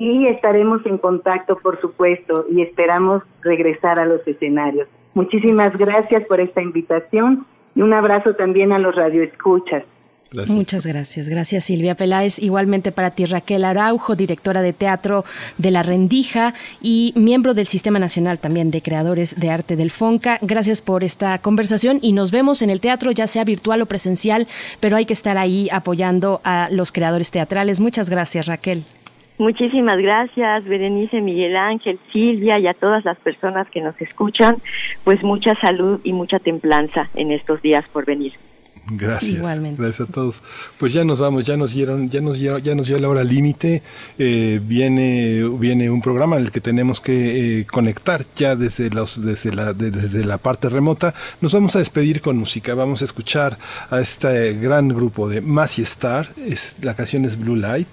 y 0.00 0.26
estaremos 0.28 0.84
en 0.86 0.96
contacto, 0.96 1.58
por 1.58 1.78
supuesto, 1.78 2.46
y 2.50 2.62
esperamos 2.62 3.22
regresar 3.42 4.00
a 4.00 4.06
los 4.06 4.26
escenarios. 4.26 4.88
Muchísimas 5.12 5.76
gracias 5.76 6.24
por 6.24 6.40
esta 6.40 6.62
invitación 6.62 7.46
y 7.74 7.82
un 7.82 7.92
abrazo 7.92 8.34
también 8.34 8.72
a 8.72 8.78
los 8.78 8.96
radioescuchas. 8.96 9.84
Muchas 10.46 10.86
gracias. 10.86 11.28
Gracias 11.28 11.64
Silvia 11.64 11.96
Peláez. 11.96 12.38
Igualmente 12.38 12.92
para 12.92 13.10
ti 13.10 13.26
Raquel 13.26 13.64
Araujo, 13.64 14.14
directora 14.14 14.62
de 14.62 14.72
teatro 14.72 15.24
de 15.58 15.70
La 15.72 15.82
Rendija 15.82 16.54
y 16.80 17.12
miembro 17.16 17.52
del 17.52 17.66
Sistema 17.66 17.98
Nacional 17.98 18.38
también 18.38 18.70
de 18.70 18.80
Creadores 18.80 19.38
de 19.38 19.50
Arte 19.50 19.76
del 19.76 19.90
FONCA. 19.90 20.38
Gracias 20.40 20.82
por 20.82 21.04
esta 21.04 21.38
conversación 21.40 21.98
y 22.00 22.12
nos 22.12 22.30
vemos 22.30 22.62
en 22.62 22.70
el 22.70 22.80
teatro, 22.80 23.10
ya 23.10 23.26
sea 23.26 23.44
virtual 23.44 23.82
o 23.82 23.86
presencial, 23.86 24.46
pero 24.78 24.96
hay 24.96 25.04
que 25.04 25.12
estar 25.12 25.36
ahí 25.36 25.68
apoyando 25.72 26.40
a 26.44 26.68
los 26.70 26.92
creadores 26.92 27.32
teatrales. 27.32 27.80
Muchas 27.80 28.08
gracias 28.08 28.46
Raquel. 28.46 28.84
Muchísimas 29.40 29.96
gracias, 29.96 30.64
Berenice, 30.66 31.22
Miguel 31.22 31.56
Ángel, 31.56 31.98
Silvia 32.12 32.58
y 32.58 32.66
a 32.66 32.74
todas 32.74 33.06
las 33.06 33.18
personas 33.20 33.66
que 33.70 33.80
nos 33.80 33.98
escuchan. 33.98 34.56
Pues 35.02 35.22
mucha 35.22 35.54
salud 35.62 35.98
y 36.04 36.12
mucha 36.12 36.38
templanza 36.38 37.08
en 37.14 37.32
estos 37.32 37.62
días 37.62 37.88
por 37.88 38.04
venir. 38.04 38.34
Gracias. 38.90 39.32
Igualmente. 39.32 39.80
Gracias 39.82 40.08
a 40.08 40.12
todos. 40.12 40.42
Pues 40.78 40.92
ya 40.92 41.04
nos 41.04 41.18
vamos, 41.18 41.44
ya 41.44 41.56
nos 41.56 41.72
dieron, 41.72 42.08
ya 42.10 42.20
nos 42.20 42.38
dieron, 42.38 42.62
ya 42.62 42.74
nos 42.74 42.86
dio 42.88 42.98
la 42.98 43.08
hora 43.08 43.24
límite. 43.24 43.82
Eh, 44.18 44.60
viene, 44.62 45.42
viene 45.58 45.90
un 45.90 46.00
programa 46.02 46.36
en 46.36 46.44
el 46.44 46.50
que 46.50 46.60
tenemos 46.60 47.00
que 47.00 47.60
eh, 47.60 47.66
conectar 47.66 48.24
ya 48.36 48.56
desde 48.56 48.90
los, 48.90 49.24
desde 49.24 49.52
la, 49.52 49.72
de- 49.72 49.90
desde 49.90 50.24
la 50.24 50.38
parte 50.38 50.68
remota. 50.68 51.14
Nos 51.40 51.52
vamos 51.52 51.76
a 51.76 51.78
despedir 51.78 52.20
con 52.20 52.36
música. 52.36 52.74
Vamos 52.74 53.02
a 53.02 53.04
escuchar 53.04 53.58
a 53.90 54.00
este 54.00 54.54
gran 54.54 54.88
grupo 54.88 55.28
de 55.28 55.40
Massey 55.40 55.84
Star. 55.84 56.28
Es, 56.46 56.76
la 56.82 56.94
canción 56.94 57.24
es 57.24 57.38
Blue 57.38 57.56
Light 57.56 57.88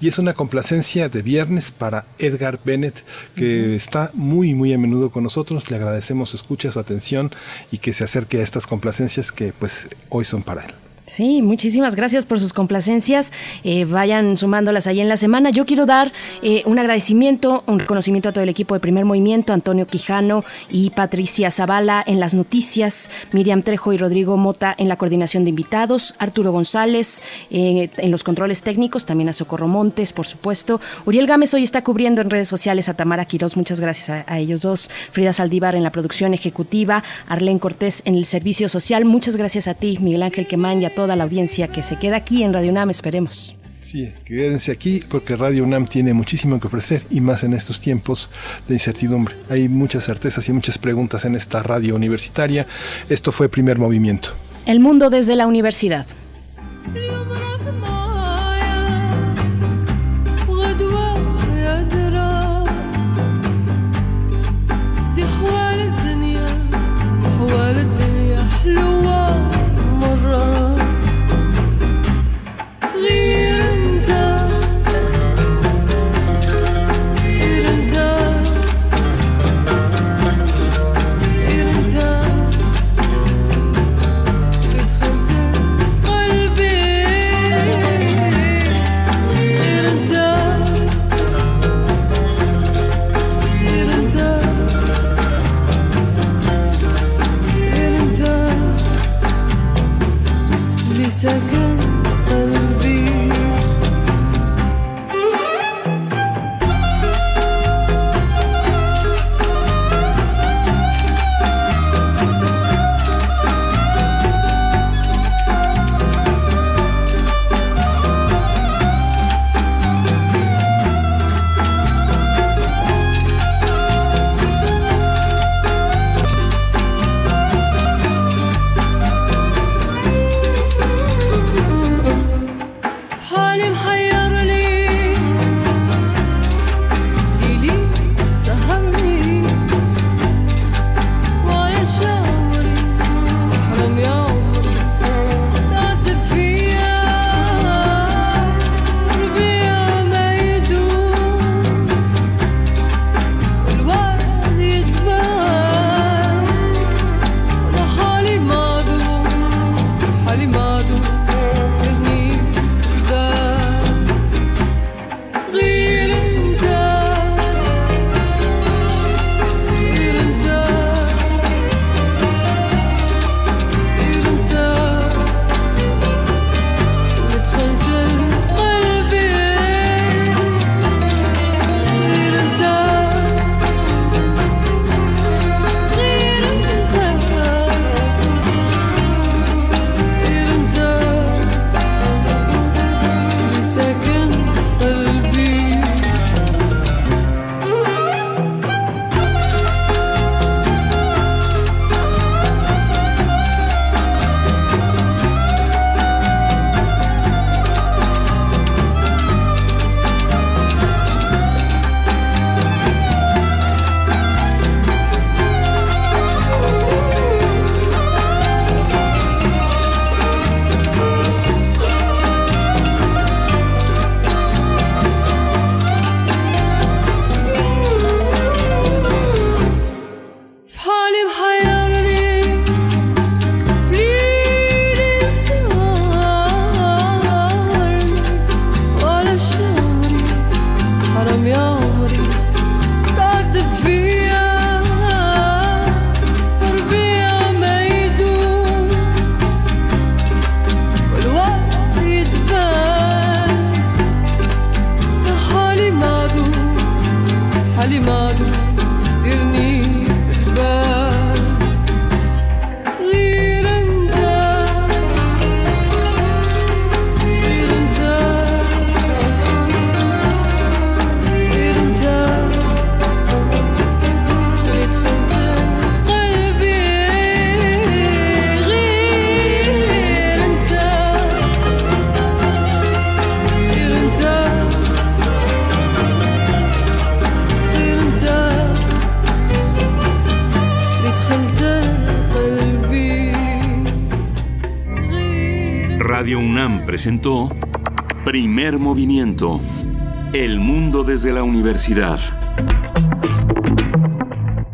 y 0.00 0.08
es 0.08 0.18
una 0.18 0.34
complacencia 0.34 1.08
de 1.08 1.22
viernes 1.22 1.70
para 1.70 2.06
Edgar 2.18 2.58
Bennett 2.64 3.02
que 3.34 3.74
está 3.76 4.10
muy 4.14 4.54
muy 4.54 4.72
a 4.72 4.78
menudo 4.78 5.10
con 5.10 5.24
nosotros. 5.24 5.70
Le 5.70 5.76
agradecemos 5.76 6.30
su 6.30 6.36
escucha, 6.36 6.72
su 6.72 6.78
atención 6.80 7.30
y 7.70 7.78
que 7.78 7.92
se 7.92 8.04
acerque 8.04 8.38
a 8.38 8.42
estas 8.42 8.66
complacencias 8.66 9.32
que 9.32 9.52
pues 9.52 9.88
hoy 10.08 10.24
son 10.24 10.37
para 10.42 10.64
él. 10.64 10.74
Sí, 11.08 11.40
muchísimas 11.40 11.96
gracias 11.96 12.26
por 12.26 12.38
sus 12.38 12.52
complacencias. 12.52 13.32
Eh, 13.64 13.86
vayan 13.86 14.36
sumándolas 14.36 14.86
ahí 14.86 15.00
en 15.00 15.08
la 15.08 15.16
semana. 15.16 15.48
Yo 15.48 15.64
quiero 15.64 15.86
dar 15.86 16.12
eh, 16.42 16.62
un 16.66 16.78
agradecimiento, 16.78 17.64
un 17.66 17.78
reconocimiento 17.78 18.28
a 18.28 18.32
todo 18.32 18.44
el 18.44 18.50
equipo 18.50 18.74
de 18.74 18.80
Primer 18.80 19.06
Movimiento, 19.06 19.54
Antonio 19.54 19.86
Quijano 19.86 20.44
y 20.70 20.90
Patricia 20.90 21.50
Zavala 21.50 22.04
en 22.06 22.20
las 22.20 22.34
noticias, 22.34 23.10
Miriam 23.32 23.62
Trejo 23.62 23.94
y 23.94 23.96
Rodrigo 23.96 24.36
Mota 24.36 24.74
en 24.76 24.86
la 24.86 24.96
coordinación 24.96 25.44
de 25.44 25.50
invitados, 25.50 26.14
Arturo 26.18 26.52
González 26.52 27.22
eh, 27.50 27.88
en 27.96 28.10
los 28.10 28.22
controles 28.22 28.62
técnicos, 28.62 29.06
también 29.06 29.30
a 29.30 29.32
Socorro 29.32 29.66
Montes, 29.66 30.12
por 30.12 30.26
supuesto. 30.26 30.78
Uriel 31.06 31.26
Gámez 31.26 31.54
hoy 31.54 31.62
está 31.62 31.82
cubriendo 31.82 32.20
en 32.20 32.28
redes 32.28 32.48
sociales 32.48 32.90
a 32.90 32.94
Tamara 32.94 33.24
Quirós, 33.24 33.56
muchas 33.56 33.80
gracias 33.80 34.24
a, 34.26 34.38
ellos 34.38 34.60
dos. 34.60 34.90
Frida 35.10 35.32
Saldívar 35.32 35.74
en 35.74 35.82
la 35.82 35.90
producción 35.90 36.34
ejecutiva, 36.34 37.02
Arlén 37.26 37.58
Cortés 37.58 38.02
en 38.04 38.14
el 38.14 38.26
servicio 38.26 38.68
social. 38.68 39.06
Muchas 39.06 39.36
gracias 39.36 39.68
a 39.68 39.74
ti, 39.74 39.98
Miguel 40.02 40.22
Ángel 40.22 40.46
Quemán, 40.46 40.82
y 40.82 40.84
a 40.84 40.97
toda 40.98 41.14
la 41.14 41.22
audiencia 41.22 41.68
que 41.68 41.84
se 41.84 41.94
queda 41.94 42.16
aquí 42.16 42.42
en 42.42 42.52
Radio 42.52 42.72
UNAM, 42.72 42.90
esperemos. 42.90 43.54
Sí, 43.80 44.12
quédense 44.24 44.72
aquí 44.72 45.00
porque 45.08 45.36
Radio 45.36 45.62
UNAM 45.62 45.86
tiene 45.86 46.12
muchísimo 46.12 46.58
que 46.58 46.66
ofrecer 46.66 47.04
y 47.08 47.20
más 47.20 47.44
en 47.44 47.52
estos 47.52 47.80
tiempos 47.80 48.30
de 48.66 48.74
incertidumbre. 48.74 49.36
Hay 49.48 49.68
muchas 49.68 50.06
certezas 50.06 50.48
y 50.48 50.52
muchas 50.52 50.76
preguntas 50.76 51.24
en 51.24 51.36
esta 51.36 51.62
radio 51.62 51.94
universitaria. 51.94 52.66
Esto 53.08 53.30
fue 53.30 53.48
Primer 53.48 53.78
Movimiento. 53.78 54.30
El 54.66 54.80
mundo 54.80 55.08
desde 55.08 55.36
la 55.36 55.46
universidad. 55.46 56.04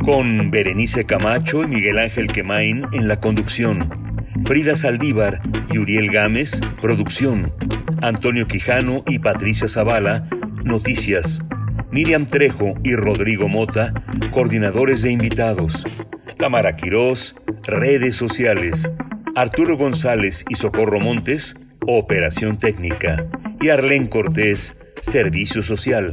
Con 0.05 0.51
Berenice 0.51 1.05
Camacho 1.05 1.63
y 1.63 1.69
Miguel 1.69 1.99
Ángel 1.99 2.27
Quemain 2.27 2.87
en 2.93 3.07
la 3.07 3.21
conducción. 3.21 3.89
Frida 4.45 4.75
Saldívar 4.75 5.41
y 5.73 5.79
Uriel 5.79 6.11
Gámez, 6.11 6.61
producción. 6.83 7.53
Antonio 8.03 8.49
Quijano 8.49 8.97
y 9.07 9.21
Patricia 9.21 9.69
Zavala, 9.69 10.29
noticias. 10.65 11.41
Miriam 11.93 12.27
Trejo 12.27 12.75
y 12.83 12.97
Rodrigo 12.97 13.47
Mota, 13.47 13.95
coordinadores 14.33 15.03
de 15.03 15.13
invitados. 15.13 15.85
Tamara 16.37 16.75
Quirós, 16.75 17.37
redes 17.63 18.17
sociales. 18.17 18.91
Arturo 19.37 19.77
González 19.77 20.45
y 20.49 20.57
Socorro 20.57 20.99
Montes, 20.99 21.55
operación 21.87 22.59
técnica. 22.59 23.25
Y 23.61 23.69
Arlén 23.69 24.09
Cortés, 24.09 24.79
servicio 25.01 25.63
social. 25.63 26.13